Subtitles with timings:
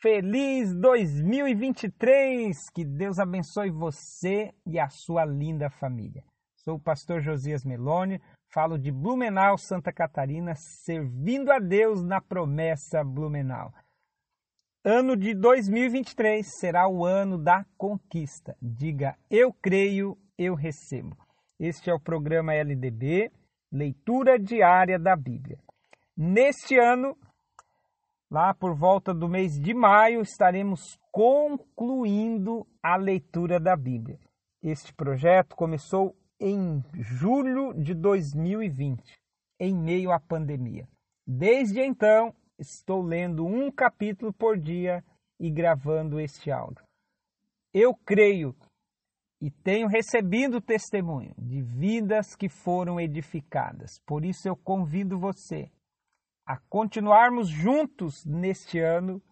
[0.00, 2.70] Feliz 2023!
[2.72, 6.22] Que Deus abençoe você e a sua linda família.
[6.54, 13.02] Sou o pastor Josias Meloni, falo de Blumenau, Santa Catarina, servindo a Deus na promessa
[13.02, 13.74] Blumenau.
[14.84, 18.56] Ano de 2023 será o ano da conquista.
[18.62, 21.16] Diga, eu creio, eu recebo.
[21.58, 23.32] Este é o programa LDB,
[23.72, 25.58] Leitura Diária da Bíblia.
[26.16, 27.16] Neste ano,
[28.30, 34.18] lá por volta do mês de maio, estaremos concluindo a leitura da Bíblia.
[34.62, 39.02] Este projeto começou em julho de 2020,
[39.58, 40.88] em meio à pandemia.
[41.26, 45.04] Desde então, estou lendo um capítulo por dia
[45.40, 46.84] e gravando este áudio.
[47.72, 48.54] Eu creio
[49.40, 54.00] e tenho recebido testemunho de vidas que foram edificadas.
[54.04, 55.70] Por isso eu convido você
[56.48, 59.22] a continuarmos juntos neste ano,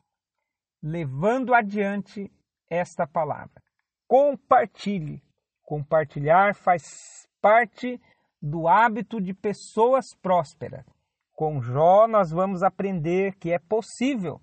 [0.83, 2.31] levando adiante
[2.69, 3.63] esta palavra.
[4.07, 5.25] Compartilhe.
[5.63, 7.99] Compartilhar faz parte
[8.41, 10.85] do hábito de pessoas prósperas.
[11.33, 14.39] Com Jó, nós vamos aprender que é possível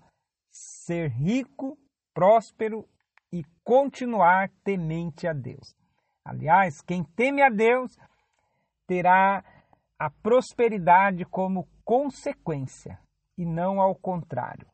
[0.50, 1.78] ser rico,
[2.12, 2.88] próspero
[3.32, 5.76] e continuar temente a Deus.
[6.24, 7.96] Aliás, quem teme a Deus
[8.84, 9.44] terá
[9.96, 12.98] a prosperidade como consequência
[13.36, 14.66] e não ao contrário.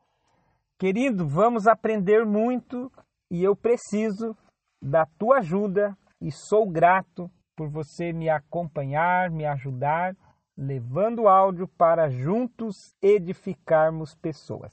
[0.77, 2.91] Querido, vamos aprender muito
[3.29, 4.35] e eu preciso
[4.81, 10.15] da tua ajuda e sou grato por você me acompanhar, me ajudar,
[10.57, 14.71] levando o áudio para juntos edificarmos pessoas.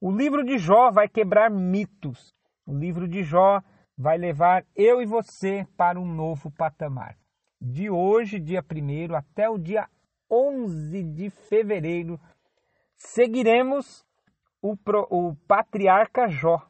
[0.00, 2.34] O livro de Jó vai quebrar mitos.
[2.66, 3.62] O livro de Jó
[3.96, 7.16] vai levar eu e você para um novo patamar.
[7.60, 9.86] De hoje, dia 1 até o dia
[10.30, 12.20] 11 de fevereiro,
[12.96, 14.04] seguiremos
[14.62, 14.76] o,
[15.10, 16.62] o patriarca Jó.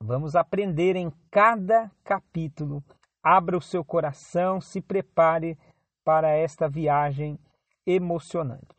[0.00, 2.82] Vamos aprender em cada capítulo.
[3.22, 5.56] Abra o seu coração, se prepare
[6.04, 7.38] para esta viagem
[7.86, 8.74] emocionante.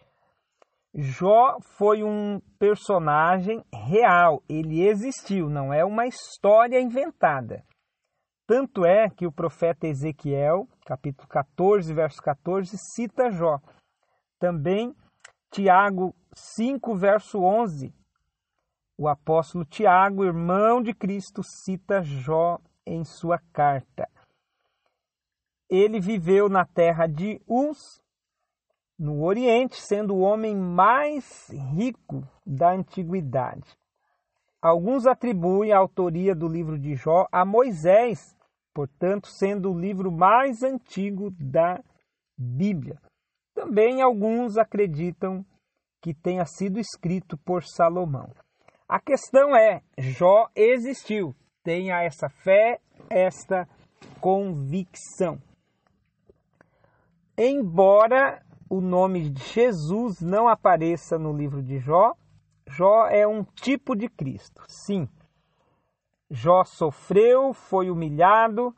[0.94, 7.64] Jó foi um personagem real, ele existiu, não é uma história inventada.
[8.46, 13.60] Tanto é que o profeta Ezequiel, capítulo 14, verso 14, cita Jó.
[14.44, 14.94] Também
[15.50, 17.96] Tiago 5, verso 11.
[18.98, 24.06] O apóstolo Tiago, irmão de Cristo, cita Jó em sua carta.
[25.70, 28.04] Ele viveu na terra de Uz,
[29.00, 33.78] no Oriente, sendo o homem mais rico da antiguidade.
[34.62, 38.36] Alguns atribuem a autoria do livro de Jó a Moisés,
[38.74, 41.82] portanto, sendo o livro mais antigo da
[42.38, 43.00] Bíblia.
[43.54, 45.46] Também alguns acreditam
[46.02, 48.30] que tenha sido escrito por Salomão.
[48.88, 51.36] A questão é: Jó existiu.
[51.64, 53.68] Tenha essa fé, esta
[54.20, 55.42] convicção.
[57.38, 62.14] Embora o nome de Jesus não apareça no livro de Jó,
[62.68, 64.64] Jó é um tipo de Cristo.
[64.68, 65.08] Sim.
[66.30, 68.76] Jó sofreu, foi humilhado,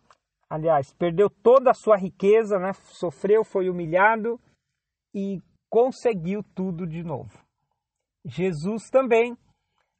[0.49, 2.73] aliás, perdeu toda a sua riqueza, né?
[2.73, 4.39] Sofreu, foi humilhado
[5.15, 7.31] e conseguiu tudo de novo.
[8.25, 9.37] Jesus também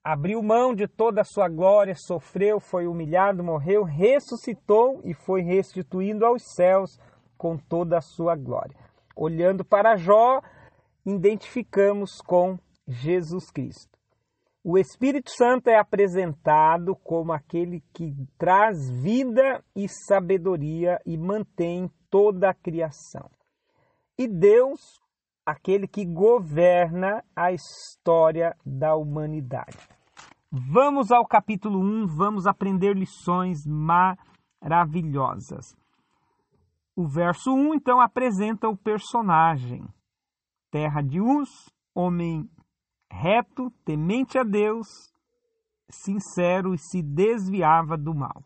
[0.03, 6.25] abriu mão de toda a sua glória, sofreu, foi humilhado, morreu, ressuscitou e foi restituindo
[6.25, 6.99] aos céus
[7.37, 8.77] com toda a sua glória.
[9.15, 10.41] Olhando para Jó,
[11.05, 13.95] identificamos com Jesus Cristo.
[14.63, 22.49] O Espírito Santo é apresentado como aquele que traz vida e sabedoria e mantém toda
[22.49, 23.29] a criação.
[24.17, 24.99] E Deus
[25.45, 29.77] aquele que governa a história da humanidade.
[30.51, 35.75] Vamos ao capítulo 1, vamos aprender lições maravilhosas.
[36.95, 39.85] O verso 1 então apresenta o personagem.
[40.71, 41.49] Terra de Uz,
[41.93, 42.49] homem
[43.11, 44.87] reto, temente a Deus,
[45.89, 48.43] sincero e se desviava do mal.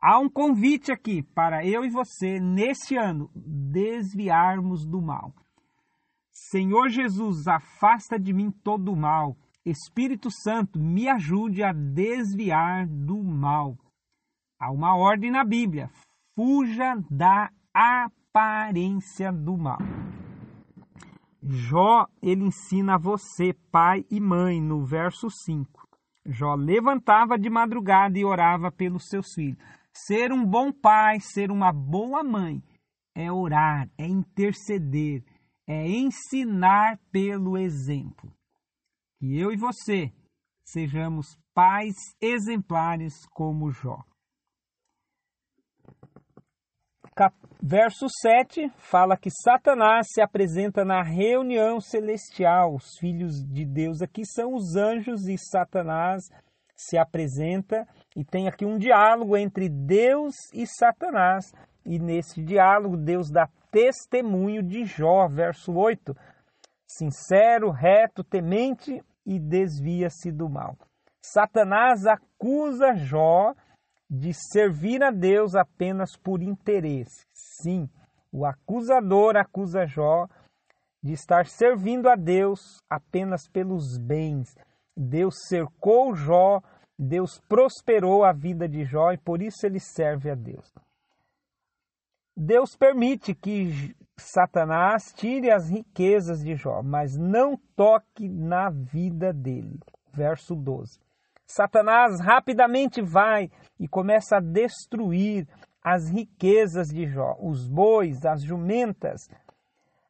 [0.00, 5.32] Há um convite aqui para eu e você, neste ano, desviarmos do mal.
[6.38, 9.34] Senhor Jesus, afasta de mim todo o mal.
[9.64, 13.74] Espírito Santo, me ajude a desviar do mal.
[14.60, 15.90] Há uma ordem na Bíblia:
[16.34, 19.78] fuja da aparência do mal.
[21.42, 25.88] Jó, ele ensina a você, pai e mãe, no verso 5.
[26.26, 29.58] Jó levantava de madrugada e orava pelos seus filhos.
[29.90, 32.62] Ser um bom pai, ser uma boa mãe,
[33.14, 35.24] é orar, é interceder,
[35.66, 38.32] é ensinar pelo exemplo.
[39.18, 40.12] Que eu e você
[40.64, 44.04] sejamos pais exemplares como Jó.
[47.62, 52.74] Verso 7 fala que Satanás se apresenta na reunião celestial.
[52.74, 56.22] Os filhos de Deus aqui são os anjos e Satanás
[56.76, 61.52] se apresenta e tem aqui um diálogo entre Deus e Satanás.
[61.84, 66.16] E nesse diálogo, Deus dá testemunho de Jó, verso 8.
[66.86, 70.78] Sincero, reto, temente e desvia-se do mal.
[71.20, 73.54] Satanás acusa Jó
[74.08, 77.26] de servir a Deus apenas por interesse.
[77.32, 77.86] Sim,
[78.32, 80.26] o acusador acusa Jó
[81.02, 84.56] de estar servindo a Deus apenas pelos bens.
[84.96, 86.62] Deus cercou Jó,
[86.98, 90.72] Deus prosperou a vida de Jó e por isso ele serve a Deus.
[92.36, 99.78] Deus permite que Satanás tire as riquezas de Jó, mas não toque na vida dele.
[100.12, 100.98] Verso 12.
[101.46, 105.46] Satanás rapidamente vai e começa a destruir
[105.82, 109.28] as riquezas de Jó, os bois, as jumentas,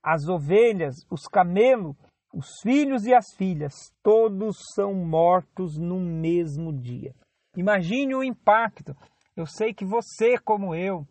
[0.02, 1.94] as ovelhas, os camelos,
[2.36, 3.72] os filhos e as filhas,
[4.02, 7.14] todos são mortos no mesmo dia.
[7.56, 8.94] Imagine o impacto.
[9.34, 11.08] Eu sei que você, como eu,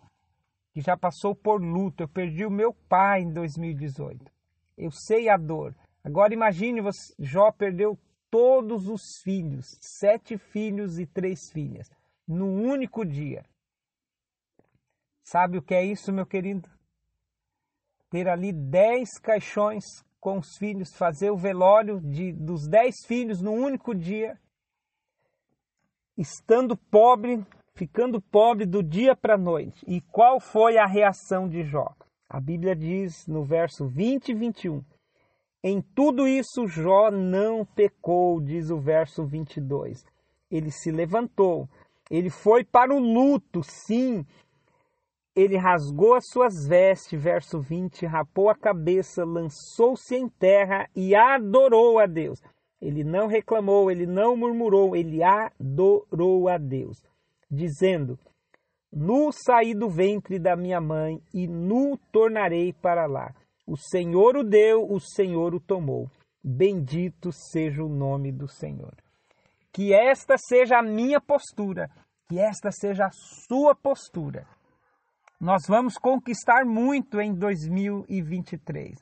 [0.72, 4.31] que já passou por luto, eu perdi o meu pai em 2018.
[4.77, 5.75] Eu sei a dor.
[6.04, 7.98] Agora imagine, você, Jó perdeu
[8.30, 11.89] todos os filhos, sete filhos e três filhas,
[12.27, 13.44] no único dia.
[15.24, 16.69] Sabe o que é isso, meu querido?
[18.12, 23.51] Ter ali dez caixões com os filhos, fazer o velório de, dos dez filhos no
[23.51, 24.36] único dia,
[26.18, 27.45] estando pobre,
[27.75, 29.86] ficando pobre do dia para a noite.
[29.88, 31.94] E qual foi a reação de Jó?
[32.27, 34.83] A Bíblia diz no verso 20 e 21
[35.68, 40.04] em tudo isso, Jó não pecou, diz o verso 22.
[40.50, 41.69] Ele se levantou,
[42.10, 44.25] ele foi para o luto, sim.
[45.35, 51.99] Ele rasgou as suas vestes, verso 20, rapou a cabeça, lançou-se em terra e adorou
[51.99, 52.41] a Deus.
[52.81, 57.01] Ele não reclamou, ele não murmurou, ele adorou a Deus,
[57.51, 58.17] dizendo:
[58.91, 63.33] Nu saí do ventre da minha mãe e nu tornarei para lá.
[63.67, 66.09] O Senhor o deu, o Senhor o tomou.
[66.41, 68.93] Bendito seja o nome do Senhor.
[69.73, 71.89] Que esta seja a minha postura,
[72.29, 74.47] que esta seja a sua postura.
[75.39, 78.97] Nós vamos conquistar muito em 2023,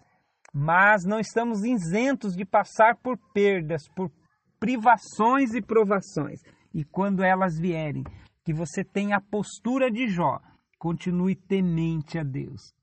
[0.52, 4.12] mas não estamos isentos de passar por perdas, por
[4.60, 6.42] privações e provações.
[6.74, 8.04] E quando elas vierem,
[8.44, 10.40] que você tenha a postura de Jó,
[10.80, 12.74] continue temente a Deus.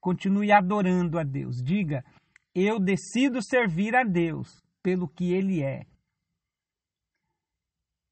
[0.00, 1.56] Continue adorando a Deus.
[1.62, 2.04] Diga:
[2.54, 5.82] Eu decido servir a Deus pelo que Ele é.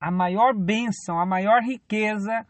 [0.01, 2.47] A maior bênção, a maior riqueza,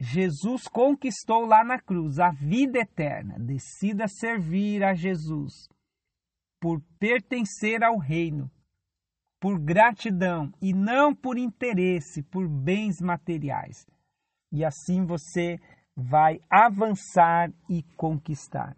[0.00, 3.38] Jesus conquistou lá na cruz, a vida eterna.
[3.38, 5.68] Decida servir a Jesus
[6.58, 8.50] por pertencer ao reino,
[9.38, 13.86] por gratidão e não por interesse, por bens materiais.
[14.50, 15.60] E assim você
[15.94, 18.74] vai avançar e conquistar.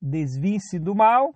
[0.00, 1.34] Desvie-se do mal,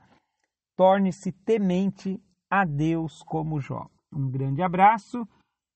[0.76, 3.88] torne-se temente a Deus como Jó.
[4.12, 5.26] Um grande abraço,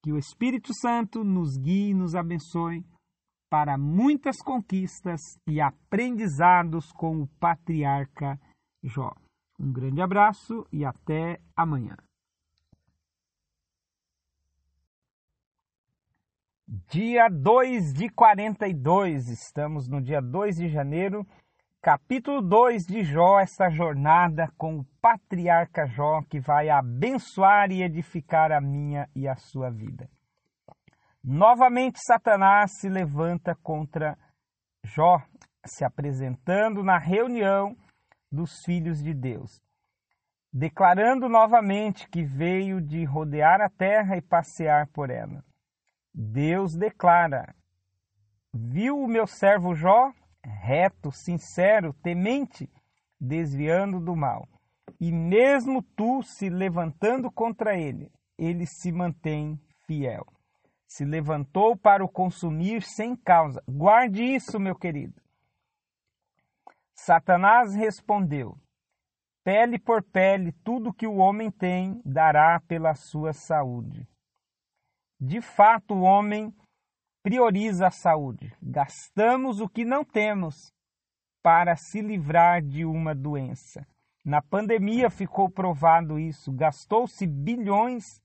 [0.02, 2.84] que o Espírito Santo nos guie e nos abençoe
[3.56, 8.38] para muitas conquistas e aprendizados com o patriarca
[8.84, 9.10] Jó.
[9.58, 11.96] Um grande abraço e até amanhã.
[16.68, 21.26] Dia 2 de 42, estamos no dia 2 de janeiro,
[21.80, 28.52] capítulo 2 de Jó, essa jornada com o patriarca Jó que vai abençoar e edificar
[28.52, 30.10] a minha e a sua vida.
[31.28, 34.16] Novamente, Satanás se levanta contra
[34.84, 35.20] Jó,
[35.64, 37.76] se apresentando na reunião
[38.30, 39.60] dos filhos de Deus,
[40.52, 45.44] declarando novamente que veio de rodear a terra e passear por ela.
[46.14, 47.56] Deus declara:
[48.54, 50.12] Viu o meu servo Jó,
[50.44, 52.70] reto, sincero, temente,
[53.20, 54.46] desviando do mal.
[55.00, 60.24] E mesmo tu se levantando contra ele, ele se mantém fiel.
[60.86, 63.62] Se levantou para o consumir sem causa.
[63.68, 65.20] Guarde isso, meu querido.
[66.94, 68.56] Satanás respondeu:
[69.44, 74.08] Pele por pele, tudo que o homem tem dará pela sua saúde.
[75.20, 76.54] De fato, o homem
[77.22, 78.52] prioriza a saúde.
[78.62, 80.72] Gastamos o que não temos
[81.42, 83.86] para se livrar de uma doença.
[84.24, 86.52] Na pandemia ficou provado isso.
[86.52, 88.20] Gastou-se bilhões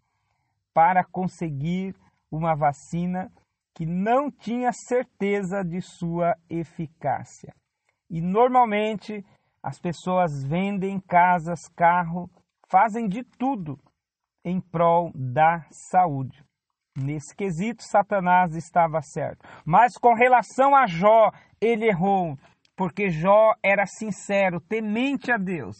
[0.74, 1.96] para conseguir
[2.32, 3.32] uma vacina
[3.76, 7.54] que não tinha certeza de sua eficácia.
[8.10, 9.26] E normalmente
[9.64, 12.30] as pessoas vendem casas, carro,
[12.70, 13.78] fazem de tudo
[14.44, 16.44] em prol da saúde.
[16.98, 19.48] Nesse quesito, Satanás estava certo.
[19.66, 22.38] Mas com relação a Jó, ele errou,
[22.76, 25.78] porque Jó era sincero, temente a Deus,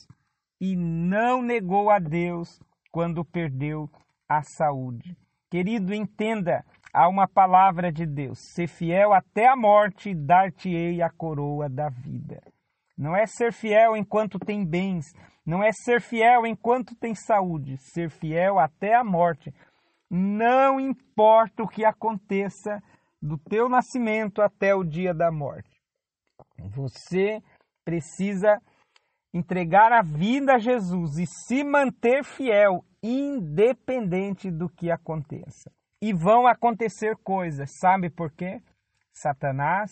[0.60, 2.60] e não negou a Deus
[2.92, 3.90] quando perdeu
[4.30, 5.18] a saúde.
[5.52, 11.68] Querido, entenda, há uma palavra de Deus: ser fiel até a morte, dar-te-ei a coroa
[11.68, 12.42] da vida.
[12.98, 15.14] Não é ser fiel enquanto tem bens,
[15.46, 19.54] não é ser fiel enquanto tem saúde, ser fiel até a morte.
[20.10, 22.82] Não importa o que aconteça
[23.22, 25.70] do teu nascimento até o dia da morte.
[26.70, 27.42] Você
[27.84, 28.58] precisa
[29.34, 35.72] entregar a vida a Jesus e se manter fiel, independente do que aconteça.
[36.02, 38.62] E vão acontecer coisas, sabe por quê?
[39.14, 39.92] Satanás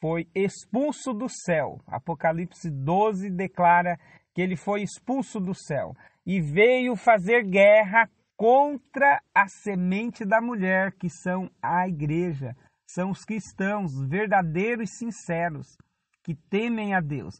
[0.00, 1.80] foi expulso do céu.
[1.86, 3.98] Apocalipse 12 declara
[4.34, 5.94] que ele foi expulso do céu
[6.26, 12.56] e veio fazer guerra contra a semente da mulher, que são a igreja,
[12.86, 15.76] são os cristãos verdadeiros e sinceros
[16.24, 17.34] que temem a Deus.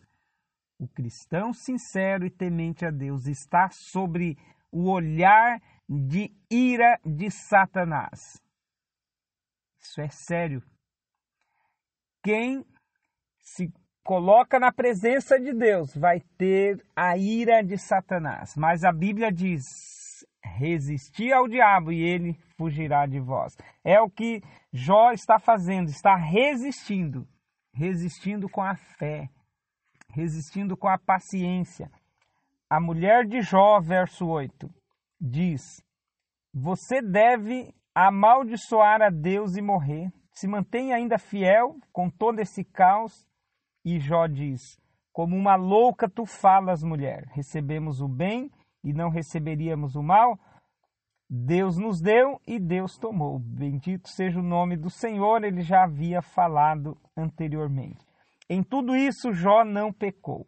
[0.83, 4.37] O cristão sincero e temente a Deus está sobre
[4.69, 8.43] o olhar de ira de Satanás.
[9.81, 10.61] Isso é sério.
[12.21, 12.67] Quem
[13.39, 13.73] se
[14.03, 18.57] coloca na presença de Deus vai ter a ira de Satanás.
[18.57, 19.63] Mas a Bíblia diz:
[20.43, 23.57] resistir ao diabo e ele fugirá de vós.
[23.85, 27.25] É o que Jó está fazendo, está resistindo,
[27.73, 29.31] resistindo com a fé,
[30.13, 31.91] resistindo com a paciência.
[32.71, 34.71] A mulher de Jó, verso 8,
[35.21, 35.83] diz:
[36.55, 40.11] Você deve amaldiçoar a Deus e morrer.
[40.33, 43.27] Se mantém ainda fiel com todo esse caos
[43.85, 44.61] e Jó diz:
[45.13, 47.25] Como uma louca tu falas, mulher.
[47.33, 48.51] Recebemos o bem
[48.85, 50.39] e não receberíamos o mal?
[51.29, 53.39] Deus nos deu e Deus tomou.
[53.39, 58.12] Bendito seja o nome do Senhor, ele já havia falado anteriormente.
[58.49, 60.47] Em tudo isso, Jó não pecou.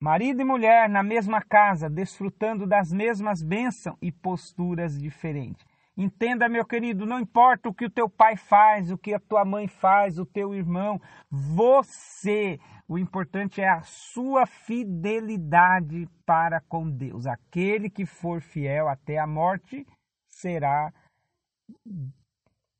[0.00, 5.64] Marido e mulher na mesma casa, desfrutando das mesmas bênçãos e posturas diferentes.
[5.96, 9.46] Entenda, meu querido, não importa o que o teu pai faz, o que a tua
[9.46, 17.26] mãe faz, o teu irmão, você, o importante é a sua fidelidade para com Deus.
[17.26, 19.86] Aquele que for fiel até a morte
[20.28, 20.92] será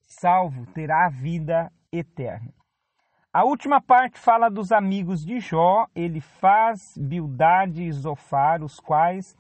[0.03, 2.53] salvo, terá a vida eterna.
[3.37, 5.85] A última parte fala dos amigos de Jó.
[5.95, 9.37] Ele faz Bildade e Zofar, os quais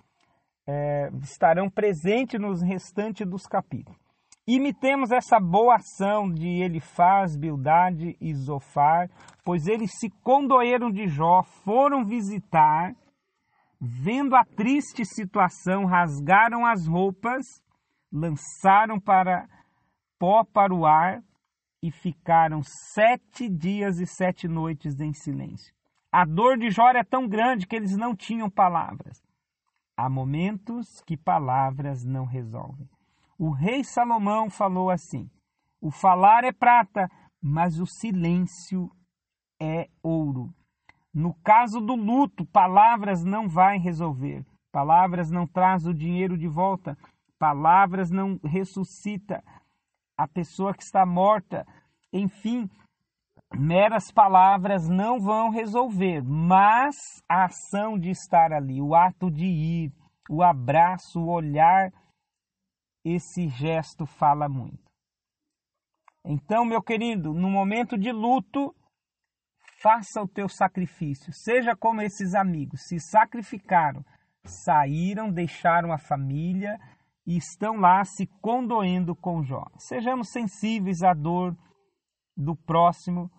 [0.67, 3.99] é, estarão presentes nos restantes dos capítulos.
[4.47, 9.09] Imitemos essa boa ação de Elifaz, Bildade e Zofar,
[9.43, 12.95] pois eles se condoeram de Jó, foram visitar,
[13.81, 17.47] vendo a triste situação, rasgaram as roupas,
[18.12, 19.49] lançaram para
[20.19, 21.23] pó para o ar
[21.87, 25.73] e ficaram sete dias e sete noites em silêncio.
[26.11, 29.23] A dor de Jó é tão grande que eles não tinham palavras.
[29.97, 32.88] Há momentos que palavras não resolvem.
[33.38, 35.31] O rei Salomão falou assim:
[35.81, 37.09] O falar é prata,
[37.40, 38.90] mas o silêncio
[39.62, 40.52] é ouro.
[41.14, 44.45] No caso do luto, palavras não vai resolver.
[44.73, 46.99] Palavras não traz o dinheiro de volta.
[47.38, 49.40] Palavras não ressuscita
[50.17, 51.67] a pessoa que está morta.
[52.13, 52.69] Enfim,
[53.55, 56.97] meras palavras não vão resolver, mas
[57.29, 59.93] a ação de estar ali, o ato de ir,
[60.29, 61.93] o abraço, o olhar,
[63.05, 64.85] esse gesto fala muito.
[66.25, 68.75] Então, meu querido, no momento de luto,
[69.81, 71.33] faça o teu sacrifício.
[71.33, 74.05] Seja como esses amigos, se sacrificaram,
[74.45, 76.77] saíram, deixaram a família
[77.26, 79.64] e estão lá se condoendo com Jó.
[79.78, 81.56] Sejamos sensíveis à dor
[82.37, 83.30] do próximo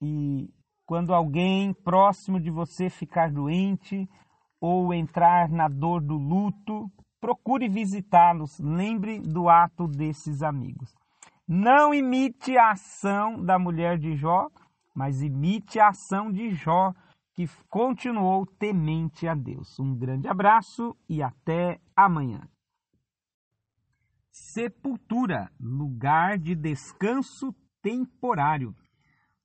[0.00, 0.48] e
[0.86, 4.08] quando alguém próximo de você ficar doente
[4.60, 10.94] ou entrar na dor do luto, procure visitá-los, lembre do ato desses amigos.
[11.46, 14.48] Não imite a ação da mulher de Jó,
[14.94, 16.92] mas imite a ação de Jó,
[17.34, 19.78] que continuou temente a Deus.
[19.78, 22.40] Um grande abraço e até amanhã.
[24.40, 27.52] Sepultura, lugar de descanso
[27.82, 28.72] temporário.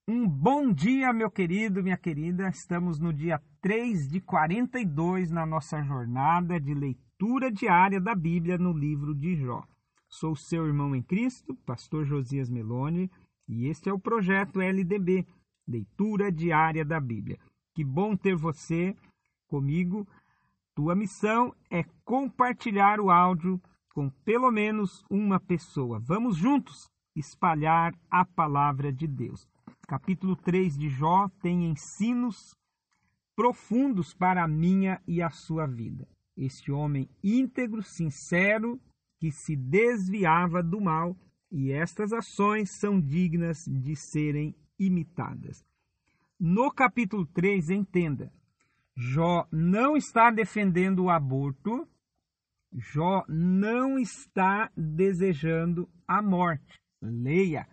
[0.07, 2.47] Um bom dia, meu querido, minha querida.
[2.47, 8.71] Estamos no dia 3 de 42 na nossa jornada de leitura diária da Bíblia no
[8.71, 9.63] livro de Jó.
[10.07, 13.09] Sou seu irmão em Cristo, pastor Josias Meloni,
[13.47, 15.25] e este é o projeto LDB,
[15.67, 17.39] Leitura Diária da Bíblia.
[17.73, 18.95] Que bom ter você
[19.47, 20.07] comigo.
[20.75, 23.59] Tua missão é compartilhar o áudio
[23.93, 25.99] com pelo menos uma pessoa.
[25.99, 29.47] Vamos juntos espalhar a palavra de Deus.
[29.87, 32.55] Capítulo 3 de Jó tem ensinos
[33.35, 36.07] profundos para a minha e a sua vida.
[36.35, 38.79] Este homem íntegro, sincero,
[39.19, 41.15] que se desviava do mal,
[41.51, 45.63] e estas ações são dignas de serem imitadas.
[46.39, 48.33] No capítulo 3, entenda,
[48.95, 51.87] Jó não está defendendo o aborto,
[52.73, 56.79] Jó não está desejando a morte.
[57.01, 57.67] Leia,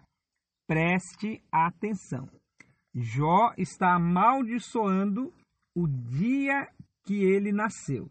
[0.66, 2.28] preste atenção.
[2.95, 5.33] Jó está amaldiçoando
[5.75, 6.69] o dia
[7.04, 8.11] que ele nasceu.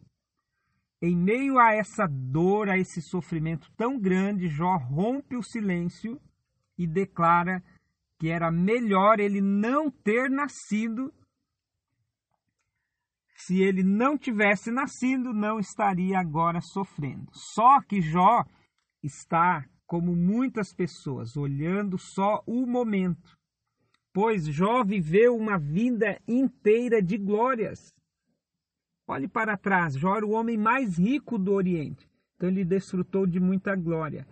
[1.01, 6.19] Em meio a essa dor, a esse sofrimento tão grande, Jó rompe o silêncio
[6.77, 7.63] e declara
[8.19, 11.13] que era melhor ele não ter nascido.
[13.39, 17.27] Se ele não tivesse nascido, não estaria agora sofrendo.
[17.31, 18.43] Só que Jó
[19.01, 23.39] está, como muitas pessoas, olhando só o momento
[24.13, 27.93] pois Jó viveu uma vida inteira de glórias.
[29.07, 33.39] Olhe para trás, Jó era o homem mais rico do Oriente, então ele desfrutou de
[33.39, 34.27] muita glória.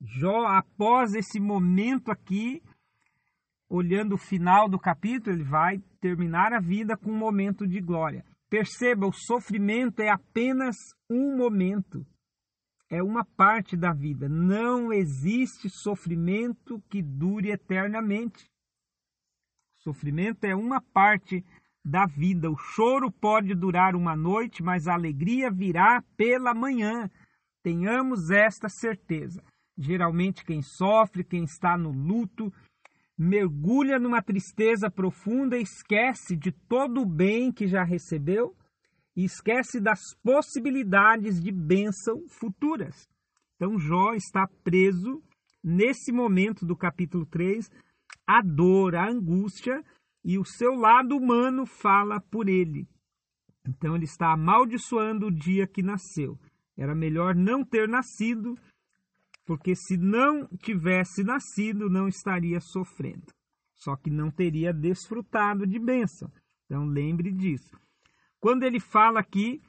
[0.00, 2.62] Jó, após esse momento aqui,
[3.68, 8.24] olhando o final do capítulo, ele vai terminar a vida com um momento de glória.
[8.50, 10.76] Perceba, o sofrimento é apenas
[11.08, 12.04] um momento,
[12.90, 14.28] é uma parte da vida.
[14.28, 18.50] Não existe sofrimento que dure eternamente.
[19.78, 21.44] Sofrimento é uma parte
[21.84, 22.50] da vida.
[22.50, 27.08] O choro pode durar uma noite, mas a alegria virá pela manhã.
[27.62, 29.42] Tenhamos esta certeza.
[29.78, 32.52] Geralmente, quem sofre, quem está no luto,
[33.22, 38.56] mergulha numa tristeza profunda esquece de todo o bem que já recebeu
[39.16, 43.08] e esquece das possibilidades de bênção futuras.
[43.54, 45.22] Então, Jó está preso
[45.62, 47.70] nesse momento do capítulo 3
[48.26, 49.84] a dor, a angústia,
[50.24, 52.88] e o seu lado humano fala por ele.
[53.66, 56.38] Então ele está amaldiçoando o dia que nasceu.
[56.76, 58.56] Era melhor não ter nascido,
[59.44, 63.26] porque se não tivesse nascido, não estaria sofrendo.
[63.74, 66.30] Só que não teria desfrutado de bênção.
[66.66, 67.76] Então lembre disso.
[68.40, 69.60] Quando ele fala aqui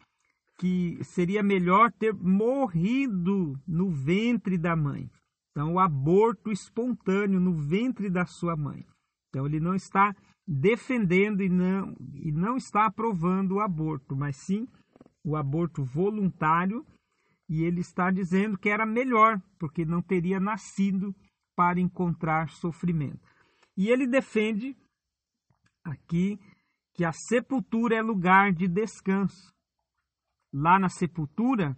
[0.60, 5.10] que seria melhor ter morrido no ventre da mãe.
[5.52, 8.86] Então, o aborto espontâneo no ventre da sua mãe.
[9.30, 10.16] Então, ele não está
[10.48, 14.68] defendendo e não, e não está aprovando o aborto, mas sim
[15.24, 16.86] o aborto voluntário.
[17.50, 21.14] E ele está dizendo que era melhor, porque não teria nascido
[21.56, 23.28] para encontrar sofrimento.
[23.76, 24.76] E ele defende
[25.84, 26.40] aqui
[26.94, 29.52] que a sepultura é lugar de descanso.
[30.54, 31.76] Lá na sepultura,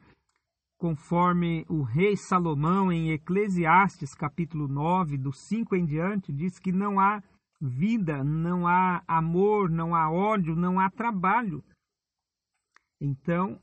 [0.77, 6.99] conforme o rei Salomão em Eclesiastes, capítulo 9, do 5 em diante, diz que não
[6.99, 7.23] há
[7.61, 11.63] vida, não há amor, não há ódio, não há trabalho.
[12.99, 13.59] Então,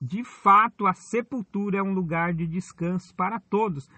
[0.00, 3.88] de fato, a sepultura é um lugar de descanso para todos,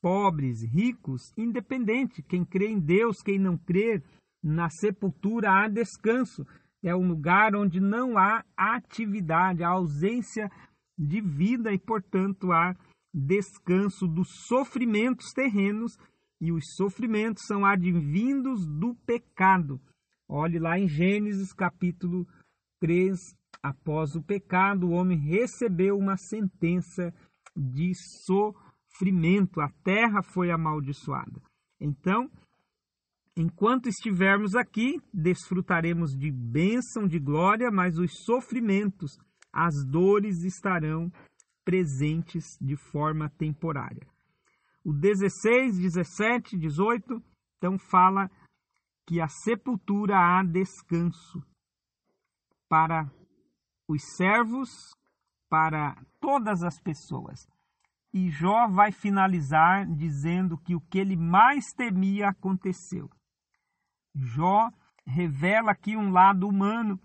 [0.00, 4.02] pobres, ricos, independente, quem crê em Deus, quem não crê,
[4.42, 6.46] na sepultura há descanso.
[6.82, 10.50] É um lugar onde não há atividade, a ausência
[10.98, 12.76] de vida e, portanto, há
[13.12, 15.96] descanso dos sofrimentos terrenos
[16.40, 19.80] e os sofrimentos são advindos do pecado.
[20.28, 22.26] Olhe lá em Gênesis capítulo
[22.80, 23.18] 3,
[23.64, 27.14] após o pecado, o homem recebeu uma sentença
[27.56, 27.92] de
[28.26, 31.40] sofrimento, a terra foi amaldiçoada.
[31.80, 32.30] Então,
[33.34, 39.16] enquanto estivermos aqui, desfrutaremos de bênção, de glória, mas os sofrimentos
[39.50, 41.10] as dores estarão
[41.64, 44.06] presentes de forma temporária.
[44.84, 47.22] O 16, 17, 18,
[47.56, 48.30] então fala
[49.06, 51.42] que a sepultura há descanso
[52.68, 53.10] para
[53.88, 54.70] os servos,
[55.48, 57.46] para todas as pessoas.
[58.12, 63.08] E Jó vai finalizar dizendo que o que ele mais temia aconteceu.
[64.14, 64.70] Jó
[65.06, 66.98] revela aqui um lado humano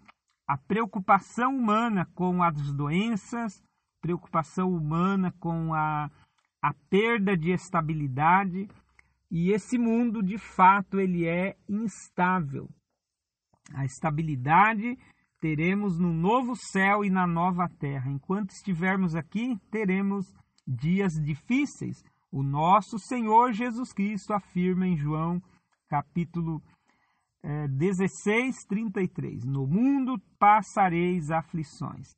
[0.47, 3.63] a preocupação humana com as doenças,
[4.01, 6.09] preocupação humana com a,
[6.59, 8.67] a perda de estabilidade,
[9.29, 12.67] e esse mundo, de fato, ele é instável.
[13.75, 14.97] A estabilidade
[15.39, 18.11] teremos no novo céu e na nova terra.
[18.11, 20.25] Enquanto estivermos aqui, teremos
[20.67, 22.03] dias difíceis.
[22.31, 25.41] O nosso Senhor Jesus Cristo afirma em João
[25.89, 26.61] capítulo
[27.43, 29.45] é, 16, 33.
[29.45, 32.15] No mundo passareis aflições.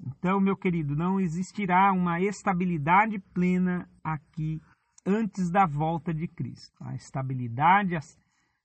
[0.00, 4.60] Então, meu querido, não existirá uma estabilidade plena aqui
[5.04, 6.76] antes da volta de Cristo.
[6.80, 7.96] A estabilidade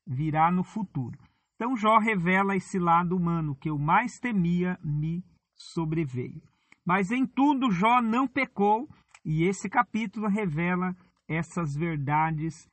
[0.06, 1.18] virá no futuro.
[1.56, 5.24] Então Jó revela esse lado humano que eu mais temia me
[5.56, 6.42] sobreveio.
[6.86, 8.88] Mas em tudo Jó não pecou
[9.24, 10.96] e esse capítulo revela
[11.28, 12.68] essas verdades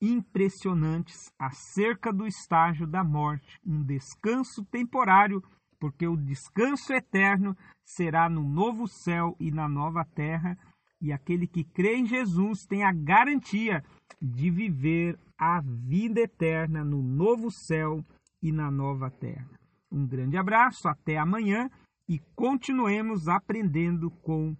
[0.00, 5.42] impressionantes acerca do estágio da morte, um descanso temporário,
[5.80, 10.56] porque o descanso eterno será no novo céu e na nova terra,
[11.00, 13.82] e aquele que crê em Jesus tem a garantia
[14.20, 18.04] de viver a vida eterna no novo céu
[18.46, 19.58] e na nova terra.
[19.90, 21.68] Um grande abraço, até amanhã
[22.08, 24.56] e continuemos aprendendo com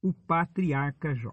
[0.00, 1.32] o patriarca Jó.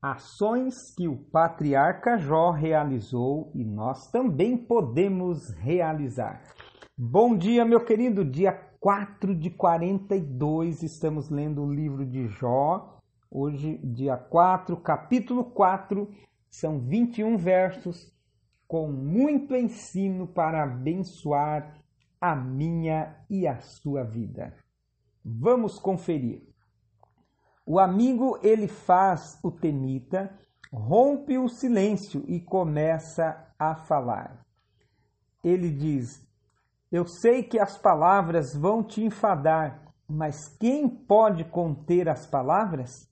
[0.00, 6.40] Ações que o patriarca Jó realizou e nós também podemos realizar.
[6.96, 8.24] Bom dia, meu querido.
[8.24, 13.00] Dia 4 de 42, estamos lendo o livro de Jó.
[13.28, 16.08] Hoje, dia 4, capítulo 4,
[16.48, 18.16] são 21 versos
[18.68, 21.74] com muito ensino para abençoar
[22.20, 24.54] a minha e a sua vida.
[25.24, 26.46] Vamos conferir.
[27.64, 30.30] O amigo ele faz o temita,
[30.70, 34.44] rompe o silêncio e começa a falar.
[35.42, 36.26] Ele diz:
[36.92, 43.08] Eu sei que as palavras vão te enfadar, mas quem pode conter as palavras?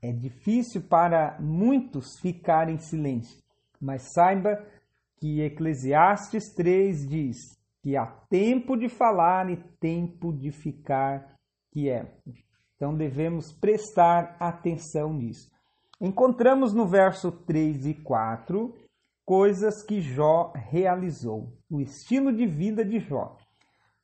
[0.00, 3.42] É difícil para muitos ficar em silêncio,
[3.80, 4.62] mas saiba
[5.24, 7.36] que Eclesiastes 3 diz
[7.82, 11.34] que há tempo de falar e tempo de ficar
[11.72, 12.30] quieto.
[12.76, 15.50] Então devemos prestar atenção nisso.
[15.98, 18.74] Encontramos no verso 3 e 4
[19.24, 23.38] coisas que Jó realizou, o estilo de vida de Jó.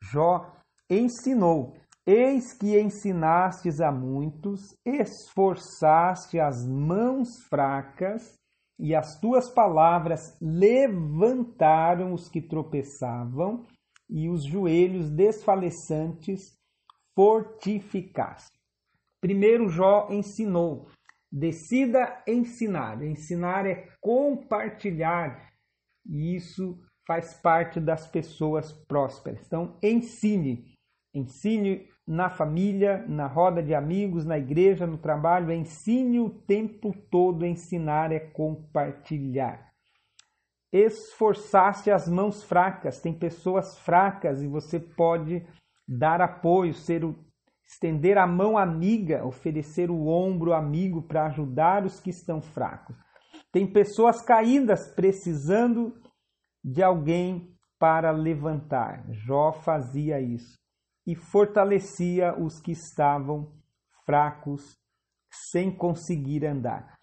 [0.01, 0.51] Jó
[0.89, 8.40] ensinou: Eis que ensinastes a muitos, esforçaste as mãos fracas
[8.81, 13.67] e as tuas palavras levantaram os que tropeçavam,
[14.09, 16.59] e os joelhos desfaleçantes
[17.15, 18.59] fortificaste.
[19.21, 20.89] Primeiro Jó ensinou.
[21.31, 23.03] Decida ensinar.
[23.05, 25.53] Ensinar é compartilhar.
[26.05, 29.47] E isso faz parte das pessoas prósperas.
[29.47, 30.73] Então, ensine.
[31.15, 35.53] Ensine na família, na roda de amigos, na igreja, no trabalho.
[35.53, 37.47] Ensine o tempo todo.
[37.47, 39.71] Ensinar é compartilhar.
[40.73, 43.01] Esforçar-se as mãos fracas.
[43.01, 45.47] Tem pessoas fracas e você pode
[45.87, 47.15] dar apoio, ser o,
[47.65, 52.97] estender a mão amiga, oferecer o ombro amigo para ajudar os que estão fracos.
[53.53, 55.95] Tem pessoas caídas precisando
[56.65, 59.05] de alguém para levantar.
[59.13, 60.60] Jó fazia isso
[61.11, 63.53] e fortalecia os que estavam
[64.07, 64.79] fracos,
[65.29, 66.97] sem conseguir andar.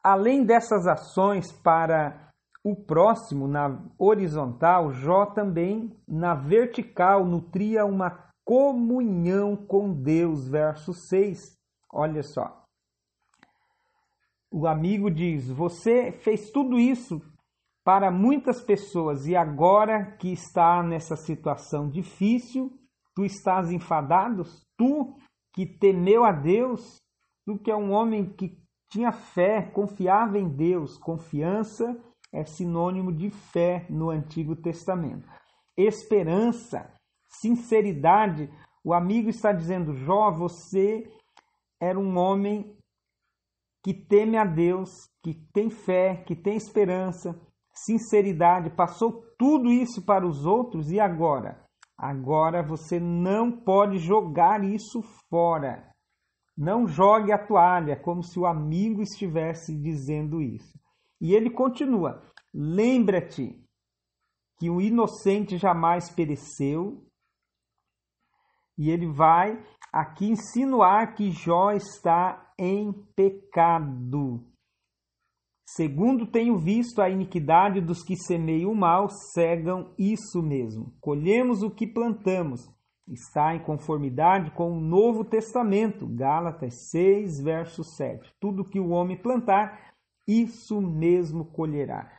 [0.00, 2.30] Além dessas ações para
[2.62, 10.46] o próximo, na horizontal, Jó também, na vertical, nutria uma comunhão com Deus.
[10.46, 11.58] Verso 6.
[11.92, 12.64] Olha só.
[14.52, 17.20] O amigo diz: Você fez tudo isso
[17.84, 22.70] para muitas pessoas e agora que está nessa situação difícil,
[23.14, 24.42] Tu estás enfadado?
[24.76, 25.14] Tu
[25.52, 27.00] que temeu a Deus,
[27.44, 28.58] tu que é um homem que
[28.90, 30.98] tinha fé, confiava em Deus.
[30.98, 31.84] Confiança
[32.32, 35.28] é sinônimo de fé no Antigo Testamento.
[35.76, 36.90] Esperança,
[37.28, 38.50] sinceridade.
[38.84, 41.10] O amigo está dizendo: Jó, você
[41.80, 42.76] era um homem
[43.84, 44.90] que teme a Deus,
[45.22, 47.38] que tem fé, que tem esperança,
[47.74, 51.60] sinceridade, passou tudo isso para os outros e agora
[52.02, 55.88] Agora você não pode jogar isso fora.
[56.58, 60.76] Não jogue a toalha, como se o amigo estivesse dizendo isso.
[61.20, 63.56] E ele continua: Lembra-te
[64.58, 67.06] que o inocente jamais pereceu.
[68.76, 69.62] E ele vai
[69.92, 74.44] aqui insinuar que Jó está em pecado.
[75.64, 80.92] Segundo tenho visto a iniquidade dos que semeiam o mal, cegam isso mesmo.
[81.00, 82.60] Colhemos o que plantamos.
[83.08, 88.32] Está em conformidade com o Novo Testamento, Gálatas 6, verso 7.
[88.40, 89.94] Tudo que o homem plantar,
[90.26, 92.10] isso mesmo colherá.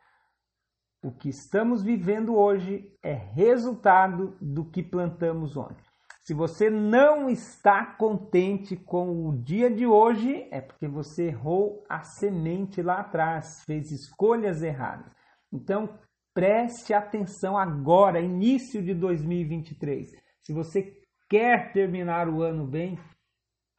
[1.04, 5.93] O que estamos vivendo hoje é resultado do que plantamos ontem.
[6.24, 12.02] Se você não está contente com o dia de hoje, é porque você errou a
[12.02, 15.12] semente lá atrás, fez escolhas erradas.
[15.52, 16.00] Então,
[16.34, 20.12] preste atenção agora, início de 2023.
[20.42, 20.98] Se você
[21.30, 22.98] quer terminar o ano bem,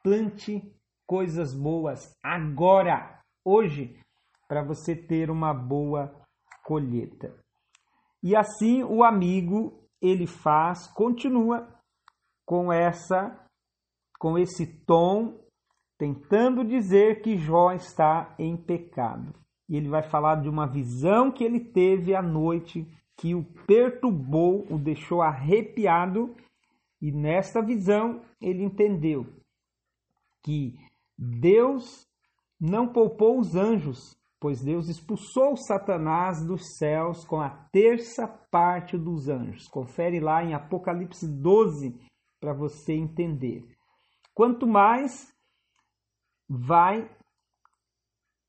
[0.02, 0.62] plante
[1.06, 3.98] coisas boas agora, hoje,
[4.46, 6.14] para você ter uma boa
[6.62, 7.34] colheita.
[8.22, 11.73] E assim o amigo ele faz, continua
[12.44, 13.40] com essa
[14.18, 15.38] com esse tom
[15.98, 19.34] tentando dizer que Jó está em pecado.
[19.68, 24.66] E ele vai falar de uma visão que ele teve à noite que o perturbou,
[24.70, 26.34] o deixou arrepiado,
[27.00, 29.26] e nesta visão ele entendeu
[30.42, 30.74] que
[31.16, 32.06] Deus
[32.60, 39.28] não poupou os anjos, pois Deus expulsou Satanás dos céus com a terça parte dos
[39.28, 39.68] anjos.
[39.68, 41.98] Confere lá em Apocalipse 12,
[42.44, 43.66] para você entender.
[44.34, 45.32] Quanto mais
[46.46, 47.10] vai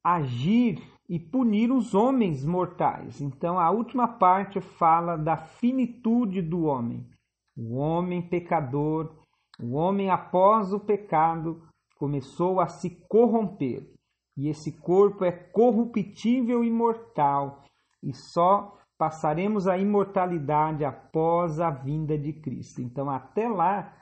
[0.04, 3.22] agir e punir os homens mortais.
[3.22, 7.10] Então, a última parte fala da finitude do homem.
[7.56, 9.16] O homem pecador,
[9.58, 11.64] o homem após o pecado,
[11.96, 13.90] começou a se corromper.
[14.36, 17.64] E esse corpo é corruptível e mortal,
[18.04, 22.82] e só passaremos a imortalidade após a vinda de Cristo.
[22.82, 23.94] Então, até lá,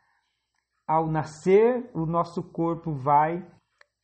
[0.88, 3.46] ao nascer, o nosso corpo vai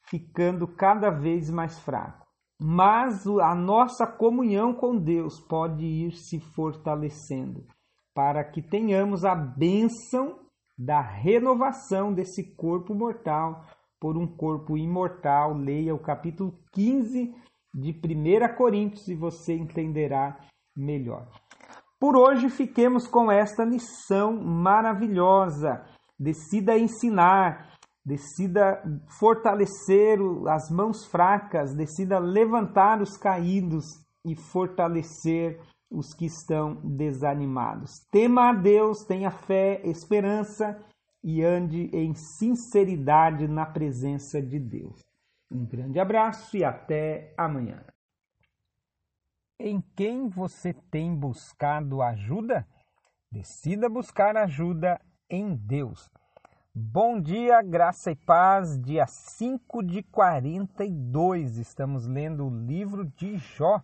[0.04, 2.28] ficando cada vez mais fraco.
[2.60, 7.66] Mas a nossa comunhão com Deus pode ir se fortalecendo
[8.14, 10.40] para que tenhamos a bênção
[10.78, 13.64] da renovação desse corpo mortal
[14.00, 15.54] por um corpo imortal.
[15.54, 17.34] Leia o capítulo 15
[17.74, 20.38] de 1 Coríntios e você entenderá
[20.80, 21.28] melhor.
[22.00, 25.84] Por hoje fiquemos com esta lição maravilhosa.
[26.18, 27.74] Decida ensinar,
[28.06, 28.82] decida
[29.20, 33.86] fortalecer as mãos fracas, decida levantar os caídos
[34.26, 35.60] e fortalecer
[35.92, 37.92] os que estão desanimados.
[38.12, 40.80] Tema a Deus, tenha fé, esperança
[41.24, 45.02] e ande em sinceridade na presença de Deus.
[45.52, 47.84] Um grande abraço e até amanhã.
[49.62, 52.66] Em quem você tem buscado ajuda?
[53.30, 56.10] Decida buscar ajuda em Deus.
[56.74, 61.58] Bom dia, graça e paz, dia 5 de 42.
[61.58, 63.84] Estamos lendo o livro de Jó,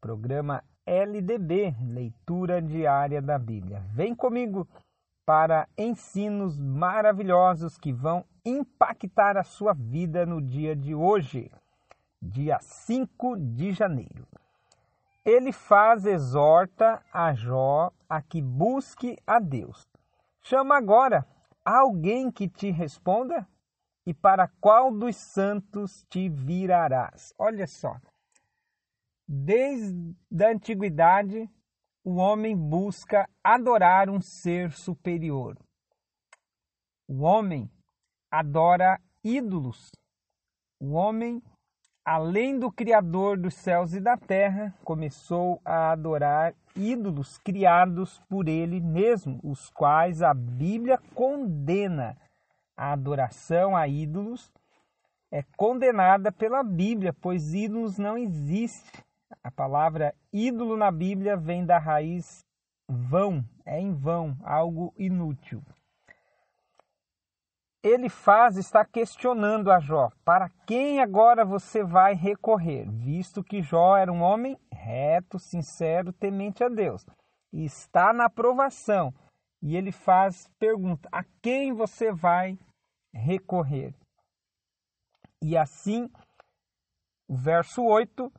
[0.00, 3.82] programa LDB, leitura diária da Bíblia.
[3.88, 4.68] Vem comigo
[5.26, 11.50] para ensinos maravilhosos que vão impactar a sua vida no dia de hoje,
[12.22, 14.24] dia 5 de janeiro
[15.24, 19.86] ele faz, exorta a Jó a que busque a Deus.
[20.40, 21.26] Chama agora
[21.64, 23.46] alguém que te responda
[24.06, 27.34] e para qual dos santos te virarás.
[27.38, 27.94] Olha só,
[29.26, 31.50] desde a antiguidade,
[32.02, 35.58] o homem busca adorar um ser superior.
[37.06, 37.70] O homem
[38.30, 39.90] adora ídolos.
[40.80, 41.42] O homem
[42.08, 48.80] além do Criador dos céus e da terra, começou a adorar ídolos criados por ele
[48.80, 52.16] mesmo, os quais a Bíblia condena.
[52.74, 54.50] A adoração a ídolos
[55.30, 59.02] é condenada pela Bíblia, pois ídolos não existem.
[59.44, 62.42] A palavra ídolo na Bíblia vem da raiz
[62.88, 65.62] vão, é em vão, algo inútil
[67.88, 72.88] ele faz está questionando a Jó: para quem agora você vai recorrer?
[72.90, 77.04] Visto que Jó era um homem reto, sincero, temente a Deus,
[77.52, 79.12] e está na aprovação.
[79.62, 82.58] E ele faz pergunta: a quem você vai
[83.12, 83.94] recorrer?
[85.42, 86.10] E assim,
[87.28, 88.32] o verso 8,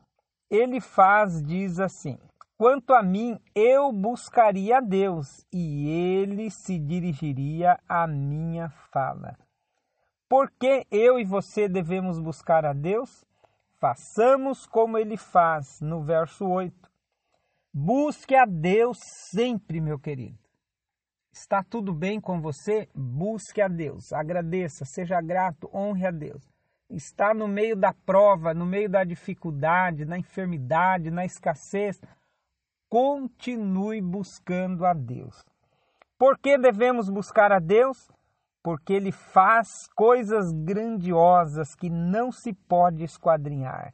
[0.50, 2.18] ele faz, diz assim:
[2.60, 9.38] Quanto a mim, eu buscaria a Deus e ele se dirigiria à minha fala.
[10.28, 13.24] Por que eu e você devemos buscar a Deus?
[13.80, 16.76] Façamos como ele faz no verso 8.
[17.74, 19.00] Busque a Deus
[19.32, 20.38] sempre, meu querido.
[21.32, 22.90] Está tudo bem com você?
[22.94, 24.12] Busque a Deus.
[24.12, 26.44] Agradeça, seja grato, honre a Deus.
[26.90, 32.02] Está no meio da prova, no meio da dificuldade, na enfermidade, na escassez
[32.90, 35.46] continue buscando a Deus.
[36.18, 38.10] Por que devemos buscar a Deus?
[38.62, 43.94] Porque Ele faz coisas grandiosas que não se pode esquadrinhar,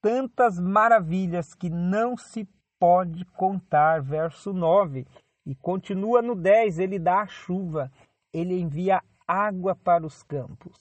[0.00, 4.00] tantas maravilhas que não se pode contar.
[4.00, 5.06] Verso 9.
[5.44, 7.90] E continua no 10: Ele dá a chuva,
[8.32, 10.78] ele envia água para os campos.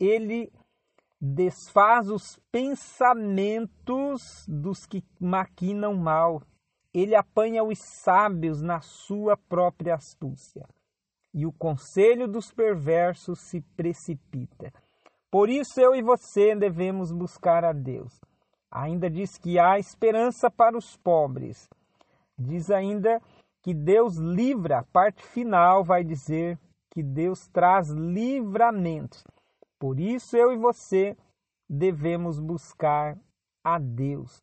[0.00, 0.50] Ele
[1.24, 6.42] desfaz os pensamentos dos que maquinam mal.
[6.92, 10.66] Ele apanha os sábios na sua própria astúcia.
[11.32, 14.72] E o conselho dos perversos se precipita.
[15.30, 18.20] Por isso eu e você devemos buscar a Deus.
[18.68, 21.68] Ainda diz que há esperança para os pobres.
[22.36, 23.22] Diz ainda
[23.62, 26.58] que Deus livra, a parte final vai dizer
[26.90, 29.22] que Deus traz livramento.
[29.82, 31.16] Por isso eu e você
[31.68, 33.18] devemos buscar
[33.64, 34.40] a Deus.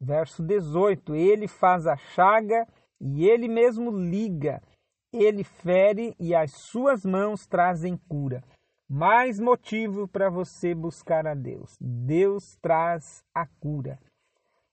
[0.00, 2.68] Verso 18: Ele faz a chaga
[3.00, 4.62] e ele mesmo liga,
[5.12, 8.44] ele fere e as suas mãos trazem cura.
[8.88, 11.76] Mais motivo para você buscar a Deus.
[11.80, 13.98] Deus traz a cura.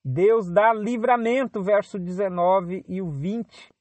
[0.06, 3.74] Deus dá livramento, verso 19 e o 20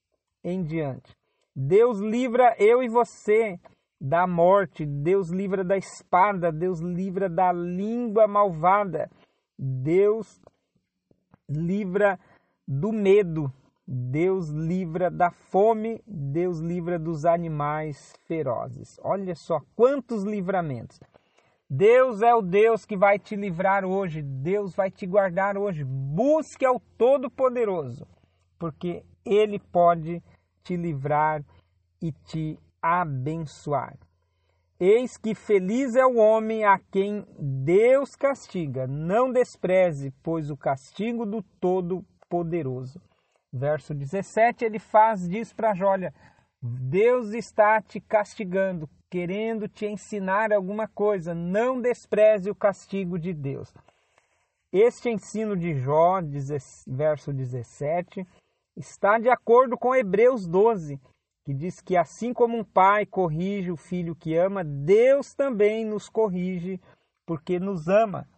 [0.42, 1.14] em diante.
[1.54, 3.60] Deus livra eu e você
[4.02, 9.08] da morte, Deus livra da espada, Deus livra da língua malvada,
[9.56, 10.40] Deus
[11.48, 12.18] livra
[12.66, 13.52] do medo,
[13.86, 18.98] Deus livra da fome, Deus livra dos animais ferozes.
[19.04, 20.98] Olha só quantos livramentos.
[21.70, 25.84] Deus é o Deus que vai te livrar hoje, Deus vai te guardar hoje.
[25.84, 28.04] Busque ao Todo-Poderoso,
[28.58, 30.20] porque Ele pode
[30.64, 31.44] te livrar
[32.02, 33.96] e te abençoar.
[34.84, 38.84] Eis que feliz é o homem a quem Deus castiga.
[38.86, 43.00] Não despreze, pois o castigo do Todo-Poderoso.
[43.52, 46.12] Verso 17, ele faz, diz para Jó, olha,
[46.60, 51.32] Deus está te castigando, querendo te ensinar alguma coisa.
[51.32, 53.72] Não despreze o castigo de Deus.
[54.72, 56.18] Este ensino de Jó,
[56.88, 58.26] verso 17,
[58.76, 60.98] está de acordo com Hebreus 12,
[61.44, 66.08] que diz que assim como um pai corrige o filho que ama, Deus também nos
[66.08, 66.80] corrige
[67.26, 68.28] porque nos ama.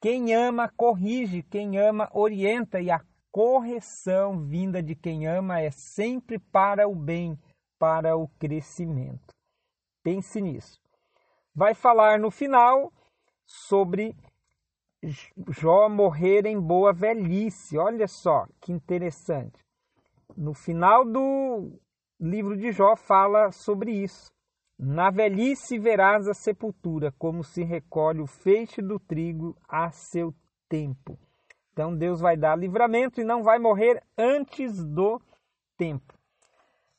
[0.00, 3.00] Quem ama, corrige, quem ama, orienta, e a
[3.30, 7.38] correção vinda de quem ama é sempre para o bem,
[7.78, 9.34] para o crescimento.
[10.02, 10.80] Pense nisso.
[11.54, 12.92] Vai falar no final
[13.44, 14.16] sobre
[15.48, 17.76] Jó morrer em boa velhice.
[17.76, 19.60] Olha só que interessante.
[20.36, 21.78] No final do
[22.20, 24.32] livro de Jó fala sobre isso.
[24.78, 30.34] Na velhice verás a sepultura, como se recolhe o feixe do trigo a seu
[30.68, 31.18] tempo.
[31.72, 35.20] Então Deus vai dar livramento e não vai morrer antes do
[35.76, 36.14] tempo.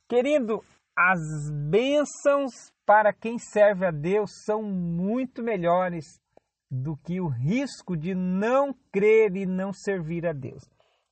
[0.07, 0.61] Querido,
[0.95, 1.19] as
[1.69, 6.05] bênçãos para quem serve a Deus são muito melhores
[6.69, 10.63] do que o risco de não crer e não servir a Deus.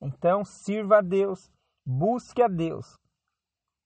[0.01, 1.39] Então, sirva a Deus,
[1.85, 2.97] busque a Deus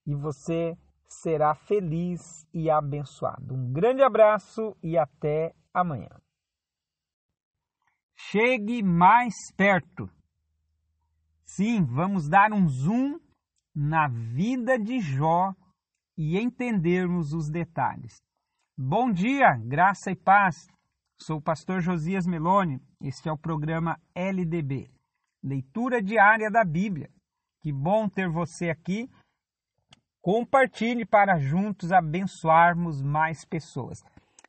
[0.05, 0.77] e você
[1.07, 3.53] será feliz e abençoado.
[3.53, 6.09] Um grande abraço e até amanhã.
[8.15, 10.09] Chegue mais perto.
[11.43, 13.19] Sim, vamos dar um zoom
[13.73, 15.53] na vida de Jó
[16.17, 18.21] e entendermos os detalhes.
[18.77, 20.67] Bom dia, graça e paz.
[21.17, 22.81] Sou o pastor Josias Meloni.
[23.01, 24.89] Este é o programa LDB,
[25.43, 27.09] Leitura Diária da Bíblia.
[27.65, 29.09] Que bom ter você aqui.
[30.21, 34.03] Compartilhe para juntos abençoarmos mais pessoas.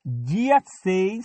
[0.05, 1.25] Dia 6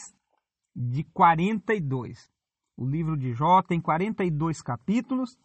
[0.74, 2.32] de 42.
[2.78, 5.38] O livro de Jó tem 42 capítulos.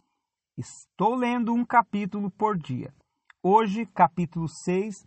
[0.56, 2.94] Estou lendo um capítulo por dia.
[3.42, 5.04] Hoje, capítulo 6,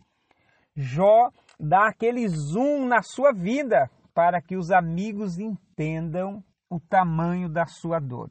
[0.75, 7.65] Jó dá aquele zoom na sua vida para que os amigos entendam o tamanho da
[7.65, 8.30] sua dor.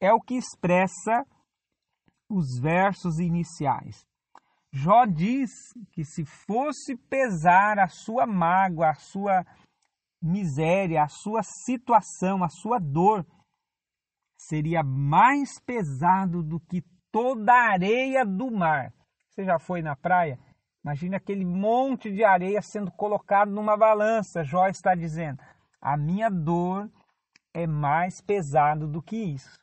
[0.00, 1.26] É o que expressa
[2.28, 4.06] os versos iniciais.
[4.72, 5.50] Jó diz
[5.92, 9.44] que se fosse pesar a sua mágoa, a sua
[10.20, 13.24] miséria, a sua situação, a sua dor,
[14.36, 18.92] seria mais pesado do que toda a areia do mar.
[19.30, 20.38] Você já foi na praia?
[20.84, 24.44] Imagine aquele monte de areia sendo colocado numa balança.
[24.44, 25.42] Jó está dizendo:
[25.80, 26.90] a minha dor
[27.52, 29.58] é mais pesado do que isso.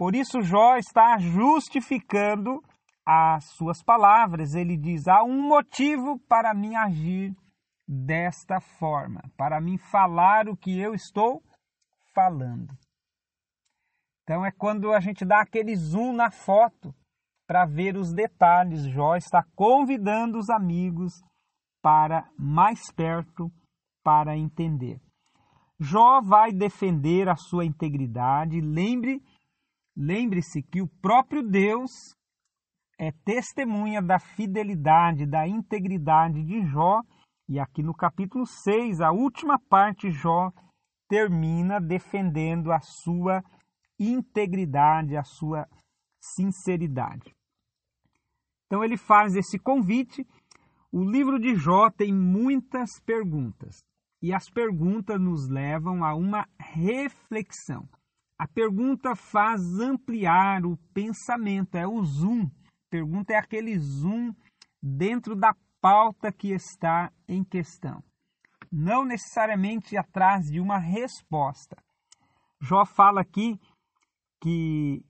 [0.00, 2.64] Por isso, Jó está justificando
[3.04, 4.54] as suas palavras.
[4.54, 7.36] Ele diz: há um motivo para mim agir
[7.86, 11.42] desta forma, para mim falar o que eu estou
[12.14, 12.74] falando.
[14.22, 16.94] Então, é quando a gente dá aquele zoom na foto
[17.46, 18.84] para ver os detalhes.
[18.84, 21.20] Jó está convidando os amigos
[21.82, 23.52] para mais perto
[24.02, 24.98] para entender.
[25.78, 28.62] Jó vai defender a sua integridade.
[28.62, 29.22] Lembre,
[30.00, 32.16] lembre-se que o próprio Deus
[32.98, 37.02] é testemunha da fidelidade, da integridade de Jó,
[37.46, 40.50] e aqui no capítulo 6, a última parte, Jó
[41.06, 43.42] termina defendendo a sua
[43.98, 45.68] integridade, a sua
[46.18, 47.34] sinceridade.
[48.66, 50.26] Então ele faz esse convite.
[50.92, 53.80] O livro de Jó tem muitas perguntas
[54.22, 57.88] e as perguntas nos levam a uma reflexão.
[58.40, 62.44] A pergunta faz ampliar o pensamento, é o zoom.
[62.46, 64.34] A pergunta é aquele zoom
[64.82, 68.02] dentro da pauta que está em questão.
[68.72, 71.76] Não necessariamente atrás de uma resposta.
[72.62, 73.60] Jó fala aqui
[74.40, 75.04] que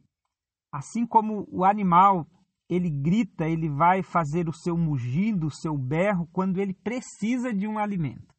[0.72, 2.26] assim como o animal
[2.68, 7.68] ele grita, ele vai fazer o seu mugido, o seu berro quando ele precisa de
[7.68, 8.35] um alimento.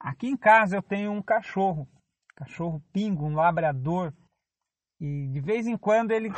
[0.00, 1.88] Aqui em casa eu tenho um cachorro,
[2.36, 4.12] cachorro pingo, um labrador,
[5.00, 6.30] e de vez em quando ele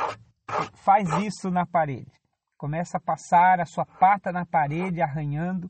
[0.73, 2.11] faz isso na parede.
[2.57, 5.69] Começa a passar a sua pata na parede, arranhando,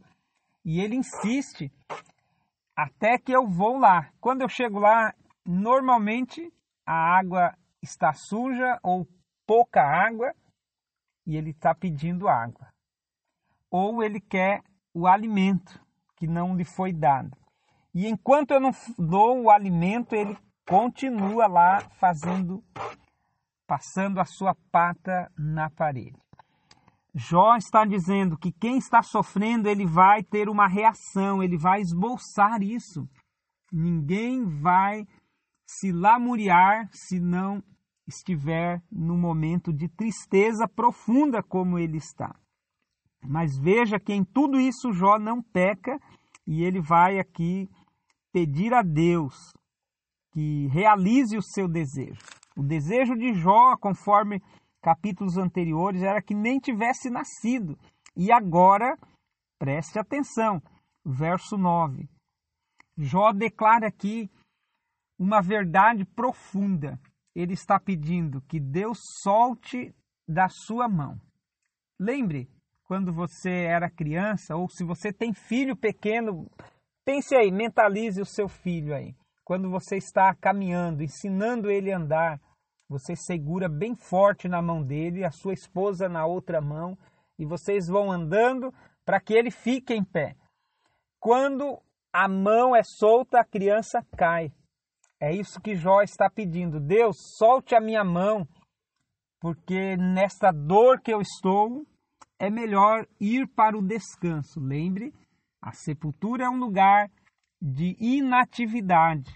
[0.64, 1.72] e ele insiste
[2.76, 4.10] até que eu vou lá.
[4.22, 5.14] Quando eu chego lá,
[5.46, 6.52] normalmente
[6.86, 9.08] a água está suja ou
[9.46, 10.34] pouca água
[11.26, 12.68] e ele está pedindo água.
[13.70, 14.64] Ou ele quer
[14.94, 15.84] o alimento
[16.16, 17.38] que não lhe foi dado.
[17.94, 20.38] E enquanto eu não dou o alimento, ele
[20.68, 22.64] continua lá fazendo,
[23.68, 26.18] passando a sua pata na parede.
[27.14, 32.62] Jó está dizendo que quem está sofrendo, ele vai ter uma reação, ele vai esboçar
[32.62, 33.10] isso.
[33.72, 35.08] Ninguém vai
[35.68, 37.64] se lamuriar se não
[38.08, 42.36] estiver no momento de tristeza profunda como ele está.
[43.24, 46.00] Mas veja que em tudo isso Jó não peca
[46.48, 47.70] e ele vai aqui
[48.32, 49.52] pedir a Deus
[50.32, 52.22] que realize o seu desejo.
[52.56, 54.42] O desejo de Jó, conforme
[54.82, 57.78] capítulos anteriores, era que nem tivesse nascido.
[58.16, 58.98] E agora,
[59.58, 60.62] preste atenção,
[61.06, 62.08] verso 9.
[62.98, 64.30] Jó declara aqui
[65.18, 67.00] uma verdade profunda
[67.36, 69.94] ele está pedindo que Deus solte
[70.28, 71.20] da sua mão.
[72.00, 72.50] Lembre,
[72.84, 76.50] quando você era criança, ou se você tem filho pequeno,
[77.10, 79.16] pense aí, mentalize o seu filho aí.
[79.44, 82.40] Quando você está caminhando, ensinando ele a andar,
[82.88, 86.96] você segura bem forte na mão dele, a sua esposa na outra mão,
[87.40, 88.72] e vocês vão andando
[89.04, 90.36] para que ele fique em pé.
[91.20, 91.82] Quando
[92.14, 94.52] a mão é solta, a criança cai.
[95.20, 96.80] É isso que Jó está pedindo.
[96.80, 98.48] Deus, solte a minha mão,
[99.40, 101.84] porque nesta dor que eu estou,
[102.38, 104.60] é melhor ir para o descanso.
[104.60, 105.12] Lembre,
[105.62, 107.10] a sepultura é um lugar
[107.62, 109.34] de inatividade,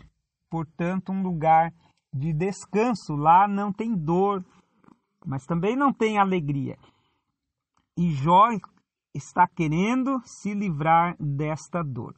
[0.50, 1.74] portanto, um lugar
[2.14, 3.16] de descanso.
[3.16, 4.46] Lá não tem dor,
[5.26, 6.78] mas também não tem alegria.
[7.98, 8.50] E Jó
[9.14, 12.16] está querendo se livrar desta dor.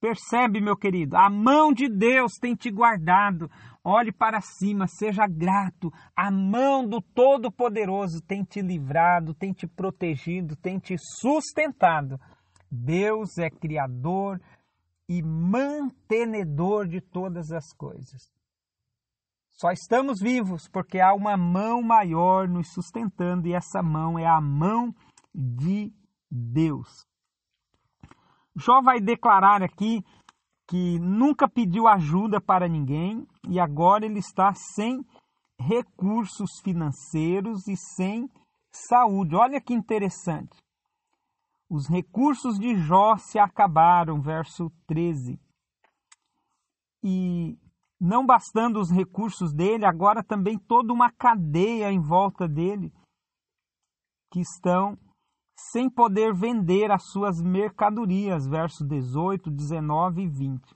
[0.00, 3.50] Percebe, meu querido, a mão de Deus tem te guardado.
[3.82, 5.92] Olhe para cima, seja grato.
[6.16, 12.18] A mão do Todo-Poderoso tem te livrado, tem te protegido, tem te sustentado.
[12.70, 14.40] Deus é Criador
[15.08, 18.30] e mantenedor de todas as coisas.
[19.50, 24.40] Só estamos vivos porque há uma mão maior nos sustentando e essa mão é a
[24.40, 24.94] mão
[25.34, 25.92] de
[26.30, 26.88] Deus.
[28.54, 30.04] Jó vai declarar aqui
[30.68, 35.04] que nunca pediu ajuda para ninguém e agora ele está sem
[35.58, 38.28] recursos financeiros e sem
[38.70, 39.34] saúde.
[39.34, 40.56] Olha que interessante.
[41.70, 45.38] Os recursos de Jó se acabaram, verso 13.
[47.04, 47.58] E
[48.00, 52.92] não bastando os recursos dele, agora também toda uma cadeia em volta dele
[54.30, 54.96] que estão
[55.72, 60.74] sem poder vender as suas mercadorias, versos 18, 19 e 20.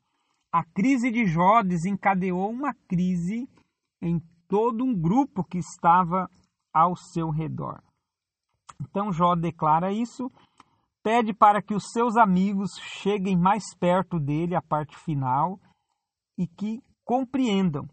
[0.53, 3.49] A crise de Jó desencadeou uma crise
[4.03, 6.29] em todo um grupo que estava
[6.75, 7.81] ao seu redor.
[8.81, 10.31] Então Jó declara isso,
[11.03, 15.59] pede para que os seus amigos cheguem mais perto dele, a parte final,
[16.39, 17.89] e que compreendam.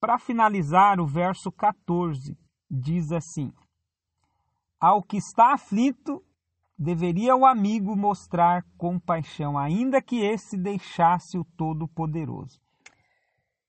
[0.00, 2.36] Para finalizar, o verso 14
[2.70, 3.52] diz assim:
[4.78, 6.22] ao que está aflito,
[6.78, 12.60] deveria o amigo mostrar compaixão, ainda que esse deixasse o Todo-Poderoso.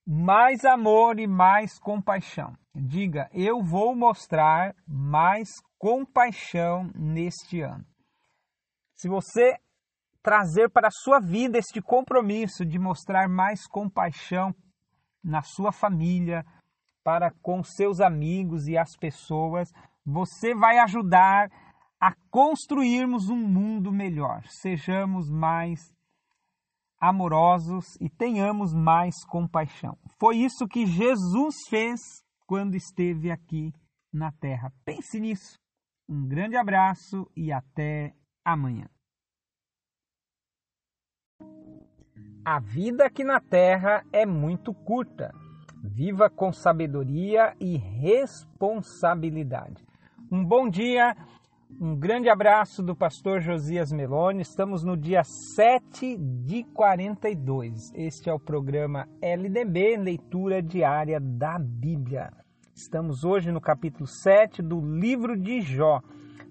[0.06, 2.54] Mais amor e mais compaixão.
[2.76, 7.86] Diga, eu vou mostrar mais compaixão neste ano.
[8.98, 9.56] Se você
[10.24, 14.54] trazer para a sua vida este compromisso de mostrar mais compaixão
[15.24, 16.44] na sua família,
[17.04, 19.72] para com seus amigos e as pessoas,
[20.06, 21.50] você vai ajudar
[22.02, 24.44] a construirmos um mundo melhor.
[24.50, 25.80] Sejamos mais
[27.00, 29.98] amorosos e tenhamos mais compaixão.
[30.20, 32.00] Foi isso que Jesus fez
[32.46, 33.72] quando esteve aqui
[34.12, 34.74] na terra.
[34.84, 35.60] Pense nisso.
[36.10, 38.14] Um grande abraço e até
[38.48, 38.88] amanhã.
[42.46, 45.34] A vida aqui na terra é muito curta.
[45.84, 49.86] Viva com sabedoria e responsabilidade.
[50.32, 51.14] Um bom dia,
[51.80, 54.44] um grande abraço do pastor Josias Meloni.
[54.44, 55.24] Estamos no dia
[55.56, 57.92] 7 de 42.
[57.94, 62.32] Este é o programa LDB, leitura diária da Bíblia.
[62.74, 66.00] Estamos hoje no capítulo 7 do livro de Jó.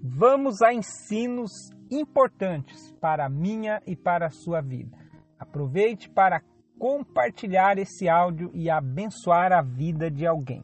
[0.03, 4.97] Vamos a ensinos importantes para a minha e para a sua vida.
[5.39, 6.41] Aproveite para
[6.79, 10.63] compartilhar esse áudio e abençoar a vida de alguém.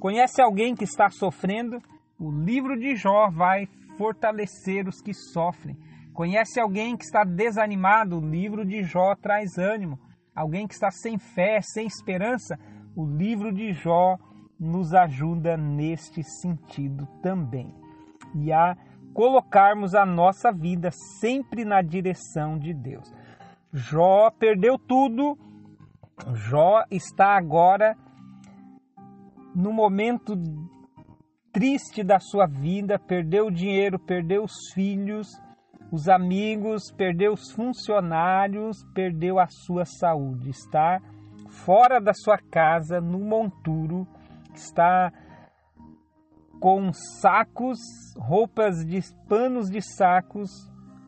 [0.00, 1.78] Conhece alguém que está sofrendo?
[2.18, 5.76] O livro de Jó vai fortalecer os que sofrem.
[6.12, 8.18] Conhece alguém que está desanimado?
[8.18, 9.98] O livro de Jó traz ânimo.
[10.34, 12.58] Alguém que está sem fé, sem esperança?
[12.96, 14.18] O livro de Jó
[14.58, 17.74] nos ajuda neste sentido também.
[18.34, 18.76] E a
[19.12, 20.90] colocarmos a nossa vida
[21.20, 23.12] sempre na direção de Deus.
[23.72, 25.38] Jó perdeu tudo.
[26.34, 27.96] Jó está agora
[29.54, 30.34] no momento
[31.52, 35.28] triste da sua vida, perdeu o dinheiro, perdeu os filhos,
[35.90, 40.50] os amigos, perdeu os funcionários, perdeu a sua saúde.
[40.50, 41.00] Está
[41.50, 44.06] fora da sua casa, no monturo,
[44.54, 45.12] está
[46.62, 47.80] com sacos,
[48.16, 50.48] roupas de panos de sacos,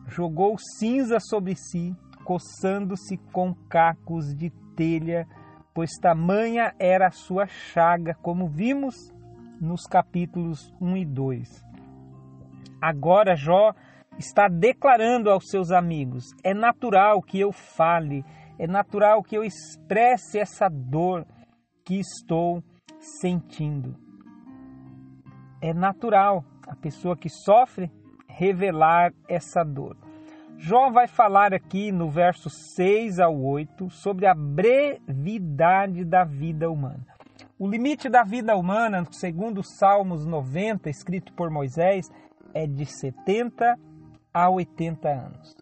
[0.09, 1.95] jogou cinza sobre si,
[2.25, 5.29] coçando-se com cacos de telha,
[5.73, 8.97] pois tamanha era a sua chaga, como vimos
[9.61, 11.49] nos capítulos 1 e 2.
[12.83, 13.73] Agora Jó
[14.19, 18.25] está declarando aos seus amigos: é natural que eu fale,
[18.59, 21.25] é natural que eu expresse essa dor
[21.85, 22.61] que estou
[23.21, 24.04] sentindo.
[25.61, 27.91] É natural a pessoa que sofre
[28.29, 29.97] revelar essa dor.
[30.57, 37.07] Jó vai falar aqui no verso 6 ao 8 sobre a brevidade da vida humana.
[37.59, 42.11] O limite da vida humana, segundo os Salmos 90, escrito por Moisés,
[42.53, 43.79] é de 70
[44.33, 45.57] a 80 anos.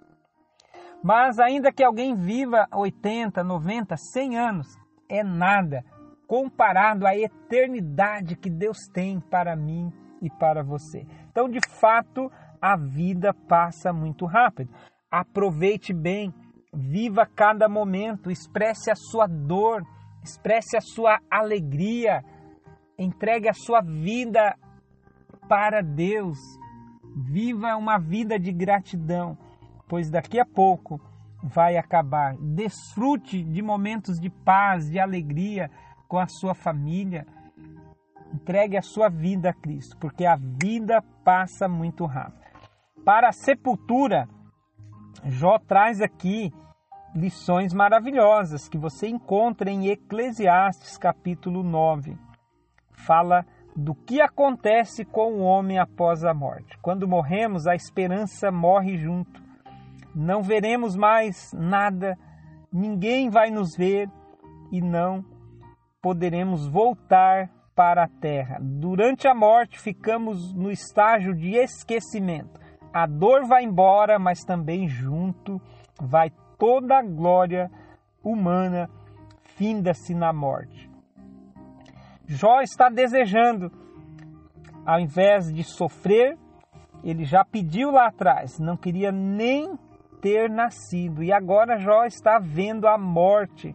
[1.02, 4.66] Mas ainda que alguém viva 80, 90, 100 anos,
[5.08, 5.84] é nada
[6.32, 11.06] comparado à eternidade que Deus tem para mim e para você.
[11.30, 14.72] Então, de fato, a vida passa muito rápido.
[15.10, 16.32] Aproveite bem,
[16.72, 19.82] viva cada momento, expresse a sua dor,
[20.24, 22.24] expresse a sua alegria,
[22.98, 24.56] entregue a sua vida
[25.46, 26.38] para Deus.
[27.14, 29.36] Viva uma vida de gratidão,
[29.86, 30.98] pois daqui a pouco
[31.42, 32.36] vai acabar.
[32.38, 35.70] Desfrute de momentos de paz, de alegria
[36.12, 37.26] com a sua família
[38.34, 42.42] Entregue a sua vida a Cristo, porque a vida passa muito rápido.
[43.04, 44.26] Para a sepultura,
[45.24, 46.50] Jó traz aqui
[47.14, 52.16] lições maravilhosas que você encontra em Eclesiastes capítulo 9.
[52.92, 53.44] Fala
[53.76, 56.78] do que acontece com o homem após a morte.
[56.80, 59.42] Quando morremos, a esperança morre junto.
[60.14, 62.18] Não veremos mais nada,
[62.72, 64.10] ninguém vai nos ver
[64.70, 65.31] e não
[66.02, 68.58] poderemos voltar para a terra.
[68.60, 72.60] Durante a morte, ficamos no estágio de esquecimento.
[72.92, 75.60] A dor vai embora, mas também junto
[75.98, 77.70] vai toda a glória
[78.22, 78.90] humana,
[79.56, 80.90] finda-se na morte.
[82.26, 83.70] Jó está desejando,
[84.84, 86.36] ao invés de sofrer,
[87.02, 89.78] ele já pediu lá atrás, não queria nem
[90.20, 93.74] ter nascido, e agora Jó está vendo a morte,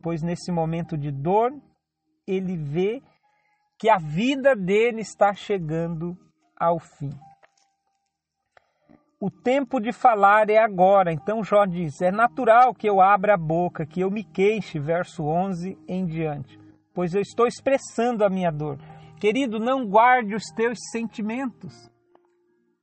[0.00, 1.52] pois nesse momento de dor,
[2.30, 3.02] ele vê
[3.78, 6.16] que a vida dele está chegando
[6.58, 7.10] ao fim.
[9.20, 11.12] O tempo de falar é agora.
[11.12, 15.24] Então Jó diz: É natural que eu abra a boca, que eu me queixe, verso
[15.24, 16.58] 11 em diante,
[16.94, 18.78] pois eu estou expressando a minha dor.
[19.18, 21.74] Querido, não guarde os teus sentimentos.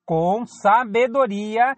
[0.06, 1.76] Com sabedoria,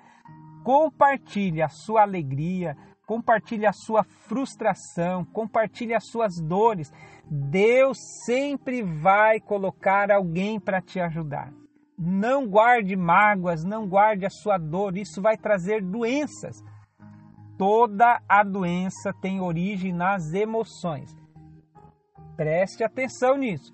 [0.63, 6.91] compartilhe a sua alegria, compartilhe a sua frustração, compartilhe as suas dores.
[7.30, 11.51] Deus sempre vai colocar alguém para te ajudar.
[11.97, 16.63] Não guarde mágoas, não guarde a sua dor, isso vai trazer doenças.
[17.57, 21.09] Toda a doença tem origem nas emoções.
[22.36, 23.73] Preste atenção nisso.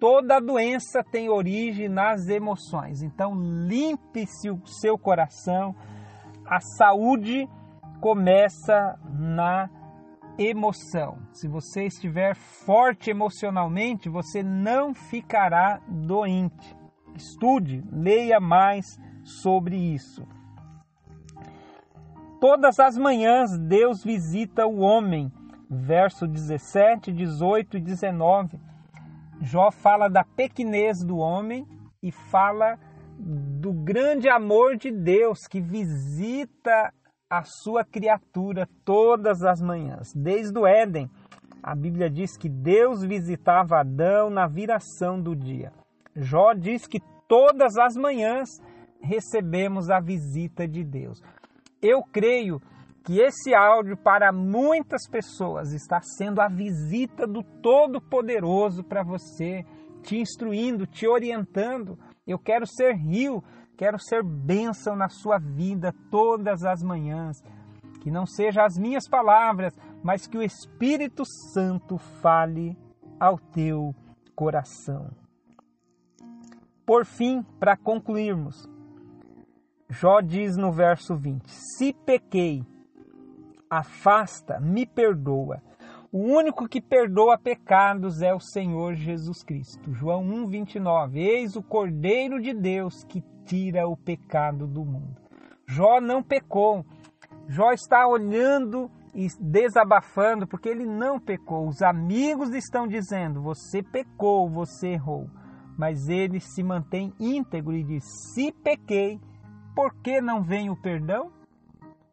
[0.00, 3.02] Toda doença tem origem nas emoções.
[3.02, 5.76] Então, limpe-se o seu coração.
[6.44, 7.48] A saúde
[8.00, 9.68] começa na
[10.40, 11.18] emoção.
[11.32, 16.74] Se você estiver forte emocionalmente, você não ficará doente.
[17.14, 20.26] Estude, leia mais sobre isso.
[22.40, 25.30] Todas as manhãs Deus visita o homem.
[25.68, 28.58] Verso 17, 18 e 19.
[29.42, 31.66] Jó fala da pequenez do homem
[32.02, 32.78] e fala
[33.18, 36.92] do grande amor de Deus que visita
[37.30, 40.12] a sua criatura todas as manhãs.
[40.12, 41.08] Desde o Éden,
[41.62, 45.72] a Bíblia diz que Deus visitava Adão na viração do dia.
[46.16, 48.48] Jó diz que todas as manhãs
[49.00, 51.22] recebemos a visita de Deus.
[51.80, 52.60] Eu creio
[53.04, 59.64] que esse áudio para muitas pessoas está sendo a visita do Todo-Poderoso para você,
[60.02, 61.96] te instruindo, te orientando.
[62.26, 63.42] Eu quero ser rio
[63.80, 67.42] Quero ser bênção na sua vida todas as manhãs.
[68.02, 69.74] Que não seja as minhas palavras,
[70.04, 72.76] mas que o Espírito Santo fale
[73.18, 73.94] ao teu
[74.36, 75.08] coração.
[76.84, 78.68] Por fim, para concluirmos,
[79.88, 82.62] Jó diz no verso 20: Se pequei,
[83.70, 85.62] afasta, me perdoa.
[86.12, 89.94] O único que perdoa pecados é o Senhor Jesus Cristo.
[89.94, 91.16] João 1:29.
[91.16, 95.16] Eis o Cordeiro de Deus que tira o pecado do mundo.
[95.66, 96.86] Jó não pecou.
[97.48, 101.66] Jó está olhando e desabafando porque ele não pecou.
[101.66, 105.28] Os amigos estão dizendo: você pecou, você errou.
[105.76, 109.20] Mas ele se mantém íntegro e diz: se pequei,
[109.74, 111.32] por que não vem o perdão?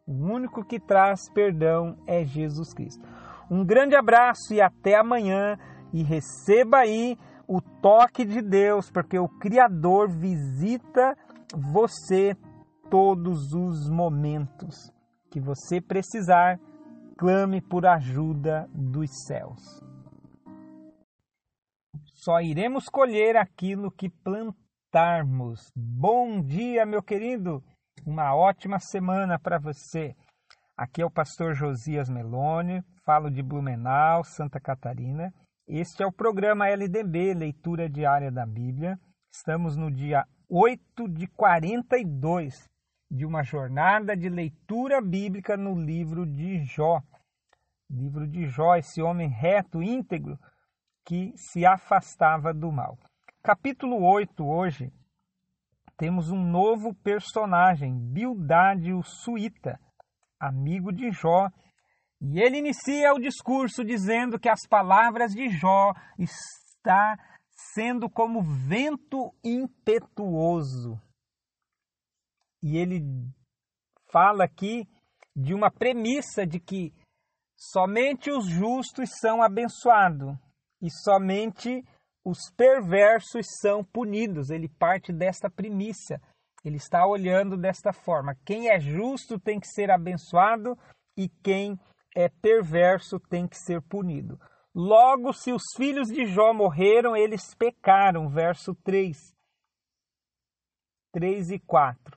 [0.04, 3.06] O único que traz perdão é Jesus Cristo.
[3.48, 5.56] Um grande abraço e até amanhã.
[5.92, 7.16] E receba aí
[7.46, 11.16] o toque de Deus, porque o Criador visita
[11.54, 12.34] você
[12.90, 14.90] todos os momentos
[15.30, 16.58] que você precisar,
[17.18, 19.60] clame por ajuda dos céus.
[22.06, 25.70] Só iremos colher aquilo que plantarmos.
[25.76, 27.62] Bom dia, meu querido.
[28.06, 30.14] Uma ótima semana para você.
[30.76, 35.32] Aqui é o pastor Josias Meloni, falo de Blumenau, Santa Catarina.
[35.66, 38.98] Este é o programa LDB, Leitura Diária da Bíblia.
[39.32, 42.54] Estamos no dia 8 de 42
[43.10, 47.02] de uma jornada de leitura bíblica no livro de Jó.
[47.90, 50.38] Livro de Jó, esse homem reto, íntegro,
[51.04, 52.98] que se afastava do mal.
[53.42, 54.90] Capítulo 8, hoje,
[55.98, 59.78] temos um novo personagem, Bildade o Suíta,
[60.40, 61.50] amigo de Jó,
[62.22, 67.18] e ele inicia o discurso dizendo que as palavras de Jó está
[67.58, 71.00] sendo como vento impetuoso.
[72.62, 73.02] E ele
[74.10, 74.88] fala aqui
[75.34, 76.92] de uma premissa de que
[77.56, 80.36] somente os justos são abençoados
[80.80, 81.84] e somente
[82.24, 84.50] os perversos são punidos.
[84.50, 86.20] Ele parte desta premissa.
[86.64, 90.76] Ele está olhando desta forma: quem é justo tem que ser abençoado
[91.16, 91.78] e quem
[92.16, 94.38] é perverso tem que ser punido.
[94.80, 98.28] Logo, se os filhos de Jó morreram, eles pecaram.
[98.28, 99.34] Verso 3.
[101.12, 102.16] 3 e 4.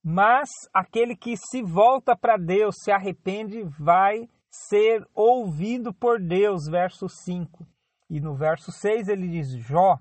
[0.00, 6.68] Mas aquele que se volta para Deus, se arrepende, vai ser ouvido por Deus.
[6.70, 7.66] Verso 5.
[8.08, 9.98] E no verso 6 ele diz: Jó,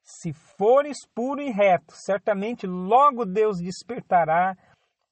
[0.00, 4.56] se fores puro e reto, certamente logo Deus despertará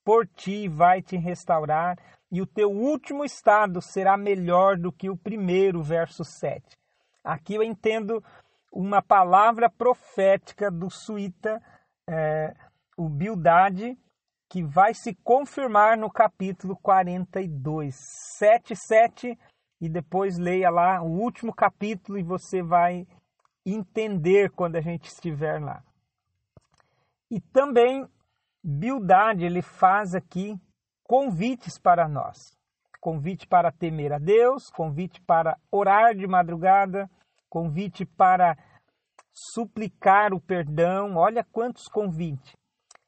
[0.05, 1.97] por ti e vai te restaurar
[2.31, 6.77] e o teu último estado será melhor do que o primeiro, verso 7.
[7.25, 8.23] Aqui eu entendo
[8.73, 11.61] uma palavra profética do suíta,
[12.07, 12.55] é,
[12.97, 13.97] o Bildade,
[14.49, 17.95] que vai se confirmar no capítulo 42.
[18.39, 19.39] 7, 7,
[19.81, 23.07] e depois leia lá o último capítulo e você vai
[23.65, 25.83] entender quando a gente estiver lá.
[27.31, 28.07] E também
[28.63, 30.59] Bildade, ele faz aqui
[31.09, 32.37] convites para nós.
[33.01, 37.11] Convite para temer a Deus, convite para orar de madrugada,
[37.49, 38.57] convite para
[39.33, 41.17] suplicar o perdão.
[41.17, 42.53] Olha quantos convites.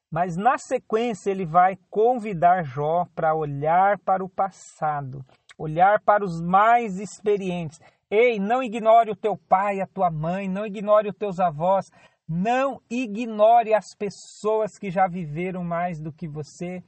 [0.09, 5.23] Mas na sequência ele vai convidar Jó para olhar para o passado,
[5.57, 7.79] olhar para os mais experientes.
[8.09, 11.85] Ei, não ignore o teu pai, a tua mãe, não ignore os teus avós,
[12.27, 16.83] não ignore as pessoas que já viveram mais do que você,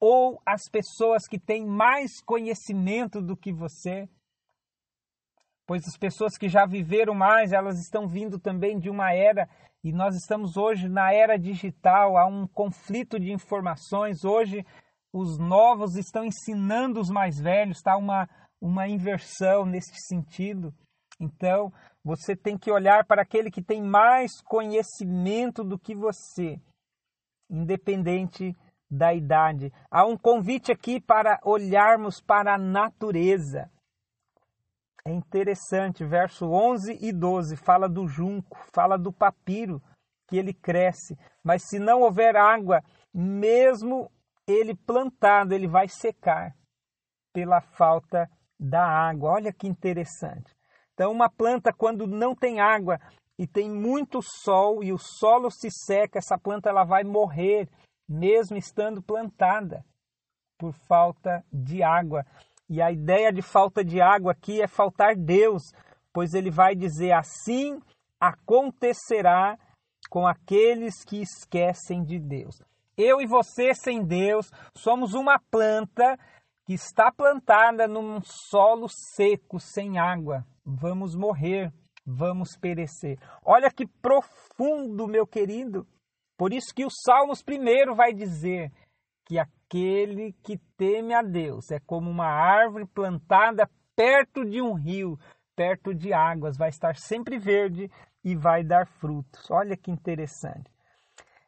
[0.00, 4.08] ou as pessoas que têm mais conhecimento do que você.
[5.66, 9.48] pois as pessoas que já viveram mais, elas estão vindo também de uma era
[9.84, 14.24] e nós estamos hoje na era digital, há um conflito de informações.
[14.24, 14.64] Hoje
[15.12, 18.28] os novos estão ensinando os mais velhos, está uma,
[18.60, 20.74] uma inversão nesse sentido.
[21.18, 21.72] Então,
[22.04, 26.60] você tem que olhar para aquele que tem mais conhecimento do que você,
[27.48, 28.56] independente
[28.90, 29.72] da idade.
[29.90, 33.70] Há um convite aqui para olharmos para a natureza.
[35.04, 39.80] É interessante, verso 11 e 12 fala do junco, fala do papiro,
[40.28, 42.82] que ele cresce, mas se não houver água,
[43.12, 44.10] mesmo
[44.46, 46.54] ele plantado, ele vai secar
[47.32, 48.28] pela falta
[48.58, 49.30] da água.
[49.30, 50.54] Olha que interessante.
[50.92, 52.98] Então, uma planta, quando não tem água
[53.38, 57.68] e tem muito sol e o solo se seca, essa planta ela vai morrer,
[58.10, 59.84] mesmo estando plantada,
[60.58, 62.26] por falta de água.
[62.68, 65.62] E a ideia de falta de água aqui é faltar Deus,
[66.12, 67.80] pois ele vai dizer assim
[68.20, 69.56] acontecerá
[70.10, 72.60] com aqueles que esquecem de Deus.
[72.96, 76.18] Eu e você sem Deus somos uma planta
[76.66, 80.44] que está plantada num solo seco, sem água.
[80.64, 81.72] Vamos morrer,
[82.04, 83.18] vamos perecer.
[83.42, 85.86] Olha que profundo, meu querido.
[86.40, 88.72] Por isso que o Salmos primeiro vai dizer
[89.26, 95.18] que aquele que teme a Deus é como uma árvore plantada perto de um rio,
[95.54, 97.90] perto de águas, vai estar sempre verde
[98.24, 99.50] e vai dar frutos.
[99.50, 100.72] Olha que interessante.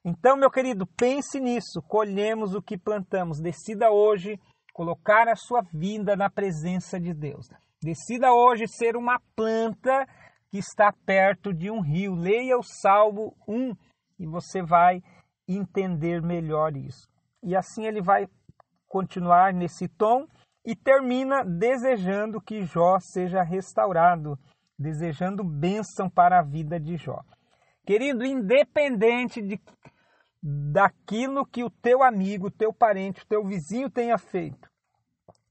[0.04, 1.80] Então, meu querido, pense nisso.
[1.88, 3.40] Colhemos o que plantamos.
[3.40, 4.38] Decida hoje
[4.74, 7.48] colocar a sua vida na presença de Deus.
[7.82, 10.06] Decida hoje ser uma planta
[10.50, 12.14] que está perto de um rio.
[12.14, 13.74] Leia o Salmo 1
[14.22, 15.02] e você vai
[15.48, 17.08] entender melhor isso.
[17.42, 18.28] E assim ele vai
[18.86, 20.28] continuar nesse tom
[20.64, 24.38] e termina desejando que Jó seja restaurado,
[24.78, 27.20] desejando bênção para a vida de Jó.
[27.84, 29.60] Querido, independente de,
[30.40, 34.70] daquilo que o teu amigo, teu parente, teu vizinho tenha feito,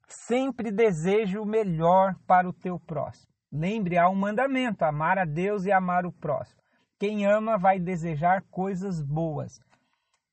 [0.08, 3.30] sempre deseje o melhor para o teu próximo.
[3.52, 6.61] Lembre, há um mandamento: amar a Deus e amar o próximo.
[7.02, 9.60] Quem ama vai desejar coisas boas.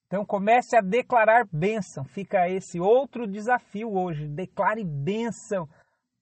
[0.06, 2.04] Então comece a declarar bênção.
[2.04, 4.28] Fica esse outro desafio hoje.
[4.28, 5.66] Declare bênção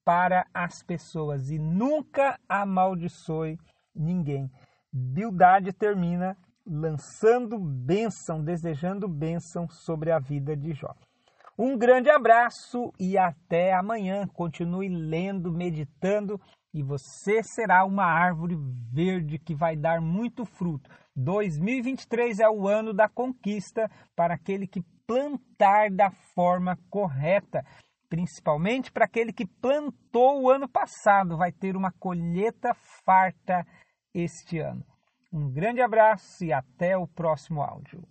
[0.05, 3.57] para as pessoas e nunca amaldiçoe
[3.93, 4.49] ninguém.
[4.89, 10.95] Bildade termina lançando bênção, desejando bênção sobre a vida de Jó.
[11.59, 14.25] Um grande abraço e até amanhã.
[14.27, 16.39] Continue lendo, meditando
[16.73, 18.55] e você será uma árvore
[18.91, 20.89] verde que vai dar muito fruto.
[21.15, 27.65] 2023 é o ano da conquista para aquele que plantar da forma correta,
[28.09, 32.73] principalmente para aquele que plantou o ano passado, vai ter uma colheita
[33.05, 33.65] farta
[34.13, 34.85] este ano.
[35.31, 38.07] Um grande abraço e até o próximo áudio.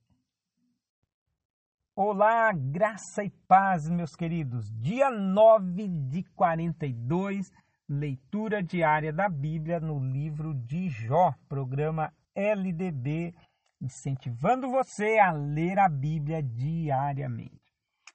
[1.95, 4.71] Olá, graça e paz, meus queridos.
[4.71, 7.51] Dia 9 de 42,
[7.89, 13.35] leitura diária da Bíblia no livro de Jó, programa LDB,
[13.81, 17.61] incentivando você a ler a Bíblia diariamente.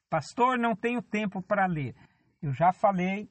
[0.10, 1.96] Pastor, não tenho tempo para ler.
[2.42, 3.30] Eu já falei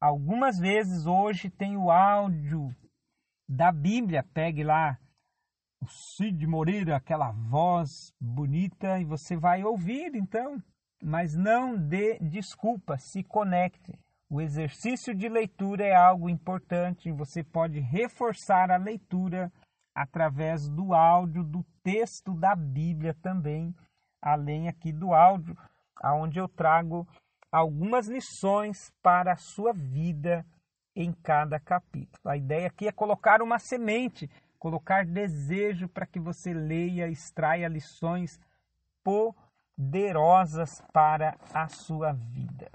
[0.00, 2.74] algumas vezes, hoje tem o áudio
[3.48, 4.22] da Bíblia.
[4.34, 4.98] Pegue lá
[5.80, 10.62] o Cid Moreira, aquela voz bonita, e você vai ouvir então.
[11.02, 13.98] Mas não dê desculpa, se conecte.
[14.30, 19.50] O exercício de leitura é algo importante, você pode reforçar a leitura
[19.94, 23.74] através do áudio do texto da Bíblia também,
[24.20, 25.56] além aqui do áudio,
[25.96, 27.08] aonde eu trago
[27.50, 30.44] algumas lições para a sua vida
[30.94, 32.30] em cada capítulo.
[32.30, 38.38] A ideia aqui é colocar uma semente, colocar desejo para que você leia, extraia lições
[39.02, 42.70] poderosas para a sua vida.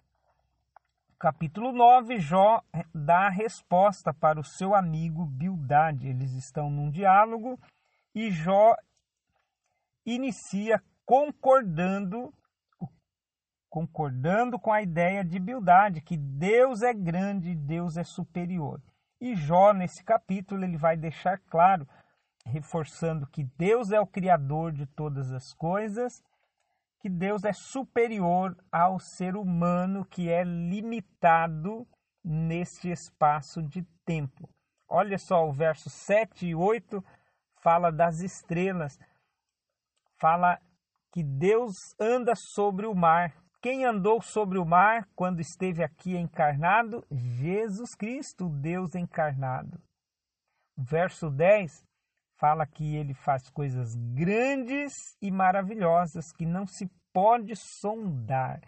[1.23, 2.61] Capítulo 9, Jó
[2.93, 6.09] dá a resposta para o seu amigo Bildade.
[6.09, 7.57] Eles estão num diálogo
[8.13, 8.75] e Jó
[10.05, 12.33] inicia concordando
[13.69, 18.81] concordando com a ideia de Bildade, que Deus é grande, Deus é superior.
[19.21, 21.87] E Jó, nesse capítulo, ele vai deixar claro,
[22.45, 26.21] reforçando que Deus é o criador de todas as coisas
[27.03, 31.85] que Deus é superior ao ser humano que é limitado
[32.23, 34.49] neste espaço de tempo.
[34.87, 37.03] Olha só, o verso 7 e 8
[37.61, 38.97] fala das estrelas,
[40.17, 40.57] fala
[41.11, 47.05] que Deus anda sobre o mar, Quem andou sobre o mar quando esteve aqui encarnado?
[47.09, 49.81] Jesus Cristo, Deus encarnado.
[50.77, 51.71] Verso 10
[52.43, 58.59] fala que ele faz coisas grandes e maravilhosas que não se pode sondar.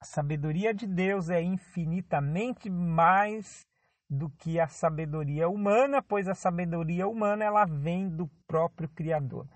[0.00, 3.64] A sabedoria de Deus é infinitamente mais
[4.10, 9.46] do que a sabedoria humana, pois a sabedoria humana ela vem do próprio Criador.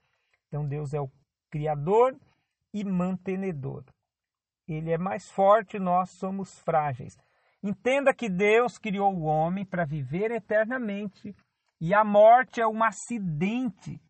[0.46, 1.10] Então Deus é o
[1.50, 2.16] Criador
[2.72, 3.82] e mantenedor.
[4.68, 7.18] Ele é mais forte, nós somos frágeis.
[7.60, 11.34] Entenda que Deus criou o homem para viver eternamente
[11.84, 14.00] e a morte é um acidente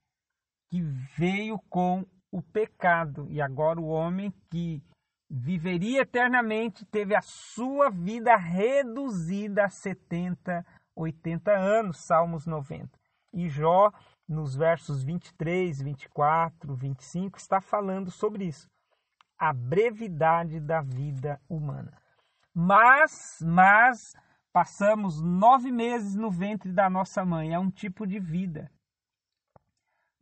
[0.68, 0.82] que
[1.16, 3.26] veio com o pecado.
[3.30, 4.84] E agora o homem que
[5.30, 10.62] viveria eternamente, teve a sua vida reduzida a 70,
[10.94, 12.90] 80 anos, Salmos 90.
[13.32, 13.90] E Jó,
[14.28, 18.68] nos versos 23, 24, 25, está falando sobre isso.
[19.38, 21.96] A brevidade da vida humana.
[22.54, 24.12] Mas, mas,
[24.52, 27.54] passamos nove meses no ventre da nossa mãe.
[27.54, 28.70] É um tipo de vida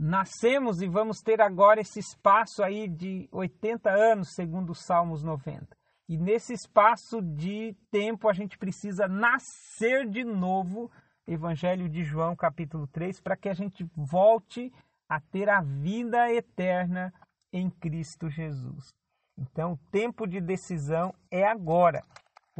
[0.00, 5.76] nascemos e vamos ter agora esse espaço aí de 80 anos, segundo os Salmos 90.
[6.08, 10.90] E nesse espaço de tempo a gente precisa nascer de novo,
[11.26, 14.72] Evangelho de João, capítulo 3, para que a gente volte
[15.06, 17.12] a ter a vida eterna
[17.52, 18.94] em Cristo Jesus.
[19.36, 22.02] Então, o tempo de decisão é agora.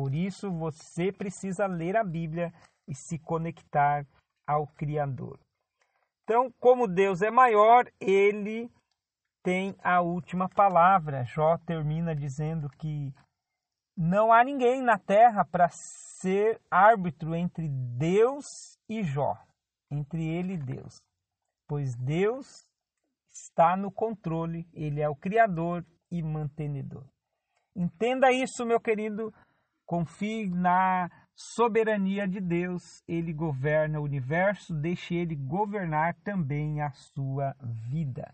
[0.01, 2.55] Por isso, você precisa ler a Bíblia
[2.88, 4.07] e se conectar
[4.46, 5.38] ao Criador.
[6.24, 8.72] Então, como Deus é maior, ele
[9.42, 11.26] tem a última palavra.
[11.26, 13.12] Jó termina dizendo que
[13.94, 18.46] não há ninguém na terra para ser árbitro entre Deus
[18.88, 19.36] e Jó,
[19.90, 20.96] entre ele e Deus,
[21.68, 22.66] pois Deus
[23.30, 27.05] está no controle, ele é o criador e mantenedor.
[27.76, 29.32] Entenda isso, meu querido,
[29.91, 37.57] confie na soberania de Deus, ele governa o universo, deixe ele governar também a sua
[37.91, 38.32] vida.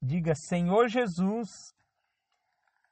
[0.00, 1.74] Diga, Senhor Jesus,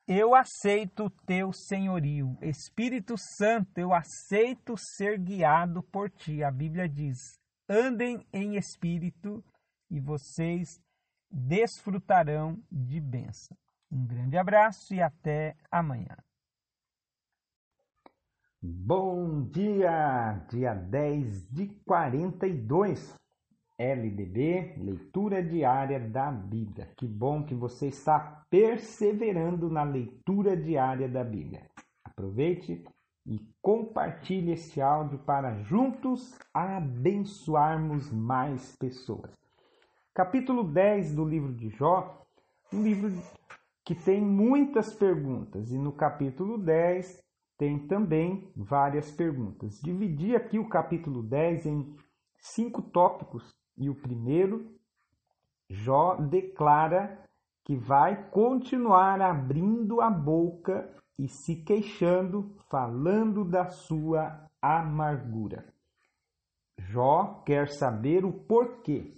[0.09, 2.37] eu aceito o teu senhorio.
[2.43, 6.43] Espírito Santo, eu aceito ser guiado por ti.
[6.43, 9.45] A Bíblia diz: andem em espírito
[9.89, 10.81] e vocês
[11.31, 13.57] desfrutarão de bênção.
[13.89, 16.16] Um grande abraço e até amanhã.
[18.61, 20.45] Bom dia!
[20.51, 23.15] Dia 10 de 42,
[23.79, 26.91] LDB, leitura diária da Bíblia.
[26.97, 31.71] Que bom que você está perseverando na leitura diária da Bíblia.
[32.03, 32.83] Aproveite
[33.25, 39.31] e compartilhe este áudio para juntos abençoarmos mais pessoas.
[40.13, 42.27] Capítulo 10 do livro de Jó,
[42.73, 43.09] um livro
[43.85, 47.28] que tem muitas perguntas, e no capítulo 10
[47.59, 49.81] tem também várias perguntas.
[49.81, 51.97] Dividi aqui o capítulo 10 em
[52.39, 54.75] cinco tópicos e o primeiro,
[55.69, 57.23] Jó declara
[57.65, 60.89] que vai continuar abrindo a boca
[61.19, 65.67] e se queixando, falando da sua amargura.
[66.79, 69.13] Jó quer saber o porquê.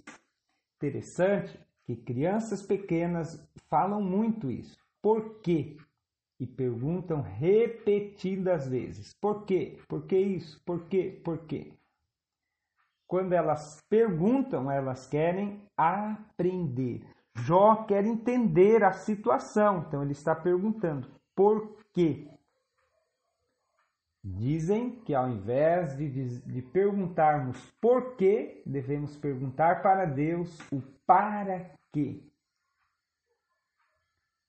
[0.77, 4.79] Interessante que crianças pequenas falam muito isso.
[5.03, 5.77] Por quê?
[6.41, 9.79] E perguntam repetidas vezes: por quê?
[9.87, 10.61] Por que isso?
[10.65, 11.21] Por quê?
[11.23, 11.75] Por quê?
[13.07, 17.05] Quando elas perguntam, elas querem aprender.
[17.37, 22.27] Jó quer entender a situação, então ele está perguntando: por quê?
[24.23, 31.71] Dizem que ao invés de, de perguntarmos por quê, devemos perguntar para Deus o para
[31.91, 32.30] quê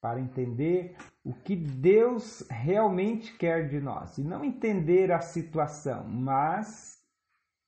[0.01, 4.17] para entender o que Deus realmente quer de nós.
[4.17, 6.99] E não entender a situação, mas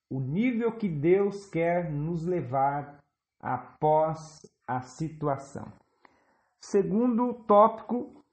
[0.09, 2.99] o nível que Deus quer nos levar
[3.39, 5.71] após a situação.
[6.59, 8.23] Segundo tópico,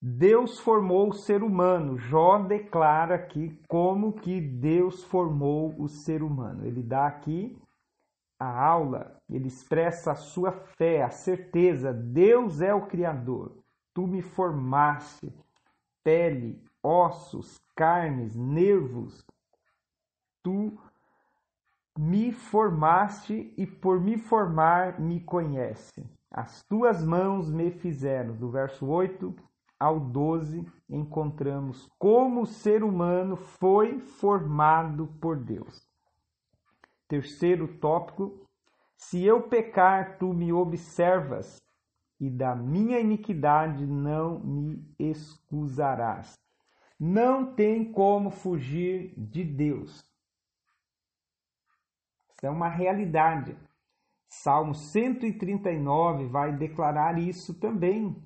[0.00, 1.98] Deus formou o ser humano.
[1.98, 6.64] Jó declara aqui como que Deus formou o ser humano.
[6.64, 7.56] Ele dá aqui
[8.38, 13.56] a aula, ele expressa a sua fé, a certeza: Deus é o Criador.
[13.92, 15.32] Tu me formaste,
[16.04, 19.24] pele, ossos, carnes, nervos.
[20.42, 20.78] Tu
[21.98, 26.06] me formaste e por me formar me conhece.
[26.30, 28.36] As tuas mãos me fizeram.
[28.36, 29.34] Do verso 8
[29.80, 35.87] ao 12, encontramos como o ser humano foi formado por Deus.
[37.08, 38.46] Terceiro tópico:
[38.96, 41.58] se eu pecar, tu me observas.
[42.20, 46.36] e da minha iniquidade não me excusarás.
[46.98, 50.04] Não tem como fugir de Deus.
[52.30, 53.56] Isso é uma realidade.
[54.28, 58.20] Salmo 139 vai declarar isso também.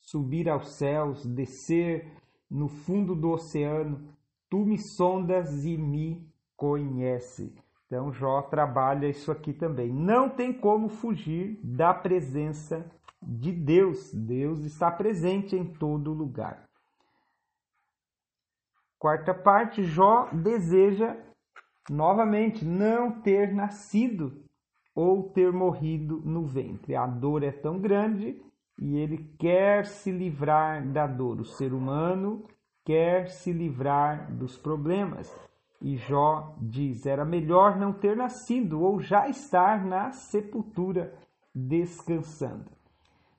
[0.00, 2.12] Subir aos céus, descer
[2.48, 4.08] no fundo do oceano,
[4.48, 7.52] tu me sondas e me conhece.
[7.86, 9.92] Então Jó trabalha isso aqui também.
[9.92, 12.84] Não tem como fugir da presença
[13.22, 14.12] de Deus.
[14.12, 16.66] Deus está presente em todo lugar.
[18.98, 21.16] Quarta parte, Jó deseja
[21.88, 24.44] novamente não ter nascido
[24.94, 26.96] ou ter morrido no ventre.
[26.96, 28.42] A dor é tão grande
[28.80, 31.40] e ele quer se livrar da dor.
[31.40, 32.48] O ser humano
[32.84, 35.32] quer se livrar dos problemas.
[35.80, 41.14] E Jó diz: era melhor não ter nascido ou já estar na sepultura
[41.54, 42.70] descansando.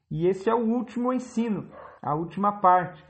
[0.10, 1.70] E esse é o último ensino,
[2.02, 3.04] a última parte.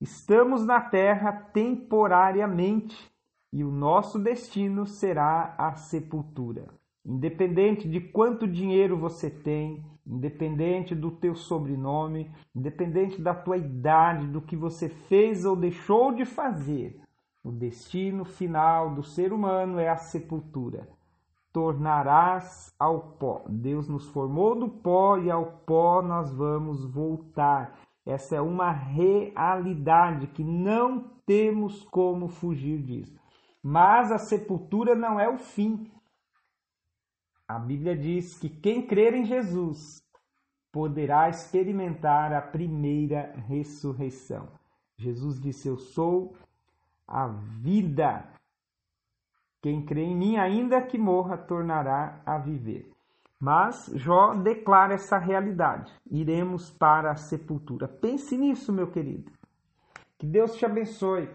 [0.00, 3.10] Estamos na terra temporariamente
[3.52, 6.66] e o nosso destino será a sepultura.
[7.04, 14.42] Independente de quanto dinheiro você tem, independente do teu sobrenome, independente da tua idade, do
[14.42, 17.00] que você fez ou deixou de fazer,
[17.46, 20.88] o destino final do ser humano é a sepultura
[21.56, 23.42] tornarás ao pó.
[23.48, 27.80] Deus nos formou do pó e ao pó nós vamos voltar.
[28.04, 33.18] Essa é uma realidade que não temos como fugir disso.
[33.62, 35.90] Mas a sepultura não é o fim.
[37.48, 40.04] A Bíblia diz que quem crer em Jesus
[40.70, 44.46] poderá experimentar a primeira ressurreição.
[44.98, 46.34] Jesus disse: Eu sou
[47.06, 48.24] a vida.
[49.62, 52.90] Quem crê em mim, ainda que morra, tornará a viver.
[53.38, 55.92] Mas Jó declara essa realidade.
[56.10, 57.86] Iremos para a sepultura.
[57.86, 59.30] Pense nisso, meu querido.
[60.18, 61.28] Que Deus te abençoe.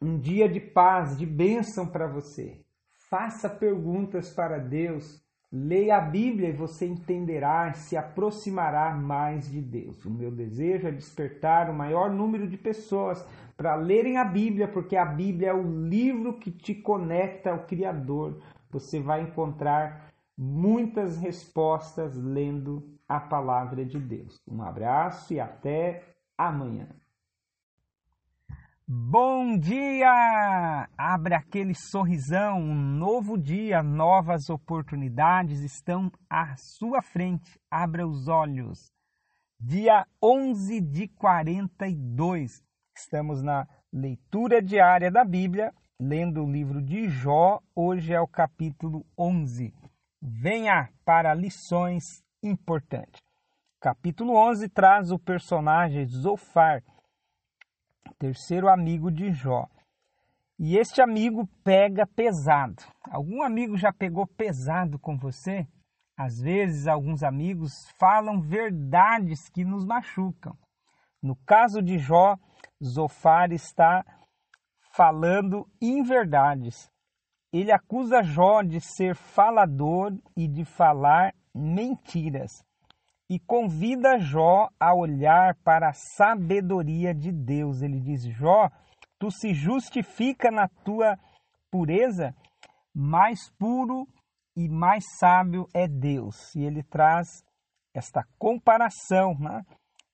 [0.00, 2.60] Um dia de paz, de bênção para você.
[3.08, 5.21] Faça perguntas para Deus.
[5.54, 10.02] Leia a Bíblia e você entenderá se aproximará mais de Deus.
[10.06, 13.22] O meu desejo é despertar o maior número de pessoas
[13.54, 18.40] para lerem a Bíblia, porque a Bíblia é o livro que te conecta ao Criador.
[18.70, 24.40] Você vai encontrar muitas respostas lendo a palavra de Deus.
[24.48, 26.02] Um abraço e até
[26.38, 26.88] amanhã.
[28.94, 30.86] Bom dia!
[30.98, 37.58] Abre aquele sorrisão, um novo dia, novas oportunidades estão à sua frente.
[37.70, 38.92] Abra os olhos.
[39.58, 42.62] Dia 11 de 42.
[42.94, 47.60] Estamos na leitura diária da Bíblia, lendo o livro de Jó.
[47.74, 49.72] Hoje é o capítulo 11.
[50.20, 53.22] Venha para lições importantes.
[53.80, 56.84] Capítulo 11 traz o personagem Zofar,
[58.22, 59.66] terceiro amigo de Jó.
[60.56, 62.80] E este amigo pega pesado.
[63.10, 65.66] Algum amigo já pegou pesado com você?
[66.16, 70.56] Às vezes, alguns amigos falam verdades que nos machucam.
[71.20, 72.36] No caso de Jó,
[72.80, 74.04] Zofar está
[74.94, 76.88] falando inverdades.
[77.52, 82.62] Ele acusa Jó de ser falador e de falar mentiras
[83.32, 87.82] e convida Jó a olhar para a sabedoria de Deus.
[87.82, 88.68] Ele diz: Jó,
[89.18, 91.18] tu se justifica na tua
[91.70, 92.34] pureza,
[92.94, 94.06] mais puro
[94.56, 96.54] e mais sábio é Deus.
[96.54, 97.42] E ele traz
[97.94, 99.34] esta comparação.
[99.38, 99.62] Né?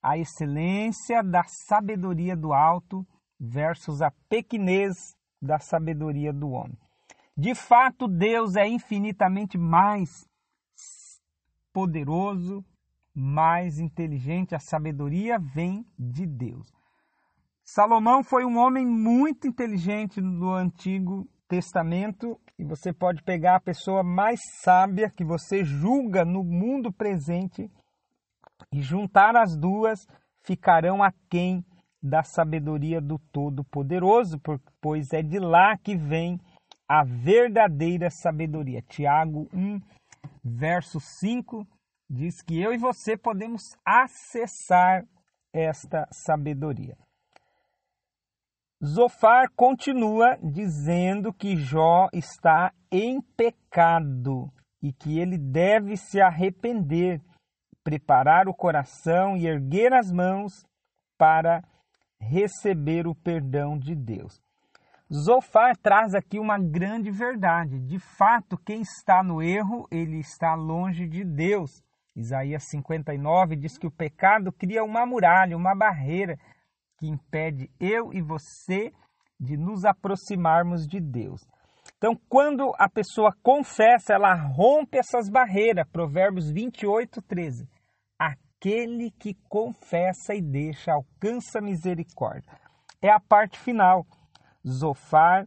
[0.02, 3.06] a excelência da sabedoria do alto
[3.38, 6.78] versus a pequenez da sabedoria do homem.
[7.36, 10.26] De fato, Deus é infinitamente mais
[11.72, 12.64] poderoso,
[13.18, 16.72] mais inteligente, a sabedoria vem de Deus.
[17.64, 24.04] Salomão foi um homem muito inteligente no Antigo Testamento e você pode pegar a pessoa
[24.04, 27.68] mais sábia que você julga no mundo presente
[28.72, 30.06] e juntar as duas
[30.44, 31.64] ficarão aquém
[32.00, 34.40] da sabedoria do Todo-Poderoso,
[34.80, 36.38] pois é de lá que vem
[36.88, 38.80] a verdadeira sabedoria.
[38.82, 39.80] Tiago 1,
[40.44, 41.66] verso 5
[42.08, 45.04] diz que eu e você podemos acessar
[45.52, 46.96] esta sabedoria.
[48.84, 57.20] Zofar continua dizendo que Jó está em pecado e que ele deve se arrepender
[57.88, 60.52] preparar o coração e erguer as mãos
[61.16, 61.64] para
[62.20, 64.42] receber o perdão de Deus.
[65.10, 67.80] Zofar traz aqui uma grande verdade.
[67.80, 71.82] De fato, quem está no erro, ele está longe de Deus.
[72.18, 76.36] Isaías 59 diz que o pecado cria uma muralha, uma barreira
[76.98, 78.92] que impede eu e você
[79.38, 81.40] de nos aproximarmos de Deus.
[81.96, 85.88] Então, quando a pessoa confessa, ela rompe essas barreiras.
[85.90, 87.68] Provérbios 28, 13.
[88.18, 92.52] Aquele que confessa e deixa alcança misericórdia.
[93.00, 94.04] É a parte final.
[94.66, 95.46] Zofar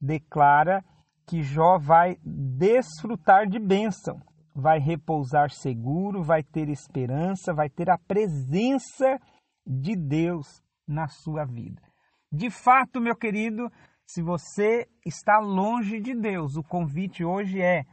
[0.00, 0.84] declara
[1.26, 4.20] que Jó vai desfrutar de bênção,
[4.54, 9.18] vai repousar seguro, vai ter esperança, vai ter a presença
[9.66, 11.80] de Deus na sua vida.
[12.30, 13.70] De fato, meu querido,
[14.06, 17.84] se você está longe de Deus, o convite hoje é: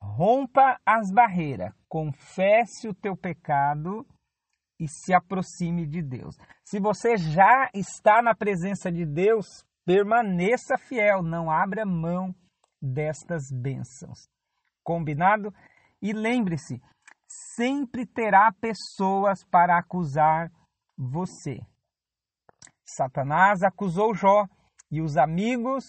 [0.00, 4.06] rompa as barreiras, confesse o teu pecado
[4.80, 6.36] e se aproxime de Deus.
[6.64, 12.34] Se você já está na presença de Deus, permaneça fiel, não abra mão
[12.80, 14.28] destas bênçãos.
[14.84, 15.52] Combinado?
[16.00, 16.80] E lembre-se,
[17.54, 20.50] sempre terá pessoas para acusar
[20.96, 21.60] você.
[22.84, 24.46] Satanás acusou Jó
[24.90, 25.84] e os amigos,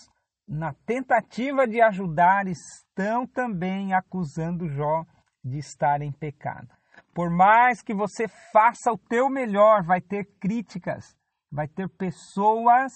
[0.47, 5.05] na tentativa de ajudar, estão também acusando Jó
[5.43, 6.67] de estar em pecado.
[7.13, 11.15] Por mais que você faça o teu melhor, vai ter críticas,
[11.51, 12.91] vai ter pessoas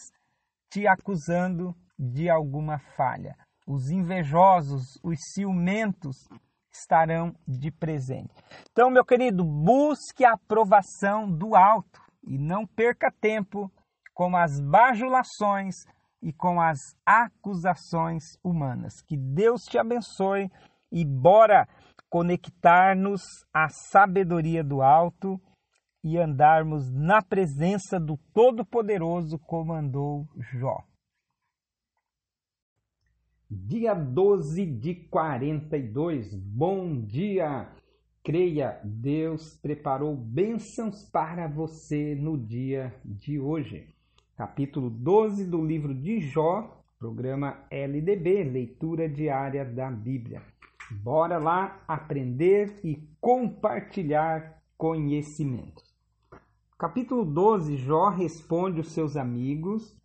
[0.70, 3.36] te acusando de alguma falha.
[3.66, 6.18] Os invejosos, os ciumentos
[6.74, 8.34] estarão de presente.
[8.72, 13.72] Então, meu querido, busque a aprovação do alto e não perca tempo
[14.14, 15.76] com as bajulações
[16.22, 19.02] e com as acusações humanas.
[19.06, 20.50] Que Deus te abençoe
[20.92, 21.68] e bora
[22.10, 23.22] conectar-nos
[23.54, 25.42] à sabedoria do alto
[26.04, 30.78] e andarmos na presença do Todo-Poderoso, como andou Jó.
[33.56, 36.34] Dia 12 de 42.
[36.34, 37.70] Bom dia!
[38.24, 43.94] Creia, Deus preparou bênçãos para você no dia de hoje
[44.36, 50.42] capítulo 12 do livro de Jó, programa LDB, leitura diária da Bíblia.
[50.92, 55.84] Bora lá aprender e compartilhar conhecimentos.
[56.78, 59.96] Capítulo 12, Jó responde os seus amigos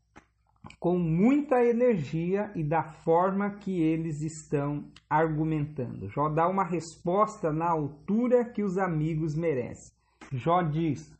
[0.79, 6.09] com muita energia e da forma que eles estão argumentando.
[6.09, 9.93] Jó dá uma resposta na altura que os amigos merecem.
[10.33, 11.11] Jó diz: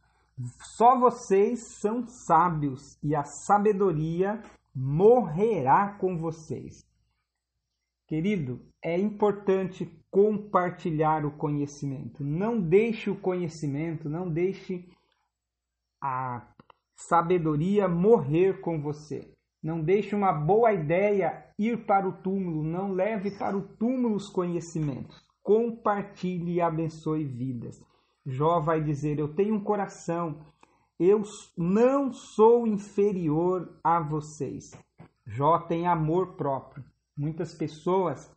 [0.77, 4.43] só vocês são sábios e a sabedoria
[4.75, 6.87] morrerá com vocês.
[8.07, 12.25] Querido, é importante compartilhar o conhecimento.
[12.25, 14.89] Não deixe o conhecimento, não deixe
[16.01, 16.47] a
[16.99, 19.33] sabedoria morrer com você.
[19.63, 24.29] Não deixe uma boa ideia ir para o túmulo, não leve para o túmulo os
[24.29, 25.25] conhecimentos.
[25.43, 27.83] Compartilhe e abençoe vidas.
[28.27, 30.41] Jó vai dizer: Eu tenho um coração,
[30.99, 31.23] eu
[31.57, 34.73] não sou inferior a vocês.
[35.25, 36.85] Jó tem amor próprio.
[37.17, 38.31] Muitas pessoas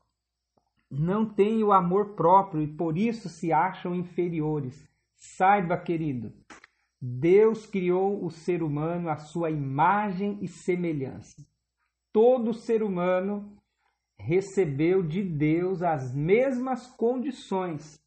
[0.90, 4.88] não têm o amor próprio e por isso se acham inferiores.
[5.16, 6.34] Saiba, querido,
[7.02, 11.44] Deus criou o ser humano à sua imagem e semelhança.
[12.14, 13.58] Todo ser humano
[14.20, 18.00] recebeu de Deus as mesmas condições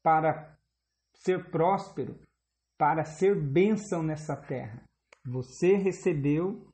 [0.00, 0.56] para
[1.14, 2.20] ser próspero,
[2.78, 4.84] para ser bênção nessa terra.
[5.24, 6.68] Você recebeu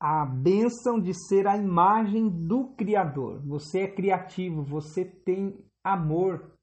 [0.00, 3.42] a bênção de ser a imagem do Criador.
[3.46, 6.57] Você é criativo, você tem amor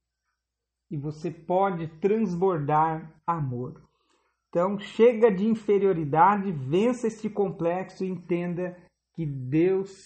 [0.90, 3.82] e você pode transbordar amor.
[4.50, 8.78] Então, chega de inferioridade, vença este complexo e entenda
[9.14, 10.06] que Deus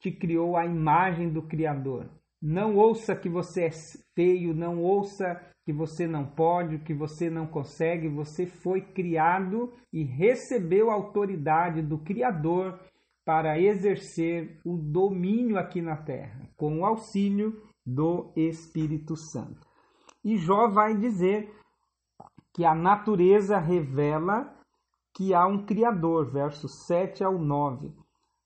[0.00, 2.08] te criou a imagem do Criador.
[2.40, 3.70] Não ouça que você é
[4.14, 8.08] feio, não ouça que você não pode, que você não consegue.
[8.08, 12.78] Você foi criado e recebeu a autoridade do Criador
[13.22, 19.67] para exercer o domínio aqui na terra, com o auxílio do Espírito Santo.
[20.24, 21.54] E Jó vai dizer
[22.54, 24.54] que a natureza revela
[25.14, 27.92] que há um Criador, versos 7 ao 9.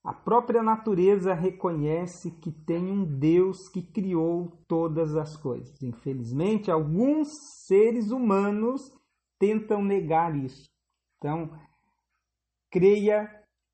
[0.03, 5.81] A própria natureza reconhece que tem um Deus que criou todas as coisas.
[5.81, 7.29] Infelizmente, alguns
[7.65, 8.91] seres humanos
[9.39, 10.69] tentam negar isso.
[11.17, 11.49] Então,
[12.69, 13.29] creia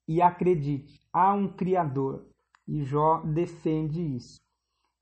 [0.08, 2.28] e acredite: há um Criador.
[2.68, 4.40] E Jó defende isso.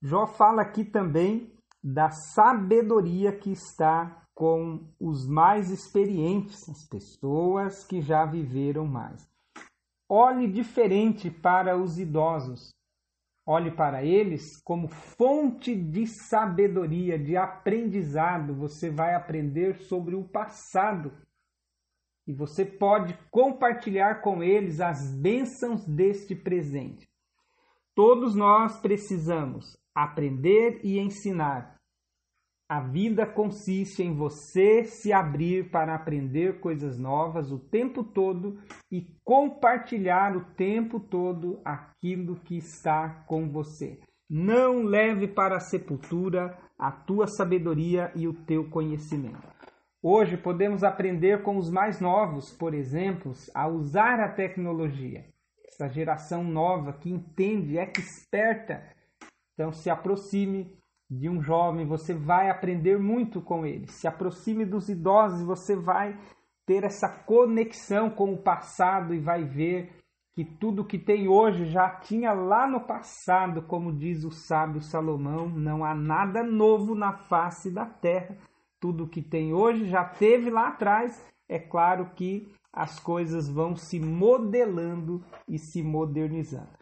[0.01, 8.01] Jó fala aqui também da sabedoria que está com os mais experientes, as pessoas que
[8.01, 9.27] já viveram mais.
[10.09, 12.73] Olhe diferente para os idosos.
[13.49, 18.53] Olhe para eles como fonte de sabedoria, de aprendizado.
[18.55, 21.11] Você vai aprender sobre o passado
[22.27, 27.07] e você pode compartilhar com eles as bênçãos deste presente.
[27.95, 31.75] Todos nós precisamos aprender e ensinar.
[32.69, 38.59] A vida consiste em você se abrir para aprender coisas novas o tempo todo
[38.91, 43.99] e compartilhar o tempo todo aquilo que está com você.
[44.29, 49.47] Não leve para a sepultura a tua sabedoria e o teu conhecimento.
[50.03, 55.25] Hoje podemos aprender com os mais novos, por exemplo, a usar a tecnologia.
[55.65, 58.96] Essa geração nova que entende, é experta.
[59.57, 60.71] Então se aproxime
[61.09, 63.87] de um jovem, você vai aprender muito com ele.
[63.87, 66.15] Se aproxime dos idosos, você vai
[66.63, 69.97] ter essa conexão com o passado e vai ver
[70.35, 75.49] que tudo que tem hoje já tinha lá no passado, como diz o sábio Salomão,
[75.49, 78.37] não há nada novo na face da terra.
[78.79, 81.25] Tudo que tem hoje já teve lá atrás.
[81.49, 86.76] É claro que as coisas vão se modelando e se modernizando.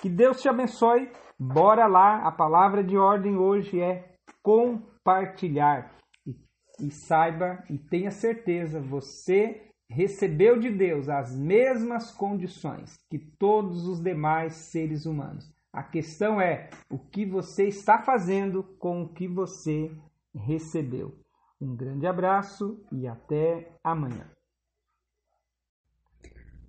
[0.00, 1.10] Que Deus te abençoe.
[1.38, 5.94] Bora lá, a palavra de ordem hoje é compartilhar.
[6.26, 6.34] E,
[6.80, 14.00] e saiba e tenha certeza, você recebeu de Deus as mesmas condições que todos os
[14.00, 15.52] demais seres humanos.
[15.72, 19.90] A questão é o que você está fazendo com o que você
[20.34, 21.14] recebeu.
[21.60, 24.30] Um grande abraço e até amanhã.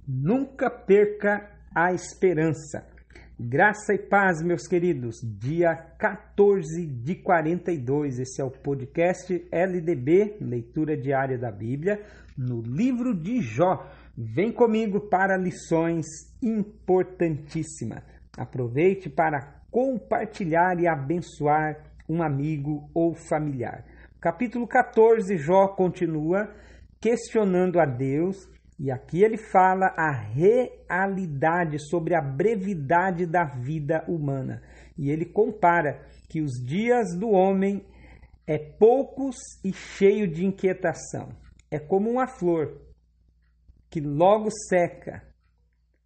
[0.05, 2.90] Nunca perca a esperança.
[3.43, 5.15] Graça e paz, meus queridos.
[5.23, 8.19] Dia 14 de 42.
[8.19, 12.03] Esse é o podcast LDB, leitura diária da Bíblia,
[12.37, 13.83] no livro de Jó.
[14.15, 16.05] Vem comigo para lições
[16.39, 18.03] importantíssimas.
[18.37, 23.83] Aproveite para compartilhar e abençoar um amigo ou familiar.
[24.19, 26.47] Capítulo 14, Jó continua
[26.99, 28.47] questionando a Deus
[28.83, 34.59] e aqui ele fala a realidade sobre a brevidade da vida humana.
[34.97, 37.85] E ele compara que os dias do homem
[38.47, 41.29] é poucos e cheio de inquietação.
[41.69, 42.81] É como uma flor
[43.87, 45.21] que logo seca.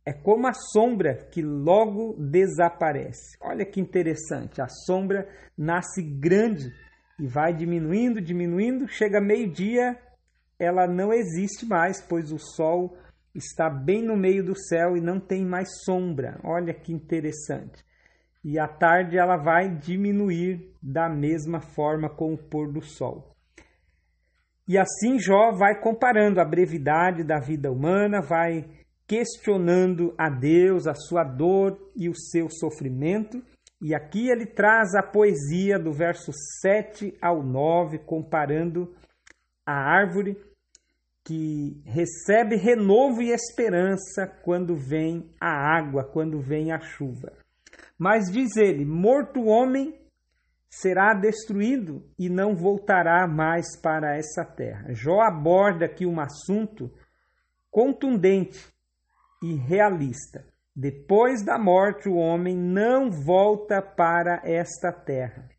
[0.06, 3.38] É como a sombra que logo desaparece.
[3.42, 4.62] Olha que interessante.
[4.62, 5.26] A sombra
[5.58, 6.74] nasce grande
[7.18, 9.98] e vai diminuindo, diminuindo, chega meio-dia,
[10.60, 12.98] ela não existe mais, pois o Sol
[13.36, 16.40] está bem no meio do céu e não tem mais sombra.
[16.44, 17.84] Olha que interessante.
[18.44, 23.36] E à tarde ela vai diminuir da mesma forma com o pôr do sol.
[24.68, 28.65] E assim Jó vai comparando a brevidade da vida humana, vai
[29.07, 33.44] questionando a Deus, a sua dor e o seu sofrimento.
[33.82, 38.94] E aqui ele traz a poesia do verso 7 ao 9, comparando
[39.66, 40.38] a árvore
[41.24, 47.34] que recebe renovo e esperança quando vem a água, quando vem a chuva.
[47.98, 50.00] Mas diz ele: morto o homem
[50.70, 54.94] será destruído e não voltará mais para essa terra.
[54.94, 56.92] Jó aborda aqui um assunto
[57.72, 58.60] contundente
[59.42, 60.46] e realista.
[60.76, 65.50] Depois da morte, o homem não volta para esta terra.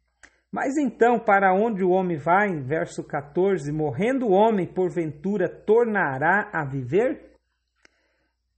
[0.57, 2.59] Mas então, para onde o homem vai?
[2.63, 7.35] Verso 14: Morrendo o homem, porventura tornará a viver?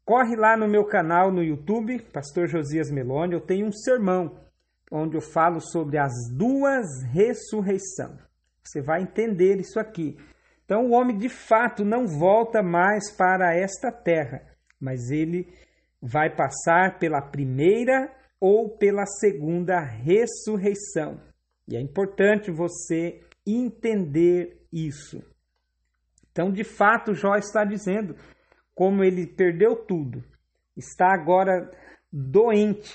[0.05, 4.39] Corre lá no meu canal no YouTube, Pastor Josias Meloni, eu tenho um sermão
[4.93, 8.21] onde eu falo sobre as duas ressurreições.
[8.63, 10.17] Você vai entender isso aqui.
[10.65, 14.43] Então, o homem de fato não volta mais para esta terra,
[14.81, 15.53] mas ele
[16.01, 18.09] vai passar pela primeira
[18.41, 21.27] ou pela segunda ressurreição.
[21.69, 25.23] E é importante você entender isso.
[26.33, 28.17] Então, de fato, Jó está dizendo
[28.75, 30.25] como ele perdeu tudo,
[30.77, 31.71] está agora
[32.13, 32.95] doente,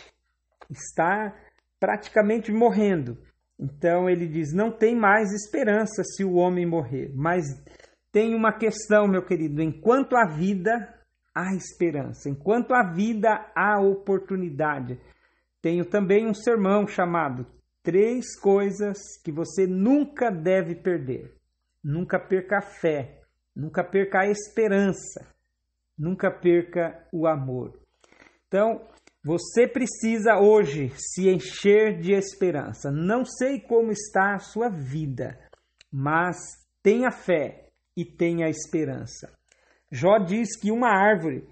[0.71, 1.37] está
[1.79, 3.17] praticamente morrendo.
[3.59, 7.11] Então ele diz: não tem mais esperança se o homem morrer.
[7.13, 7.43] Mas
[8.11, 10.71] tem uma questão, meu querido: enquanto há vida,
[11.35, 14.99] há esperança, enquanto há vida, há oportunidade.
[15.61, 17.45] Tenho também um sermão chamado
[17.83, 21.35] três coisas que você nunca deve perder.
[21.83, 23.21] Nunca perca a fé,
[23.53, 25.27] nunca perca a esperança,
[25.99, 27.77] nunca perca o amor.
[28.47, 28.87] Então,
[29.21, 32.89] você precisa hoje se encher de esperança.
[32.89, 35.37] Não sei como está a sua vida,
[35.91, 36.37] mas
[36.81, 39.29] tenha fé e tenha esperança.
[39.91, 41.47] Jó diz que uma árvore,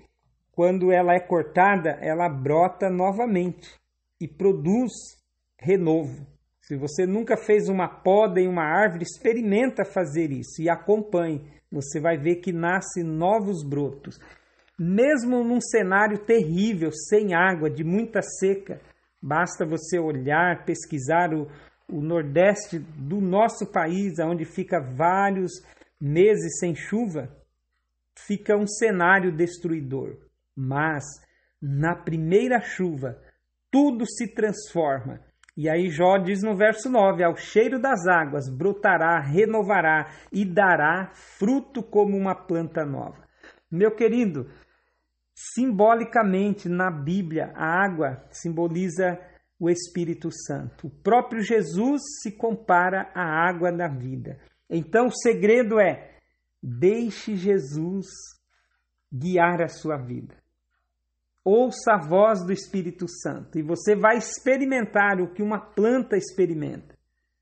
[0.52, 3.80] quando ela é cortada, ela brota novamente.
[4.20, 4.92] e produz
[5.62, 6.26] renovo.
[6.62, 11.42] Se você nunca fez uma poda em uma árvore, experimenta fazer isso e acompanhe.
[11.72, 14.20] Você vai ver que nascem novos brotos.
[14.78, 18.82] Mesmo num cenário terrível, sem água, de muita seca,
[19.22, 21.48] basta você olhar, pesquisar o,
[21.88, 25.52] o nordeste do nosso país, onde fica vários
[26.00, 27.30] meses sem chuva,
[28.18, 30.18] fica um cenário destruidor.
[30.56, 31.04] Mas
[31.62, 33.22] na primeira chuva,
[33.70, 35.22] tudo se transforma.
[35.56, 41.12] E aí Jó diz no verso 9: Ao cheiro das águas brotará, renovará e dará
[41.14, 43.28] fruto como uma planta nova.
[43.70, 44.50] Meu querido,
[45.34, 49.20] simbolicamente na Bíblia, a água simboliza
[49.60, 50.88] o Espírito Santo.
[50.88, 54.40] O próprio Jesus se compara à água da vida.
[54.70, 56.18] Então o segredo é:
[56.64, 58.08] deixe Jesus
[59.12, 60.41] guiar a sua vida.
[61.44, 66.96] Ouça a voz do Espírito Santo e você vai experimentar o que uma planta experimenta,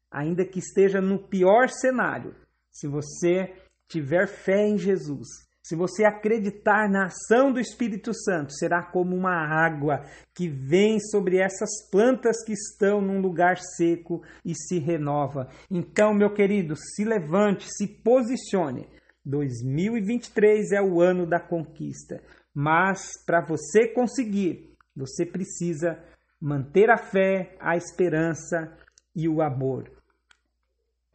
[0.09, 2.33] ainda que esteja no pior cenário.
[2.71, 3.53] Se você
[3.89, 5.27] tiver fé em Jesus,
[5.61, 10.03] se você acreditar na ação do Espírito Santo, será como uma água
[10.33, 15.49] que vem sobre essas plantas que estão num lugar seco e se renova.
[15.69, 18.87] Então, meu querido, se levante, se posicione.
[19.25, 22.19] 2023 é o ano da conquista.
[22.53, 26.03] Mas para você conseguir, você precisa
[26.39, 28.77] manter a fé, a esperança
[29.15, 29.91] e o amor.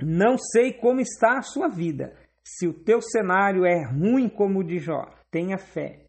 [0.02, 2.14] Não sei como está a sua vida.
[2.42, 6.06] Se o teu cenário é ruim como o de Jó, tenha fé.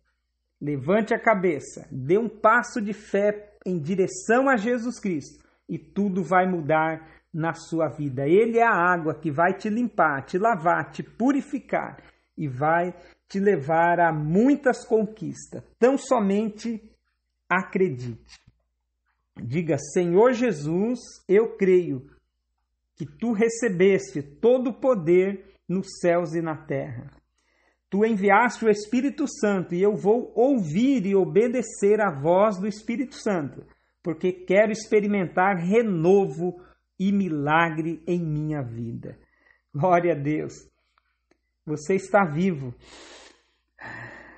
[0.59, 6.23] Levante a cabeça, dê um passo de fé em direção a Jesus Cristo e tudo
[6.23, 8.27] vai mudar na sua vida.
[8.27, 11.97] Ele é a água que vai te limpar, te lavar, te purificar
[12.37, 12.93] e vai
[13.27, 15.63] te levar a muitas conquistas.
[15.79, 16.81] Tão somente
[17.49, 18.39] acredite.
[19.35, 22.09] Diga: Senhor Jesus, eu creio
[22.95, 27.11] que tu recebeste todo o poder nos céus e na terra.
[27.89, 33.15] Tu enviaste o Espírito Santo e eu vou ouvir e obedecer a voz do Espírito
[33.15, 33.65] Santo,
[34.01, 36.61] porque quero experimentar renovo
[36.99, 39.17] e milagre em minha vida.
[39.73, 40.53] Glória a Deus.
[41.65, 42.73] Você está vivo.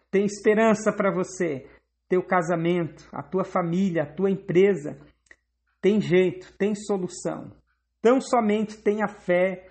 [0.09, 1.69] Tem esperança para você.
[2.07, 4.97] Teu casamento, a tua família, a tua empresa.
[5.81, 7.51] Tem jeito, tem solução.
[8.01, 9.69] Tão somente tenha fé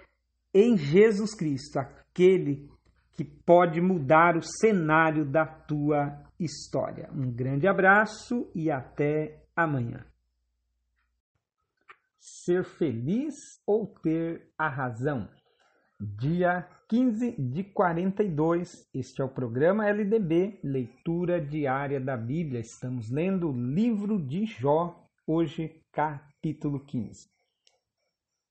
[0.53, 2.70] em Jesus Cristo, aquele
[3.12, 7.09] que pode mudar o cenário da tua história.
[7.12, 10.05] Um grande abraço e até amanhã.
[12.19, 13.35] Ser feliz
[13.66, 15.28] ou ter a razão?
[16.01, 18.89] dia 15 de 42.
[18.95, 22.61] Este é o programa LDB, leitura diária da Bíblia.
[22.61, 27.29] Estamos lendo o livro de Jó, hoje, capítulo 15.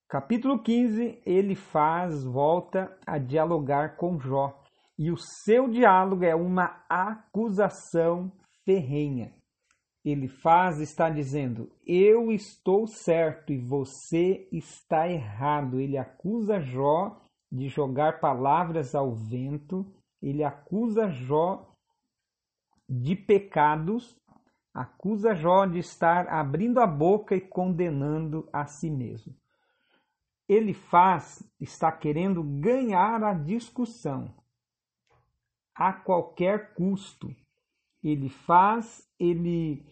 [0.10, 4.62] Capítulo 15, ele faz volta a dialogar com Jó.
[5.00, 8.30] E o seu diálogo é uma acusação
[8.66, 9.34] ferrenha.
[10.04, 15.80] Ele faz, está dizendo, eu estou certo e você está errado.
[15.80, 17.22] Ele acusa Jó
[17.56, 19.86] de jogar palavras ao vento,
[20.22, 21.74] ele acusa Jó
[22.88, 24.16] de pecados,
[24.74, 29.34] acusa Jó de estar abrindo a boca e condenando a si mesmo.
[30.50, 34.36] Ele faz, está querendo ganhar a discussão
[35.74, 37.34] a qualquer custo.
[38.04, 39.84] Ele faz, ele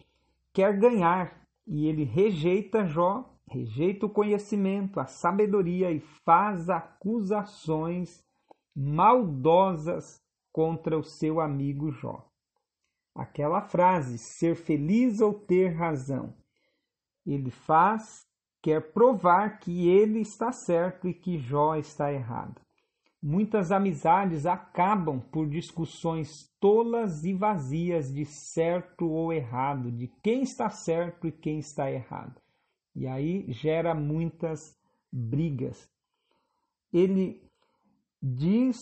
[0.52, 8.24] quer ganhar e ele rejeita Jó rejeita o conhecimento, a sabedoria e faz acusações
[8.74, 10.20] maldosas
[10.52, 12.26] contra o seu amigo Jó.
[13.14, 16.34] Aquela frase, ser feliz ou ter razão,
[17.24, 18.26] ele faz,
[18.60, 22.60] quer provar que ele está certo e que Jó está errado.
[23.22, 30.68] Muitas amizades acabam por discussões tolas e vazias de certo ou errado, de quem está
[30.68, 32.43] certo e quem está errado.
[32.94, 34.76] E aí gera muitas
[35.12, 35.88] brigas.
[36.92, 37.42] Ele
[38.22, 38.76] diz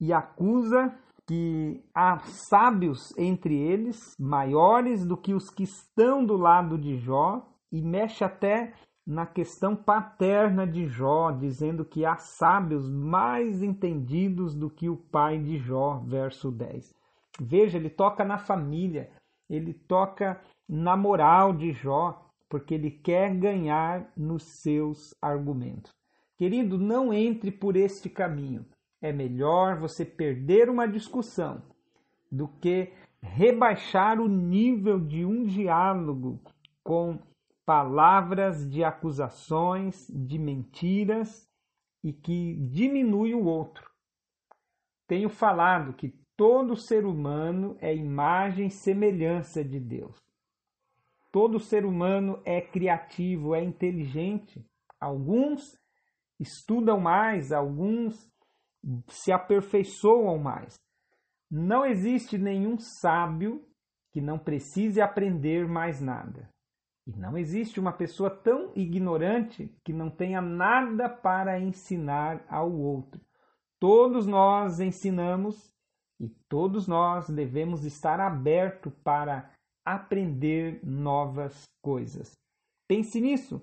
[0.00, 0.96] e acusa
[1.26, 2.18] que há
[2.48, 8.24] sábios entre eles, maiores do que os que estão do lado de Jó, e mexe
[8.24, 8.74] até
[9.06, 15.38] na questão paterna de Jó, dizendo que há sábios mais entendidos do que o pai
[15.38, 16.94] de Jó, verso 10.
[17.40, 19.10] Veja, ele toca na família,
[19.48, 25.90] ele toca na moral de Jó, porque ele quer ganhar nos seus argumentos.
[26.36, 28.66] Querido, não entre por este caminho.
[29.00, 31.62] É melhor você perder uma discussão
[32.30, 32.92] do que
[33.22, 36.42] rebaixar o nível de um diálogo
[36.84, 37.18] com
[37.64, 41.48] palavras de acusações, de mentiras
[42.04, 43.90] e que diminui o outro.
[45.08, 50.22] Tenho falado que todo ser humano é imagem e semelhança de Deus.
[51.32, 54.62] Todo ser humano é criativo, é inteligente.
[55.00, 55.62] Alguns
[56.38, 58.30] estudam mais, alguns
[59.08, 60.74] se aperfeiçoam mais.
[61.50, 63.66] Não existe nenhum sábio
[64.12, 66.50] que não precise aprender mais nada.
[67.06, 73.20] E não existe uma pessoa tão ignorante que não tenha nada para ensinar ao outro.
[73.80, 75.74] Todos nós ensinamos
[76.20, 79.50] e todos nós devemos estar abertos para
[79.84, 82.32] aprender novas coisas.
[82.88, 83.62] Pense nisso.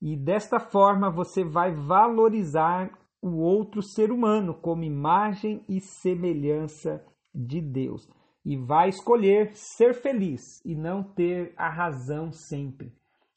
[0.00, 2.90] E desta forma você vai valorizar
[3.22, 7.04] o outro ser humano como imagem e semelhança
[7.34, 8.08] de Deus
[8.44, 12.92] e vai escolher ser feliz e não ter a razão sempre.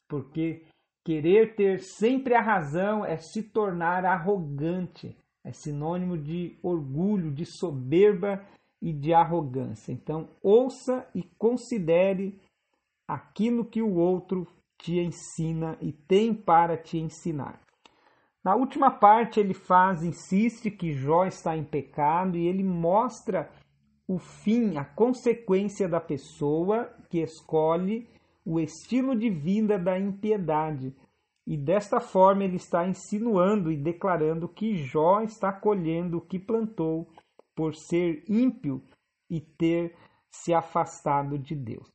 [0.08, 0.64] Porque
[1.04, 8.42] querer ter sempre a razão é se tornar arrogante, é sinônimo de orgulho, de soberba
[8.84, 9.90] e de arrogância.
[9.90, 12.38] Então, ouça e considere
[13.08, 14.46] aquilo que o outro
[14.76, 17.58] te ensina e tem para te ensinar.
[18.44, 23.50] Na última parte, ele faz, insiste que Jó está em pecado e ele mostra
[24.06, 28.06] o fim, a consequência da pessoa que escolhe
[28.44, 30.94] o estilo de vida da impiedade.
[31.46, 37.08] E desta forma ele está insinuando e declarando que Jó está colhendo o que plantou
[37.54, 38.82] por ser ímpio
[39.30, 39.96] e ter
[40.30, 41.88] se afastado de Deus.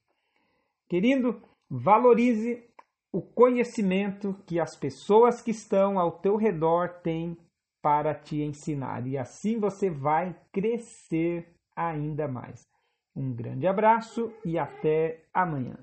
[0.88, 2.64] Querido, valorize
[3.11, 7.38] o conhecimento que as pessoas que estão ao teu redor têm
[7.81, 12.68] para te ensinar, e assim você vai crescer ainda mais.
[13.15, 15.77] Um grande abraço e até amanhã.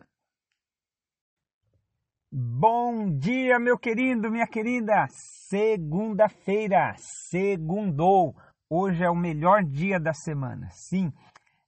[2.30, 5.06] Bom dia, meu querido, minha querida.
[5.08, 8.36] Segunda-feira, segundou.
[8.68, 10.68] Hoje é o melhor dia da semana.
[10.70, 11.12] Sim,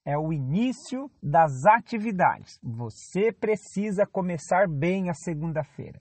[0.04, 2.58] é o início das atividades.
[2.62, 6.00] Você precisa começar bem a segunda-feira.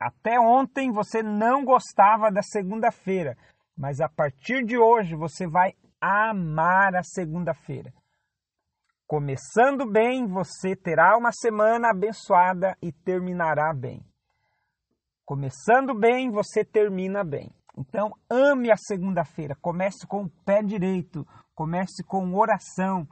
[0.00, 3.36] Até ontem você não gostava da segunda-feira,
[3.76, 7.92] mas a partir de hoje você vai amar a segunda-feira.
[9.06, 14.02] Começando bem, você terá uma semana abençoada e terminará bem.
[15.24, 17.50] Começando bem, você termina bem.
[17.76, 19.56] Então, ame a segunda-feira.
[19.60, 23.06] Comece com o pé direito, comece com oração,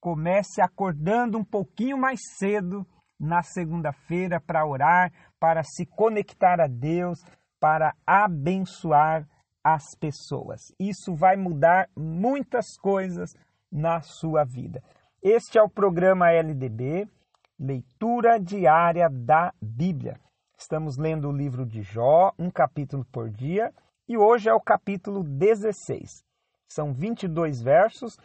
[0.00, 2.86] comece acordando um pouquinho mais cedo
[3.18, 7.18] na segunda-feira para orar, para se conectar a Deus,
[7.58, 9.28] para abençoar
[9.64, 10.60] as pessoas.
[10.78, 13.34] Isso vai mudar muitas coisas
[13.70, 14.82] na sua vida.
[15.20, 17.08] Este é o programa LDB,
[17.58, 20.20] Leitura Diária da Bíblia.
[20.56, 23.72] Estamos lendo o livro de Jó, um capítulo por dia,
[24.08, 26.24] e hoje é o capítulo 16.
[26.66, 28.16] São 22 versos.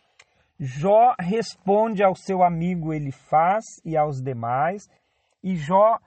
[0.57, 4.87] Jó responde ao seu amigo Elifaz e aos demais,
[5.43, 5.99] e Jó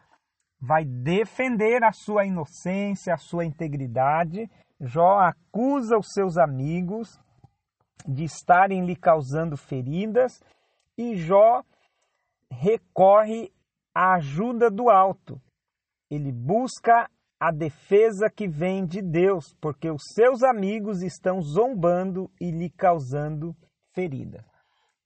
[0.58, 4.50] vai defender a sua inocência, a sua integridade,
[4.80, 7.18] Jó acusa os seus amigos
[8.06, 10.40] de estarem lhe causando feridas
[10.96, 11.62] e Jó
[12.50, 13.52] recorre
[13.94, 15.40] à ajuda do alto.
[16.10, 22.50] Ele busca a defesa que vem de Deus, porque os seus amigos estão zombando e
[22.50, 23.54] lhe causando
[23.94, 24.44] ferida.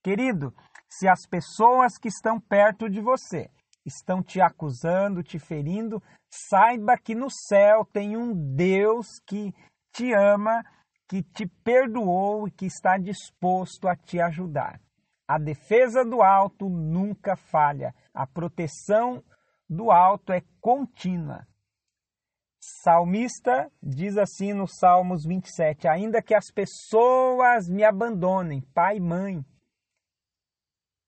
[0.02, 0.54] Querido,
[0.88, 3.50] se as pessoas que estão perto de você
[3.84, 9.52] estão te acusando, te ferindo, saiba que no céu tem um Deus que
[9.92, 10.64] te ama,
[11.08, 14.80] que te perdoou e que está disposto a te ajudar.
[15.26, 19.22] A defesa do alto nunca falha, a proteção
[19.68, 21.46] do alto é contínua.
[22.60, 29.42] Salmista diz assim no Salmos 27: Ainda que as pessoas me abandonem, pai e mãe,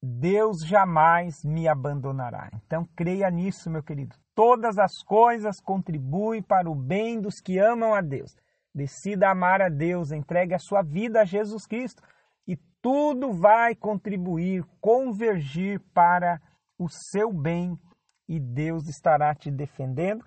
[0.03, 2.51] Deus jamais me abandonará.
[2.55, 4.17] Então creia nisso, meu querido.
[4.35, 8.35] Todas as coisas contribuem para o bem dos que amam a Deus.
[8.75, 12.03] Decida amar a Deus, entregue a sua vida a Jesus Cristo
[12.49, 16.41] e tudo vai contribuir, convergir para
[16.79, 17.79] o seu bem
[18.27, 20.25] e Deus estará te defendendo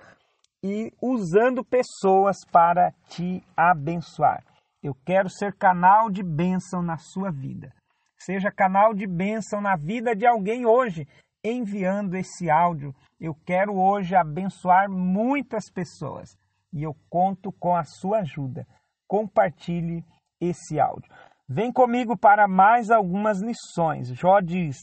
[0.68, 4.44] e usando pessoas para te abençoar.
[4.82, 7.72] Eu quero ser canal de bênção na sua vida.
[8.18, 11.08] Seja canal de bênção na vida de alguém hoje,
[11.44, 12.96] enviando esse áudio.
[13.20, 16.36] Eu quero hoje abençoar muitas pessoas
[16.74, 18.66] e eu conto com a sua ajuda.
[19.08, 20.04] Compartilhe
[20.42, 21.14] esse áudio.
[21.48, 24.08] Vem comigo para mais algumas lições.
[24.16, 24.78] Jó diz: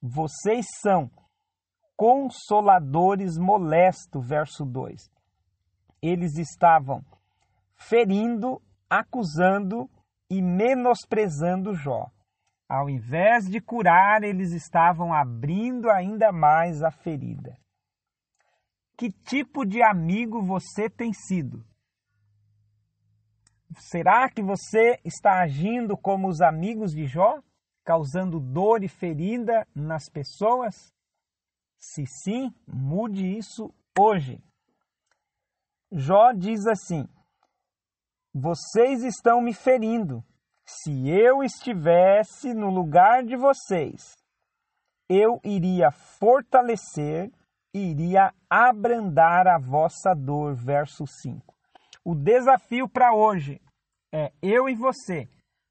[0.00, 1.10] Vocês são
[1.96, 5.15] consoladores molesto, verso 2.
[6.06, 7.04] Eles estavam
[7.74, 9.90] ferindo, acusando
[10.30, 12.06] e menosprezando Jó.
[12.68, 17.58] Ao invés de curar, eles estavam abrindo ainda mais a ferida.
[18.96, 21.64] Que tipo de amigo você tem sido?
[23.76, 27.42] Será que você está agindo como os amigos de Jó,
[27.84, 30.74] causando dor e ferida nas pessoas?
[31.76, 34.40] Se sim, mude isso hoje.
[35.98, 37.08] Jó diz assim:
[38.34, 40.22] Vocês estão me ferindo.
[40.66, 44.14] Se eu estivesse no lugar de vocês,
[45.08, 47.32] eu iria fortalecer,
[47.72, 50.54] iria abrandar a vossa dor.
[50.54, 51.54] Verso 5.
[52.04, 53.58] O desafio para hoje
[54.12, 55.26] é eu e você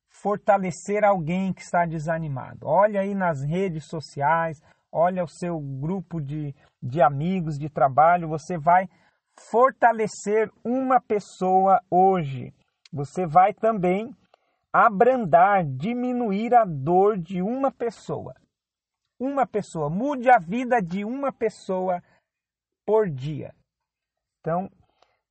[0.09, 2.65] fortalecer alguém que está desanimado.
[2.65, 4.59] Olha aí nas redes sociais,
[4.91, 8.89] olha o seu grupo de, de amigos, de trabalho, você vai
[9.39, 12.53] fortalecer uma pessoa hoje.
[12.91, 14.15] Você vai também
[14.71, 18.35] abrandar, diminuir a dor de uma pessoa.
[19.19, 22.03] Uma pessoa, mude a vida de uma pessoa
[22.85, 23.53] por dia.
[24.39, 24.69] Então,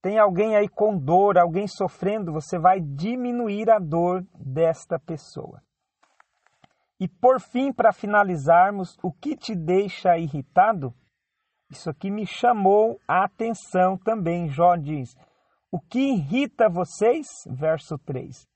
[0.01, 5.63] tem alguém aí com dor, alguém sofrendo, você vai diminuir a dor desta pessoa.
[7.01, 10.95] E por fim, para finalizarmos, o que te deixa irritado?
[11.75, 14.49] Isso aqui me chamou a atenção também.
[14.49, 15.17] Jó diz:
[15.73, 17.27] O que irrita vocês?
[17.51, 18.47] Verso 3.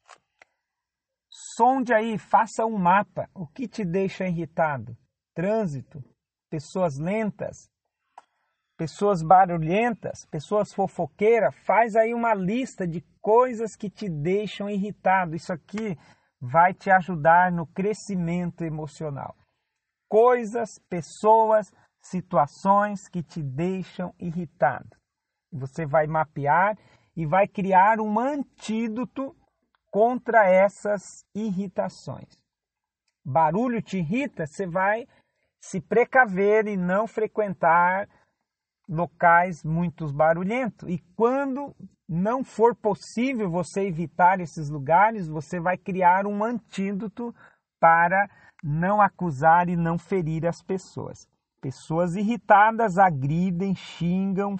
[1.56, 3.28] Sonde aí, faça um mapa.
[3.34, 4.96] O que te deixa irritado?
[5.34, 6.02] Trânsito,
[6.48, 7.68] pessoas lentas,
[8.76, 15.34] pessoas barulhentas, pessoas fofoqueiras, faz aí uma lista de coisas que te deixam irritado.
[15.34, 15.98] Isso aqui
[16.40, 19.34] vai te ajudar no crescimento emocional.
[20.08, 24.96] Coisas, pessoas, situações que te deixam irritado.
[25.52, 26.76] Você vai mapear
[27.16, 29.34] e vai criar um antídoto
[29.90, 31.02] contra essas
[31.34, 32.28] irritações.
[33.24, 35.06] Barulho te irrita, você vai
[35.60, 38.08] se precaver e não frequentar
[38.88, 40.88] locais muito barulhentos.
[40.88, 41.74] E quando
[42.08, 47.34] não for possível você evitar esses lugares, você vai criar um antídoto
[47.78, 48.28] para
[48.62, 51.28] não acusar e não ferir as pessoas.
[51.60, 54.56] Pessoas irritadas agridem, xingam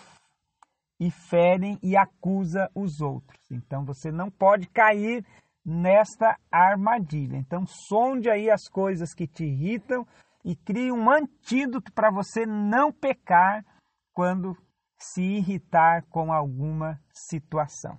[1.01, 3.41] e ferem e acusam os outros.
[3.51, 5.25] Então você não pode cair
[5.65, 7.37] nesta armadilha.
[7.37, 10.07] Então sonde aí as coisas que te irritam
[10.45, 13.65] e crie um antídoto para você não pecar
[14.13, 14.57] quando
[14.99, 17.97] se irritar com alguma situação.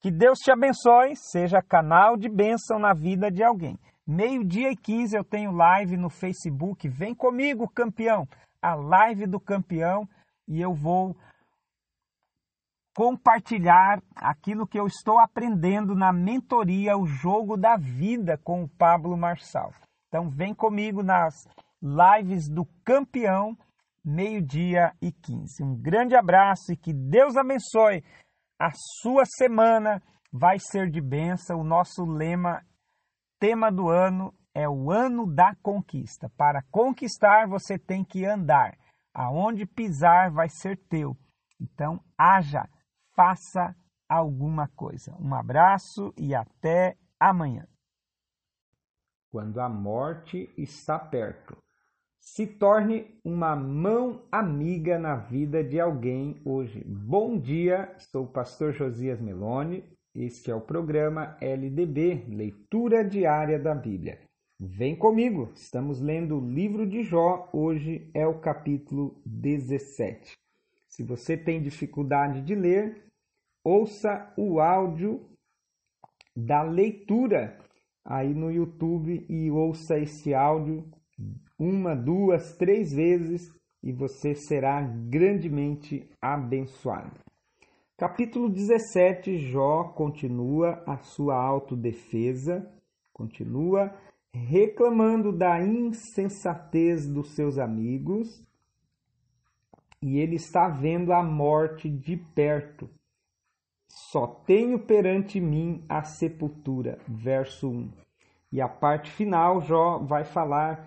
[0.00, 3.78] Que Deus te abençoe, seja canal de bênção na vida de alguém.
[4.06, 6.88] Meio-dia e 15 eu tenho live no Facebook.
[6.88, 8.28] Vem comigo, campeão.
[8.60, 10.08] A live do campeão
[10.46, 11.16] e eu vou
[12.94, 19.16] compartilhar aquilo que eu estou aprendendo na mentoria O Jogo da Vida com o Pablo
[19.16, 19.72] Marçal.
[20.08, 21.34] Então vem comigo nas
[21.82, 23.56] lives do campeão
[24.04, 25.64] meio-dia e 15.
[25.64, 28.04] Um grande abraço e que Deus abençoe.
[28.60, 28.70] A
[29.00, 30.02] sua semana
[30.32, 31.60] vai ser de bênção.
[31.60, 32.62] O nosso lema,
[33.38, 36.30] tema do ano é o ano da conquista.
[36.36, 38.76] Para conquistar, você tem que andar.
[39.12, 41.16] Aonde pisar vai ser teu.
[41.60, 42.68] Então, haja,
[43.14, 43.74] faça
[44.08, 45.14] alguma coisa.
[45.20, 47.66] Um abraço e até amanhã.
[49.30, 51.56] Quando a morte está perto
[52.24, 56.82] se torne uma mão amiga na vida de alguém hoje.
[56.84, 59.84] Bom dia, sou o pastor Josias Meloni.
[60.14, 64.20] Este é o programa LDB, Leitura Diária da Bíblia.
[64.60, 70.38] Vem comigo, estamos lendo o livro de Jó, hoje é o capítulo 17.
[70.86, 73.08] Se você tem dificuldade de ler,
[73.64, 75.28] ouça o áudio
[76.36, 77.58] da leitura
[78.04, 80.88] aí no YouTube e ouça esse áudio
[81.58, 87.23] uma, duas, três vezes e você será grandemente abençoado.
[87.96, 92.68] Capítulo 17, Jó continua a sua autodefesa,
[93.12, 93.94] continua
[94.32, 98.44] reclamando da insensatez dos seus amigos
[100.02, 102.90] e ele está vendo a morte de perto.
[103.86, 106.98] Só tenho perante mim a sepultura.
[107.06, 107.92] Verso 1.
[108.50, 110.84] E a parte final, Jó vai falar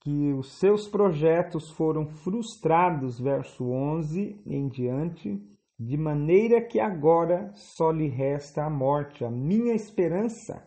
[0.00, 5.40] que os seus projetos foram frustrados, verso 11 em diante,
[5.78, 9.24] de maneira que agora só lhe resta a morte.
[9.24, 10.66] A minha esperança,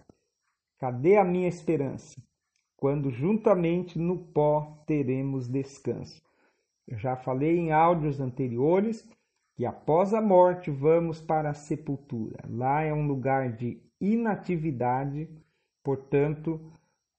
[0.79, 2.21] cadê a minha esperança?
[2.77, 6.21] Quando juntamente no pó teremos descanso.
[6.88, 9.07] Eu já falei em áudios anteriores
[9.55, 12.39] que após a morte vamos para a sepultura.
[12.49, 15.29] Lá é um lugar de inatividade,
[15.83, 16.59] portanto,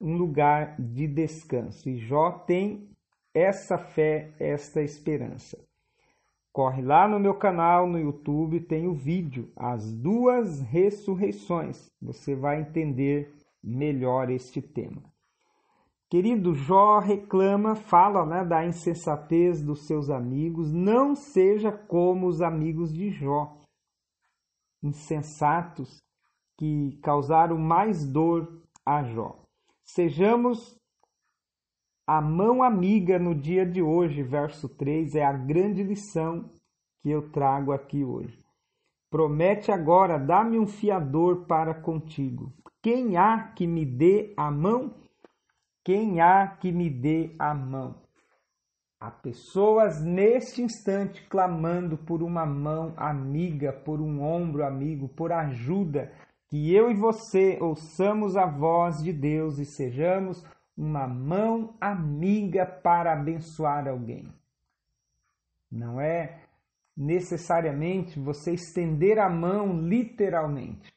[0.00, 1.88] um lugar de descanso.
[1.88, 2.90] E Jó tem
[3.34, 5.58] essa fé, esta esperança.
[6.52, 11.90] Corre lá no meu canal no YouTube, tem o vídeo As Duas Ressurreições.
[12.00, 13.34] Você vai entender
[13.64, 15.02] melhor este tema.
[16.10, 20.70] Querido, Jó reclama, fala né, da insensatez dos seus amigos.
[20.70, 23.58] Não seja como os amigos de Jó,
[24.82, 26.02] insensatos,
[26.58, 29.42] que causaram mais dor a Jó.
[29.82, 30.78] Sejamos
[32.06, 36.50] a mão amiga no dia de hoje, verso 3, é a grande lição
[37.00, 38.42] que eu trago aqui hoje.
[39.10, 42.52] Promete agora, dá-me um fiador para contigo.
[42.82, 44.94] Quem há que me dê a mão?
[45.84, 48.02] Quem há que me dê a mão?
[49.00, 56.12] Há pessoas neste instante clamando por uma mão amiga, por um ombro amigo, por ajuda.
[56.48, 60.44] Que eu e você ouçamos a voz de Deus e sejamos
[60.76, 64.32] uma mão amiga para abençoar alguém.
[65.70, 66.42] Não é
[66.96, 70.92] necessariamente você estender a mão literalmente,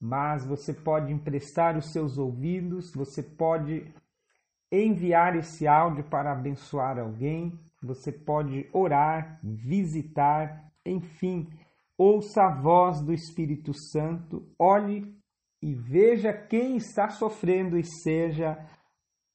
[0.00, 3.92] mas você pode emprestar os seus ouvidos, você pode
[4.70, 11.48] enviar esse áudio para abençoar alguém, você pode orar, visitar, enfim,
[11.96, 15.14] ouça a voz do Espírito Santo, olhe
[15.62, 18.58] e veja quem está sofrendo e seja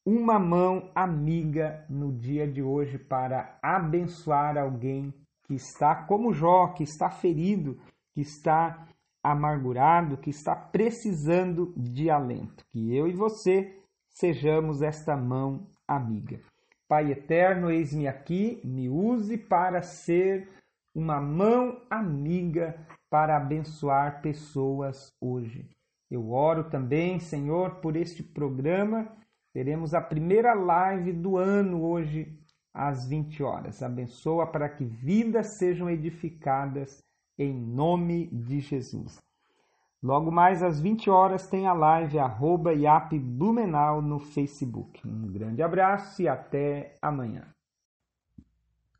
[0.06, 5.14] uma mão amiga no dia de hoje para abençoar alguém
[5.44, 7.78] que está como Jó, que está ferido,
[8.14, 8.88] que está
[9.24, 12.66] amargurado, que está precisando de alento.
[12.72, 13.80] Que eu e você
[14.10, 16.40] sejamos esta mão amiga.
[16.88, 20.50] Pai eterno, eis-me aqui, me use para ser
[20.94, 22.76] uma mão amiga
[23.10, 25.70] para abençoar pessoas hoje.
[26.10, 29.08] Eu oro também, Senhor, por este programa.
[29.54, 32.40] Teremos a primeira live do ano hoje
[32.74, 33.84] às 20 horas.
[33.84, 37.04] Abençoa para que vidas sejam edificadas
[37.38, 39.20] em nome de Jesus.
[40.02, 45.06] Logo mais às 20 horas tem a live arroba Iap Blumenau no Facebook.
[45.08, 47.48] Um grande abraço e até amanhã.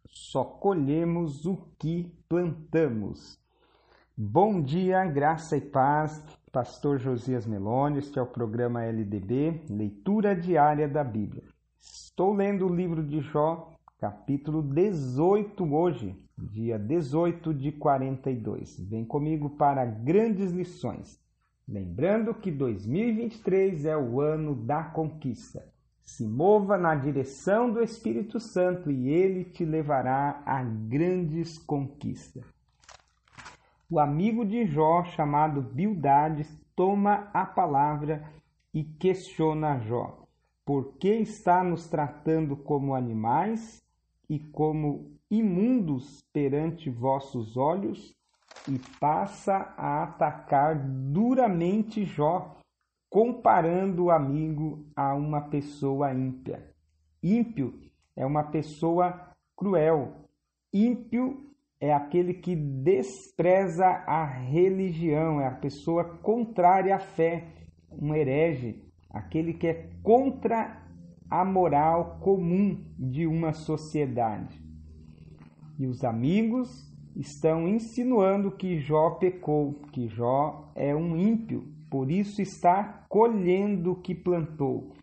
[0.06, 3.40] Só colhemos o que plantamos.
[4.16, 6.22] Bom dia, graça e paz.
[6.52, 11.44] Pastor Josias Meloni, este é o programa LDB, leitura diária da Bíblia.
[11.80, 18.82] Estou lendo o livro de Jó, capítulo 18 hoje, dia 18 de 42.
[18.82, 21.22] Vem comigo para grandes lições.
[21.66, 25.66] Lembrando que 2023 é o ano da conquista.
[26.02, 32.44] Se mova na direção do Espírito Santo e ele te levará a grandes conquistas.
[33.94, 38.24] O amigo de Jó, chamado Bildades, toma a palavra
[38.74, 40.18] e questiona Jó:
[40.66, 43.84] Por que está nos tratando como animais
[44.30, 48.16] e como imundos perante vossos olhos,
[48.66, 52.56] e passa a atacar duramente Jó,
[53.10, 56.74] comparando o amigo a uma pessoa ímpia.
[57.22, 57.78] Ímpio
[58.16, 60.14] é uma pessoa cruel.
[60.74, 61.51] Ímpio
[61.82, 67.48] é aquele que despreza a religião, é a pessoa contrária à fé,
[67.92, 70.80] um herege, aquele que é contra
[71.28, 74.62] a moral comum de uma sociedade.
[75.80, 82.44] E os amigos estão insinuando que Jó pecou, que Jó é um ímpio, por isso
[82.44, 84.94] está colhendo o que plantou.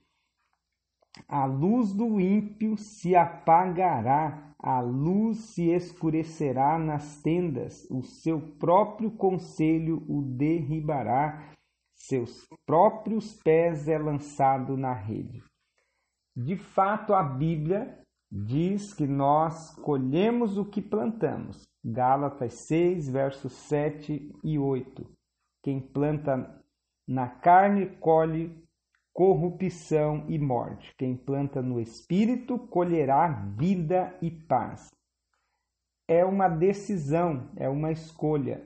[1.28, 9.10] A luz do ímpio se apagará, a luz se escurecerá nas tendas, o seu próprio
[9.10, 11.52] conselho o derribará,
[11.94, 15.42] seus próprios pés é lançado na rede.
[16.34, 17.98] De fato, a Bíblia
[18.30, 21.68] diz que nós colhemos o que plantamos.
[21.84, 25.06] Gálatas 6, versos 7 e 8.
[25.62, 26.62] Quem planta
[27.06, 28.67] na carne colhe
[29.18, 30.94] corrupção e morte.
[30.96, 34.92] Quem planta no espírito colherá vida e paz.
[36.06, 38.64] É uma decisão, é uma escolha.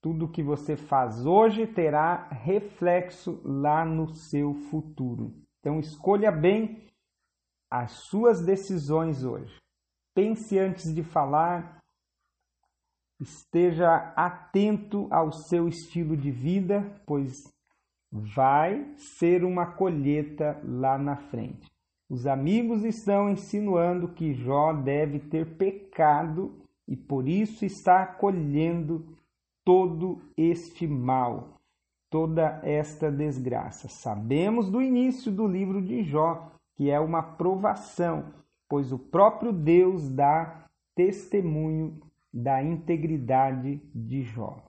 [0.00, 5.34] Tudo que você faz hoje terá reflexo lá no seu futuro.
[5.58, 6.86] Então escolha bem
[7.68, 9.58] as suas decisões hoje.
[10.14, 11.82] Pense antes de falar,
[13.20, 17.57] esteja atento ao seu estilo de vida, pois
[18.10, 21.66] vai ser uma colheita lá na frente.
[22.10, 26.54] Os amigos estão insinuando que Jó deve ter pecado
[26.86, 29.04] e por isso está colhendo
[29.62, 31.58] todo este mal,
[32.10, 33.88] toda esta desgraça.
[33.88, 38.32] Sabemos do início do livro de Jó que é uma provação,
[38.68, 40.64] pois o próprio Deus dá
[40.94, 42.00] testemunho
[42.32, 44.67] da integridade de Jó.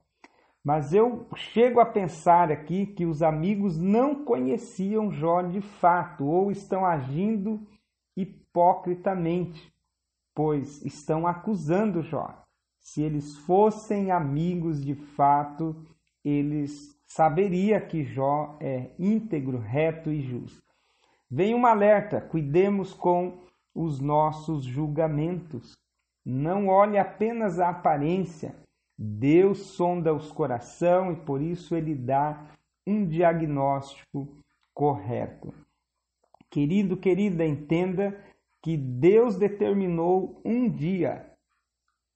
[0.63, 6.51] Mas eu chego a pensar aqui que os amigos não conheciam Jó de fato ou
[6.51, 7.65] estão agindo
[8.15, 9.73] hipocritamente,
[10.35, 12.43] pois estão acusando Jó.
[12.79, 15.85] Se eles fossem amigos de fato,
[16.23, 20.61] eles saberia que Jó é íntegro, reto e justo.
[21.29, 23.37] Vem um alerta: cuidemos com
[23.73, 25.77] os nossos julgamentos.
[26.25, 28.55] Não olhe apenas a aparência.
[29.01, 32.49] Deus sonda os corações e por isso ele dá
[32.85, 34.27] um diagnóstico
[34.73, 35.53] correto.
[36.49, 38.19] Querido, querida, entenda
[38.61, 41.31] que Deus determinou um dia,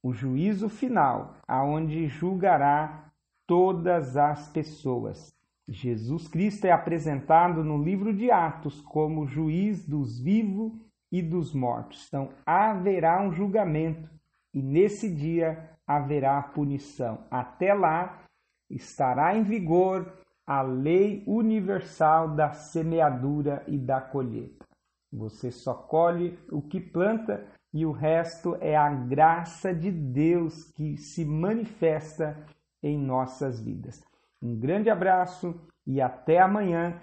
[0.03, 3.10] o juízo final, aonde julgará
[3.47, 5.34] todas as pessoas.
[5.65, 10.73] Jesus Cristo é apresentado no livro de Atos como juiz dos vivos
[11.10, 12.05] e dos mortos.
[12.10, 14.10] Então haverá um julgamento
[14.53, 17.26] e nesse dia haverá punição.
[17.30, 18.23] Até lá
[18.69, 20.11] estará em vigor
[20.45, 24.65] a lei universal da semeadura e da colheita.
[25.11, 30.97] Você só colhe o que planta e o resto é a graça de Deus que
[30.97, 32.45] se manifesta
[32.81, 34.03] em nossas vidas.
[34.41, 35.55] Um grande abraço
[35.85, 36.99] e até amanhã.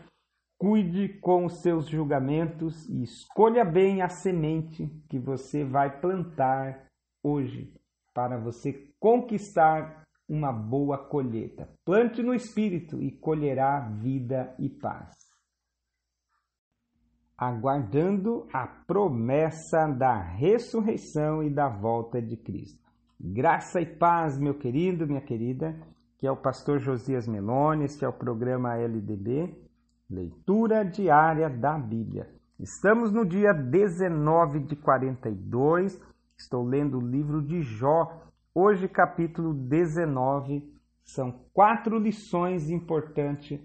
[0.58, 6.86] Cuide com os seus julgamentos e escolha bem a semente que você vai plantar
[7.22, 7.79] hoje
[8.14, 11.68] para você conquistar uma boa colheita.
[11.84, 15.14] Plante no espírito e colherá vida e paz.
[17.36, 22.80] Aguardando a promessa da ressurreição e da volta de Cristo.
[23.18, 25.74] Graça e paz, meu querido, minha querida
[26.20, 29.56] que é o pastor Josias Meloni, este é o programa LDB,
[30.08, 32.28] Leitura Diária da Bíblia.
[32.58, 35.98] Estamos no dia 19 de 42,
[36.40, 38.22] estou lendo o livro de Jó,
[38.54, 40.66] hoje capítulo 19,
[41.04, 43.60] são quatro lições importantes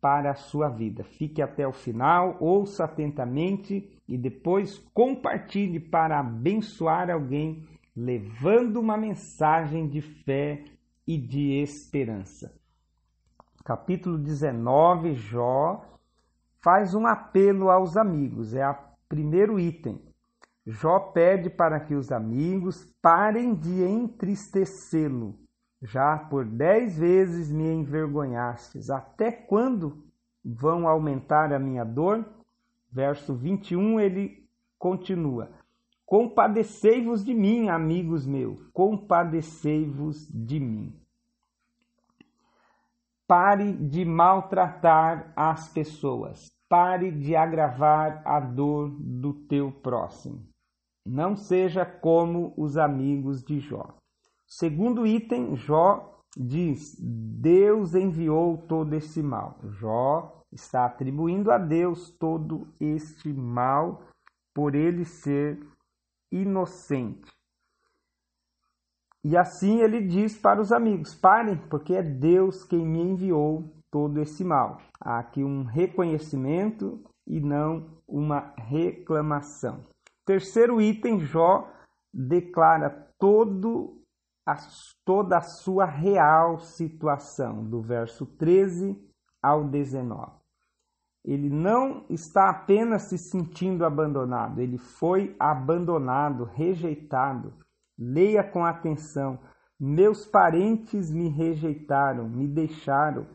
[0.00, 1.04] para a sua vida.
[1.04, 9.86] Fique até o final, ouça atentamente e depois compartilhe para abençoar alguém, levando uma mensagem
[9.86, 10.64] de fé
[11.06, 12.54] e de esperança.
[13.64, 15.84] Capítulo 19, Jó
[16.62, 18.76] faz um apelo aos amigos, é o
[19.08, 20.00] primeiro item.
[20.66, 25.38] Jó pede para que os amigos parem de entristecê-lo.
[25.82, 28.88] Já por dez vezes me envergonhastes.
[28.88, 30.02] Até quando
[30.42, 32.24] vão aumentar a minha dor?
[32.90, 35.50] Verso 21 ele continua:
[36.06, 40.98] Compadecei-vos de mim, amigos meus, compadecei-vos de mim.
[43.26, 46.50] Pare de maltratar as pessoas.
[46.68, 50.53] Pare de agravar a dor do teu próximo.
[51.04, 53.94] Não seja como os amigos de Jó.
[54.46, 59.58] Segundo item, Jó diz: Deus enviou todo esse mal.
[59.64, 64.02] Jó está atribuindo a Deus todo este mal
[64.54, 65.60] por ele ser
[66.32, 67.32] inocente.
[69.22, 74.20] E assim ele diz para os amigos: parem, porque é Deus quem me enviou todo
[74.20, 74.80] esse mal.
[75.00, 79.84] Há aqui um reconhecimento e não uma reclamação.
[80.24, 81.70] Terceiro item, Jó
[82.12, 84.02] declara todo
[84.46, 84.56] a,
[85.04, 88.98] toda a sua real situação, do verso 13
[89.42, 90.44] ao 19
[91.24, 97.54] ele não está apenas se sentindo abandonado, ele foi abandonado, rejeitado.
[97.98, 99.38] Leia com atenção.
[99.80, 103.26] Meus parentes me rejeitaram, me deixaram.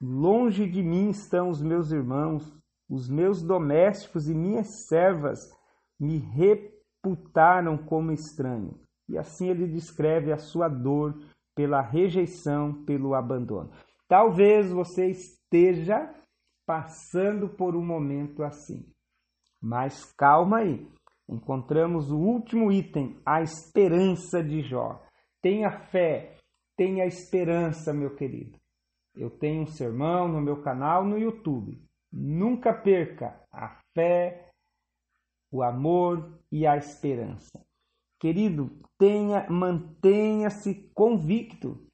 [0.00, 2.52] Longe de mim estão os meus irmãos,
[2.90, 5.53] os meus domésticos e minhas servas
[5.98, 8.78] me reputaram como estranho.
[9.08, 11.14] E assim ele descreve a sua dor
[11.54, 13.70] pela rejeição, pelo abandono.
[14.08, 16.12] Talvez você esteja
[16.66, 18.86] passando por um momento assim.
[19.60, 20.86] Mas calma aí.
[21.28, 25.02] Encontramos o último item, a esperança de Jó.
[25.40, 26.36] Tenha fé,
[26.76, 28.58] tenha esperança, meu querido.
[29.14, 31.80] Eu tenho um sermão no meu canal no YouTube.
[32.12, 34.43] Nunca perca a fé,
[35.54, 37.64] o amor e a esperança.
[38.18, 38.68] Querido,
[38.98, 41.86] tenha, mantenha-se convicto.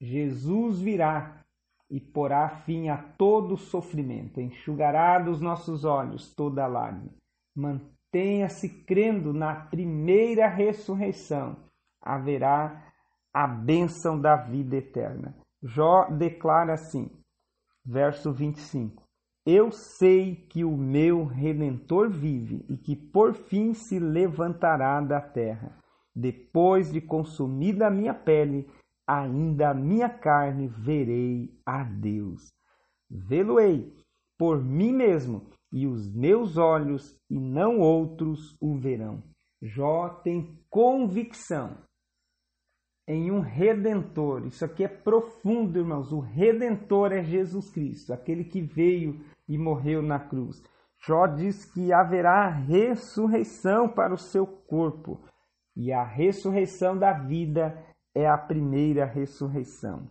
[0.00, 1.44] Jesus virá
[1.90, 7.12] e porá fim a todo sofrimento, enxugará dos nossos olhos toda lágrima.
[7.54, 11.58] Mantenha-se crendo na primeira ressurreição,
[12.00, 12.94] haverá
[13.30, 15.36] a bênção da vida eterna.
[15.62, 17.10] Jó declara assim,
[17.84, 19.01] verso 25:
[19.44, 25.76] Eu sei que o meu redentor vive e que por fim se levantará da terra.
[26.14, 28.68] Depois de consumida a minha pele,
[29.06, 32.52] ainda a minha carne verei a Deus.
[33.10, 33.92] Vê-lo-ei
[34.38, 39.22] por mim mesmo, e os meus olhos, e não outros, o verão.
[39.60, 41.78] Jó tem convicção
[43.06, 44.46] em um redentor.
[44.46, 46.12] Isso aqui é profundo, irmãos.
[46.12, 50.62] O redentor é Jesus Cristo, aquele que veio e morreu na cruz.
[51.04, 55.20] Jó diz que haverá ressurreição para o seu corpo,
[55.76, 57.76] e a ressurreição da vida
[58.14, 60.08] é a primeira ressurreição.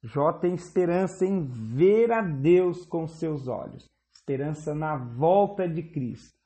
[0.00, 6.38] Jó tem esperança em ver a Deus com seus olhos, esperança na volta de Cristo.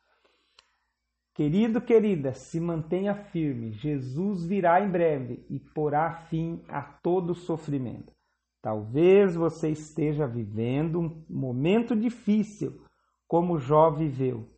[1.34, 3.72] Querido, querida, se mantenha firme.
[3.72, 8.17] Jesus virá em breve e porá fim a todo sofrimento.
[8.60, 12.82] Talvez você esteja vivendo um momento difícil,
[13.26, 14.48] como Jó viveu.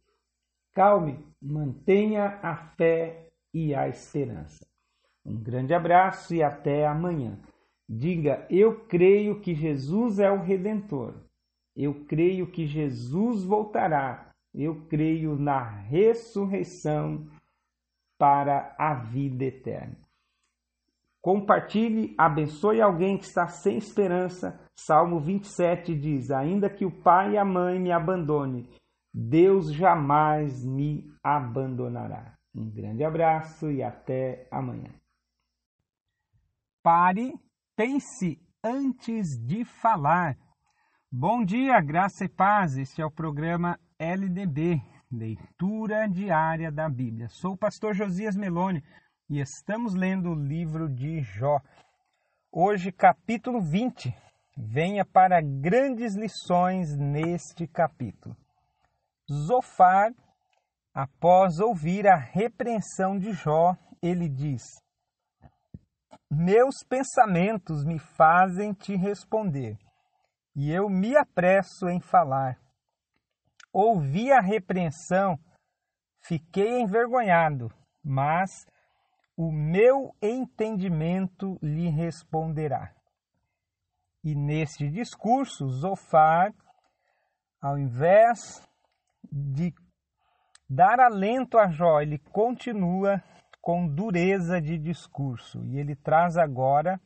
[0.72, 4.66] Calme, mantenha a fé e a esperança.
[5.24, 7.38] Um grande abraço e até amanhã.
[7.88, 11.14] Diga: Eu creio que Jesus é o Redentor.
[11.76, 17.28] Eu creio que Jesus voltará eu creio na ressurreição
[18.18, 19.96] para a vida eterna.
[21.20, 24.58] Compartilhe, abençoe alguém que está sem esperança.
[24.74, 28.68] Salmo 27 diz: Ainda que o pai e a mãe me abandone,
[29.12, 32.34] Deus jamais me abandonará.
[32.54, 34.90] Um grande abraço e até amanhã.
[36.82, 37.34] Pare,
[37.76, 40.38] pense antes de falar.
[41.12, 42.78] Bom dia, graça e paz.
[42.78, 44.80] Este é o programa LDB,
[45.12, 47.28] Leitura Diária da Bíblia.
[47.28, 48.82] Sou o pastor Josias Meloni
[49.30, 51.60] e estamos lendo o livro de Jó.
[52.50, 54.12] Hoje, capítulo 20.
[54.58, 58.36] Venha para grandes lições neste capítulo.
[59.46, 60.12] Zofar,
[60.92, 64.62] após ouvir a repreensão de Jó, ele diz:
[66.28, 69.78] Meus pensamentos me fazem te responder,
[70.56, 72.58] e eu me apresso em falar
[73.72, 75.38] Ouvi a repreensão,
[76.24, 78.50] fiquei envergonhado, mas
[79.40, 82.94] o meu entendimento lhe responderá.
[84.22, 86.52] E neste discurso, Zofar,
[87.58, 88.38] ao invés
[89.32, 89.72] de
[90.68, 93.24] dar alento a Jó, ele continua
[93.62, 95.64] com dureza de discurso.
[95.64, 97.00] E ele traz agora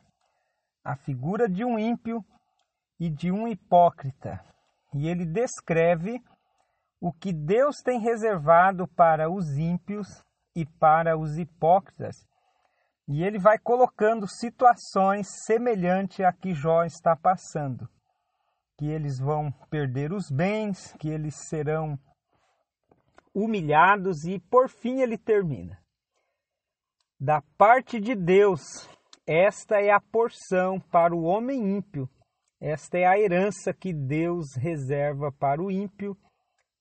[0.82, 2.20] a figura de um ímpio
[2.98, 4.44] e de um hipócrita.
[4.92, 6.20] E ele descreve
[7.00, 10.08] o que Deus tem reservado para os ímpios
[10.54, 12.16] e para os hipócritas.
[13.06, 17.88] E ele vai colocando situações semelhantes a que Jó está passando.
[18.78, 21.98] Que eles vão perder os bens, que eles serão
[23.34, 25.78] humilhados e por fim ele termina.
[27.20, 28.88] Da parte de Deus,
[29.26, 32.08] esta é a porção para o homem ímpio.
[32.60, 36.16] Esta é a herança que Deus reserva para o ímpio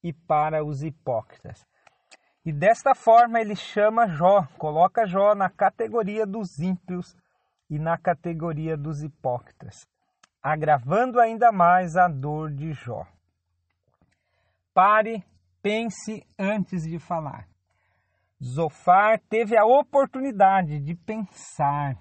[0.03, 1.65] e para os hipócritas.
[2.45, 7.15] E desta forma ele chama Jó, coloca Jó na categoria dos ímpios
[7.69, 9.87] e na categoria dos hipócritas,
[10.41, 13.05] agravando ainda mais a dor de Jó.
[14.73, 15.23] Pare,
[15.61, 17.47] pense antes de falar.
[18.43, 21.97] Zofar teve a oportunidade de pensar,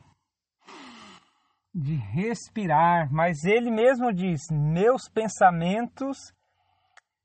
[1.72, 6.18] de respirar, mas ele mesmo diz: Meus pensamentos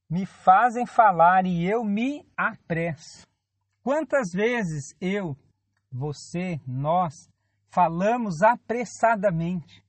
[0.10, 3.28] me fazem falar e eu me apresso.
[3.84, 5.36] Quantas vezes eu,
[5.92, 7.14] você, nós
[7.70, 9.84] falamos apressadamente?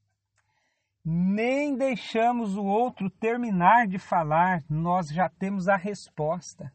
[1.05, 6.73] Nem deixamos o outro terminar de falar, nós já temos a resposta.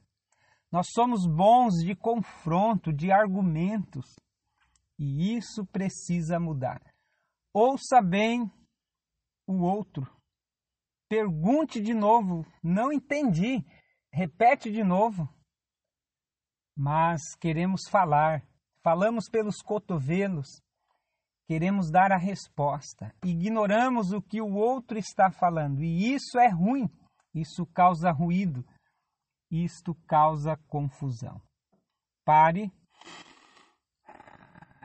[0.71, 4.15] Nós somos bons de confronto, de argumentos,
[4.97, 6.81] e isso precisa mudar.
[7.53, 8.51] Ouça bem
[9.45, 10.09] o outro,
[11.13, 12.43] Pergunte de novo.
[12.63, 13.63] Não entendi.
[14.11, 15.29] Repete de novo.
[16.75, 18.43] Mas queremos falar.
[18.81, 20.47] Falamos pelos cotovelos.
[21.45, 23.13] Queremos dar a resposta.
[23.23, 25.83] Ignoramos o que o outro está falando.
[25.83, 26.89] E isso é ruim.
[27.31, 28.65] Isso causa ruído.
[29.51, 31.39] Isto causa confusão.
[32.25, 32.71] Pare.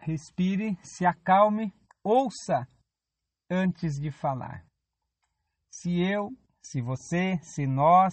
[0.03, 1.73] Respire, se acalme,
[2.05, 2.69] ouça
[3.51, 4.68] antes de falar.
[5.81, 6.31] Se eu,
[6.61, 8.13] se você, se nós,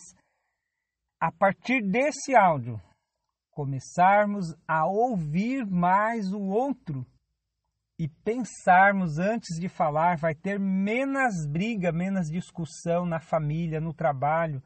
[1.20, 2.80] a partir desse áudio,
[3.50, 7.06] começarmos a ouvir mais o outro
[7.98, 14.62] e pensarmos antes de falar, vai ter menos briga, menos discussão na família, no trabalho,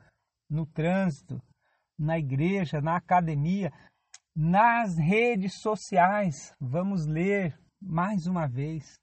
[0.49, 1.41] no trânsito,
[1.97, 3.71] na igreja, na academia,
[4.35, 6.53] nas redes sociais.
[6.59, 8.99] Vamos ler mais uma vez.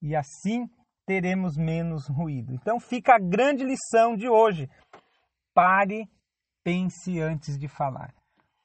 [0.00, 0.70] E assim
[1.06, 2.52] teremos menos ruído.
[2.54, 4.68] Então fica a grande lição de hoje.
[5.54, 6.08] Pare,
[6.62, 8.14] pense antes de falar.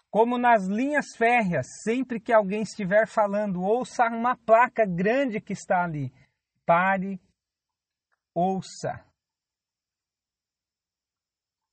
[0.09, 5.83] Como nas linhas férreas, sempre que alguém estiver falando, ouça uma placa grande que está
[5.83, 6.11] ali.
[6.65, 7.19] Pare,
[8.33, 9.03] ouça.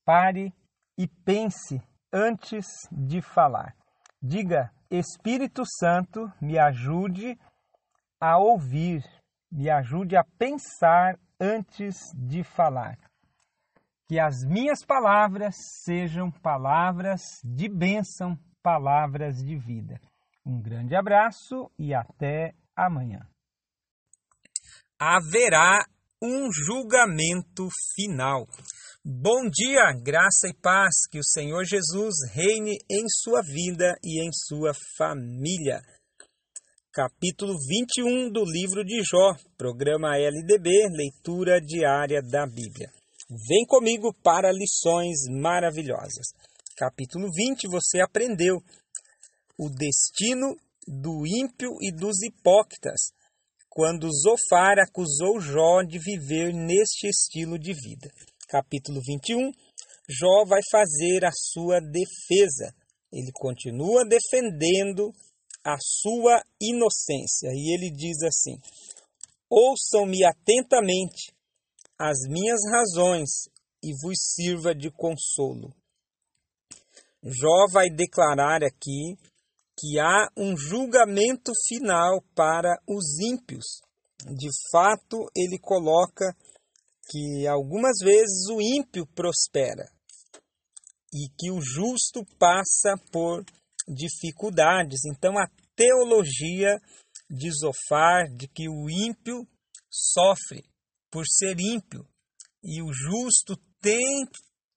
[0.04, 0.52] Pare
[0.98, 1.80] e pense
[2.12, 3.74] antes de falar.
[4.20, 7.38] Diga: Espírito Santo, me ajude
[8.20, 9.02] a ouvir,
[9.54, 12.98] me ajude a pensar antes de falar
[14.08, 15.54] que as minhas palavras
[15.84, 20.00] sejam palavras de bênção, palavras de vida.
[20.44, 23.20] Um grande abraço e até amanhã.
[24.98, 25.84] Haverá
[26.20, 28.46] um julgamento final.
[29.04, 34.30] Bom dia, graça e paz, que o Senhor Jesus reine em sua vida e em
[34.32, 35.80] sua família.
[36.94, 42.88] Capítulo 21 do livro de Jó, programa LDB, leitura diária da Bíblia.
[43.48, 46.28] Vem comigo para lições maravilhosas.
[46.76, 48.62] Capítulo 20, você aprendeu
[49.58, 50.54] o destino
[50.86, 53.10] do ímpio e dos hipócritas,
[53.68, 58.08] quando Zofar acusou Jó de viver neste estilo de vida.
[58.46, 59.50] Capítulo 21,
[60.08, 62.72] Jó vai fazer a sua defesa.
[63.12, 65.12] Ele continua defendendo
[65.64, 68.60] a sua inocência e ele diz assim:
[69.48, 71.32] Ouçam-me atentamente,
[71.98, 73.48] as minhas razões
[73.82, 75.74] e vos sirva de consolo.
[77.22, 79.16] Jó vai declarar aqui
[79.78, 83.64] que há um julgamento final para os ímpios.
[84.26, 86.34] De fato, ele coloca
[87.08, 89.84] que algumas vezes o ímpio prospera
[91.12, 93.44] e que o justo passa por
[93.86, 95.04] dificuldades.
[95.04, 96.80] Então, a teologia
[97.30, 99.46] de Zofar de que o ímpio
[99.90, 100.64] sofre
[101.10, 102.04] por ser ímpio,
[102.62, 104.26] e o justo tem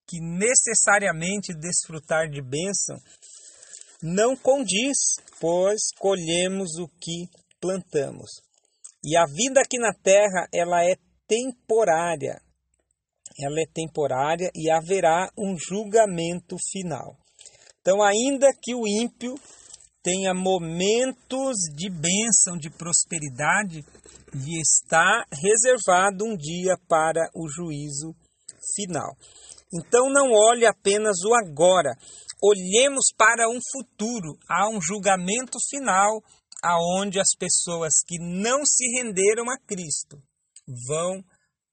[0.07, 2.97] que necessariamente desfrutar de bênção,
[4.01, 4.97] não condiz,
[5.39, 7.27] pois colhemos o que
[7.59, 8.29] plantamos.
[9.03, 10.95] E a vida aqui na terra, ela é
[11.27, 12.41] temporária.
[13.39, 17.17] Ela é temporária e haverá um julgamento final.
[17.87, 19.33] Então, ainda que o ímpio
[20.03, 23.81] tenha momentos de bênção, de prosperidade,
[24.33, 28.13] lhe está reservado um dia para o juízo
[28.75, 29.15] final.
[29.73, 31.95] Então não olhe apenas o agora,
[32.43, 36.21] olhemos para um futuro, há um julgamento final
[36.61, 40.21] aonde as pessoas que não se renderam a Cristo
[40.89, 41.23] vão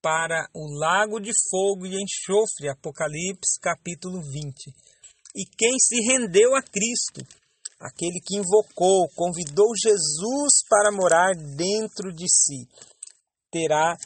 [0.01, 4.94] para o lago de fogo e enxofre, Apocalipse capítulo 20.
[5.35, 7.27] E quem se rendeu a Cristo
[7.85, 12.66] aquele que invocou, convidou Jesus para morar dentro de si,
[13.51, 13.97] terá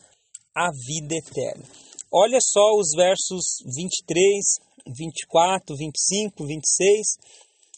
[0.55, 1.65] a vida eterna.
[2.13, 4.59] Olha só os versos 23,
[4.97, 7.07] 24, 25, 26.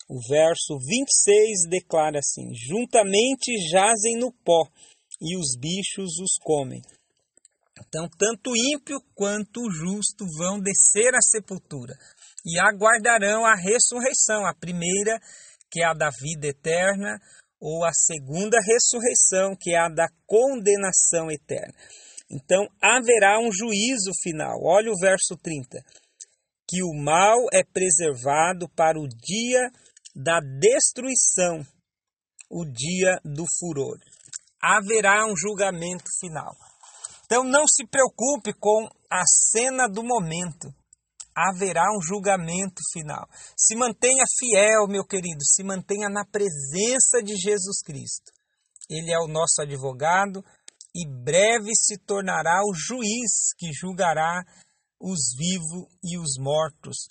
[0.08, 4.62] O verso 26 declara assim: Juntamente jazem no pó,
[5.20, 6.80] e os bichos os comem.
[7.78, 11.94] Então, tanto o ímpio quanto o justo vão descer à sepultura
[12.44, 15.20] e aguardarão a ressurreição, a primeira
[15.70, 17.20] que é a da vida eterna,
[17.60, 21.74] ou a segunda ressurreição, que é a da condenação eterna.
[22.30, 24.58] Então haverá um juízo final.
[24.62, 25.78] Olha o verso 30.
[26.68, 29.70] Que o mal é preservado para o dia
[30.14, 31.60] da destruição,
[32.48, 33.98] o dia do furor.
[34.62, 36.54] Haverá um julgamento final.
[37.26, 40.72] Então não se preocupe com a cena do momento
[41.48, 43.26] haverá um julgamento final.
[43.56, 48.30] Se mantenha fiel, meu querido, se mantenha na presença de Jesus Cristo.
[48.88, 50.42] Ele é o nosso advogado
[50.94, 54.42] e breve se tornará o juiz que julgará
[55.00, 57.08] os vivos e os mortos.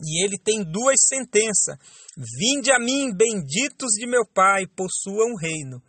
[0.00, 1.76] E ele tem duas sentenças:
[2.16, 5.82] Vinde a mim, benditos de meu Pai, possuam o reino,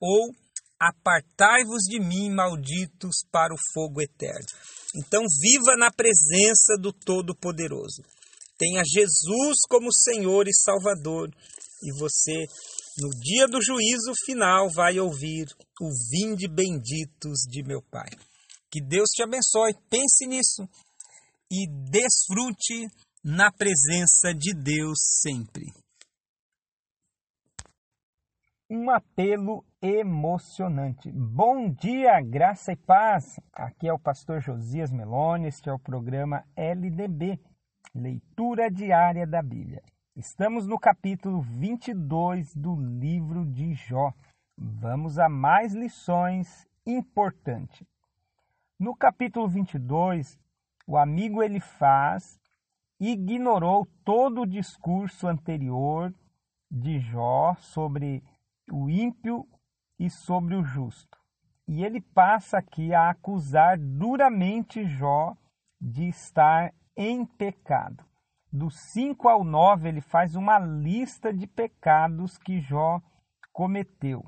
[0.00, 0.34] ou
[0.78, 4.46] apartai-vos de mim, malditos, para o fogo eterno.
[4.94, 8.02] Então, viva na presença do Todo-Poderoso.
[8.58, 11.30] Tenha Jesus como Senhor e Salvador,
[11.82, 12.44] e você,
[12.98, 15.46] no dia do juízo final, vai ouvir
[15.80, 18.10] o vinde benditos de meu Pai.
[18.70, 19.74] Que Deus te abençoe.
[19.90, 20.68] Pense nisso
[21.50, 22.86] e desfrute
[23.24, 25.64] na presença de Deus sempre.
[28.74, 31.12] Um apelo emocionante.
[31.12, 33.38] Bom dia, graça e paz.
[33.52, 37.38] Aqui é o pastor Josias Meloni, este é o programa LDB,
[37.94, 39.82] Leitura Diária da Bíblia.
[40.16, 44.10] Estamos no capítulo 22 do livro de Jó.
[44.56, 47.86] Vamos a mais lições importantes.
[48.78, 50.38] No capítulo 22,
[50.86, 52.40] o amigo Elifaz
[52.98, 56.10] ignorou todo o discurso anterior
[56.70, 58.24] de Jó sobre
[58.70, 59.46] o ímpio
[59.98, 61.18] e sobre o justo.
[61.66, 65.36] E ele passa aqui a acusar duramente Jó
[65.80, 68.04] de estar em pecado.
[68.52, 73.00] Do 5 ao 9, ele faz uma lista de pecados que Jó
[73.52, 74.22] cometeu: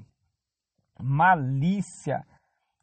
[0.98, 2.26] malícia,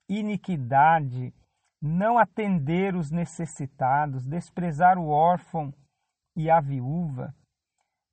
[0.07, 1.33] iniquidade,
[1.81, 5.73] não atender os necessitados, desprezar o órfão
[6.35, 7.35] e a viúva.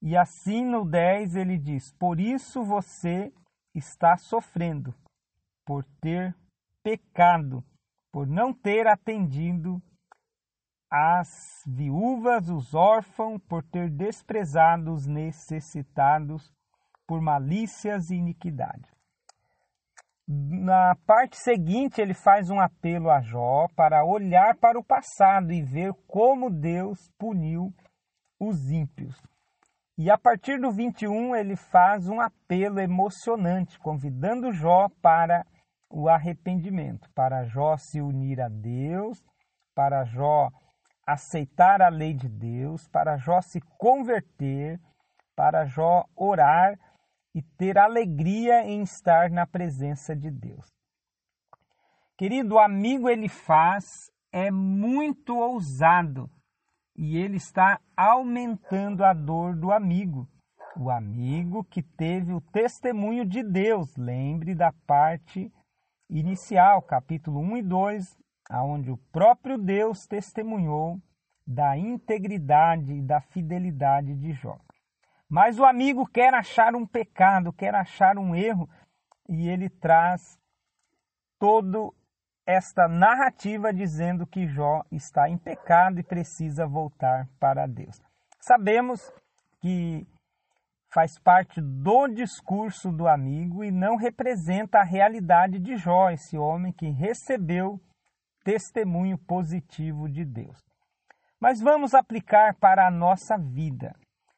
[0.00, 3.32] E assim no 10 ele diz: Por isso você
[3.74, 4.94] está sofrendo,
[5.64, 6.34] por ter
[6.82, 7.64] pecado,
[8.12, 9.82] por não ter atendido
[10.90, 16.50] as viúvas, os órfãos, por ter desprezado os necessitados,
[17.06, 18.88] por malícias e iniquidade.
[20.26, 25.62] Na parte seguinte, ele faz um apelo a Jó para olhar para o passado e
[25.62, 27.72] ver como Deus puniu
[28.38, 29.18] os ímpios.
[29.98, 35.44] E a partir do 21, ele faz um apelo emocionante, convidando Jó para
[35.90, 39.20] o arrependimento, para Jó se unir a Deus,
[39.74, 40.50] para Jó
[41.04, 44.80] aceitar a lei de Deus, para Jó se converter,
[45.34, 46.78] para Jó orar
[47.34, 50.68] e ter alegria em estar na presença de Deus.
[52.16, 53.84] Querido amigo ele faz
[54.30, 56.30] é muito ousado
[56.98, 60.28] e ele está aumentando a dor do amigo.
[60.76, 65.50] O amigo que teve o testemunho de Deus, lembre da parte
[66.10, 68.18] inicial, capítulo 1 e 2,
[68.50, 71.00] aonde o próprio Deus testemunhou
[71.46, 74.58] da integridade e da fidelidade de Jó.
[75.28, 78.68] Mas o amigo quer achar um pecado, quer achar um erro,
[79.28, 80.36] e ele traz
[81.38, 81.90] toda
[82.48, 88.00] esta narrativa dizendo que Jó está em pecado e precisa voltar para Deus.
[88.40, 89.12] Sabemos
[89.60, 90.08] que
[90.90, 96.72] faz parte do discurso do amigo e não representa a realidade de Jó, esse homem
[96.72, 97.78] que recebeu
[98.42, 100.58] testemunho positivo de Deus.
[101.38, 103.94] Mas vamos aplicar para a nossa vida.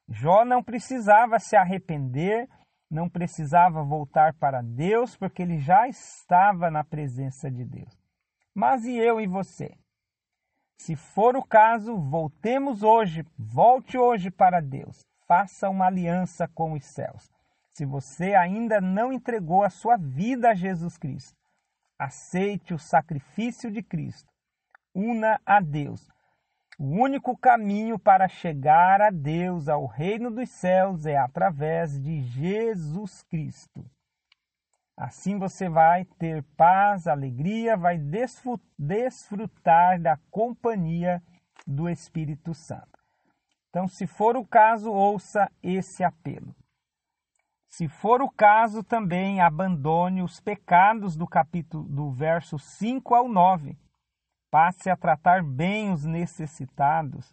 [0.08, 2.48] Jó não precisava se arrepender,
[2.90, 7.99] não precisava voltar para Deus, porque ele já estava na presença de Deus.
[8.54, 9.76] Mas e eu e você?
[10.78, 15.00] Se for o caso, voltemos hoje, volte hoje para Deus.
[15.26, 17.30] Faça uma aliança com os céus.
[17.70, 21.36] Se você ainda não entregou a sua vida a Jesus Cristo,
[21.98, 24.28] aceite o sacrifício de Cristo.
[24.94, 26.08] Una a Deus
[26.80, 33.22] o único caminho para chegar a Deus, ao reino dos céus, é através de Jesus
[33.24, 33.84] Cristo.
[35.00, 37.98] Assim você vai ter paz, alegria, vai
[38.78, 41.22] desfrutar da companhia
[41.66, 43.00] do Espírito Santo.
[43.70, 46.54] Então, se for o caso, ouça esse apelo.
[47.66, 53.78] Se for o caso, também abandone os pecados do capítulo do verso 5 ao 9
[54.50, 57.32] passe a tratar bem os necessitados,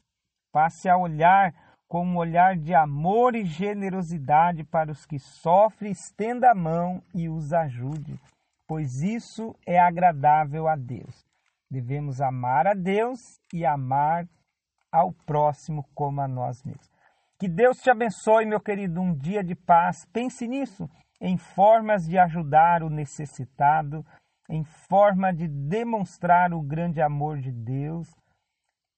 [0.51, 1.53] passe a olhar
[1.87, 7.29] com um olhar de amor e generosidade para os que sofrem, estenda a mão e
[7.29, 8.19] os ajude,
[8.67, 11.25] pois isso é agradável a Deus.
[11.69, 13.19] Devemos amar a Deus
[13.53, 14.27] e amar
[14.91, 16.89] ao próximo como a nós mesmos.
[17.39, 20.05] Que Deus te abençoe, meu querido, um dia de paz.
[20.11, 20.89] Pense nisso,
[21.21, 24.03] em formas de ajudar o necessitado,
[24.49, 28.07] em forma de demonstrar o grande amor de Deus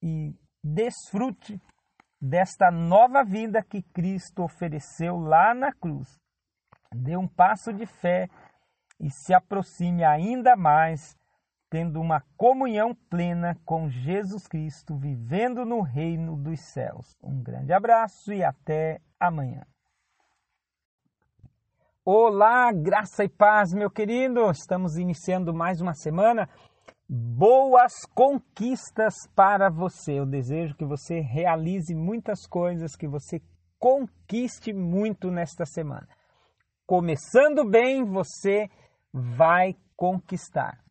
[0.02, 0.34] e
[0.64, 1.60] desfrute
[2.22, 6.20] desta nova vida que Cristo ofereceu lá na cruz.
[6.94, 8.28] Dê um passo de fé
[9.00, 11.16] e se aproxime ainda mais,
[11.70, 17.16] tendo uma comunhão plena com Jesus Cristo, vivendo no reino dos céus.
[17.24, 19.64] Um grande abraço e até amanhã.
[22.04, 24.50] Olá, graça e paz, meu querido.
[24.50, 26.50] Estamos iniciando mais uma semana.
[27.12, 30.20] Boas conquistas para você.
[30.20, 33.42] Eu desejo que você realize muitas coisas, que você
[33.80, 36.08] conquiste muito nesta semana.
[36.86, 38.70] Começando bem, você
[39.12, 40.84] vai conquistar.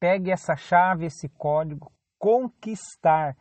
[0.00, 3.36] Pegue essa chave, esse código, conquistar,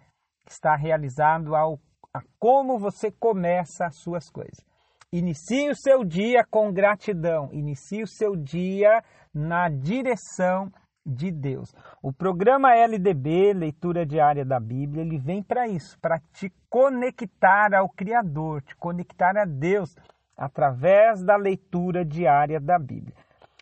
[0.45, 1.79] que está realizado ao,
[2.13, 4.65] a como você começa as suas coisas.
[5.13, 9.01] Inicie o seu dia com gratidão, inicie o seu dia
[9.33, 10.69] na direção
[11.07, 11.73] de Deus.
[12.01, 17.87] O programa LDB, Leitura Diária da Bíblia, ele vem para isso, para te conectar ao
[17.89, 19.95] Criador, te conectar a Deus
[20.35, 23.15] através da leitura diária da Bíblia.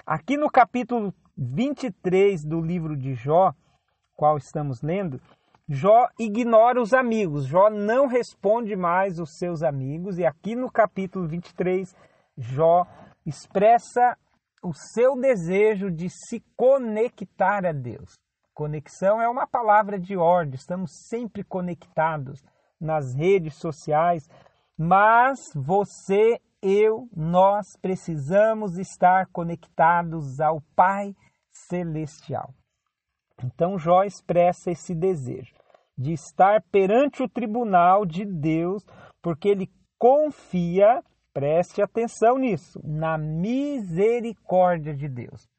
[0.06, 3.54] Aqui no capítulo 23 do livro de Jó,
[4.16, 5.22] qual estamos lendo,
[5.68, 11.28] Jó ignora os amigos, Jó não responde mais os seus amigos, e aqui no capítulo
[11.28, 11.96] 23,
[12.38, 12.86] Jó
[13.26, 14.18] expressa
[14.66, 18.18] o seu desejo de se conectar a Deus.
[18.52, 22.44] Conexão é uma palavra de ordem, estamos sempre conectados
[22.82, 24.28] nas redes sociais,
[24.76, 31.14] mas você, eu, nós precisamos estar conectados ao Pai
[31.52, 32.52] Celestial.
[33.44, 35.54] Então Jó expressa esse desejo
[35.96, 38.84] de estar perante o tribunal de Deus,
[39.22, 39.70] porque ele
[40.00, 41.04] confia
[41.36, 45.50] Preste atenção nisso, na misericórdia de Deus.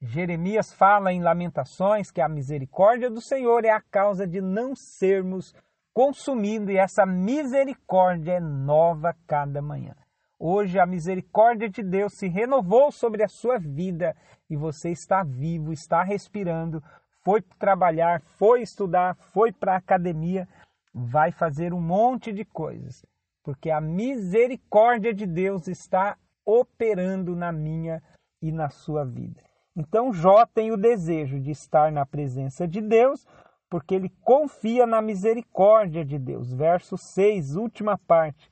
[0.00, 5.52] Jeremias fala em Lamentações que a misericórdia do Senhor é a causa de não sermos
[5.92, 9.96] consumidos e essa misericórdia é nova cada manhã.
[10.38, 14.16] Hoje a misericórdia de Deus se renovou sobre a sua vida
[14.48, 16.80] e você está vivo, está respirando,
[17.24, 20.46] foi trabalhar, foi estudar, foi para a academia,
[20.94, 23.04] vai fazer um monte de coisas
[23.50, 26.16] porque a misericórdia de Deus está
[26.46, 28.00] operando na minha
[28.40, 29.42] e na sua vida.
[29.74, 33.26] Então Jó tem o desejo de estar na presença de Deus,
[33.68, 36.52] porque ele confia na misericórdia de Deus.
[36.52, 38.48] Verso 6, última parte.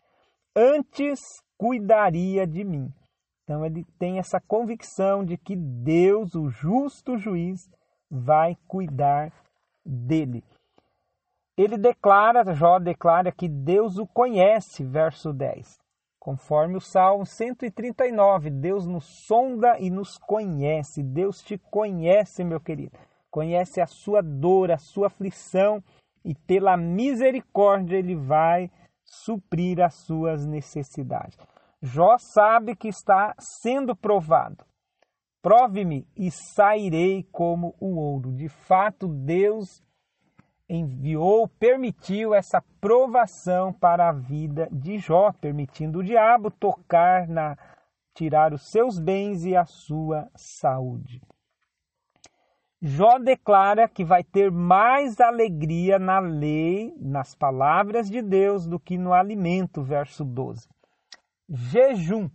[0.56, 1.20] Antes
[1.56, 2.92] cuidaria de mim.
[3.44, 7.70] Então ele tem essa convicção de que Deus, o justo juiz,
[8.10, 9.32] vai cuidar
[9.86, 10.42] dele.
[11.58, 15.76] Ele declara, Jó declara que Deus o conhece, verso 10.
[16.20, 21.02] Conforme o Salmo 139, Deus nos sonda e nos conhece.
[21.02, 22.96] Deus te conhece, meu querido.
[23.28, 25.82] Conhece a sua dor, a sua aflição
[26.24, 28.70] e pela misericórdia ele vai
[29.04, 31.36] suprir as suas necessidades.
[31.82, 34.64] Jó sabe que está sendo provado.
[35.42, 38.32] Prove-me e sairei como o ouro.
[38.32, 39.82] De fato, Deus
[40.68, 47.56] enviou, permitiu essa provação para a vida de Jó, permitindo o diabo tocar na
[48.14, 51.22] tirar os seus bens e a sua saúde.
[52.80, 58.98] Jó declara que vai ter mais alegria na lei, nas palavras de Deus, do que
[58.98, 60.68] no alimento, verso 12.
[61.48, 62.28] Jejum.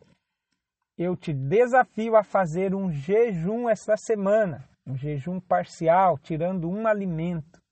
[0.98, 7.63] Eu te desafio a fazer um jejum esta semana, um jejum parcial, tirando um alimento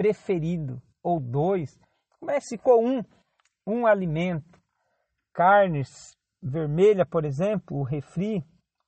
[0.00, 1.78] preferido, ou dois.
[2.18, 3.04] Comece com um,
[3.66, 4.58] um alimento.
[5.30, 8.42] Carnes vermelha, por exemplo, o refri,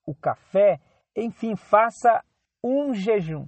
[0.06, 0.80] o café,
[1.14, 2.24] enfim, faça
[2.64, 3.46] um jejum.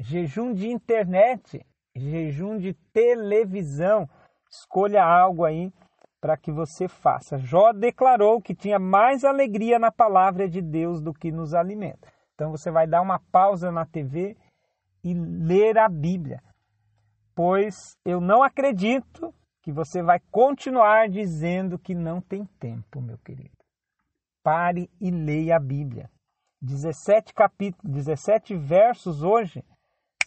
[0.00, 1.60] Jejum de internet,
[1.94, 4.08] jejum de televisão.
[4.50, 5.70] Escolha algo aí
[6.18, 7.36] para que você faça.
[7.36, 12.10] Jó declarou que tinha mais alegria na palavra de Deus do que nos alimenta.
[12.34, 14.34] Então você vai dar uma pausa na TV
[15.04, 16.40] e ler a Bíblia
[17.34, 23.56] pois eu não acredito que você vai continuar dizendo que não tem tempo, meu querido.
[24.42, 26.10] Pare e leia a Bíblia.
[26.60, 29.64] 17 capítulos, 17 versos hoje,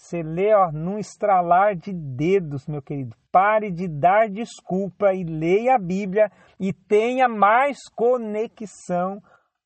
[0.05, 3.15] você lê ó, num estralar de dedos, meu querido.
[3.31, 9.21] Pare de dar desculpa e leia a Bíblia e tenha mais conexão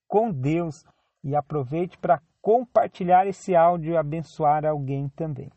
[0.08, 0.84] com Deus.
[1.24, 5.52] E aproveite para compartilhar esse áudio e abençoar alguém também.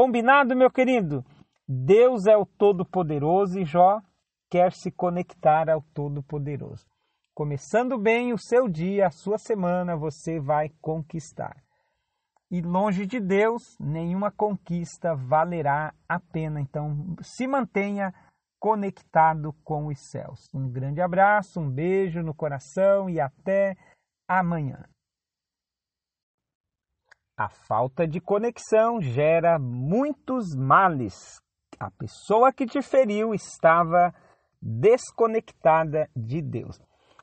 [0.00, 1.24] Combinado, meu querido?
[1.66, 4.00] Deus é o Todo-Poderoso e Jó
[4.48, 6.86] quer se conectar ao Todo-Poderoso.
[7.34, 11.56] Começando bem o seu dia, a sua semana, você vai conquistar.
[12.48, 16.60] E longe de Deus, nenhuma conquista valerá a pena.
[16.60, 18.14] Então, se mantenha
[18.60, 20.48] conectado com os céus.
[20.54, 23.76] Um grande abraço, um beijo no coração e até
[24.28, 24.84] amanhã.
[27.38, 31.40] A falta de conexão gera muitos males.
[31.78, 34.12] A pessoa que te feriu estava
[34.60, 36.80] desconectada de Deus.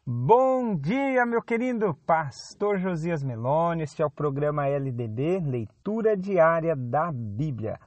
[0.07, 3.83] Bom dia, meu querido pastor Josias Meloni.
[3.83, 7.77] Este é o programa LDB, Leitura Diária da Bíblia.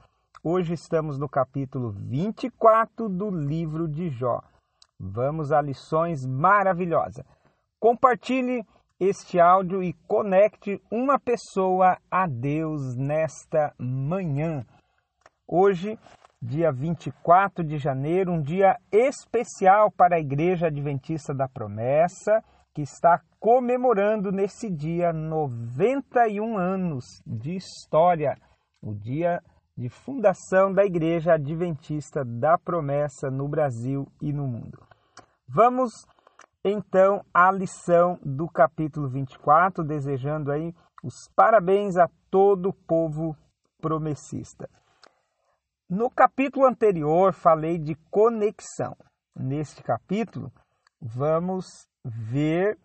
[0.43, 4.39] Hoje estamos no capítulo 24 do livro de Jó.
[4.99, 7.25] Vamos a lições maravilhosas.
[7.79, 8.63] Compartilhe
[8.99, 14.65] este áudio e conecte uma pessoa a Deus nesta manhã.
[15.47, 15.97] Hoje,
[16.41, 22.43] dia 24 de janeiro, um dia especial para a Igreja Adventista da Promessa,
[22.73, 28.35] que está comemorando nesse dia 91 anos de história,
[28.81, 29.41] o dia
[29.77, 34.85] de fundação da Igreja Adventista da Promessa no Brasil e no mundo.
[35.47, 35.91] Vamos
[36.63, 40.73] então à lição do capítulo 24, desejando aí
[41.03, 43.35] os parabéns a todo o povo
[43.81, 44.69] promessista.
[45.89, 48.95] No capítulo anterior falei de conexão.
[49.35, 50.51] Neste capítulo,
[51.01, 51.65] vamos
[52.03, 52.77] ver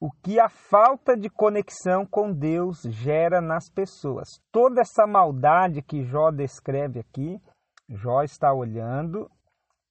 [0.00, 4.28] o que a falta de conexão com Deus gera nas pessoas.
[4.50, 7.40] Toda essa maldade que Jó descreve aqui,
[7.88, 9.30] Jó está olhando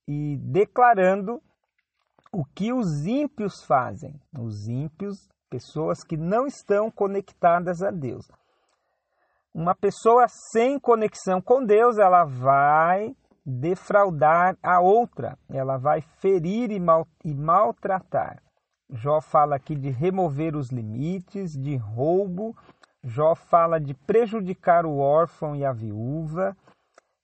[0.05, 1.41] e declarando
[2.31, 4.19] o que os ímpios fazem.
[4.37, 8.25] Os ímpios, pessoas que não estão conectadas a Deus.
[9.53, 13.13] Uma pessoa sem conexão com Deus, ela vai
[13.45, 18.41] defraudar a outra, ela vai ferir e, mal, e maltratar.
[18.89, 22.55] Jó fala aqui de remover os limites, de roubo.
[23.03, 26.55] Jó fala de prejudicar o órfão e a viúva,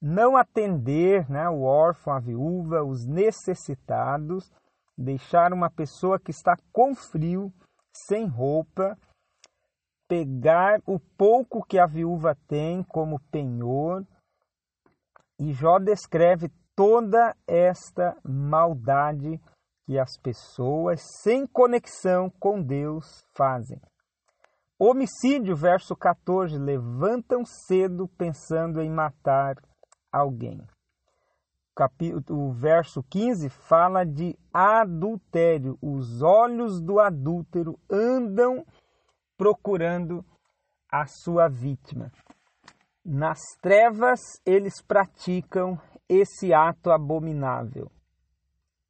[0.02, 4.52] não atender né, o órfão, a viúva, os necessitados,
[4.98, 7.54] deixar uma pessoa que está com frio,
[7.94, 8.98] sem roupa,
[10.08, 14.06] pegar o pouco que a viúva tem como penhor.
[15.40, 19.40] E Jó descreve toda esta maldade
[19.86, 23.80] que as pessoas sem conexão com Deus fazem.
[24.80, 29.56] Homicídio, verso 14: levantam cedo pensando em matar
[30.12, 30.62] alguém.
[32.30, 35.78] O verso 15 fala de adultério.
[35.82, 38.66] Os olhos do adúltero andam
[39.38, 40.26] procurando
[40.92, 42.12] a sua vítima.
[43.06, 45.80] Nas trevas eles praticam
[46.10, 47.92] esse ato abominável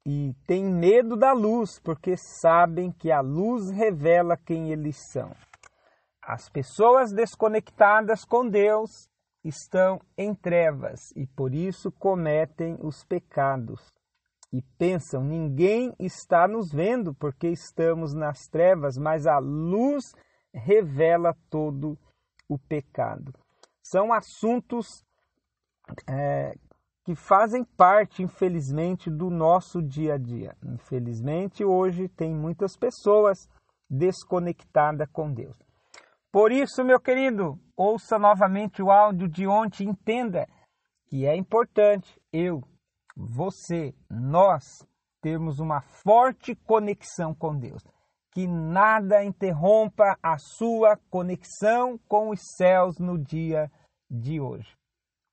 [0.06, 5.30] e têm medo da luz, porque sabem que a luz revela quem eles são.
[6.22, 9.07] As pessoas desconectadas com Deus
[9.44, 13.92] estão em trevas e por isso cometem os pecados.
[14.52, 20.04] E pensam: ninguém está nos vendo porque estamos nas trevas, mas a luz
[20.52, 21.98] revela todo
[22.48, 23.32] o pecado.
[23.82, 24.86] São assuntos
[26.08, 26.54] é,
[27.04, 30.56] que fazem parte, infelizmente, do nosso dia a dia.
[30.62, 33.48] Infelizmente, hoje tem muitas pessoas
[33.88, 35.56] desconectadas com Deus.
[36.30, 40.46] Por isso, meu querido, ouça novamente o áudio de ontem, entenda
[41.06, 42.62] que é importante eu,
[43.16, 44.86] você, nós
[45.20, 47.82] termos uma forte conexão com Deus.
[48.30, 53.70] Que nada interrompa a sua conexão com os céus no dia
[54.10, 54.78] de hoje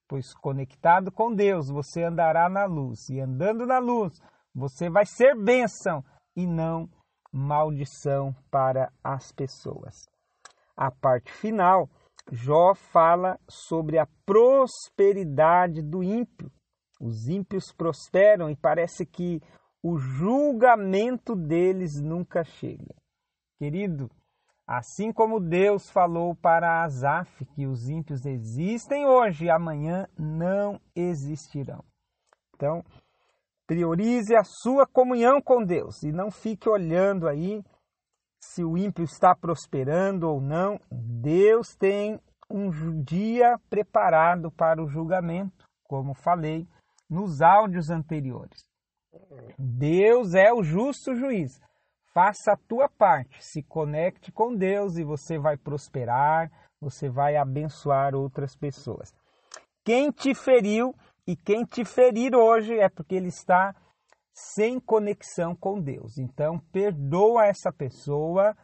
[0.08, 4.22] pois conectado com Deus você andará na luz, e andando na luz
[4.54, 6.04] você vai ser bênção
[6.36, 6.90] e não
[7.32, 10.08] maldição para as pessoas.
[10.76, 11.90] A parte final,
[12.32, 16.52] Jó fala sobre a prosperidade do ímpio.
[17.00, 19.42] Os ímpios prosperam e parece que
[19.82, 22.96] o julgamento deles nunca chega.
[23.58, 24.10] Querido,
[24.68, 31.84] Assim como Deus falou para Asaf que os ímpios existem hoje e amanhã não existirão.
[32.56, 32.84] Então,
[33.68, 37.64] priorize a sua comunhão com Deus e não fique olhando aí
[38.46, 40.80] se o ímpio está prosperando ou não.
[40.92, 42.20] Deus tem
[42.50, 42.70] um
[43.04, 46.68] dia preparado para o julgamento, como falei
[47.10, 48.64] nos áudios anteriores.
[49.58, 51.60] Deus é o justo juiz.
[52.14, 56.50] Faça a tua parte, se conecte com Deus e você vai prosperar,
[56.80, 59.14] você vai abençoar outras pessoas.
[59.84, 60.96] Quem te feriu
[61.28, 63.76] e quem te ferir hoje é porque ele está
[64.36, 66.18] sem conexão com Deus.
[66.18, 68.56] Então, perdoa essa pessoa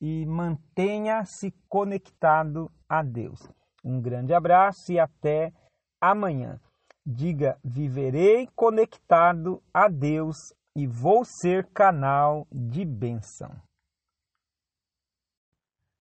[0.00, 3.40] e mantenha-se conectado a Deus.
[3.84, 5.52] Um grande abraço e até
[6.00, 6.60] amanhã.
[7.06, 10.36] Diga: viverei conectado a Deus
[10.76, 13.50] e vou ser canal de bênção.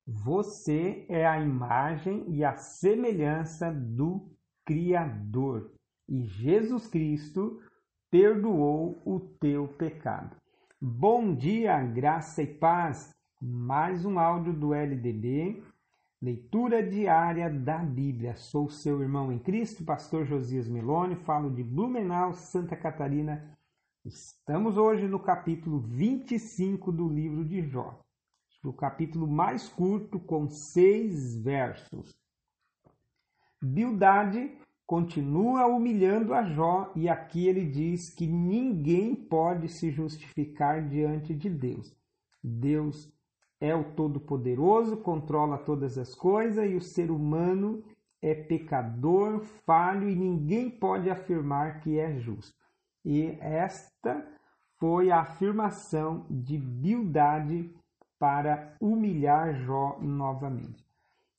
[0.07, 4.27] Você é a imagem e a semelhança do
[4.65, 5.71] Criador
[6.07, 7.61] e Jesus Cristo
[8.09, 10.35] perdoou o teu pecado.
[10.81, 13.13] Bom dia, graça e paz.
[13.41, 15.63] Mais um áudio do LDB,
[16.21, 18.35] leitura diária da Bíblia.
[18.35, 23.57] Sou seu irmão em Cristo, pastor Josias Meloni, falo de Blumenau, Santa Catarina,
[24.05, 27.99] Estamos hoje no capítulo 25 do livro de Jó.
[28.63, 32.17] o capítulo mais curto, com seis versos.
[33.61, 34.57] Bildade
[34.89, 41.47] continua humilhando a Jó e aqui ele diz que ninguém pode se justificar diante de
[41.47, 41.95] Deus.
[42.43, 43.07] Deus
[43.61, 47.83] é o Todo-Poderoso, controla todas as coisas e o ser humano
[48.19, 52.57] é pecador, falho e ninguém pode afirmar que é justo.
[53.05, 54.25] E esta
[54.79, 57.71] foi a afirmação de Bildade
[58.17, 60.88] para humilhar Jó novamente.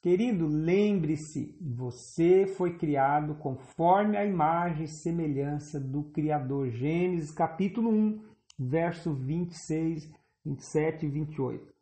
[0.02, 6.70] Querido, lembre-se, você foi criado conforme a imagem e semelhança do Criador.
[6.70, 8.22] Gênesis capítulo 1,
[8.58, 10.10] verso 26,
[10.42, 11.74] 27 e 28.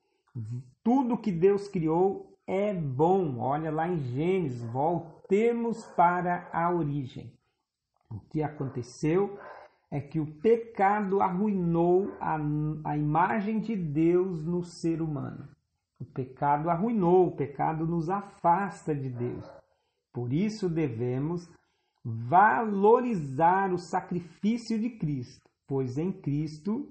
[0.83, 3.39] Tudo que Deus criou é bom.
[3.39, 7.33] Olha lá em Gênesis, voltemos para a origem.
[8.11, 9.39] O que aconteceu
[9.93, 12.37] é que o pecado arruinou a,
[12.83, 15.49] a imagem de Deus no ser humano.
[16.01, 19.45] O pecado arruinou, o pecado nos afasta de Deus.
[20.13, 21.49] Por isso devemos
[22.05, 26.89] valorizar o sacrifício de Cristo, pois em Cristo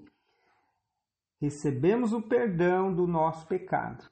[1.39, 4.09] recebemos o perdão do nosso pecado.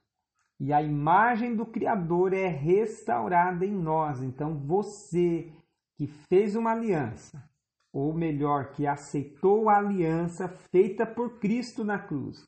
[0.59, 4.21] E a imagem do Criador é restaurada em nós.
[4.21, 5.51] Então você
[5.97, 7.43] que fez uma aliança,
[7.91, 12.45] ou melhor, que aceitou a aliança feita por Cristo na cruz,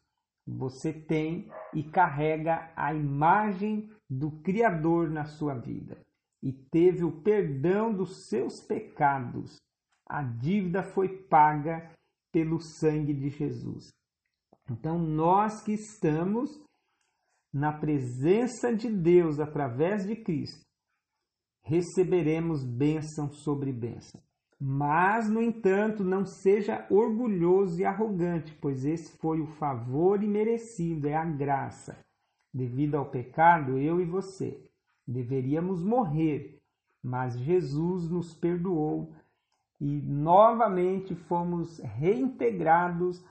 [0.48, 6.02] você tem e carrega a imagem do Criador na sua vida
[6.42, 9.58] e teve o perdão dos seus pecados.
[10.08, 11.92] A dívida foi paga
[12.32, 13.92] pelo sangue de Jesus.
[14.70, 16.50] Então, nós que estamos
[17.54, 20.66] na presença de Deus através de Cristo,
[21.64, 24.22] receberemos bênção sobre bênção.
[24.60, 31.16] Mas, no entanto, não seja orgulhoso e arrogante, pois esse foi o favor imerecido, é
[31.16, 31.98] a graça.
[32.54, 34.68] Devido ao pecado, eu e você
[35.08, 36.60] deveríamos morrer,
[37.02, 39.14] mas Jesus nos perdoou
[39.80, 43.24] e novamente fomos reintegrados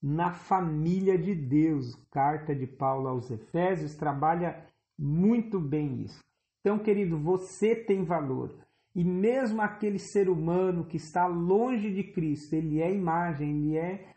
[0.00, 1.94] na família de Deus.
[2.10, 4.64] Carta de Paulo aos Efésios trabalha
[4.96, 6.20] muito bem isso.
[6.60, 8.63] Então, querido, você tem valor.
[8.94, 14.14] E mesmo aquele ser humano que está longe de Cristo, ele é imagem, ele é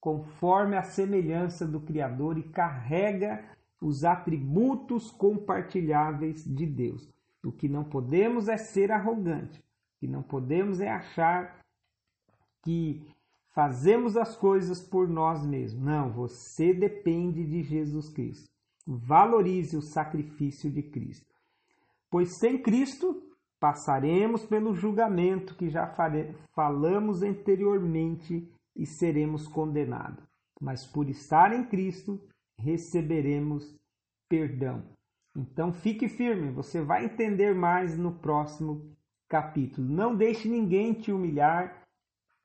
[0.00, 3.44] conforme a semelhança do Criador e carrega
[3.80, 7.08] os atributos compartilháveis de Deus.
[7.44, 11.60] O que não podemos é ser arrogante, o que não podemos é achar
[12.64, 13.06] que
[13.54, 15.82] fazemos as coisas por nós mesmos.
[15.82, 18.48] Não, você depende de Jesus Cristo.
[18.86, 21.26] Valorize o sacrifício de Cristo.
[22.10, 23.27] Pois sem Cristo
[23.60, 25.86] passaremos pelo julgamento que já
[26.54, 30.24] falamos anteriormente e seremos condenados.
[30.60, 32.20] Mas por estar em Cristo,
[32.58, 33.76] receberemos
[34.28, 34.84] perdão.
[35.36, 38.96] Então fique firme, você vai entender mais no próximo
[39.28, 39.88] capítulo.
[39.88, 41.78] Não deixe ninguém te humilhar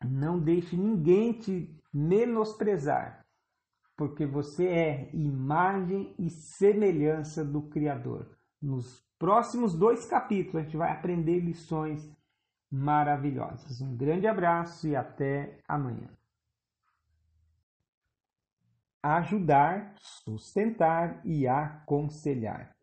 [0.10, 3.26] não deixe ninguém te menosprezar,
[3.96, 8.30] porque você é imagem e semelhança do Criador.
[8.62, 12.12] Nos próximos dois capítulos a gente vai aprender lições
[12.70, 13.80] maravilhosas.
[13.80, 16.10] Um grande abraço e até amanhã.
[19.02, 22.76] Ajudar, sustentar e aconselhar.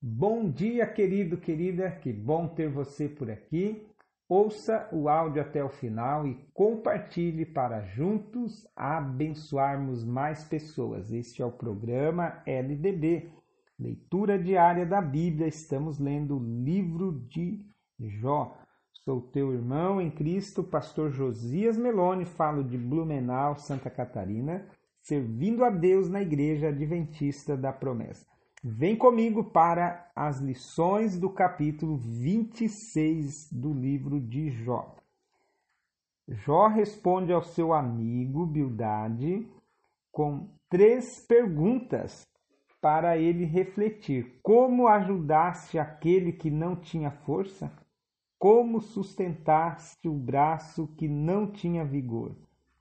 [0.00, 3.84] Bom dia, querido, querida, que bom ter você por aqui.
[4.28, 11.10] Ouça o áudio até o final e compartilhe para juntos abençoarmos mais pessoas.
[11.10, 13.28] Este é o programa LDB,
[13.80, 15.48] Leitura Diária da Bíblia.
[15.48, 17.64] Estamos lendo o livro de
[17.98, 18.54] Jó.
[18.92, 24.66] Sou teu irmão em Cristo, pastor Josias Meloni, falo de Blumenau, Santa Catarina,
[25.00, 28.26] servindo a Deus na Igreja Adventista da Promessa.
[28.62, 34.94] Vem comigo para as lições do capítulo 26 do livro de Jó.
[36.28, 39.48] Jó responde ao seu amigo Bildade
[40.12, 42.29] com três perguntas
[42.80, 47.72] para ele refletir: como ajudaste aquele que não tinha força?
[48.38, 52.34] Como sustentaste o braço que não tinha vigor?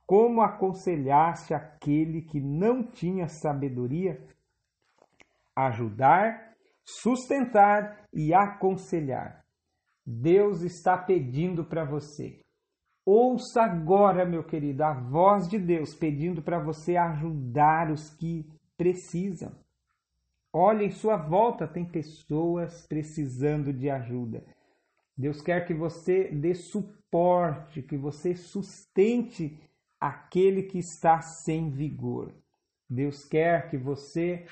[0.07, 4.25] Como aconselhaste aquele que não tinha sabedoria?
[5.67, 6.53] ajudar,
[6.85, 9.43] sustentar e aconselhar.
[10.05, 12.39] Deus está pedindo para você.
[13.05, 18.47] Ouça agora, meu querido, a voz de Deus pedindo para você ajudar os que
[18.77, 19.51] precisam.
[20.51, 24.43] Olha em sua volta, tem pessoas precisando de ajuda.
[25.15, 29.59] Deus quer que você dê suporte, que você sustente
[29.99, 32.33] aquele que está sem vigor.
[32.89, 34.45] Deus quer que você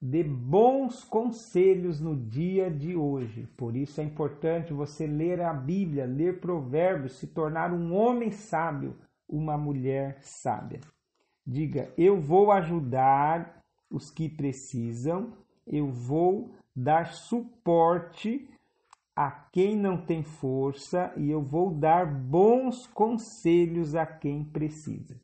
[0.00, 3.46] dê bons conselhos no dia de hoje.
[3.56, 8.96] Por isso é importante você ler a Bíblia, ler Provérbios, se tornar um homem sábio,
[9.28, 10.80] uma mulher sábia.
[11.46, 15.32] Diga: Eu vou ajudar os que precisam,
[15.66, 18.48] eu vou dar suporte
[19.14, 25.18] a quem não tem força e eu vou dar bons conselhos a quem precisa.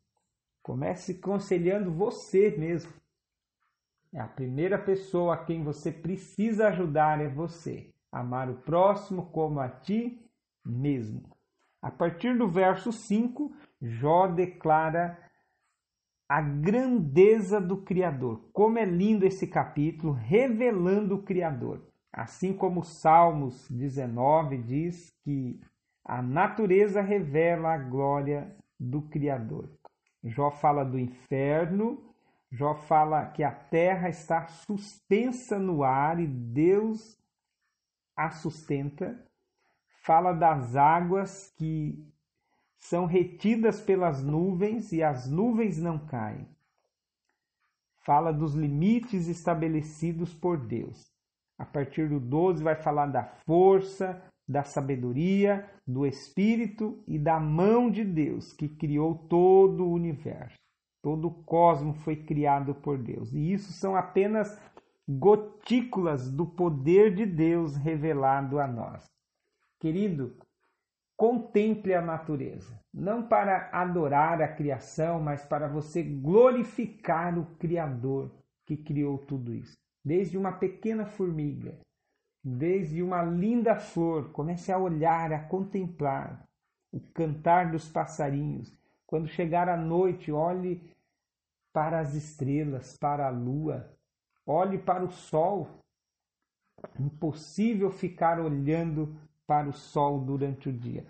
[0.63, 2.91] Comece conselhando você mesmo.
[4.11, 7.91] É a primeira pessoa a quem você precisa ajudar é você.
[8.11, 10.19] Amar o próximo como a ti
[10.65, 11.23] mesmo.
[11.81, 15.19] A partir do verso 5, Jó declara
[16.27, 18.49] a grandeza do Criador.
[18.51, 21.81] Como é lindo esse capítulo, revelando o Criador.
[22.11, 25.59] Assim como Salmos 19 diz que
[26.05, 29.69] a natureza revela a glória do Criador.
[30.23, 32.13] Jó fala do inferno,
[32.53, 37.17] Jó fala que a terra está suspensa no ar e Deus
[38.15, 39.19] a sustenta.
[40.03, 42.12] Fala das águas que
[42.83, 46.45] são retidas pelas nuvens e as nuvens não caem.
[48.05, 51.09] Fala dos limites estabelecidos por Deus.
[51.57, 57.89] A partir do 12 vai falar da força, da sabedoria, do Espírito e da mão
[57.89, 60.57] de Deus que criou todo o universo.
[61.01, 63.31] Todo o cosmos foi criado por Deus.
[63.33, 64.59] E isso são apenas
[65.07, 69.05] gotículas do poder de Deus revelado a nós.
[69.79, 70.35] Querido,
[71.17, 78.31] contemple a natureza, não para adorar a criação, mas para você glorificar o Criador
[78.65, 81.79] que criou tudo isso desde uma pequena formiga,
[82.43, 86.45] desde uma linda flor, comece a olhar, a contemplar
[86.91, 88.71] o cantar dos passarinhos.
[89.07, 90.93] Quando chegar a noite, olhe
[91.71, 93.91] para as estrelas, para a lua,
[94.45, 95.79] olhe para o sol.
[96.99, 99.17] Impossível ficar olhando
[99.47, 101.05] para o sol durante o dia.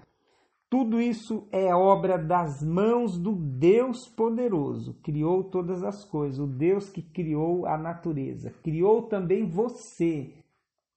[0.70, 6.90] Tudo isso é obra das mãos do Deus poderoso, criou todas as coisas, o Deus
[6.90, 10.34] que criou a natureza, criou também você,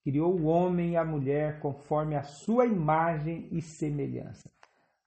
[0.03, 4.51] criou o homem e a mulher conforme a sua imagem e semelhança.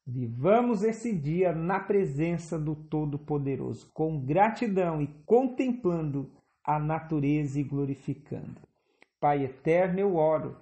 [0.05, 6.29] Vivamos esse dia na presença do Todo-Poderoso, com gratidão e contemplando
[6.63, 8.61] a natureza e glorificando.
[9.19, 10.57] Pai eterno, eu oro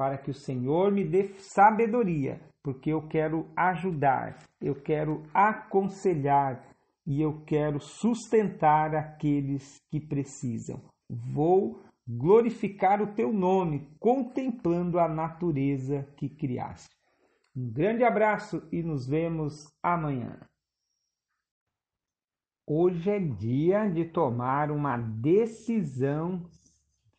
[0.00, 6.66] para que o Senhor me dê sabedoria porque eu quero ajudar, eu quero aconselhar
[7.06, 10.80] e eu quero sustentar aqueles que precisam.
[11.06, 16.96] Vou glorificar o teu nome, contemplando a natureza que criaste.
[17.54, 19.52] Um grande abraço e nos vemos
[19.82, 20.40] amanhã.
[22.66, 26.42] Hoje é dia de tomar uma decisão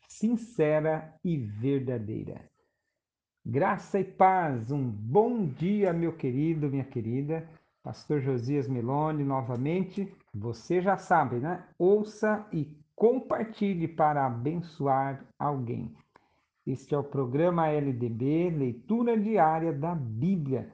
[0.07, 2.50] sincera e verdadeira.
[3.43, 7.49] Graça e paz, um bom dia, meu querido, minha querida.
[7.81, 10.13] Pastor Josias Meloni, novamente.
[10.31, 11.65] Você já sabe, né?
[11.75, 15.91] Ouça e compartilhe para abençoar alguém.
[16.67, 20.71] Este é o programa LDB, leitura diária da Bíblia.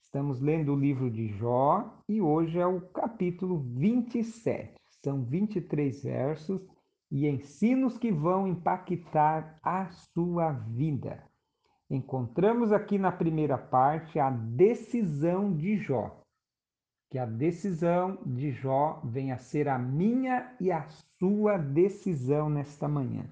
[0.00, 4.72] Estamos lendo o livro de Jó e hoje é o capítulo 27.
[5.04, 6.66] São 23 versos
[7.10, 11.25] e ensinos que vão impactar a sua vida
[11.88, 16.20] encontramos aqui na primeira parte a decisão de Jó.
[17.10, 20.84] Que a decisão de Jó venha a ser a minha e a
[21.18, 23.24] sua decisão nesta manhã.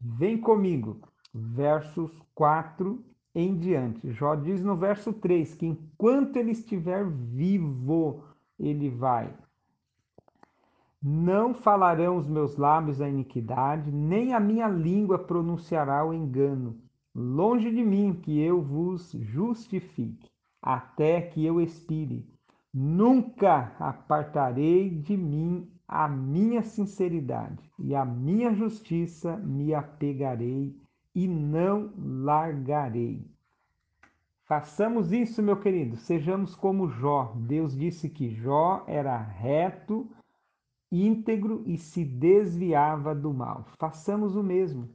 [0.00, 1.00] Vem comigo,
[1.34, 3.04] versos 4
[3.34, 4.10] em diante.
[4.12, 8.24] Jó diz no verso 3 que enquanto ele estiver vivo,
[8.58, 9.32] ele vai.
[11.02, 16.78] Não falarão os meus lábios a iniquidade, nem a minha língua pronunciará o engano
[17.14, 20.30] Longe de mim que eu vos justifique,
[20.62, 22.28] até que eu expire.
[22.72, 30.80] Nunca apartarei de mim a minha sinceridade, e a minha justiça me apegarei
[31.12, 33.26] e não largarei.
[34.44, 37.34] Façamos isso, meu querido, sejamos como Jó.
[37.36, 40.08] Deus disse que Jó era reto,
[40.92, 43.64] íntegro e se desviava do mal.
[43.78, 44.88] Façamos o mesmo.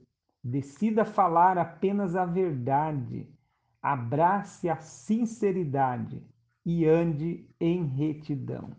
[0.48, 3.28] Decida falar apenas a verdade,
[3.82, 6.22] abrace a sinceridade
[6.64, 8.70] e ande em retidão.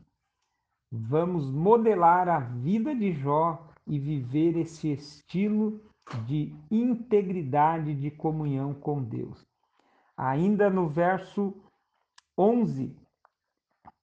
[0.93, 5.81] Vamos modelar a vida de Jó e viver esse estilo
[6.25, 9.45] de integridade de comunhão com Deus.
[10.17, 11.53] Ainda no verso
[12.39, 12.97] 11,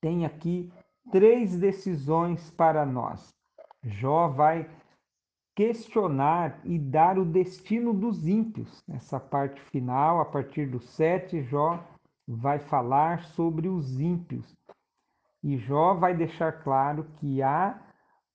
[0.01, 0.69] tem aqui
[1.13, 3.33] três decisões para nós.
[3.81, 4.69] Jó vai
[5.55, 8.83] questionar e dar o destino dos ímpios.
[8.87, 11.83] Nessa parte final, a partir do 7, Jó
[12.27, 14.55] vai falar sobre os ímpios.
[15.43, 17.79] E Jó vai deixar claro que há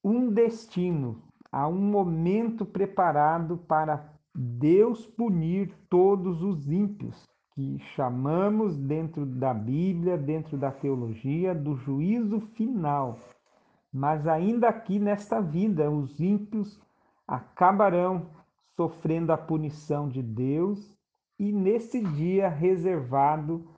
[0.04, 9.26] um destino, há um momento preparado para Deus punir todos os ímpios, que chamamos dentro
[9.26, 13.18] da Bíblia, dentro da teologia, do juízo final.
[13.92, 16.78] Mas ainda aqui nesta vida, os ímpios
[17.28, 18.30] acabarão
[18.74, 20.96] sofrendo a punição de Deus
[21.38, 23.68] e nesse dia reservado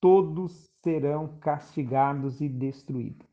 [0.00, 3.26] todos serão castigados e destruídos.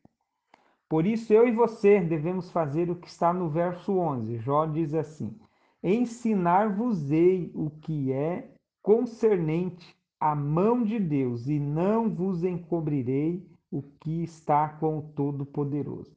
[0.88, 4.38] Por isso eu e você devemos fazer o que está no verso 11.
[4.38, 5.36] Jó diz assim:
[5.82, 14.22] Ensinar-vos-ei o que é concernente à mão de Deus, e não vos encobrirei o que
[14.22, 16.14] está com o Todo-Poderoso.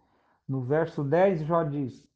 [0.48, 2.08] No verso 10, Jó diz: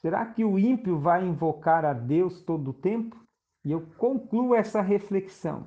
[0.00, 3.16] Será que o ímpio vai invocar a Deus todo o tempo?
[3.64, 5.66] E eu concluo essa reflexão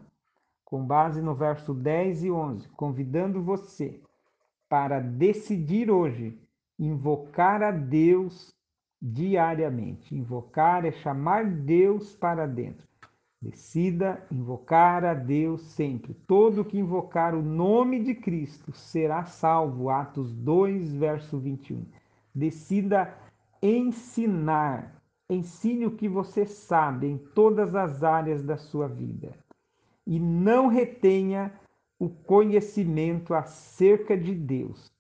[0.64, 4.00] com base no verso 10 e 11, convidando você
[4.70, 6.40] para decidir hoje
[6.80, 8.56] invocar a Deus
[9.02, 10.16] diariamente.
[10.16, 12.88] Invocar é chamar Deus para dentro.
[13.42, 16.14] Decida invocar a Deus sempre.
[16.26, 19.90] Todo que invocar o nome de Cristo será salvo.
[19.90, 21.86] Atos 2, verso 21.
[22.34, 23.14] Decida
[23.62, 25.02] ensinar.
[25.30, 29.34] Ensine o que você sabe em todas as áreas da sua vida.
[30.06, 31.54] E não retenha
[31.98, 34.92] o conhecimento acerca de Deus.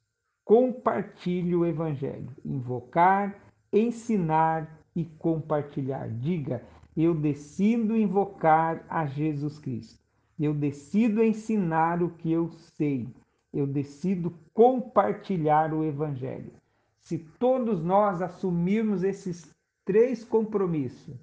[0.45, 2.29] Compartilhe o Evangelho.
[2.45, 3.35] Invocar,
[3.73, 6.07] ensinar e compartilhar.
[6.09, 6.63] Diga:
[6.95, 9.99] Eu decido invocar a Jesus Cristo.
[10.39, 13.07] Eu decido ensinar o que eu sei.
[13.53, 16.60] Eu decido compartilhar o Evangelho.
[17.03, 19.53] Se todos nós assumirmos esses
[19.85, 21.17] três compromissos,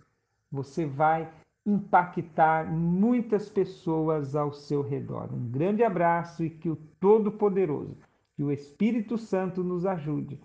[0.51, 1.31] você vai
[1.65, 5.33] impactar muitas pessoas ao seu redor.
[5.33, 7.97] Um grande abraço e que o Todo-Poderoso,
[8.35, 10.41] que o Espírito Santo nos ajude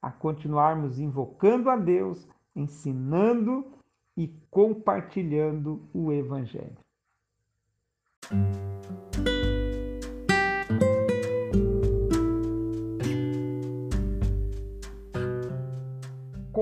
[0.00, 2.26] a continuarmos invocando a Deus,
[2.56, 3.66] ensinando
[4.16, 6.76] e compartilhando o Evangelho.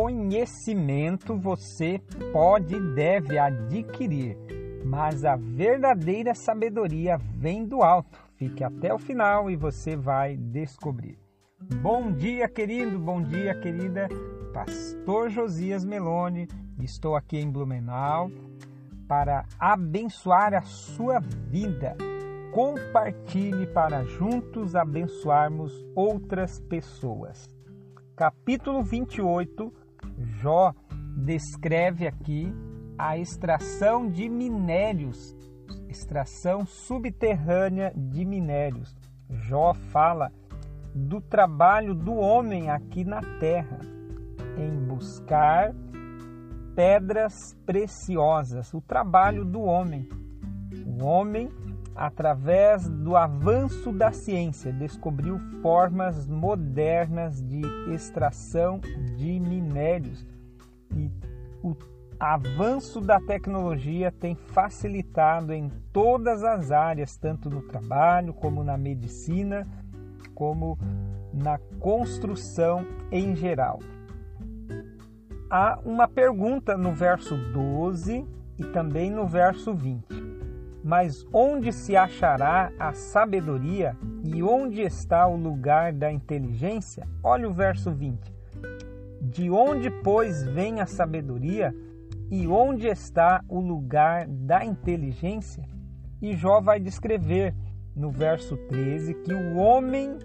[0.02, 2.00] Conhecimento você
[2.32, 4.34] pode e deve adquirir,
[4.82, 8.18] mas a verdadeira sabedoria vem do alto.
[8.34, 11.18] Fique até o final e você vai descobrir.
[11.82, 14.08] Bom dia, querido, bom dia, querida.
[14.54, 16.48] Pastor Josias Meloni,
[16.78, 18.30] estou aqui em Blumenau
[19.06, 21.94] para abençoar a sua vida.
[22.54, 27.50] Compartilhe para juntos abençoarmos outras pessoas.
[28.16, 29.79] Capítulo 28
[30.20, 30.74] Jó
[31.16, 32.52] descreve aqui
[32.98, 35.34] a extração de minérios,
[35.88, 38.94] extração subterrânea de minérios.
[39.28, 40.30] Jó fala
[40.94, 43.78] do trabalho do homem aqui na terra
[44.58, 45.72] em buscar
[46.74, 50.08] pedras preciosas, o trabalho do homem.
[50.86, 51.48] O homem,
[52.00, 57.60] através do avanço da ciência, descobriu formas modernas de
[57.92, 58.80] extração
[59.18, 60.26] de minérios
[60.96, 61.10] e
[61.62, 61.76] o
[62.18, 69.68] avanço da tecnologia tem facilitado em todas as áreas, tanto no trabalho como na medicina,
[70.34, 70.78] como
[71.34, 73.78] na construção em geral.
[75.50, 78.26] Há uma pergunta no verso 12
[78.58, 80.39] e também no verso 20.
[80.82, 87.06] Mas onde se achará a sabedoria e onde está o lugar da inteligência?
[87.22, 88.18] Olha o verso 20.
[89.20, 91.74] De onde, pois, vem a sabedoria
[92.30, 95.68] e onde está o lugar da inteligência?
[96.22, 97.54] E Jó vai descrever
[97.94, 100.16] no verso 13 que o homem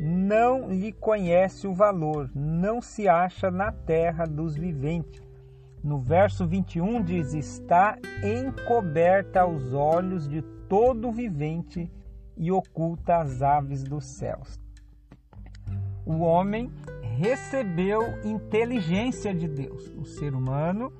[0.00, 5.23] não lhe conhece o valor, não se acha na terra dos viventes.
[5.84, 11.92] No verso 21 diz: Está encoberta aos olhos de todo vivente
[12.38, 14.58] e oculta as aves dos céus.
[16.06, 16.72] O homem
[17.18, 19.92] recebeu inteligência de Deus.
[19.98, 20.90] O ser humano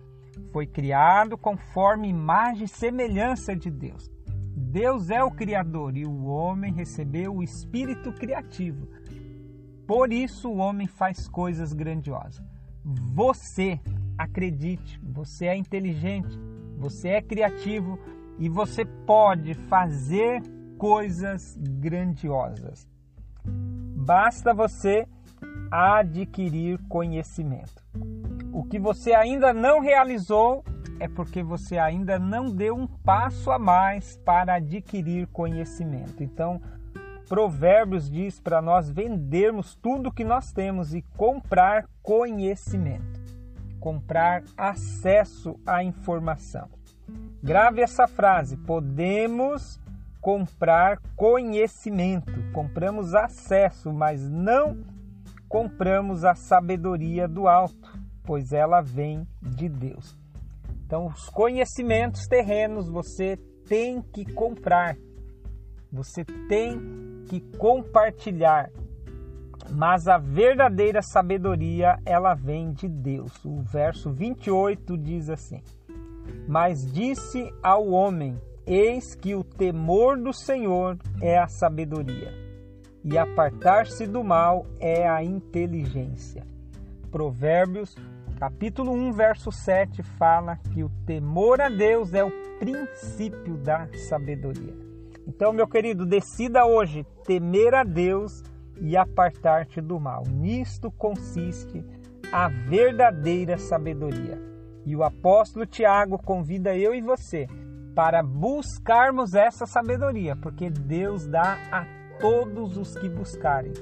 [0.53, 4.11] foi criado conforme imagem e semelhança de Deus.
[4.55, 8.87] Deus é o Criador e o homem recebeu o espírito criativo.
[9.87, 12.45] Por isso o homem faz coisas grandiosas.
[13.15, 13.81] Você,
[14.17, 16.39] acredite, você é inteligente,
[16.77, 17.99] você é criativo
[18.39, 20.43] e você pode fazer
[20.79, 22.87] coisas grandiosas.
[23.45, 25.07] Basta você
[25.71, 27.83] adquirir conhecimento.
[28.53, 30.65] O que você ainda não realizou
[31.01, 36.23] é porque você ainda não deu um passo a mais para adquirir conhecimento.
[36.23, 36.61] Então,
[37.29, 43.24] Provérbios diz para nós vendermos tudo que nós temos e comprar conhecimento,
[43.85, 46.71] comprar acesso à informação.
[47.43, 49.79] Grave essa frase: podemos
[50.23, 54.83] comprar conhecimento, compramos acesso, mas não
[55.51, 60.17] compramos a sabedoria do alto, pois ela vem de Deus.
[60.87, 63.37] Então, os conhecimentos terrenos você
[63.69, 64.97] tem que comprar,
[65.93, 66.81] você tem
[67.29, 68.71] que compartilhar.
[69.71, 73.33] Mas a verdadeira sabedoria, ela vem de Deus.
[73.45, 75.63] O verso 28 diz assim:
[76.47, 82.33] Mas disse ao homem: Eis que o temor do Senhor é a sabedoria,
[83.03, 86.47] e apartar-se do mal é a inteligência.
[87.11, 87.95] Provérbios
[88.39, 94.75] Capítulo 1, verso 7 fala que o temor a Deus é o princípio da sabedoria.
[95.27, 98.43] Então, meu querido, decida hoje temer a Deus
[98.81, 100.25] e apartar-te do mal.
[100.27, 101.85] Nisto consiste
[102.33, 104.41] a verdadeira sabedoria.
[104.85, 107.47] E o apóstolo Tiago convida eu e você
[107.95, 111.87] para buscarmos essa sabedoria, porque Deus dá a
[112.19, 113.73] todos os que buscarem.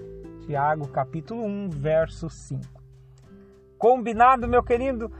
[0.46, 2.62] Tiago capítulo 1, verso 5.
[3.78, 5.10] Combinado, meu querido?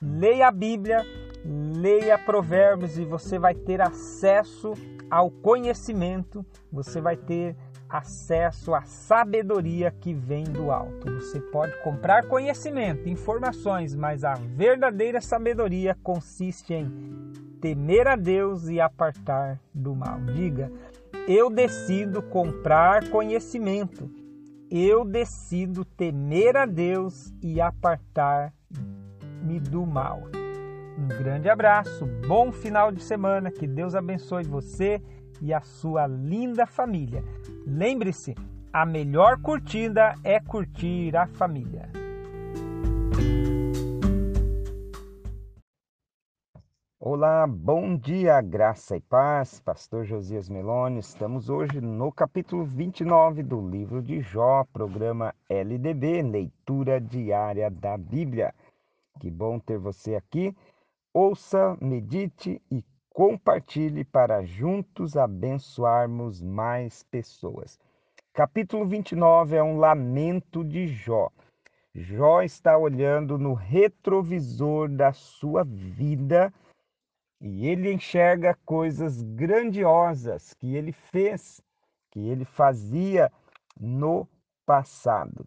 [0.00, 1.04] Leia a Bíblia,
[1.44, 4.72] leia Provérbios e você vai ter acesso
[5.10, 7.56] ao conhecimento, você vai ter
[7.96, 11.12] acesso à sabedoria que vem do alto.
[11.20, 16.90] Você pode comprar conhecimento, informações, mas a verdadeira sabedoria consiste em
[17.60, 20.20] temer a Deus e apartar do mal.
[20.20, 20.70] Diga:
[21.28, 24.10] eu decido comprar conhecimento
[24.76, 28.52] eu decido temer a Deus e apartar-me
[29.60, 30.22] do mal.
[30.98, 35.00] Um grande abraço, bom final de semana, que Deus abençoe você
[35.44, 37.22] e a sua linda família.
[37.66, 38.34] Lembre-se,
[38.72, 41.90] a melhor curtida é curtir a família.
[46.98, 49.60] Olá, bom dia, graça e paz.
[49.60, 51.00] Pastor Josias Meloni.
[51.00, 58.54] Estamos hoje no capítulo 29 do livro de Jó, programa LDB, leitura diária da Bíblia.
[59.20, 60.56] Que bom ter você aqui.
[61.12, 62.82] Ouça, medite e
[63.14, 67.78] compartilhe para juntos abençoarmos mais pessoas.
[68.32, 71.30] Capítulo 29 é um lamento de Jó.
[71.94, 76.52] Jó está olhando no retrovisor da sua vida
[77.40, 81.62] e ele enxerga coisas grandiosas que ele fez,
[82.10, 83.30] que ele fazia
[83.80, 84.28] no
[84.66, 85.46] passado.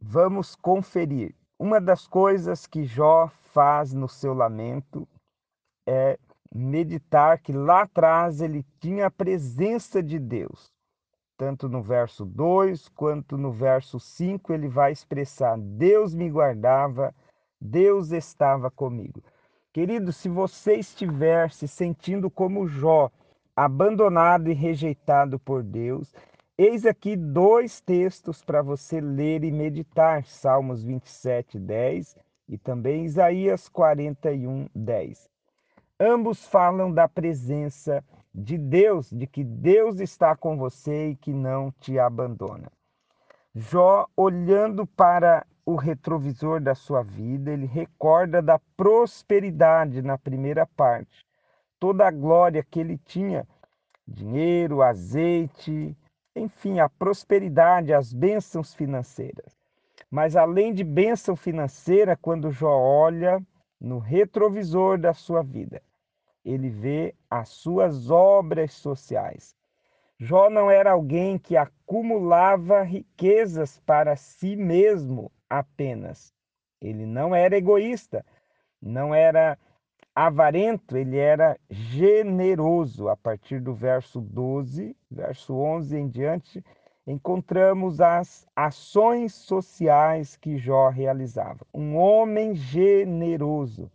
[0.00, 1.34] Vamos conferir.
[1.58, 5.06] Uma das coisas que Jó faz no seu lamento
[5.90, 6.16] é
[6.54, 10.72] meditar que lá atrás ele tinha a presença de Deus.
[11.36, 17.12] Tanto no verso 2 quanto no verso 5 ele vai expressar: Deus me guardava,
[17.60, 19.20] Deus estava comigo.
[19.72, 23.10] Querido, se você estiver se sentindo como Jó,
[23.56, 26.14] abandonado e rejeitado por Deus,
[26.56, 32.16] eis aqui dois textos para você ler e meditar: Salmos 27, 10
[32.48, 35.29] e também Isaías 41, 10.
[36.02, 38.02] Ambos falam da presença
[38.34, 42.72] de Deus, de que Deus está com você e que não te abandona.
[43.54, 51.22] Jó, olhando para o retrovisor da sua vida, ele recorda da prosperidade na primeira parte,
[51.78, 53.46] toda a glória que ele tinha,
[54.08, 55.94] dinheiro, azeite,
[56.34, 59.54] enfim, a prosperidade, as bênçãos financeiras.
[60.10, 63.38] Mas além de bênção financeira, quando Jó olha
[63.78, 65.82] no retrovisor da sua vida,
[66.44, 69.54] ele vê as suas obras sociais.
[70.18, 76.34] Jó não era alguém que acumulava riquezas para si mesmo apenas.
[76.80, 78.24] Ele não era egoísta,
[78.80, 79.58] não era
[80.14, 83.08] avarento, ele era generoso.
[83.08, 86.64] A partir do verso 12, verso 11 em diante,
[87.06, 91.66] encontramos as ações sociais que Jó realizava.
[91.72, 93.90] Um homem generoso,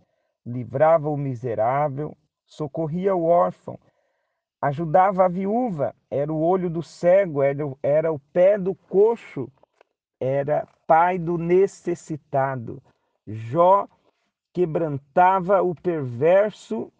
[0.45, 3.79] livrava o miserável, socorria o órfão,
[4.61, 9.51] ajudava a viúva, era o olho do cego, era, era o pé do coxo,
[10.19, 12.81] era pai do necessitado.
[13.27, 13.87] Jó
[14.53, 16.91] quebrantava o perverso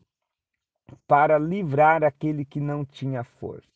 [1.08, 3.68] para livrar aquele que não tinha força.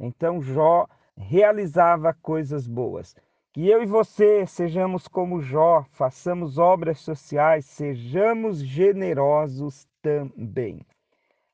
[0.00, 3.14] Então Jó realizava coisas boas.
[3.52, 10.86] Que eu e você sejamos como Jó, façamos obras sociais, sejamos generosos também.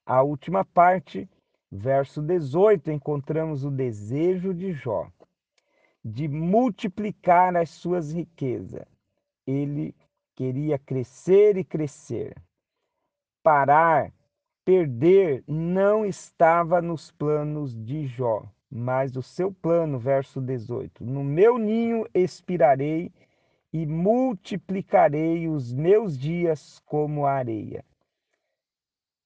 [0.06, 1.28] A última parte,
[1.70, 5.08] verso 18, encontramos o desejo de Jó
[6.04, 8.86] de multiplicar as suas riquezas.
[9.46, 9.94] Ele
[10.34, 12.36] queria crescer e crescer.
[13.42, 14.12] Parar,
[14.64, 21.56] perder não estava nos planos de Jó, mas o seu plano, verso 18: No meu
[21.56, 23.10] ninho expirarei
[23.72, 27.84] e multiplicarei os meus dias como a areia.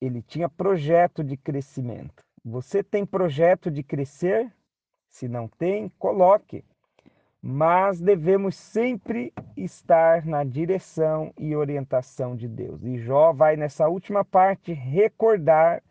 [0.00, 2.22] Ele tinha projeto de crescimento.
[2.44, 4.52] Você tem projeto de crescer?
[5.08, 6.64] Se não tem, coloque
[7.42, 12.82] mas devemos sempre estar na direção e orientação de Deus.
[12.84, 15.82] E Jó vai nessa última parte recordar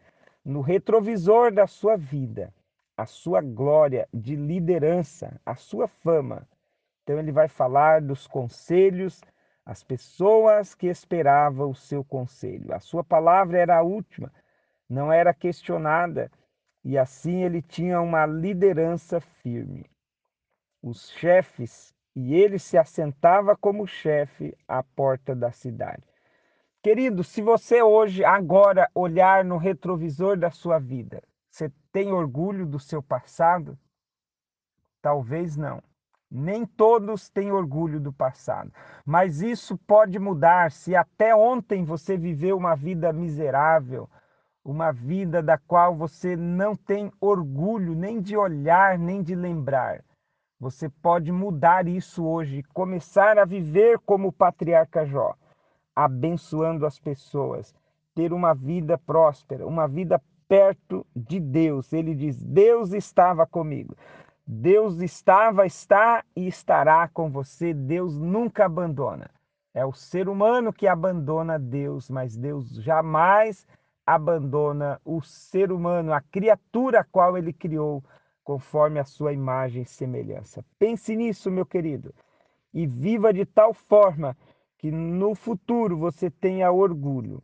[0.44, 2.54] no retrovisor da sua vida
[2.98, 6.48] a sua glória de liderança, a sua fama.
[7.04, 9.22] Então ele vai falar dos conselhos,
[9.68, 12.74] as pessoas que esperavam o seu conselho.
[12.74, 14.32] A sua palavra era a última,
[14.90, 16.32] não era questionada,
[16.84, 19.86] e assim ele tinha uma liderança firme
[20.82, 26.04] os chefes e ele se assentava como chefe à porta da cidade.
[26.82, 32.80] Querido, se você hoje, agora, olhar no retrovisor da sua vida, você tem orgulho do
[32.80, 33.78] seu passado?
[35.02, 35.84] Talvez não.
[36.30, 38.72] Nem todos têm orgulho do passado.
[39.06, 44.10] Mas isso pode mudar se até ontem você viveu uma vida miserável,
[44.64, 50.04] uma vida da qual você não tem orgulho nem de olhar, nem de lembrar.
[50.60, 55.36] Você pode mudar isso hoje, começar a viver como o patriarca Jó,
[55.96, 57.74] abençoando as pessoas,
[58.14, 61.94] ter uma vida próspera, uma vida perto de Deus.
[61.94, 63.96] Ele diz: Deus estava comigo.
[64.50, 67.74] Deus estava, está e estará com você.
[67.74, 69.30] Deus nunca abandona.
[69.74, 73.68] É o ser humano que abandona Deus, mas Deus jamais
[74.06, 78.02] abandona o ser humano, a criatura a qual ele criou
[78.42, 80.64] conforme a sua imagem e semelhança.
[80.80, 82.16] Pense nisso, meu querido,
[82.74, 84.36] e viva de tal forma
[84.78, 87.44] que no futuro você tenha orgulho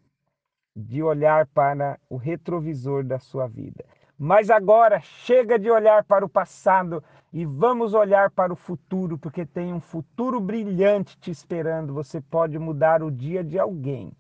[0.73, 3.83] de olhar para o retrovisor da sua vida.
[4.17, 9.45] Mas agora chega de olhar para o passado e vamos olhar para o futuro, porque
[9.45, 11.93] tem um futuro brilhante te esperando.
[11.93, 14.11] Você pode mudar o dia de alguém.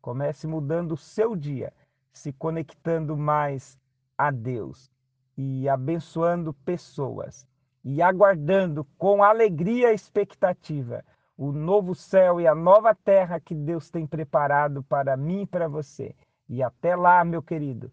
[0.00, 1.72] Comece mudando o seu dia,
[2.12, 3.78] se conectando mais
[4.16, 4.90] a Deus
[5.36, 7.46] e abençoando pessoas
[7.84, 11.04] e aguardando com alegria e expectativa
[11.36, 15.68] o novo céu e a nova terra que Deus tem preparado para mim e para
[15.68, 16.14] você.
[16.48, 17.92] E até lá, meu querido,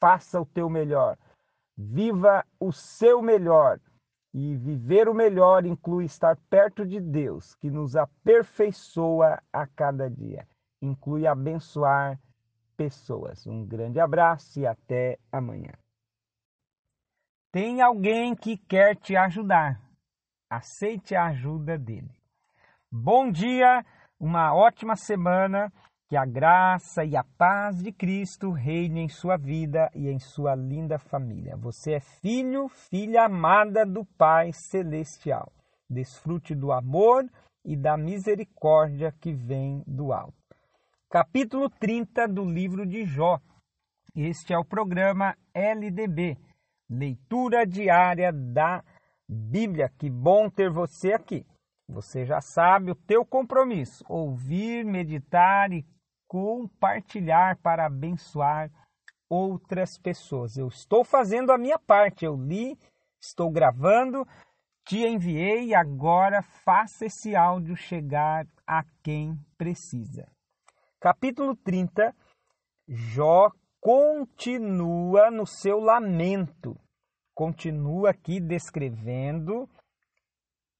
[0.00, 1.16] faça o teu melhor.
[1.76, 3.80] Viva o seu melhor.
[4.34, 10.46] E viver o melhor inclui estar perto de Deus, que nos aperfeiçoa a cada dia.
[10.82, 12.20] Inclui abençoar
[12.76, 13.46] pessoas.
[13.46, 15.72] Um grande abraço e até amanhã.
[17.50, 19.80] Tem alguém que quer te ajudar.
[20.50, 22.14] Aceite a ajuda dele.
[22.90, 23.84] Bom dia,
[24.20, 25.72] uma ótima semana.
[26.08, 30.54] Que a graça e a paz de Cristo reine em sua vida e em sua
[30.54, 31.56] linda família.
[31.56, 35.52] Você é filho, filha amada do Pai Celestial.
[35.88, 37.24] Desfrute do amor
[37.64, 40.34] e da misericórdia que vem do alto.
[41.10, 43.38] Capítulo 30 do livro de Jó.
[44.16, 46.38] Este é o programa LDB
[46.88, 48.82] leitura diária da
[49.28, 49.90] Bíblia.
[49.98, 51.44] Que bom ter você aqui.
[51.88, 55.84] Você já sabe o teu compromisso: ouvir, meditar e
[56.28, 58.70] compartilhar para abençoar
[59.28, 60.56] outras pessoas.
[60.56, 62.24] Eu estou fazendo a minha parte.
[62.24, 62.78] Eu li,
[63.20, 64.26] estou gravando,
[64.86, 70.30] te enviei e agora faça esse áudio chegar a quem precisa.
[71.00, 72.14] Capítulo 30,
[72.88, 73.50] Jó
[73.80, 76.76] continua no seu lamento,
[77.34, 79.68] continua aqui descrevendo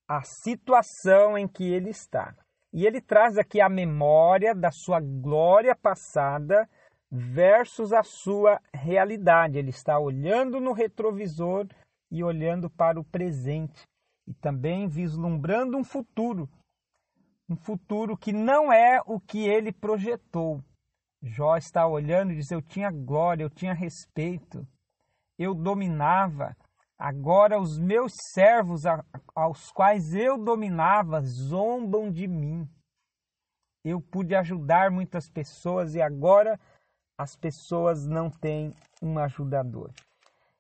[0.09, 2.35] a situação em que ele está.
[2.73, 6.69] E ele traz aqui a memória da sua glória passada
[7.11, 9.59] versus a sua realidade.
[9.59, 11.67] Ele está olhando no retrovisor
[12.11, 13.83] e olhando para o presente
[14.27, 16.49] e também vislumbrando um futuro,
[17.49, 20.63] um futuro que não é o que ele projetou,
[21.23, 24.67] Jó está olhando e diz: Eu tinha glória, eu tinha respeito,
[25.39, 26.57] eu dominava.
[26.99, 28.83] Agora os meus servos,
[29.33, 32.69] aos quais eu dominava, zombam de mim.
[33.85, 36.59] Eu pude ajudar muitas pessoas e agora
[37.17, 39.93] as pessoas não têm um ajudador.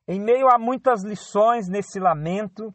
[0.06, 2.72] Em meio a muitas lições nesse lamento,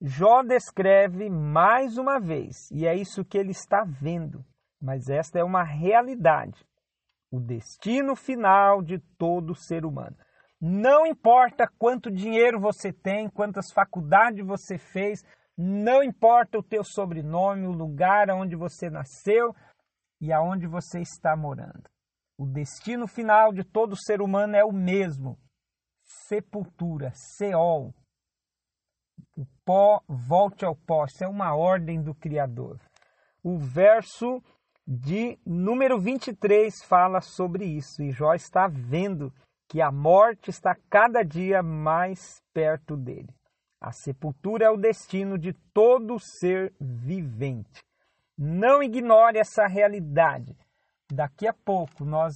[0.00, 4.44] Jó descreve mais uma vez, e é isso que ele está vendo,
[4.80, 6.66] mas esta é uma realidade,
[7.30, 10.16] o destino final de todo ser humano.
[10.66, 15.22] Não importa quanto dinheiro você tem, quantas faculdades você fez,
[15.58, 19.54] não importa o teu sobrenome, o lugar onde você nasceu
[20.18, 21.84] e aonde você está morando.
[22.38, 25.38] O destino final de todo ser humano é o mesmo:
[26.02, 27.94] sepultura, Seol.
[29.36, 31.04] O pó volte ao pó.
[31.04, 32.80] Isso é uma ordem do Criador.
[33.42, 34.42] O verso
[34.86, 38.02] de número 23 fala sobre isso.
[38.02, 39.30] E Jó está vendo
[39.68, 43.34] que a morte está cada dia mais perto dele.
[43.80, 47.82] A sepultura é o destino de todo ser vivente.
[48.36, 50.56] Não ignore essa realidade.
[51.12, 52.34] Daqui a pouco nós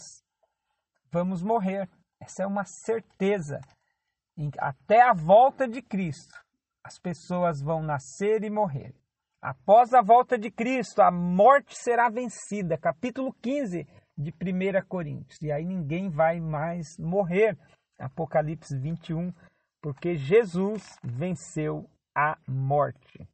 [1.10, 1.88] vamos morrer.
[2.20, 3.60] Essa é uma certeza.
[4.58, 6.34] Até a volta de Cristo,
[6.84, 8.94] as pessoas vão nascer e morrer.
[9.40, 12.76] Após a volta de Cristo, a morte será vencida.
[12.76, 13.86] Capítulo 15
[14.18, 15.40] de 1 Coríntios.
[15.40, 17.56] E aí ninguém vai mais morrer.
[17.98, 19.32] Apocalipse 21
[19.80, 23.28] porque Jesus venceu a morte.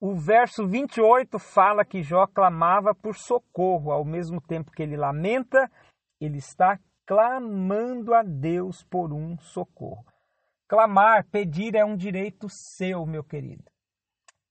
[0.00, 5.70] O verso 28 fala que Jó clamava por socorro, ao mesmo tempo que ele lamenta,
[6.20, 10.04] ele está clamando a Deus por um socorro.
[10.68, 13.64] Clamar, pedir é um direito seu, meu querido.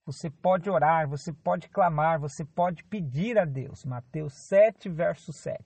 [0.06, 3.84] Você pode orar, você pode clamar, você pode pedir a Deus.
[3.84, 5.58] Mateus 7, verso 7.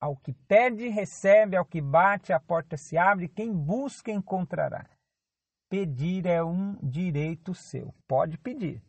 [0.00, 4.88] Ao que pede, recebe, ao que bate, a porta se abre, quem busca, encontrará.
[5.68, 8.80] Pedir é um direito seu, pode pedir.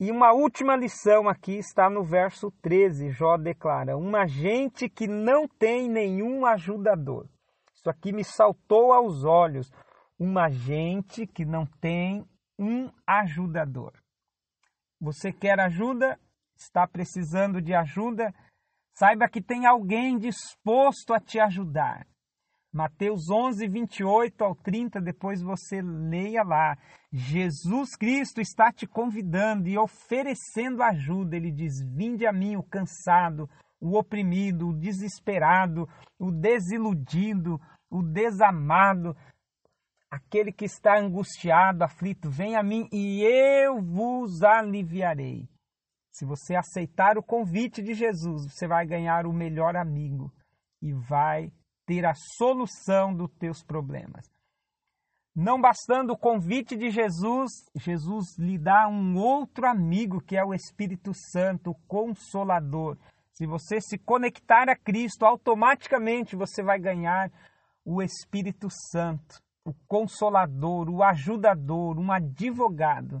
[0.00, 3.10] E uma última lição aqui está no verso 13.
[3.10, 7.26] Jó declara: Uma gente que não tem nenhum ajudador.
[7.74, 9.70] Isso aqui me saltou aos olhos.
[10.18, 12.26] Uma gente que não tem
[12.58, 13.92] um ajudador.
[15.00, 16.18] Você quer ajuda?
[16.56, 18.34] Está precisando de ajuda?
[18.94, 22.06] Saiba que tem alguém disposto a te ajudar.
[22.72, 26.76] Mateus 11, 28 ao 30, depois você leia lá.
[27.10, 31.36] Jesus Cristo está te convidando e oferecendo ajuda.
[31.36, 33.48] Ele diz: Vinde a mim o cansado,
[33.80, 37.58] o oprimido, o desesperado, o desiludido,
[37.90, 39.16] o desamado,
[40.16, 42.30] aquele que está angustiado, aflito.
[42.30, 45.48] Vem a mim e eu vos aliviarei.
[46.10, 50.32] Se você aceitar o convite de Jesus, você vai ganhar o melhor amigo
[50.80, 51.52] e vai
[51.86, 54.26] ter a solução dos teus problemas.
[55.34, 60.54] Não bastando o convite de Jesus, Jesus lhe dá um outro amigo que é o
[60.54, 62.96] Espírito Santo, o Consolador.
[63.34, 67.30] Se você se conectar a Cristo, automaticamente você vai ganhar
[67.84, 73.20] o Espírito Santo, o Consolador, o Ajudador, um advogado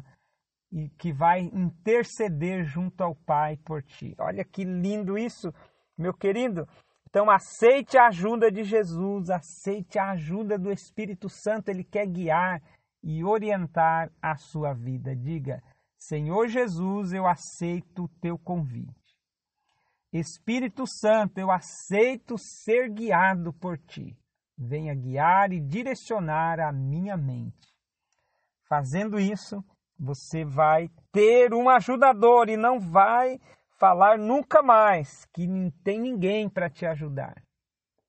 [0.70, 4.14] e que vai interceder junto ao Pai por ti.
[4.16, 5.52] Olha que lindo isso,
[5.98, 6.68] meu querido.
[7.08, 12.62] Então aceite a ajuda de Jesus, aceite a ajuda do Espírito Santo, ele quer guiar
[13.02, 15.16] e orientar a sua vida.
[15.16, 15.60] Diga:
[15.98, 18.94] Senhor Jesus, eu aceito o teu convite.
[20.12, 24.16] Espírito Santo, eu aceito ser guiado por ti.
[24.56, 27.74] Venha guiar e direcionar a minha mente.
[28.68, 29.62] Fazendo isso,
[29.98, 33.38] você vai ter um ajudador e não vai
[33.78, 37.34] falar nunca mais que não tem ninguém para te ajudar,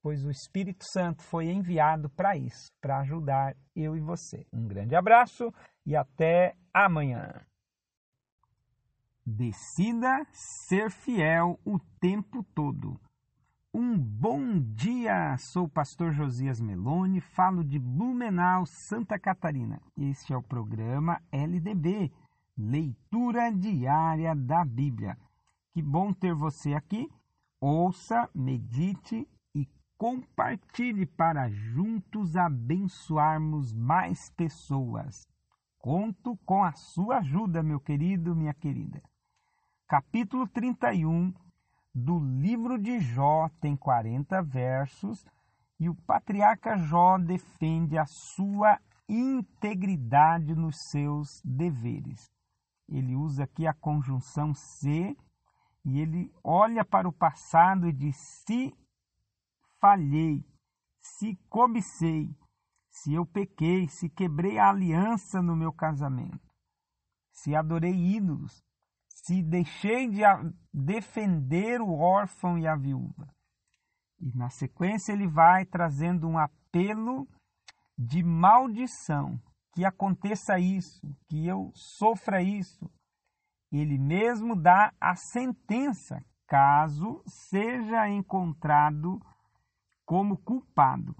[0.01, 4.45] pois o Espírito Santo foi enviado para isso, para ajudar eu e você.
[4.51, 5.53] Um grande abraço
[5.85, 7.45] e até amanhã.
[9.25, 10.25] Decida
[10.67, 12.99] ser fiel o tempo todo.
[13.73, 15.37] Um bom dia!
[15.37, 19.81] Sou o pastor Josias Meloni, falo de Blumenau, Santa Catarina.
[19.95, 22.11] Este é o programa LDB,
[22.57, 25.17] Leitura Diária da Bíblia.
[25.73, 27.09] Que bom ter você aqui.
[27.59, 35.27] Ouça, medite e compartilhe para juntos abençoarmos mais pessoas.
[35.77, 39.03] Conto com a sua ajuda, meu querido, minha querida.
[39.87, 41.33] Capítulo 31
[41.97, 45.25] do livro de Jó tem 40 versos
[45.79, 52.29] e o patriarca Jó defende a sua integridade nos seus deveres.
[52.87, 55.17] Ele usa aqui a conjunção se
[55.83, 58.75] e ele olha para o passado e diz: se
[59.81, 60.45] falhei,
[61.01, 62.29] se cobicei,
[62.91, 66.53] se eu pequei, se quebrei a aliança no meu casamento,
[67.33, 68.63] se adorei ídolos,
[69.27, 70.21] se deixei de
[70.73, 73.27] defender o órfão e a viúva.
[74.21, 77.27] E na sequência ele vai trazendo um apelo
[77.97, 79.37] de maldição
[79.73, 82.89] que aconteça isso, que eu sofra isso.
[83.69, 89.19] Ele mesmo dá a sentença caso seja encontrado
[90.05, 91.13] como culpado.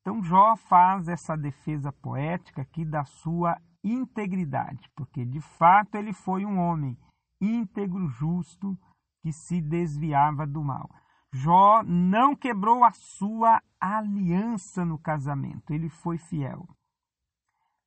[0.00, 6.46] Então Jó faz essa defesa poética aqui da sua integridade, porque de fato ele foi
[6.46, 6.96] um homem
[7.40, 8.78] íntegro, justo,
[9.20, 10.88] que se desviava do mal.
[11.32, 16.66] Jó não quebrou a sua aliança no casamento, ele foi fiel.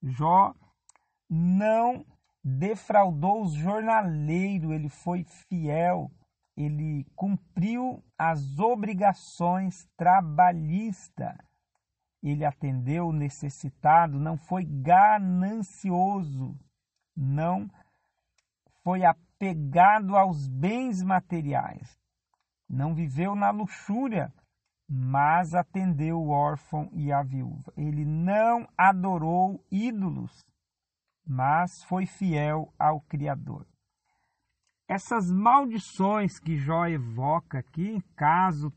[0.02, 0.54] Jó
[1.30, 2.06] não
[2.44, 6.12] defraudou os jornaleiros, ele foi fiel,
[6.56, 11.36] ele cumpriu as obrigações trabalhistas,
[12.22, 16.56] ele atendeu o necessitado, não foi ganancioso,
[17.16, 17.70] não
[18.84, 19.04] foi
[19.42, 22.00] apegado aos bens materiais,
[22.70, 24.32] não viveu na luxúria,
[24.88, 27.74] mas atendeu o órfão e a viúva.
[27.76, 30.45] Ele não adorou ídolos,
[31.26, 33.66] mas foi fiel ao Criador.
[34.88, 38.72] Essas maldições que Jó evoca aqui, caso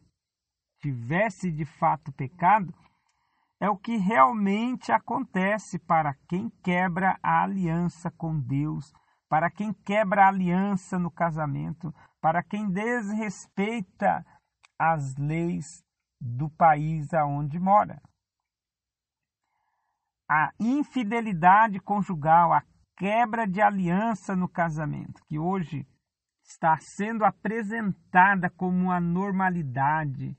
[0.80, 2.74] tivesse de fato pecado,
[3.60, 8.92] é o que realmente acontece para quem quebra a aliança com Deus,
[9.28, 14.24] para quem quebra a aliança no casamento, para quem desrespeita
[14.78, 15.84] as leis
[16.20, 18.00] do país aonde mora.
[20.28, 22.62] A infidelidade conjugal, a
[22.96, 25.86] quebra de aliança no casamento, que hoje
[26.42, 30.36] está sendo apresentada como uma normalidade,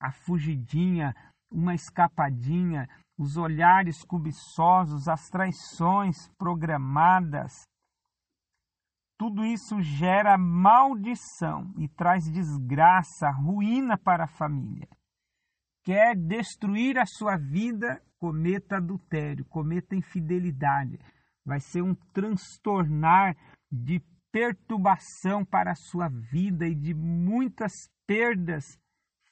[0.00, 1.14] a fugidinha,
[1.50, 7.68] uma escapadinha, os olhares cobiçosos, as traições programadas.
[9.20, 14.88] Tudo isso gera maldição e traz desgraça, ruína para a família.
[15.84, 20.98] Quer destruir a sua vida, cometa adultério, cometa infidelidade.
[21.44, 23.36] Vai ser um transtornar
[23.70, 27.72] de perturbação para a sua vida e de muitas
[28.06, 28.64] perdas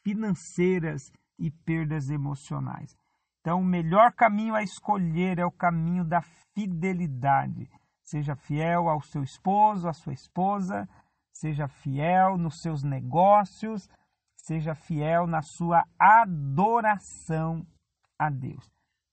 [0.05, 1.01] financeiras
[1.39, 2.95] e perdas emocionais.
[3.41, 6.21] Então, o melhor caminho a escolher é o caminho da
[6.55, 7.71] fidelidade.
[8.09, 10.89] Seja fiel ao seu esposo, à sua esposa,
[11.31, 13.87] seja fiel nos seus negócios,
[14.35, 17.67] seja fiel na sua adoração
[18.19, 18.67] a Deus.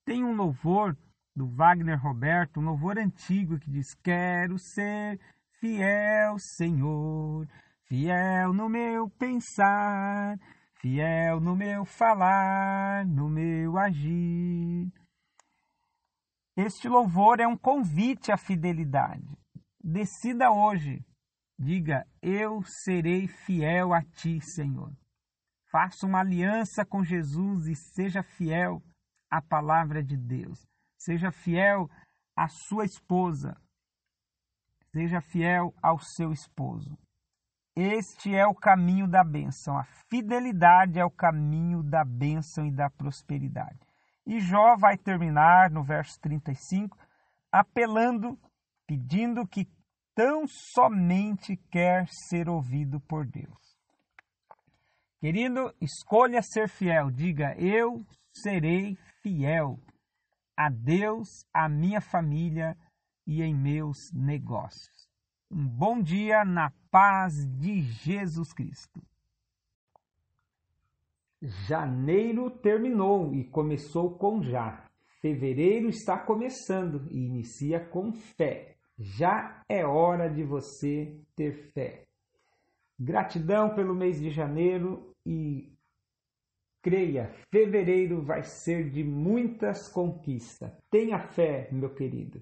[0.05, 0.95] Tem um louvor
[1.35, 5.19] do Wagner Roberto, um louvor antigo que diz: Quero ser
[5.59, 7.45] fiel, Senhor,
[7.89, 10.39] fiel no meu pensar,
[10.75, 14.89] fiel no meu falar, no meu agir.
[16.57, 19.27] Este louvor é um convite à fidelidade.
[19.83, 21.05] Decida hoje.
[21.59, 24.95] Diga: Eu serei fiel a ti, Senhor.
[25.69, 28.81] Faça uma aliança com Jesus e seja fiel
[29.29, 30.65] à palavra de Deus.
[30.97, 31.89] Seja fiel
[32.37, 33.57] à sua esposa.
[34.93, 36.97] Seja fiel ao seu esposo.
[37.75, 39.77] Este é o caminho da bênção.
[39.77, 43.84] A fidelidade é o caminho da bênção e da prosperidade.
[44.25, 46.97] E Jó vai terminar no verso 35,
[47.51, 48.39] apelando,
[48.87, 49.67] pedindo que
[50.15, 53.65] tão somente quer ser ouvido por Deus.
[55.19, 57.11] Querido, escolha ser fiel.
[57.11, 59.79] Diga: Eu serei fiel
[60.57, 62.77] a Deus, a minha família
[63.27, 65.09] e em meus negócios.
[65.51, 69.01] Um bom dia na paz de Jesus Cristo.
[71.67, 74.85] Janeiro terminou e começou com já.
[75.21, 78.75] Fevereiro está começando e inicia com fé.
[78.97, 82.05] Já é hora de você ter fé.
[82.99, 85.73] Gratidão pelo mês de janeiro e
[86.81, 90.71] creia, fevereiro vai ser de muitas conquistas.
[90.89, 92.41] Tenha fé, meu querido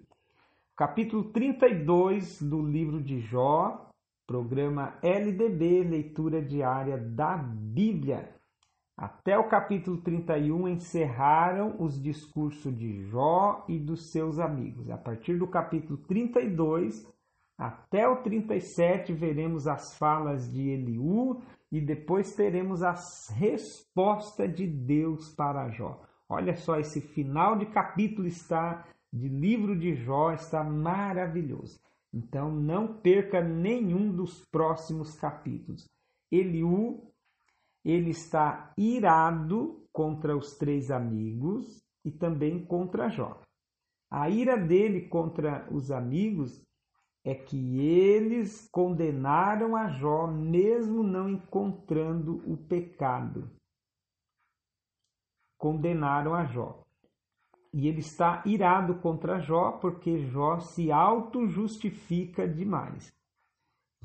[0.76, 3.90] capítulo 32 do livro de Jó,
[4.26, 8.34] programa LDB, leitura diária da Bíblia.
[8.96, 14.90] Até o capítulo 31 encerraram os discursos de Jó e dos seus amigos.
[14.90, 17.12] A partir do capítulo 32
[17.58, 21.42] até o 37 veremos as falas de Eliú
[21.72, 22.96] e depois teremos a
[23.36, 26.02] resposta de Deus para Jó.
[26.30, 31.80] Olha só, esse final de capítulo está de livro de Jó está maravilhoso.
[32.12, 35.90] Então não perca nenhum dos próximos capítulos.
[36.32, 37.13] Eliú,
[37.84, 43.42] ele está irado contra os três amigos e também contra Jó.
[44.10, 46.64] A ira dele contra os amigos
[47.24, 53.50] é que eles condenaram a Jó mesmo não encontrando o pecado.
[55.58, 56.84] Condenaram a Jó.
[57.74, 63.13] E ele está irado contra Jó porque Jó se auto-justifica demais.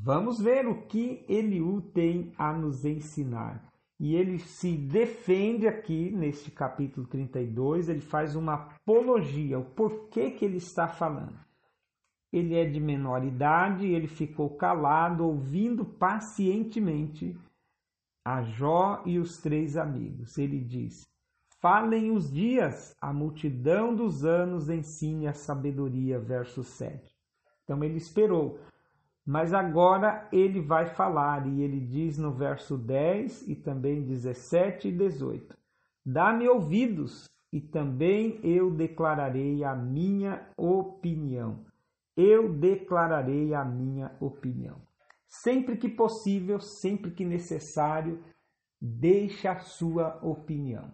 [0.01, 3.69] Vamos ver o que Eliú tem a nos ensinar.
[3.99, 10.45] E ele se defende aqui neste capítulo 32, ele faz uma apologia, o porquê que
[10.45, 11.37] ele está falando.
[12.33, 17.37] Ele é de menor idade, ele ficou calado, ouvindo pacientemente
[18.25, 20.39] a Jó e os três amigos.
[20.39, 21.09] Ele diz:
[21.61, 26.21] Falem os dias, a multidão dos anos ensine a sabedoria.
[26.21, 27.11] Verso 7.
[27.65, 28.61] Então ele esperou.
[29.29, 34.93] Mas agora ele vai falar, e ele diz no verso 10 e também 17 e
[34.93, 35.55] 18:
[36.03, 41.67] Dá-me ouvidos, e também eu declararei a minha opinião.
[42.17, 44.81] Eu declararei a minha opinião.
[45.27, 48.25] Sempre que possível, sempre que necessário,
[48.81, 50.91] deixe a sua opinião.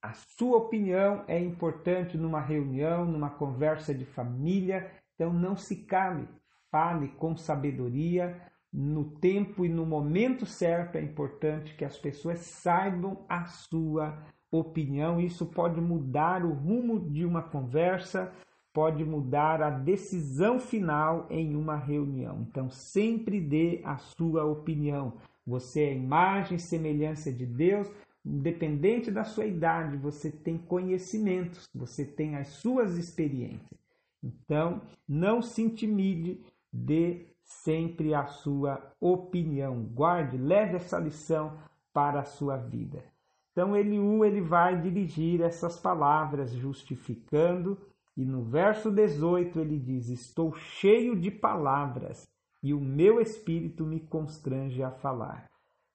[0.00, 6.28] A sua opinião é importante numa reunião, numa conversa de família, então não se cale,
[6.70, 8.40] fale com sabedoria.
[8.72, 15.18] No tempo e no momento certo é importante que as pessoas saibam a sua opinião.
[15.18, 18.30] Isso pode mudar o rumo de uma conversa,
[18.74, 22.46] pode mudar a decisão final em uma reunião.
[22.50, 25.14] Então sempre dê a sua opinião.
[25.46, 27.90] Você é imagem e semelhança de Deus,
[28.22, 33.85] independente da sua idade, você tem conhecimentos, você tem as suas experiências.
[34.22, 39.84] Então, não se intimide, dê sempre a sua opinião.
[39.84, 41.58] Guarde, leve essa lição
[41.92, 43.04] para a sua vida.
[43.52, 47.78] Então, Eliú ele vai dirigir essas palavras justificando,
[48.16, 52.28] e no verso 18 ele diz: Estou cheio de palavras,
[52.62, 55.48] e o meu espírito me constrange a falar.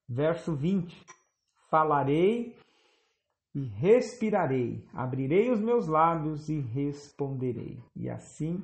[0.07, 1.05] Verso 20:
[1.69, 2.57] Falarei
[3.53, 7.79] e respirarei, abrirei os meus lábios e responderei.
[7.95, 8.63] E assim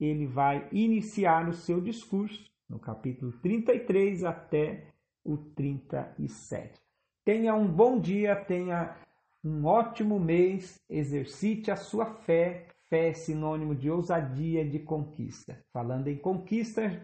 [0.00, 4.86] ele vai iniciar o seu discurso, no capítulo 33 até
[5.22, 6.80] o 37.
[7.24, 8.96] Tenha um bom dia, tenha
[9.42, 12.68] um ótimo mês, exercite a sua fé.
[12.88, 15.58] Fé é sinônimo de ousadia, de conquista.
[15.72, 17.02] Falando em conquista,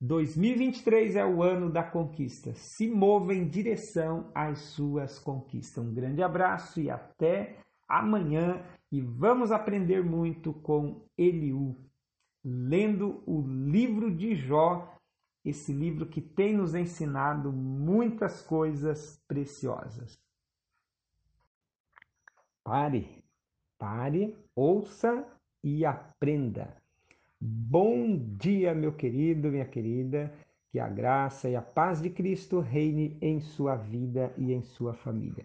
[0.00, 2.52] 2023 é o ano da conquista.
[2.54, 5.82] Se mova em direção às suas conquistas.
[5.82, 7.58] Um grande abraço e até
[7.88, 8.62] amanhã.
[8.92, 11.76] E vamos aprender muito com Eliú,
[12.44, 14.96] lendo o livro de Jó,
[15.44, 20.18] esse livro que tem nos ensinado muitas coisas preciosas.
[22.62, 23.24] Pare,
[23.78, 25.26] pare, ouça
[25.64, 26.76] e aprenda.
[27.38, 30.32] Bom dia, meu querido, minha querida.
[30.72, 34.94] Que a graça e a paz de Cristo reine em sua vida e em sua
[34.94, 35.44] família.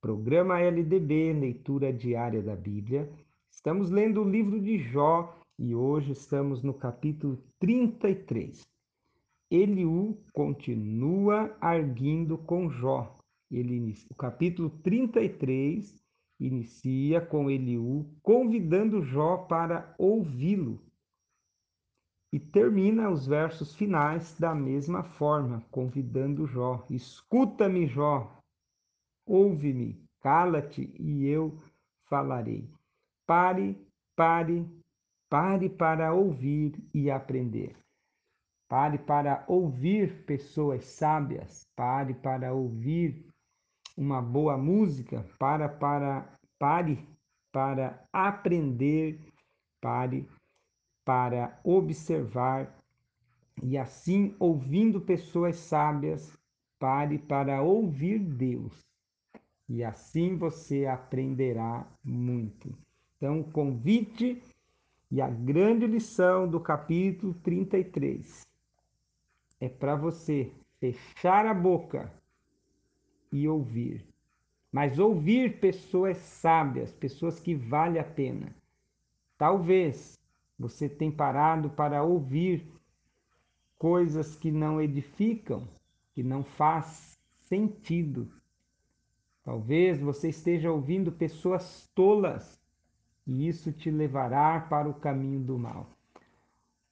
[0.00, 3.12] Programa LDB, leitura diária da Bíblia.
[3.50, 8.66] Estamos lendo o livro de Jó e hoje estamos no capítulo 33.
[9.50, 13.14] Eliú continua arguindo com Jó.
[13.50, 16.02] Ele, o capítulo 33
[16.40, 20.85] inicia com Eliú convidando Jó para ouvi-lo
[22.36, 28.30] e termina os versos finais da mesma forma, convidando Jó: Escuta-me, Jó,
[29.26, 31.58] ouve-me, cala-te e eu
[32.04, 32.70] falarei.
[33.26, 33.74] Pare,
[34.14, 34.68] pare,
[35.30, 37.74] pare para ouvir e aprender.
[38.68, 43.26] Pare para ouvir pessoas sábias, pare para ouvir
[43.96, 47.02] uma boa música, para para pare
[47.50, 49.26] para aprender,
[49.80, 50.28] pare
[51.06, 52.76] para observar
[53.62, 56.36] e assim, ouvindo pessoas sábias,
[56.80, 58.84] pare para ouvir Deus.
[59.68, 62.76] E assim você aprenderá muito.
[63.16, 64.42] Então, o convite
[65.10, 68.44] e a grande lição do capítulo 33
[69.60, 72.12] é para você fechar a boca
[73.32, 74.04] e ouvir.
[74.72, 78.54] Mas ouvir pessoas sábias, pessoas que vale a pena.
[79.38, 80.16] Talvez
[80.58, 82.66] você tem parado para ouvir
[83.78, 85.68] coisas que não edificam,
[86.14, 88.30] que não faz sentido.
[89.44, 92.58] Talvez você esteja ouvindo pessoas tolas
[93.26, 95.90] e isso te levará para o caminho do mal.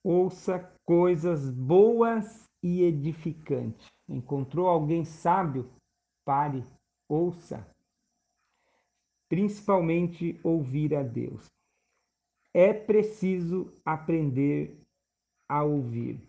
[0.03, 3.89] Ouça coisas boas e edificantes.
[4.07, 5.71] Encontrou alguém sábio?
[6.25, 6.63] Pare,
[7.09, 7.67] ouça.
[9.29, 11.54] Principalmente ouvir a Deus
[12.55, 14.81] é preciso aprender
[15.49, 16.23] a ouvir.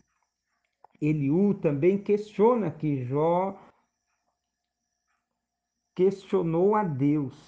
[0.99, 3.57] Eliú também questiona que Jó
[5.95, 7.47] questionou a Deus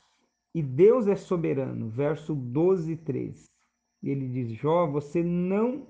[0.53, 1.89] E Deus é soberano.
[1.89, 3.45] Verso 12, 3.
[4.03, 5.85] Ele diz: Jó, você não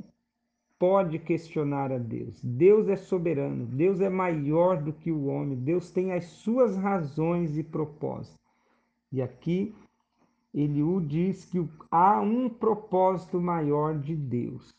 [0.77, 2.41] pode questionar a Deus.
[2.43, 7.57] Deus é soberano, Deus é maior do que o homem, Deus tem as suas razões
[7.57, 8.37] e propósitos.
[9.11, 9.73] E aqui
[10.53, 14.73] Eliú diz que há um propósito maior de Deus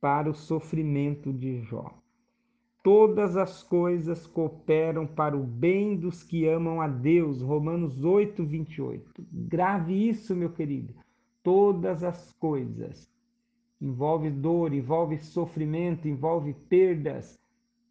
[0.00, 1.92] para o sofrimento de Jó.
[2.82, 7.40] Todas as coisas cooperam para o bem dos que amam a Deus.
[7.40, 9.24] Romanos 8, 28.
[9.32, 10.92] Grave isso, meu querido.
[11.44, 13.08] Todas as coisas
[13.80, 17.38] envolve dor, envolve sofrimento, envolve perdas,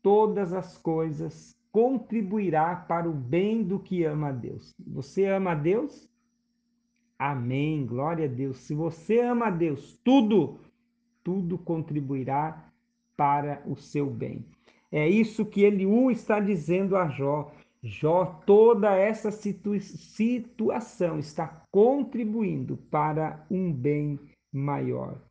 [0.01, 4.73] todas as coisas contribuirá para o bem do que ama a Deus.
[4.87, 6.10] Você ama a Deus?
[7.21, 7.85] Amém.
[7.85, 8.57] Glória a Deus.
[8.57, 10.59] Se você ama a Deus, tudo,
[11.23, 12.67] tudo contribuirá
[13.15, 14.43] para o seu bem.
[14.91, 17.51] É isso que Eliú está dizendo a Jó.
[17.83, 24.19] Jó, toda essa situ situação está contribuindo para um bem
[24.51, 25.21] maior.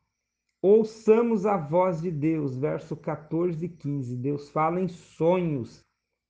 [0.62, 4.16] Ouçamos a voz de Deus, verso 14 e 15.
[4.16, 5.80] Deus fala em sonhos,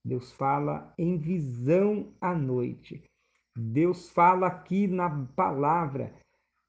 [0.03, 3.10] Deus fala em visão à noite.
[3.61, 6.13] Deus fala aqui na palavra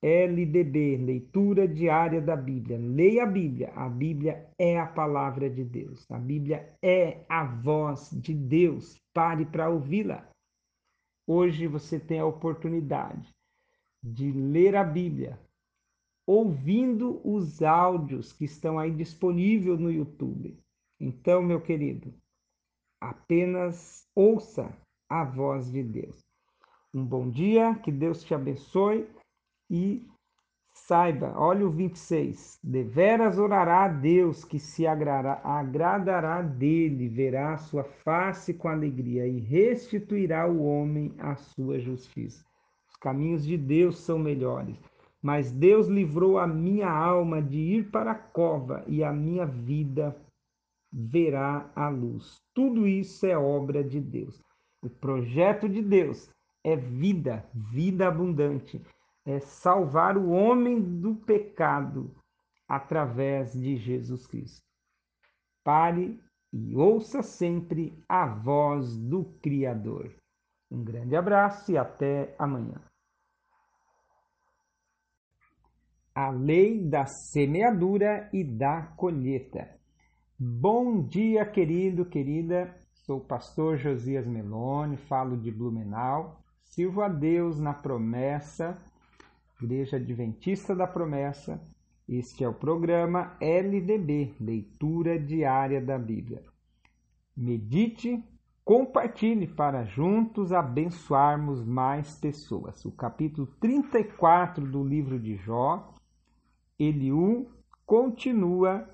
[0.04, 2.78] LDB, leitura diária da Bíblia.
[2.78, 3.72] Leia a Bíblia.
[3.76, 6.10] A Bíblia é a palavra de Deus.
[6.12, 9.00] A Bíblia é a voz de Deus.
[9.14, 10.28] Pare para ouvi-la.
[11.28, 13.30] Hoje você tem a oportunidade
[14.04, 15.40] de ler a Bíblia,
[16.26, 20.58] ouvindo os áudios que estão aí disponíveis no YouTube.
[21.00, 22.12] Então, meu querido,
[23.00, 24.76] apenas ouça
[25.08, 26.31] a voz de Deus.
[26.94, 29.08] Um bom dia, que Deus te abençoe
[29.70, 30.06] e
[30.74, 37.58] saiba, olha o 26, deveras orará a Deus que se agrará, agradará dele, verá a
[37.58, 42.44] sua face com alegria e restituirá o homem a sua justiça.
[42.90, 44.78] Os caminhos de Deus são melhores
[45.22, 50.16] mas Deus livrou a minha alma de ir para a cova e a minha vida
[50.92, 52.42] verá a luz.
[52.54, 54.42] Tudo isso é obra de Deus.
[54.82, 56.30] O projeto de Deus
[56.64, 58.82] é vida, vida abundante,
[59.26, 62.16] é salvar o homem do pecado
[62.68, 64.66] através de Jesus Cristo.
[65.64, 66.20] Pare
[66.54, 70.14] e ouça sempre a voz do Criador.
[70.70, 72.82] Um grande abraço e até amanhã.
[76.14, 79.68] a lei da semeadura e da colheita.
[80.38, 82.76] Bom dia, querido, querida.
[82.94, 86.41] Sou o pastor Josias Meloni, falo de Blumenau.
[86.72, 88.78] Sirvo a Deus na promessa,
[89.62, 91.62] Igreja Adventista da Promessa.
[92.08, 96.42] Este é o programa LDB, Leitura Diária da Bíblia.
[97.36, 98.24] Medite,
[98.64, 102.86] compartilhe para juntos abençoarmos mais pessoas.
[102.86, 105.94] O capítulo 34 do livro de Jó
[106.80, 107.50] Eliú
[107.86, 108.90] continua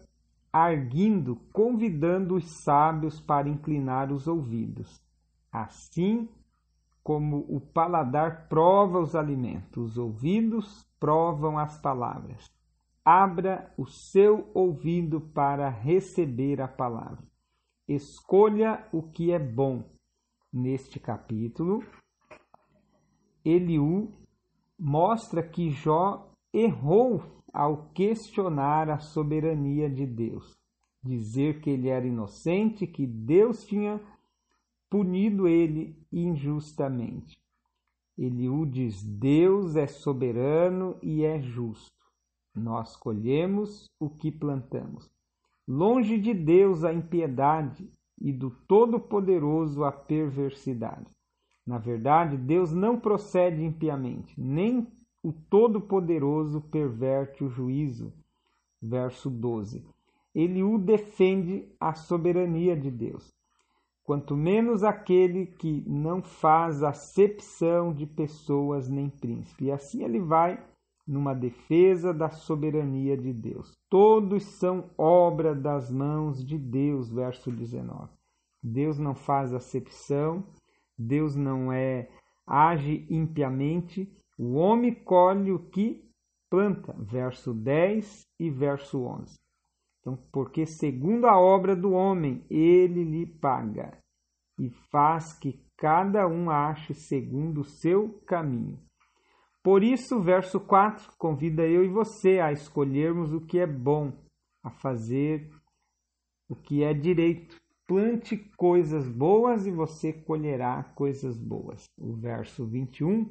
[0.52, 5.00] arguindo, convidando os sábios para inclinar os ouvidos.
[5.52, 6.28] Assim
[7.08, 12.52] como o paladar prova os alimentos, os ouvidos provam as palavras.
[13.06, 17.24] Abra o seu ouvido para receber a palavra.
[17.88, 19.86] Escolha o que é bom.
[20.52, 21.82] Neste capítulo,
[23.46, 24.12] Eliú
[24.78, 30.58] mostra que Jó errou ao questionar a soberania de Deus,
[31.02, 34.02] dizer que ele era inocente, que Deus tinha
[34.90, 37.38] punido ele injustamente.
[38.18, 41.92] Eliú diz: Deus é soberano e é justo.
[42.56, 45.08] Nós colhemos o que plantamos.
[45.68, 47.88] Longe de Deus a impiedade
[48.20, 51.12] e do Todo-Poderoso a perversidade.
[51.66, 54.88] Na verdade, Deus não procede impiamente, nem
[55.22, 58.14] o Todo-Poderoso perverte o juízo.
[58.82, 59.86] Verso 12.
[60.34, 63.37] Ele o defende a soberania de Deus.
[64.08, 69.66] Quanto menos aquele que não faz acepção de pessoas nem príncipe.
[69.66, 70.58] E assim ele vai
[71.06, 73.74] numa defesa da soberania de Deus.
[73.90, 78.10] Todos são obra das mãos de Deus, verso 19.
[78.64, 80.42] Deus não faz acepção,
[80.98, 82.10] Deus não é
[82.46, 86.02] age impiamente, o homem colhe o que
[86.50, 89.36] planta, verso 10 e verso 11.
[90.08, 93.98] Então, porque segundo a obra do homem, ele lhe paga
[94.58, 98.80] e faz que cada um ache segundo o seu caminho.
[99.62, 104.14] Por isso, verso 4 convida eu e você a escolhermos o que é bom,
[104.64, 105.52] a fazer
[106.50, 107.58] o que é direito.
[107.86, 111.84] Plante coisas boas e você colherá coisas boas.
[112.00, 113.30] O verso 21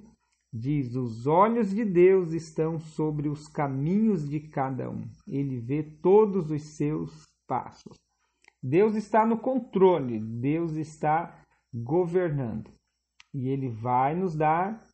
[0.52, 5.08] Diz: Os olhos de Deus estão sobre os caminhos de cada um.
[5.26, 7.97] Ele vê todos os seus passos.
[8.62, 11.42] Deus está no controle, Deus está
[11.73, 12.70] governando.
[13.33, 14.89] E Ele vai nos dar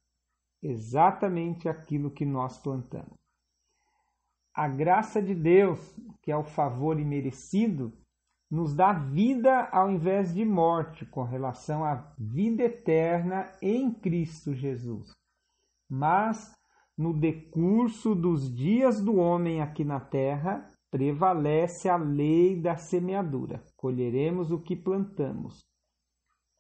[0.63, 3.15] exatamente aquilo que nós plantamos.
[4.55, 5.81] A graça de Deus,
[6.21, 7.93] que é o favor imerecido,
[8.51, 15.11] nos dá vida ao invés de morte, com relação à vida eterna em Cristo Jesus.
[15.95, 16.51] Mas,
[16.97, 23.63] no decurso dos dias do homem aqui na terra, prevalece a lei da semeadura.
[23.77, 25.61] Colheremos o que plantamos.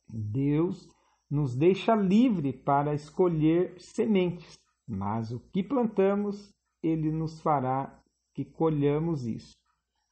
[0.06, 0.86] Deus
[1.30, 7.98] nos deixa livre para escolher sementes, mas o que plantamos, ele nos fará
[8.34, 9.54] que colhamos isso.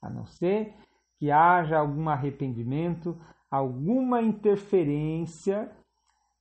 [0.00, 0.74] A não ser
[1.18, 5.70] que haja algum arrependimento, alguma interferência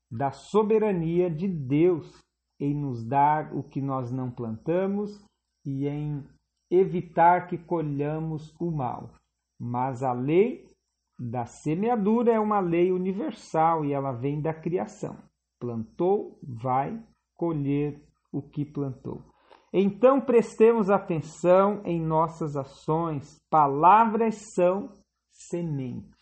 [0.09, 2.28] da soberania de Deus
[2.59, 5.23] em nos dar o que nós não plantamos
[5.65, 6.23] e em
[6.69, 9.13] evitar que colhamos o mal.
[9.59, 10.67] Mas a lei
[11.19, 15.17] da semeadura é uma lei universal e ela vem da criação.
[15.59, 17.01] Plantou, vai
[17.35, 19.23] colher o que plantou.
[19.71, 23.37] Então prestemos atenção em nossas ações.
[23.49, 24.97] Palavras são
[25.31, 26.17] sementes.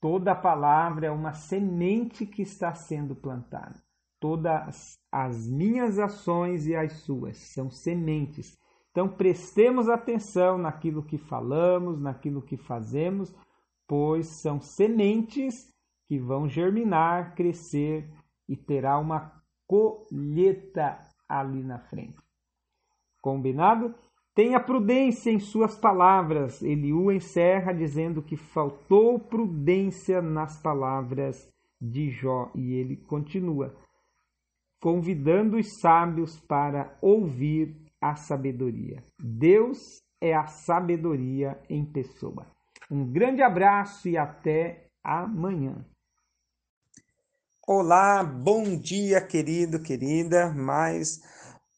[0.00, 3.81] Toda palavra é uma semente que está sendo plantada.
[4.22, 8.56] Todas as minhas ações e as suas são sementes.
[8.92, 13.34] Então prestemos atenção naquilo que falamos, naquilo que fazemos,
[13.88, 15.68] pois são sementes
[16.06, 18.08] que vão germinar, crescer
[18.48, 22.22] e terá uma colheita ali na frente.
[23.20, 23.92] Combinado?
[24.36, 26.62] Tenha prudência em suas palavras.
[26.62, 32.52] Eliú encerra dizendo que faltou prudência nas palavras de Jó.
[32.54, 33.74] E ele continua,
[34.82, 39.00] convidando os sábios para ouvir a sabedoria.
[39.16, 42.44] Deus é a sabedoria em pessoa.
[42.90, 45.86] Um grande abraço e até amanhã.
[47.64, 50.50] Olá, bom dia, querido, querida.
[50.50, 51.22] Mais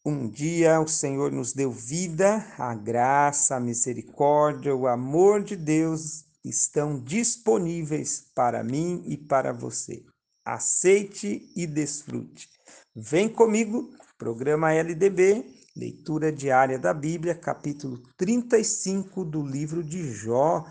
[0.03, 6.25] um dia o Senhor nos deu vida, a graça, a misericórdia, o amor de Deus
[6.43, 10.03] estão disponíveis para mim e para você.
[10.43, 12.54] Aceite e desfrute.
[12.97, 15.43] Vem comigo, programa LDB,
[15.75, 20.65] leitura diária da Bíblia, capítulo 35 do livro de Jó,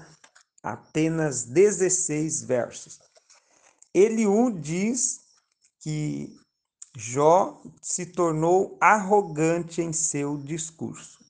[0.63, 2.99] apenas 16 versos.
[3.93, 5.21] Eliú diz
[5.81, 6.35] que
[6.97, 11.23] Jó se tornou arrogante em seu discurso.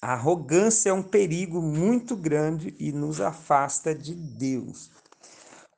[0.00, 4.90] A arrogância é um perigo muito grande e nos afasta de Deus.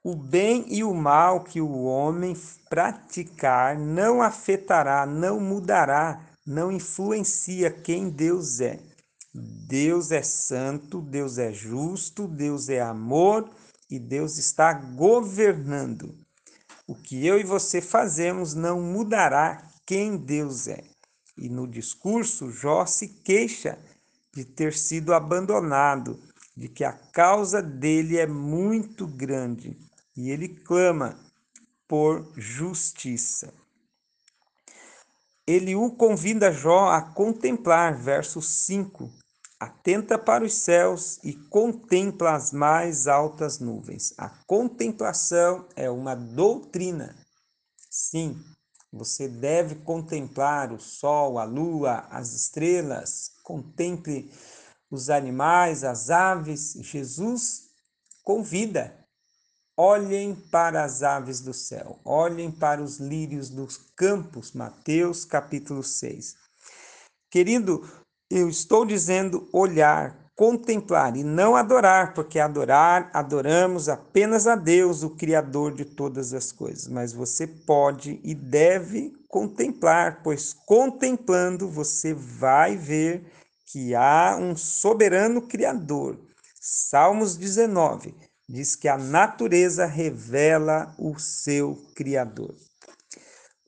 [0.05, 2.37] O bem e o mal que o homem
[2.69, 8.81] praticar não afetará, não mudará, não influencia quem Deus é.
[9.33, 13.49] Deus é santo, Deus é justo, Deus é amor
[13.89, 16.13] e Deus está governando.
[16.85, 20.83] O que eu e você fazemos não mudará quem Deus é.
[21.39, 23.79] E no discurso, Jó se queixa
[24.35, 26.19] de ter sido abandonado,
[26.57, 29.79] de que a causa dele é muito grande,
[30.17, 31.19] e ele clama
[31.89, 33.53] por justiça.
[35.47, 39.11] Ele o convida Jó a contemplar, verso 5,
[39.63, 44.13] Atenta para os céus e contempla as mais altas nuvens.
[44.19, 47.15] A contemplação é uma doutrina.
[47.89, 48.43] Sim,
[48.93, 54.33] você deve contemplar o sol, a lua, as estrelas, contemple
[54.91, 56.73] os animais, as aves.
[56.81, 57.71] Jesus
[58.25, 59.02] convida.
[59.85, 64.53] Olhem para as aves do céu, olhem para os lírios dos campos.
[64.53, 66.37] Mateus capítulo 6.
[67.29, 67.85] Querido,
[68.31, 75.17] eu estou dizendo olhar, contemplar e não adorar, porque adorar, adoramos apenas a Deus, o
[75.17, 76.87] Criador de todas as coisas.
[76.87, 83.27] Mas você pode e deve contemplar, pois contemplando você vai ver
[83.67, 86.21] que há um soberano Criador.
[86.61, 88.15] Salmos 19
[88.53, 92.55] diz que a natureza revela o seu Criador.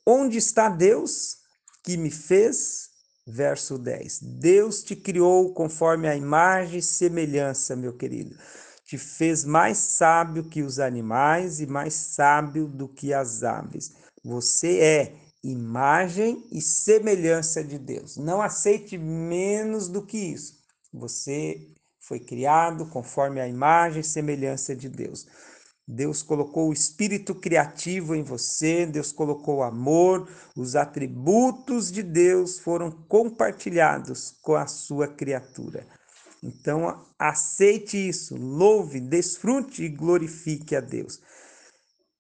[0.07, 1.39] Onde está Deus
[1.83, 2.93] que me fez?
[3.27, 4.21] verso 10.
[4.23, 8.37] Deus te criou conforme a imagem e semelhança, meu querido.
[8.85, 13.95] Te fez mais sábio que os animais e mais sábio do que as aves.
[14.23, 18.17] Você é imagem e semelhança de Deus.
[18.17, 20.55] Não aceite menos do que isso.
[20.93, 21.67] Você
[22.07, 25.27] foi criado conforme a imagem e semelhança de Deus.
[25.87, 32.59] Deus colocou o espírito criativo em você, Deus colocou o amor, os atributos de Deus
[32.59, 35.87] foram compartilhados com a sua criatura.
[36.43, 41.21] Então, aceite isso, louve, desfrute e glorifique a Deus.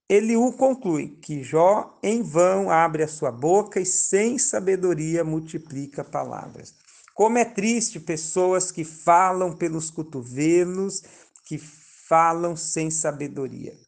[0.09, 6.84] Eliú conclui que Jó em vão abre a sua boca e sem sabedoria multiplica palavras.
[7.15, 11.03] Como é triste pessoas que falam pelos cotovelos,
[11.47, 13.79] que falam sem sabedoria.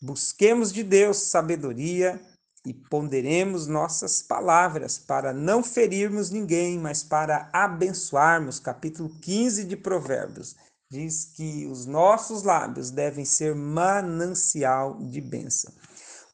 [0.00, 2.20] Busquemos de Deus sabedoria
[2.64, 8.60] e ponderemos nossas palavras para não ferirmos ninguém, mas para abençoarmos.
[8.60, 10.54] Capítulo 15 de Provérbios
[10.90, 15.72] diz que os nossos lábios devem ser manancial de bênção.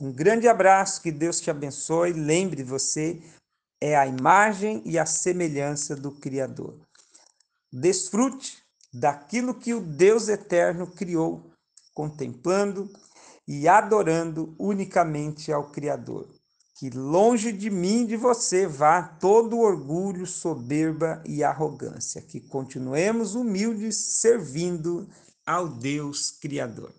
[0.01, 2.13] Um grande abraço, que Deus te abençoe.
[2.13, 3.23] Lembre você
[3.81, 6.79] é a imagem e a semelhança do Criador.
[7.73, 11.53] Desfrute daquilo que o Deus eterno criou,
[11.95, 12.91] contemplando
[13.47, 16.29] e adorando unicamente ao Criador.
[16.79, 22.23] Que longe de mim, de você, vá todo orgulho, soberba e arrogância.
[22.23, 25.09] Que continuemos humildes, servindo
[25.45, 26.95] ao Deus Criador.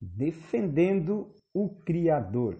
[0.00, 2.58] Defendendo o Criador.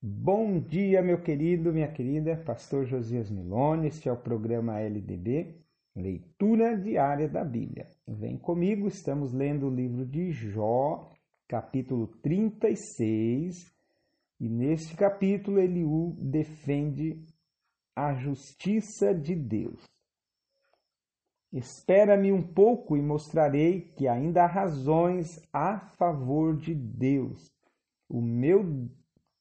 [0.00, 3.88] Bom dia, meu querido, minha querida, Pastor Josias Milone.
[3.88, 5.60] Este é o programa LDB
[5.92, 7.88] Leitura diária da Bíblia.
[8.06, 11.10] Vem comigo, estamos lendo o livro de Jó,
[11.48, 13.74] capítulo 36,
[14.38, 17.20] e neste capítulo Eliú defende
[17.96, 19.82] a justiça de Deus.
[21.52, 27.52] Espera-me um pouco e mostrarei que ainda há razões a favor de Deus.
[28.08, 28.62] O meu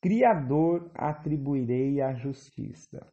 [0.01, 3.06] Criador atribuirei a justiça.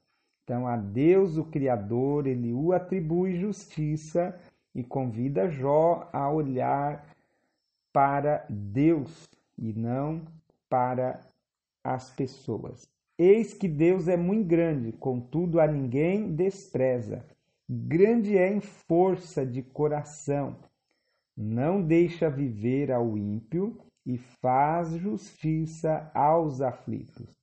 [0.42, 4.38] Então, a Deus, o Criador, ele o atribui justiça
[4.74, 7.06] e convida Jó a olhar
[7.92, 10.22] para Deus e não
[10.68, 11.20] para
[11.82, 12.86] as pessoas.
[13.16, 17.24] Eis que Deus é muito grande, contudo a ninguém despreza.
[17.68, 20.56] Grande é em força de coração.
[21.36, 27.34] Não deixa viver ao ímpio e faz justiça aos aflitos.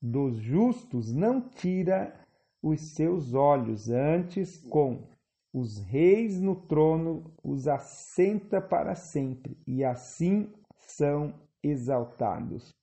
[0.00, 2.14] Dos justos não tira
[2.62, 5.08] os seus olhos, antes com
[5.52, 12.74] os reis no trono os assenta para sempre, e assim são exaltados.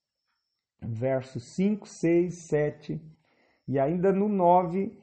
[0.81, 3.01] Versos 5, 6, 7
[3.67, 4.97] e ainda no 9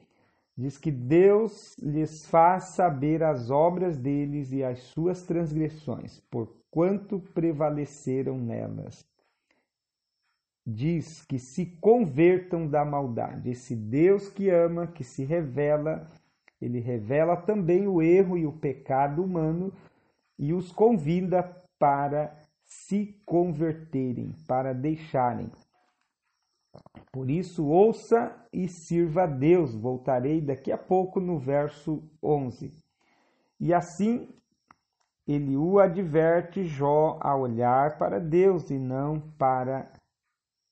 [0.57, 6.19] diz que Deus lhes faz saber as obras deles e as suas transgressões,
[6.71, 9.07] porquanto prevaleceram nelas
[10.65, 13.49] diz que se convertam da maldade.
[13.49, 16.07] Esse Deus que ama, que se revela,
[16.61, 19.73] ele revela também o erro e o pecado humano
[20.37, 21.43] e os convida
[21.79, 25.49] para se converterem, para deixarem.
[27.11, 29.73] Por isso, ouça e sirva a Deus.
[29.73, 32.71] Voltarei daqui a pouco no verso 11.
[33.59, 34.29] E assim,
[35.31, 39.91] ele o adverte Jó a olhar para Deus e não para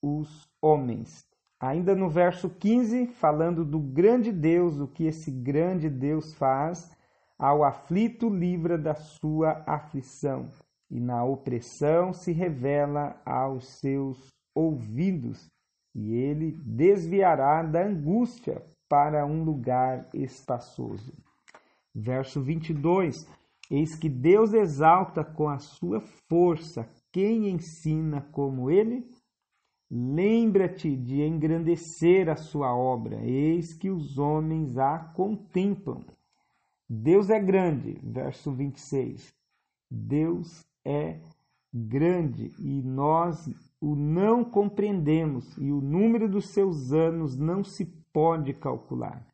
[0.02, 1.24] os homens.
[1.60, 6.92] Ainda no verso 15, falando do grande Deus, o que esse grande Deus faz,
[7.38, 10.50] ao aflito livra da sua aflição,
[10.90, 15.52] e na opressão se revela aos seus ouvidos,
[15.94, 21.14] e ele desviará da angústia para um lugar espaçoso.
[21.94, 23.28] Verso 22:
[23.70, 29.08] Eis que Deus exalta com a sua força quem ensina como ele
[29.90, 36.04] Lembra-te de engrandecer a sua obra, eis que os homens a contemplam.
[36.90, 39.34] Deus é grande, verso 26.
[39.90, 41.22] Deus é
[41.74, 43.48] grande e nós
[43.80, 49.26] o não compreendemos, e o número dos seus anos não se pode calcular.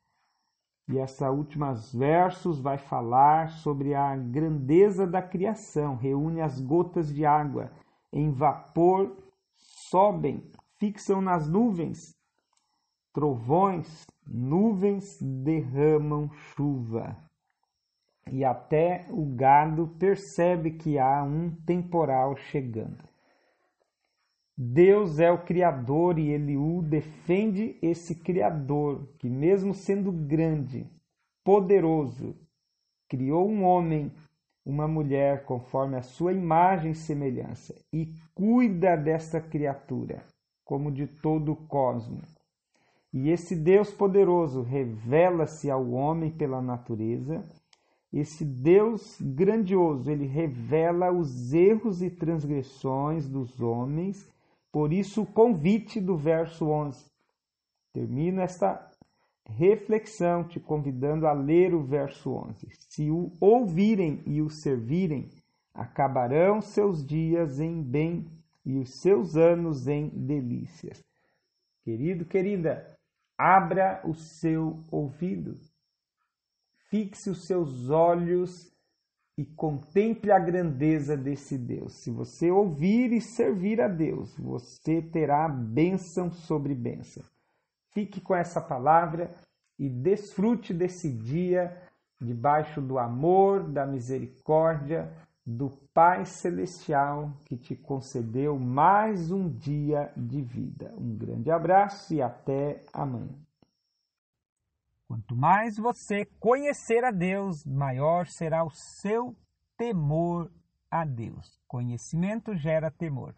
[0.87, 7.25] E essa últimos versos vai falar sobre a grandeza da criação, reúne as gotas de
[7.25, 7.71] água
[8.11, 9.17] em vapor
[9.89, 12.15] sobem, fixam nas nuvens.
[13.11, 17.17] Trovões, nuvens derramam chuva.
[18.31, 23.12] E até o gado percebe que há um temporal chegando.
[24.55, 30.87] Deus é o Criador e ele defende esse Criador que, mesmo sendo grande,
[31.43, 32.35] poderoso,
[33.07, 34.11] criou um homem
[34.65, 40.23] uma mulher conforme a sua imagem e semelhança, e cuida desta criatura,
[40.63, 42.21] como de todo o cosmo.
[43.11, 47.43] E esse Deus poderoso revela-se ao homem pela natureza,
[48.11, 54.31] esse Deus grandioso, ele revela os erros e transgressões dos homens,
[54.73, 57.05] por isso o convite do verso 11.
[57.93, 58.89] Termino esta
[59.45, 62.67] reflexão te convidando a ler o verso 11.
[62.89, 65.29] Se o ouvirem e o servirem,
[65.73, 68.25] acabarão seus dias em bem
[68.65, 71.01] e os seus anos em delícias.
[71.83, 72.97] Querido, querida,
[73.37, 75.57] abra o seu ouvido
[76.93, 78.71] fixe os seus olhos
[79.37, 81.93] e contemple a grandeza desse Deus.
[81.93, 87.23] Se você ouvir e servir a Deus, você terá bênção sobre bênção.
[87.91, 89.31] Fique com essa palavra
[89.77, 91.75] e desfrute desse dia
[92.21, 95.11] debaixo do amor, da misericórdia
[95.45, 100.93] do Pai Celestial que te concedeu mais um dia de vida.
[100.97, 103.35] Um grande abraço e até amanhã.
[105.07, 109.35] Quanto mais você conhecer a Deus, maior será o seu
[109.77, 110.51] temor
[110.89, 111.59] a Deus.
[111.67, 113.35] Conhecimento gera temor.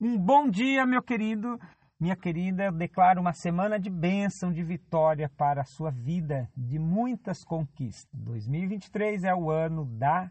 [0.00, 1.58] Um bom dia, meu querido,
[1.98, 2.64] minha querida.
[2.64, 8.08] Eu declaro uma semana de bênção, de vitória para a sua vida, de muitas conquistas.
[8.12, 10.30] 2023 é o ano da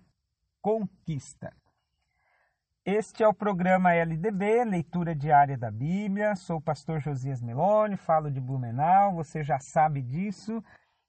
[0.62, 1.54] conquista.
[2.88, 6.36] Este é o programa LDB, leitura diária da Bíblia.
[6.36, 10.64] Sou o pastor Josias Meloni, falo de Blumenau, você já sabe disso.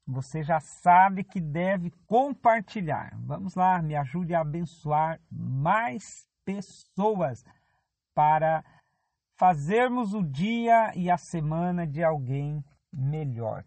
[0.06, 3.14] Você já sabe que deve compartilhar.
[3.18, 7.44] Vamos lá, me ajude a abençoar mais pessoas
[8.14, 8.64] para
[9.38, 13.62] fazermos o dia e a semana de alguém melhor.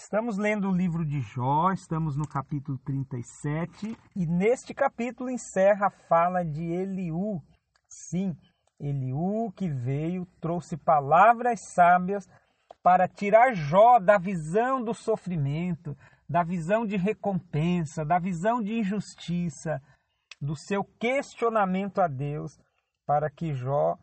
[0.00, 5.90] Estamos lendo o livro de Jó, estamos no capítulo 37 e neste capítulo encerra a
[5.90, 7.42] fala de Eliú.
[7.88, 8.34] Sim,
[8.78, 12.28] Eliú que veio, trouxe palavras sábias
[12.80, 15.96] para tirar Jó da visão do sofrimento,
[16.28, 19.82] da visão de recompensa, da visão de injustiça,
[20.40, 22.56] do seu questionamento a Deus,
[23.04, 23.98] para que Jó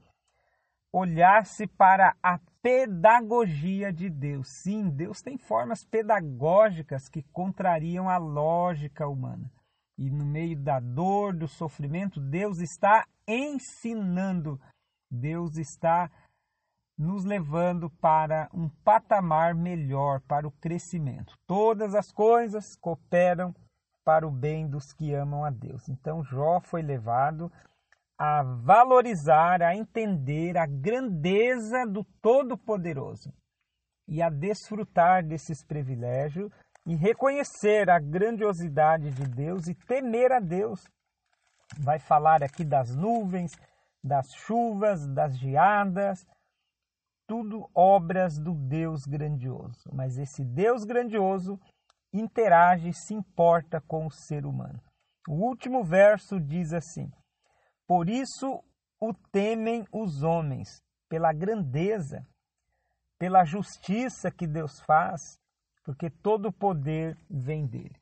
[0.91, 4.47] olhasse para a pedagogia de Deus.
[4.63, 9.51] Sim, Deus tem formas pedagógicas que contrariam a lógica humana.
[9.95, 14.59] E no meio da dor, do sofrimento, Deus está ensinando,
[15.11, 16.09] Deus está
[16.97, 21.37] nos levando para um patamar melhor, para o crescimento.
[21.45, 23.53] Todas as coisas cooperam
[24.03, 25.87] para o bem dos que amam a Deus.
[25.87, 27.51] Então Jó foi levado
[28.17, 33.33] a valorizar, a entender a grandeza do Todo-Poderoso
[34.07, 36.51] e a desfrutar desses privilégios
[36.85, 40.87] e reconhecer a grandiosidade de Deus e temer a Deus.
[41.79, 43.51] Vai falar aqui das nuvens,
[44.03, 46.25] das chuvas, das geadas,
[47.27, 49.89] tudo obras do Deus grandioso.
[49.91, 51.59] Mas esse Deus grandioso
[52.13, 54.79] interage, se importa com o ser humano.
[55.27, 57.11] O último verso diz assim:
[57.87, 58.63] por isso
[58.99, 62.25] o temem os homens, pela grandeza,
[63.17, 65.39] pela justiça que Deus faz,
[65.83, 67.95] porque todo o poder vem dele.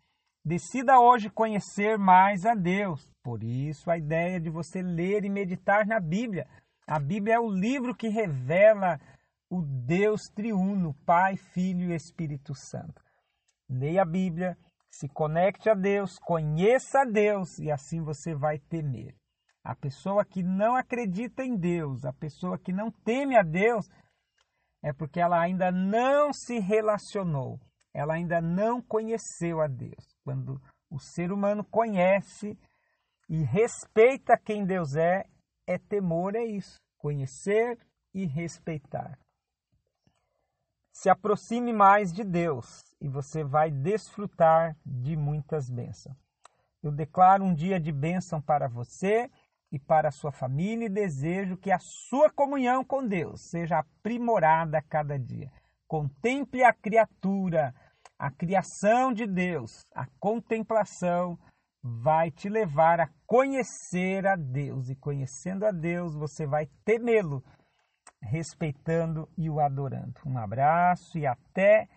[0.45, 3.09] Decida hoje conhecer mais a Deus.
[3.23, 6.47] Por isso, a ideia de você ler e meditar na Bíblia.
[6.85, 8.99] A Bíblia é o livro que revela
[9.49, 13.01] o Deus triuno, Pai, Filho e Espírito Santo.
[13.69, 14.57] Leia a Bíblia,
[14.91, 19.15] se conecte a Deus, conheça a Deus e assim você vai temer.
[19.63, 23.87] A pessoa que não acredita em Deus, a pessoa que não teme a Deus,
[24.81, 27.59] é porque ela ainda não se relacionou,
[27.93, 30.17] ela ainda não conheceu a Deus.
[30.23, 32.59] Quando o ser humano conhece
[33.29, 35.25] e respeita quem Deus é,
[35.65, 37.79] é temor, é isso, conhecer
[38.13, 39.17] e respeitar.
[40.91, 46.15] Se aproxime mais de Deus e você vai desfrutar de muitas bênçãos.
[46.83, 49.31] Eu declaro um dia de bênção para você
[49.73, 54.77] e para a sua família e desejo que a sua comunhão com Deus seja aprimorada
[54.77, 55.51] a cada dia.
[55.87, 57.73] Contemple a criatura,
[58.17, 61.39] a criação de Deus, a contemplação
[61.81, 67.43] vai te levar a conhecer a Deus e conhecendo a Deus você vai temê-lo,
[68.21, 70.21] respeitando e o adorando.
[70.23, 71.89] Um abraço e até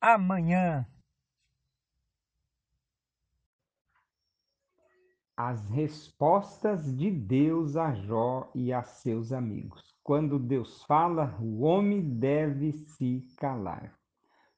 [0.00, 0.86] amanhã.
[5.48, 9.96] As respostas de Deus a Jó e a seus amigos.
[10.04, 13.94] Quando Deus fala, o homem deve se calar.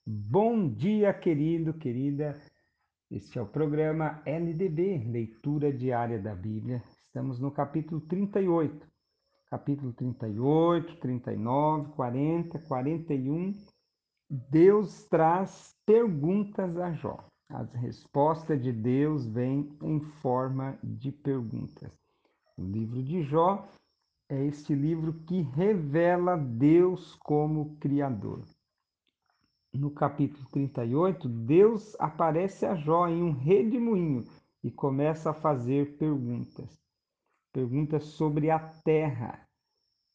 [0.04, 2.34] Bom dia, querido, querida.
[3.08, 6.82] Este é o programa LDB, Leitura Diária da Bíblia.
[7.06, 8.84] Estamos no capítulo 38.
[9.48, 13.52] Capítulo 38, 39, 40, 41.
[14.28, 17.31] Deus traz perguntas a Jó.
[17.54, 21.92] As respostas de Deus vêm em forma de perguntas.
[22.56, 23.68] O livro de Jó
[24.26, 28.42] é este livro que revela Deus como Criador.
[29.70, 34.24] No capítulo 38, Deus aparece a Jó em um redemoinho
[34.64, 36.80] e começa a fazer perguntas.
[37.52, 39.46] Perguntas sobre a terra.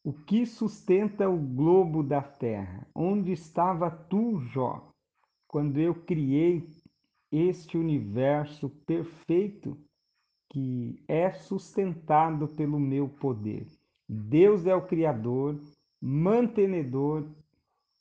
[0.02, 2.84] O que sustenta o globo da terra?
[2.92, 4.88] Onde estava tu, Jó,
[5.46, 6.60] quando eu criei
[7.30, 9.76] este universo perfeito
[10.50, 13.66] que é sustentado pelo meu poder?
[14.08, 15.60] Deus é o Criador,
[16.00, 17.26] mantenedor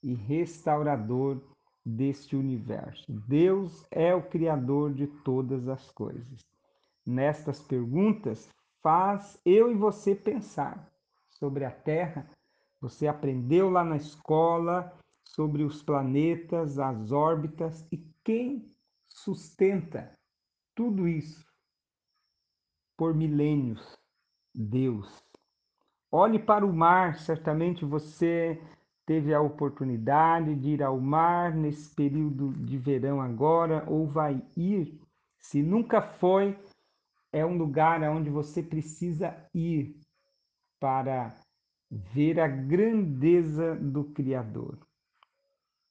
[0.01, 1.41] e restaurador
[1.85, 3.05] deste universo.
[3.09, 6.45] Deus é o Criador de todas as coisas.
[7.05, 8.49] Nestas perguntas,
[8.81, 10.89] faz eu e você pensar
[11.29, 12.29] sobre a Terra.
[12.79, 18.71] Você aprendeu lá na escola sobre os planetas, as órbitas e quem
[19.27, 20.17] sustenta
[20.73, 21.45] tudo isso
[22.95, 23.99] por milênios?
[24.55, 25.21] Deus.
[26.09, 28.59] Olhe para o mar, certamente você
[29.05, 34.97] teve a oportunidade de ir ao mar nesse período de verão agora, ou vai ir.
[35.37, 36.57] Se nunca foi,
[37.33, 39.99] é um lugar onde você precisa ir
[40.79, 41.35] para
[41.91, 44.79] ver a grandeza do Criador.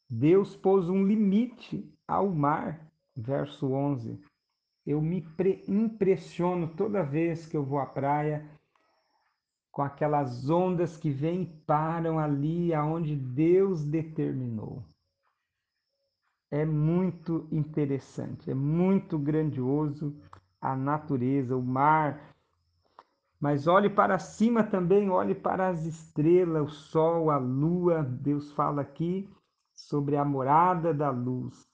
[0.09, 2.86] Deus pôs um limite ao mar,
[3.17, 4.21] verso 11.
[4.85, 5.27] Eu me
[5.67, 8.49] impressiono toda vez que eu vou à praia
[9.73, 14.83] com aquelas ondas que vêm e param ali aonde Deus determinou.
[16.51, 20.17] É muito interessante, é muito grandioso
[20.61, 22.35] a natureza, o mar.
[23.39, 28.03] Mas olhe para cima também, olhe para as estrelas, o sol, a lua.
[28.03, 29.29] Deus fala aqui
[29.75, 31.69] sobre a morada da luz,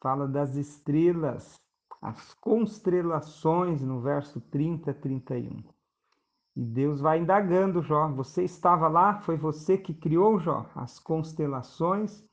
[0.00, 1.60] fala das estrelas,
[2.00, 5.62] as constelações no verso 30, 31.
[6.54, 8.08] E Deus vai indagando Jó.
[8.12, 9.20] Você estava lá?
[9.20, 10.66] Foi você que criou Jó?
[10.74, 12.24] As constelações?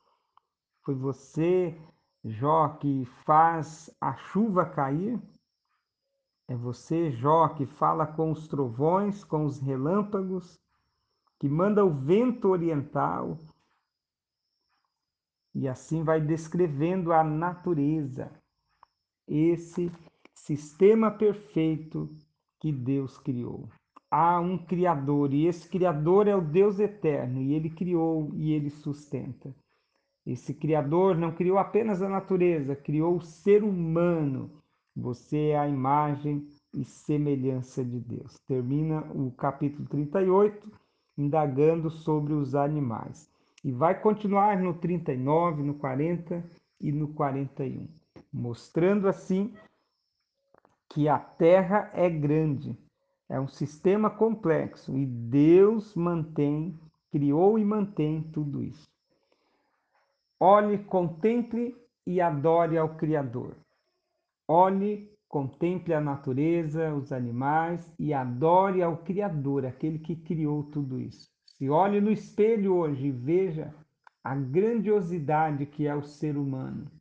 [0.84, 1.78] Foi você,
[2.24, 5.22] Jó, que faz a chuva cair?
[6.48, 10.60] É você, Jó, que fala com os trovões, com os relâmpagos,
[11.40, 13.38] que manda o vento oriental.
[15.54, 18.32] E assim vai descrevendo a natureza,
[19.28, 19.92] esse
[20.34, 22.10] sistema perfeito
[22.60, 23.70] que Deus criou
[24.14, 28.70] há um Criador, e esse Criador é o Deus eterno, e ele criou e ele
[28.70, 29.52] sustenta.
[30.24, 34.52] Esse Criador não criou apenas a natureza, criou o ser humano.
[34.96, 38.38] Você é a imagem e semelhança de Deus.
[38.48, 40.72] Termina o capítulo 38
[41.18, 43.28] indagando sobre os animais.
[43.64, 46.44] E vai continuar no 39, no 40
[46.82, 47.88] e no 41,
[48.32, 49.54] mostrando assim
[50.90, 52.78] que a terra é grande,
[53.30, 56.78] é um sistema complexo e Deus mantém,
[57.10, 58.88] criou e mantém tudo isso.
[60.40, 61.76] Olhe, contemple
[62.06, 63.56] e adore ao Criador.
[64.48, 71.33] Olhe, contemple a natureza, os animais e adore ao Criador, aquele que criou tudo isso.
[71.54, 73.74] Se olhe no espelho hoje e veja
[74.24, 76.92] a grandiosidade que é o ser humano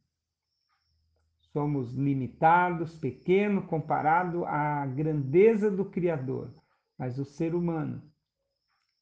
[1.52, 6.50] Somos limitados, pequeno comparado à grandeza do Criador,
[6.98, 8.02] mas o ser humano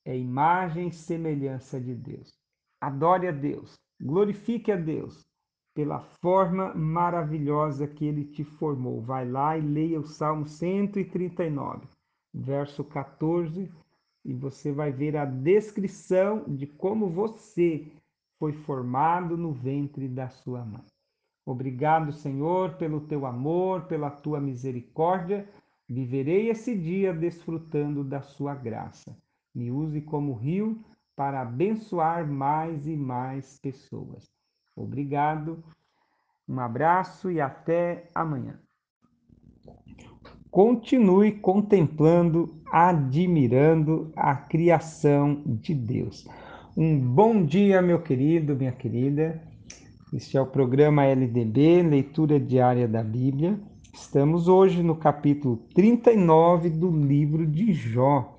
[0.05, 2.37] é imagem e semelhança de Deus.
[2.81, 5.25] Adore a Deus, glorifique a Deus
[5.73, 9.01] pela forma maravilhosa que ele te formou.
[9.01, 11.87] Vai lá e leia o Salmo 139,
[12.35, 13.71] verso 14,
[14.25, 17.91] e você vai ver a descrição de como você
[18.39, 20.85] foi formado no ventre da sua mãe.
[21.45, 25.49] Obrigado, Senhor, pelo teu amor, pela tua misericórdia.
[25.89, 29.17] Viverei esse dia desfrutando da sua graça.
[29.55, 30.85] Me use como rio
[31.17, 34.31] para abençoar mais e mais pessoas.
[34.77, 35.63] Obrigado,
[36.49, 38.59] um abraço e até amanhã.
[40.51, 46.27] Continue contemplando, admirando a criação de Deus.
[46.77, 49.41] Um bom dia, meu querido, minha querida.
[50.13, 53.61] Este é o programa LDB, Leitura Diária da Bíblia.
[53.95, 58.37] Estamos hoje no capítulo 39 do livro de Jó.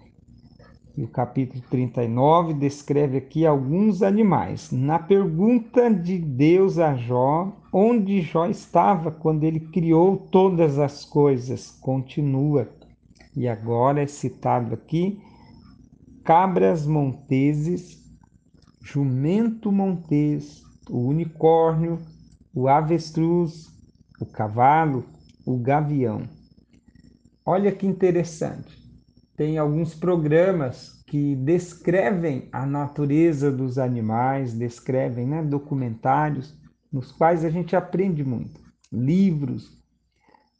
[0.97, 4.71] E o capítulo 39 descreve aqui alguns animais.
[4.71, 11.71] Na pergunta de Deus a Jó, onde Jó estava quando ele criou todas as coisas,
[11.79, 12.69] continua.
[13.35, 15.21] E agora é citado aqui
[16.23, 17.99] cabras monteses,
[18.83, 21.99] jumento montês, o unicórnio,
[22.53, 23.71] o avestruz,
[24.19, 25.05] o cavalo,
[25.45, 26.23] o gavião.
[27.45, 28.80] Olha que interessante.
[29.41, 36.55] Tem alguns programas que descrevem a natureza dos animais, descrevem né, documentários
[36.93, 38.61] nos quais a gente aprende muito,
[38.91, 39.83] livros,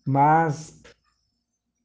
[0.03, 0.82] mas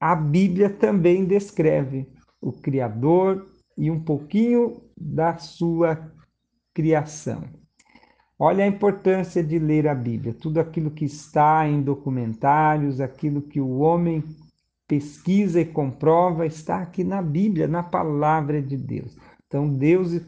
[0.00, 2.10] a Bíblia também descreve
[2.40, 6.10] o Criador e um pouquinho da sua
[6.72, 7.44] criação.
[8.38, 13.60] Olha a importância de ler a Bíblia, tudo aquilo que está em documentários, aquilo que
[13.60, 14.24] o homem
[14.86, 19.16] pesquisa e comprova, está aqui na Bíblia, na palavra de Deus.
[19.46, 20.20] Então Deus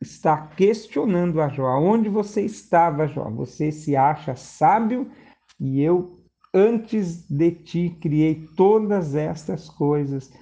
[0.00, 3.30] está questionando a Jó: onde você estava, Jó?
[3.30, 5.10] Você se acha sábio
[5.58, 6.20] e eu
[6.52, 10.32] Antes de ti criei todas estas coisas,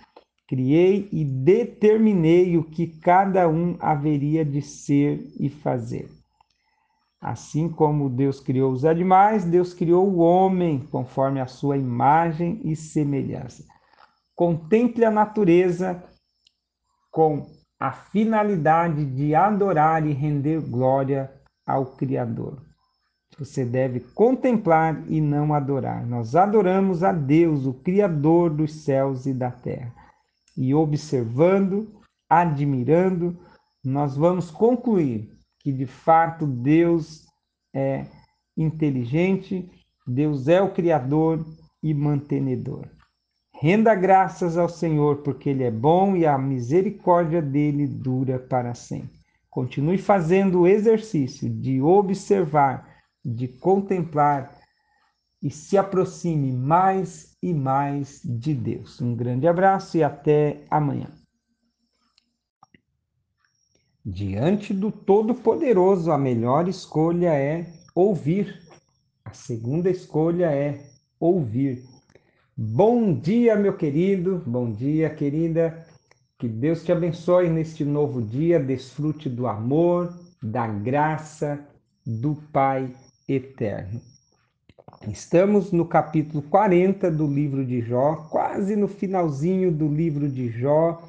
[0.48, 6.08] criei e determinei o que cada um haveria de ser e fazer.
[7.20, 12.76] Assim como Deus criou os animais, Deus criou o homem conforme a sua imagem e
[12.76, 13.64] semelhança.
[14.36, 16.02] Contemple a natureza
[17.10, 17.44] com
[17.80, 21.32] a finalidade de adorar e render glória
[21.66, 22.62] ao Criador.
[23.36, 26.06] Você deve contemplar e não adorar.
[26.06, 29.92] Nós adoramos a Deus, o Criador dos céus e da terra.
[30.56, 33.38] E observando, admirando,
[33.84, 35.37] nós vamos concluir
[35.68, 37.26] que de fato Deus
[37.74, 38.06] é
[38.56, 39.70] inteligente,
[40.06, 41.44] Deus é o Criador
[41.82, 42.86] e mantenedor.
[43.52, 49.18] Renda graças ao Senhor, porque Ele é bom e a misericórdia dele dura para sempre.
[49.50, 52.88] Continue fazendo o exercício de observar
[53.22, 54.56] de contemplar
[55.42, 59.02] e se aproxime mais e mais de Deus.
[59.02, 61.17] Um grande abraço e até amanhã.
[64.04, 68.62] Diante do Todo-Poderoso, a melhor escolha é ouvir.
[69.24, 70.80] A segunda escolha é
[71.18, 71.84] ouvir.
[72.56, 75.86] Bom dia, meu querido, bom dia, querida.
[76.38, 78.60] Que Deus te abençoe neste novo dia.
[78.60, 81.58] Desfrute do amor, da graça
[82.06, 82.92] do Pai
[83.28, 84.00] eterno.
[85.06, 91.02] Estamos no capítulo 40 do livro de Jó, quase no finalzinho do livro de Jó,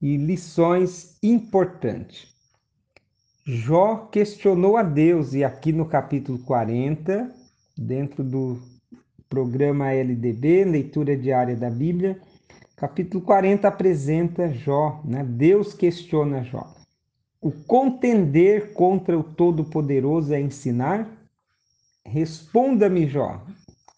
[0.00, 2.28] e lições importantes.
[3.44, 7.32] Jó questionou a Deus, e aqui no capítulo 40,
[7.76, 8.60] dentro do
[9.28, 12.20] programa LDB, leitura diária da Bíblia,
[12.76, 15.24] capítulo 40 apresenta Jó, né?
[15.24, 16.74] Deus questiona Jó.
[17.40, 21.08] O contender contra o Todo-Poderoso é ensinar?
[22.04, 23.44] Responda-me, Jó.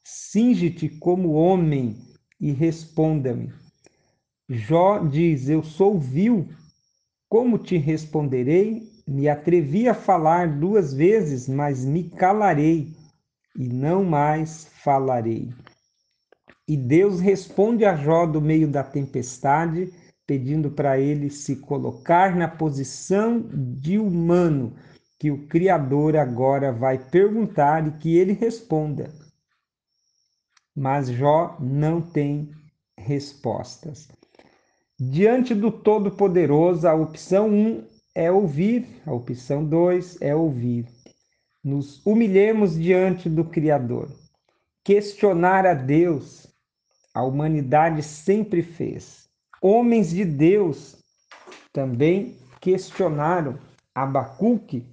[0.04, 1.96] Singe-te como homem
[2.40, 3.52] e responda-me.
[4.52, 6.48] Jó diz: Eu sou vil.
[7.28, 8.82] Como te responderei?
[9.06, 12.92] Me atrevi a falar duas vezes, mas me calarei
[13.56, 15.54] e não mais falarei.
[16.66, 19.92] E Deus responde a Jó do meio da tempestade,
[20.26, 24.74] pedindo para ele se colocar na posição de humano
[25.16, 29.12] que o Criador agora vai perguntar e que ele responda.
[30.74, 32.50] Mas Jó não tem
[32.98, 34.08] respostas.
[35.02, 40.84] Diante do Todo-Poderoso, a opção 1 um é ouvir, a opção 2 é ouvir.
[41.64, 44.10] Nos humilhemos diante do Criador.
[44.84, 46.46] Questionar a Deus,
[47.14, 49.26] a humanidade sempre fez.
[49.62, 50.98] Homens de Deus
[51.72, 53.58] também questionaram.
[53.94, 54.84] Abacuque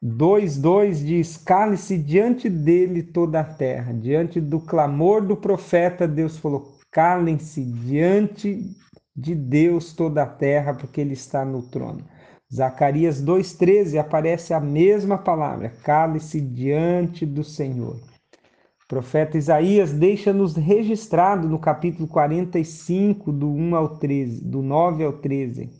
[0.00, 3.92] 2:2 diz: Cale-se diante dele toda a terra.
[3.92, 8.76] Diante do clamor do profeta, Deus falou: Calem-se diante
[9.14, 12.04] de Deus toda a terra, porque ele está no trono.
[12.52, 17.96] Zacarias 2:13 aparece a mesma palavra: Cale-se diante do Senhor.
[17.96, 25.12] O profeta Isaías deixa-nos registrado no capítulo 45, do 1 ao 13, do 9 ao
[25.12, 25.70] 13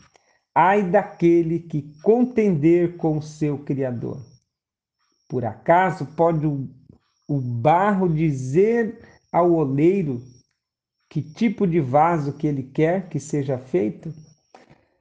[0.55, 4.21] ai daquele que contender com o seu Criador.
[5.29, 6.69] Por acaso pode o,
[7.29, 9.01] o barro dizer
[9.33, 10.21] ao oleiro
[11.11, 14.11] que tipo de vaso que ele quer que seja feito?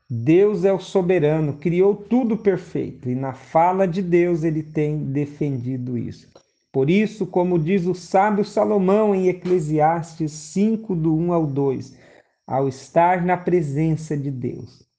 [0.10, 5.98] Deus é o soberano, criou tudo perfeito e na fala de Deus ele tem defendido
[5.98, 6.28] isso.
[6.72, 11.98] Por isso, como diz o sábio Salomão em Eclesiastes 5, do 1 ao 2,
[12.46, 14.90] ao estar na presença de Deus,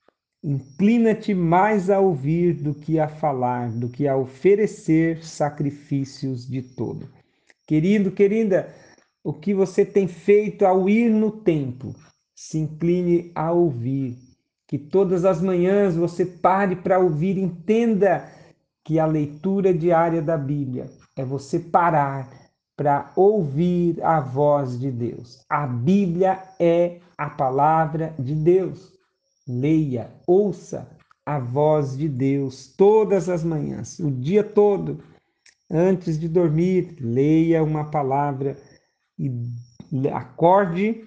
[0.43, 7.11] Inclina-te mais a ouvir do que a falar, do que a oferecer sacrifícios de todo.
[7.67, 8.75] Querido, querida,
[9.23, 11.95] o que você tem feito ao ir no templo,
[12.35, 14.17] se incline a ouvir.
[14.67, 18.31] Que todas as manhãs você pare para ouvir, entenda
[18.85, 22.31] que a leitura diária da Bíblia é você parar
[22.77, 25.45] para ouvir a voz de Deus.
[25.51, 28.93] A Bíblia é a palavra de Deus.
[29.47, 30.89] Leia, ouça
[31.27, 35.03] a voz de Deus todas as manhãs, o dia todo.
[35.71, 38.57] Antes de dormir, leia uma palavra
[39.21, 41.05] e acorde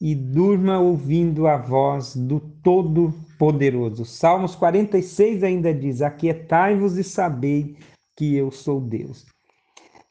[0.00, 4.04] e durma ouvindo a voz do Todo-Poderoso.
[4.04, 7.76] Salmos 46 ainda diz: Aquietai-vos e sabei
[8.16, 9.26] que eu sou Deus.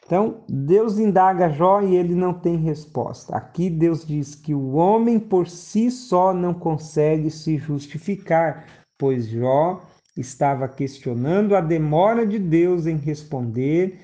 [0.06, 3.36] Então, Deus indaga Jó e ele não tem resposta.
[3.36, 8.66] Aqui Deus diz que o homem por si só não consegue se justificar,
[8.98, 9.82] pois Jó
[10.16, 14.00] estava questionando a demora de Deus em responder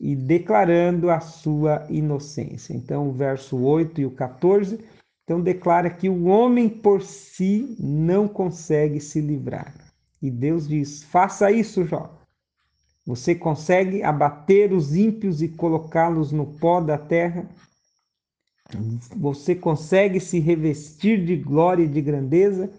[0.00, 2.74] e declarando a sua inocência.
[2.74, 4.78] Então, o verso 8 e o 14,
[5.24, 9.74] então declara que o homem por si não consegue se livrar.
[10.22, 12.18] E Deus diz: "Faça isso, Jó.
[13.06, 17.48] Você consegue abater os ímpios e colocá-los no pó da terra?
[19.16, 22.70] Você consegue se revestir de glória e de grandeza?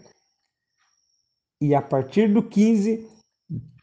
[1.59, 3.07] E a partir do 15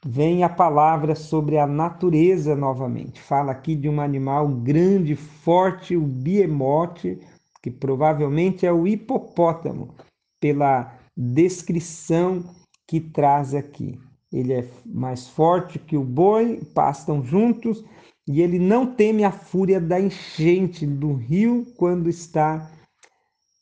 [0.06, 3.20] vem a palavra sobre a natureza novamente.
[3.20, 7.18] Fala aqui de um animal grande, forte, o biemote,
[7.62, 9.94] que provavelmente é o hipopótamo,
[10.40, 12.44] pela descrição
[12.86, 13.98] que traz aqui
[14.32, 17.84] ele é mais forte que o boi, pastam juntos,
[18.26, 22.70] e ele não teme a fúria da enchente do rio quando está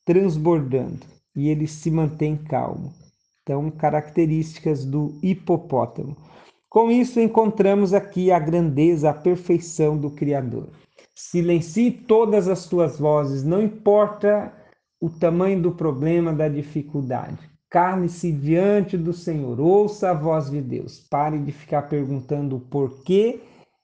[0.05, 1.07] transbordando,
[1.37, 2.93] e ele se mantém calmo.
[3.43, 6.17] Então, características do hipopótamo.
[6.75, 10.71] Com isso, encontramos aqui a grandeza, a perfeição do Criador.
[11.15, 14.53] Silencie todas as tuas vozes, não importa
[15.01, 17.39] o tamanho do problema, da dificuldade.
[17.71, 20.99] Cale-se diante do Senhor, ouça a voz de Deus.
[20.99, 23.39] Pare de ficar perguntando o porquê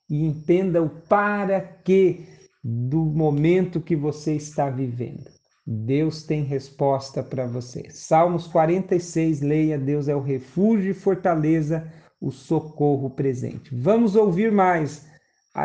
[0.09, 2.25] e entenda o para quê
[2.61, 5.31] do momento que você está vivendo.
[5.65, 7.85] Deus tem resposta para você.
[7.89, 11.89] Salmos 46, leia: Deus é o refúgio e fortaleza,
[12.21, 13.73] o socorro presente.
[13.73, 15.05] Vamos ouvir mais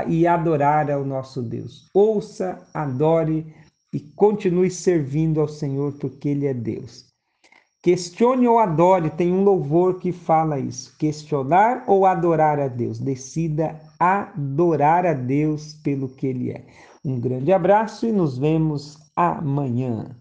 [0.08, 1.88] e adorar ao nosso Deus.
[1.92, 3.54] Ouça, adore
[3.92, 7.06] e continue servindo ao Senhor, porque Ele é Deus.
[7.82, 10.96] Questione ou adore, tem um louvor que fala isso.
[10.98, 12.98] Questionar ou adorar a Deus.
[12.98, 16.64] Decida adorar a Deus pelo que Ele é.
[17.04, 20.15] Um grande abraço e nos vemos amanhã.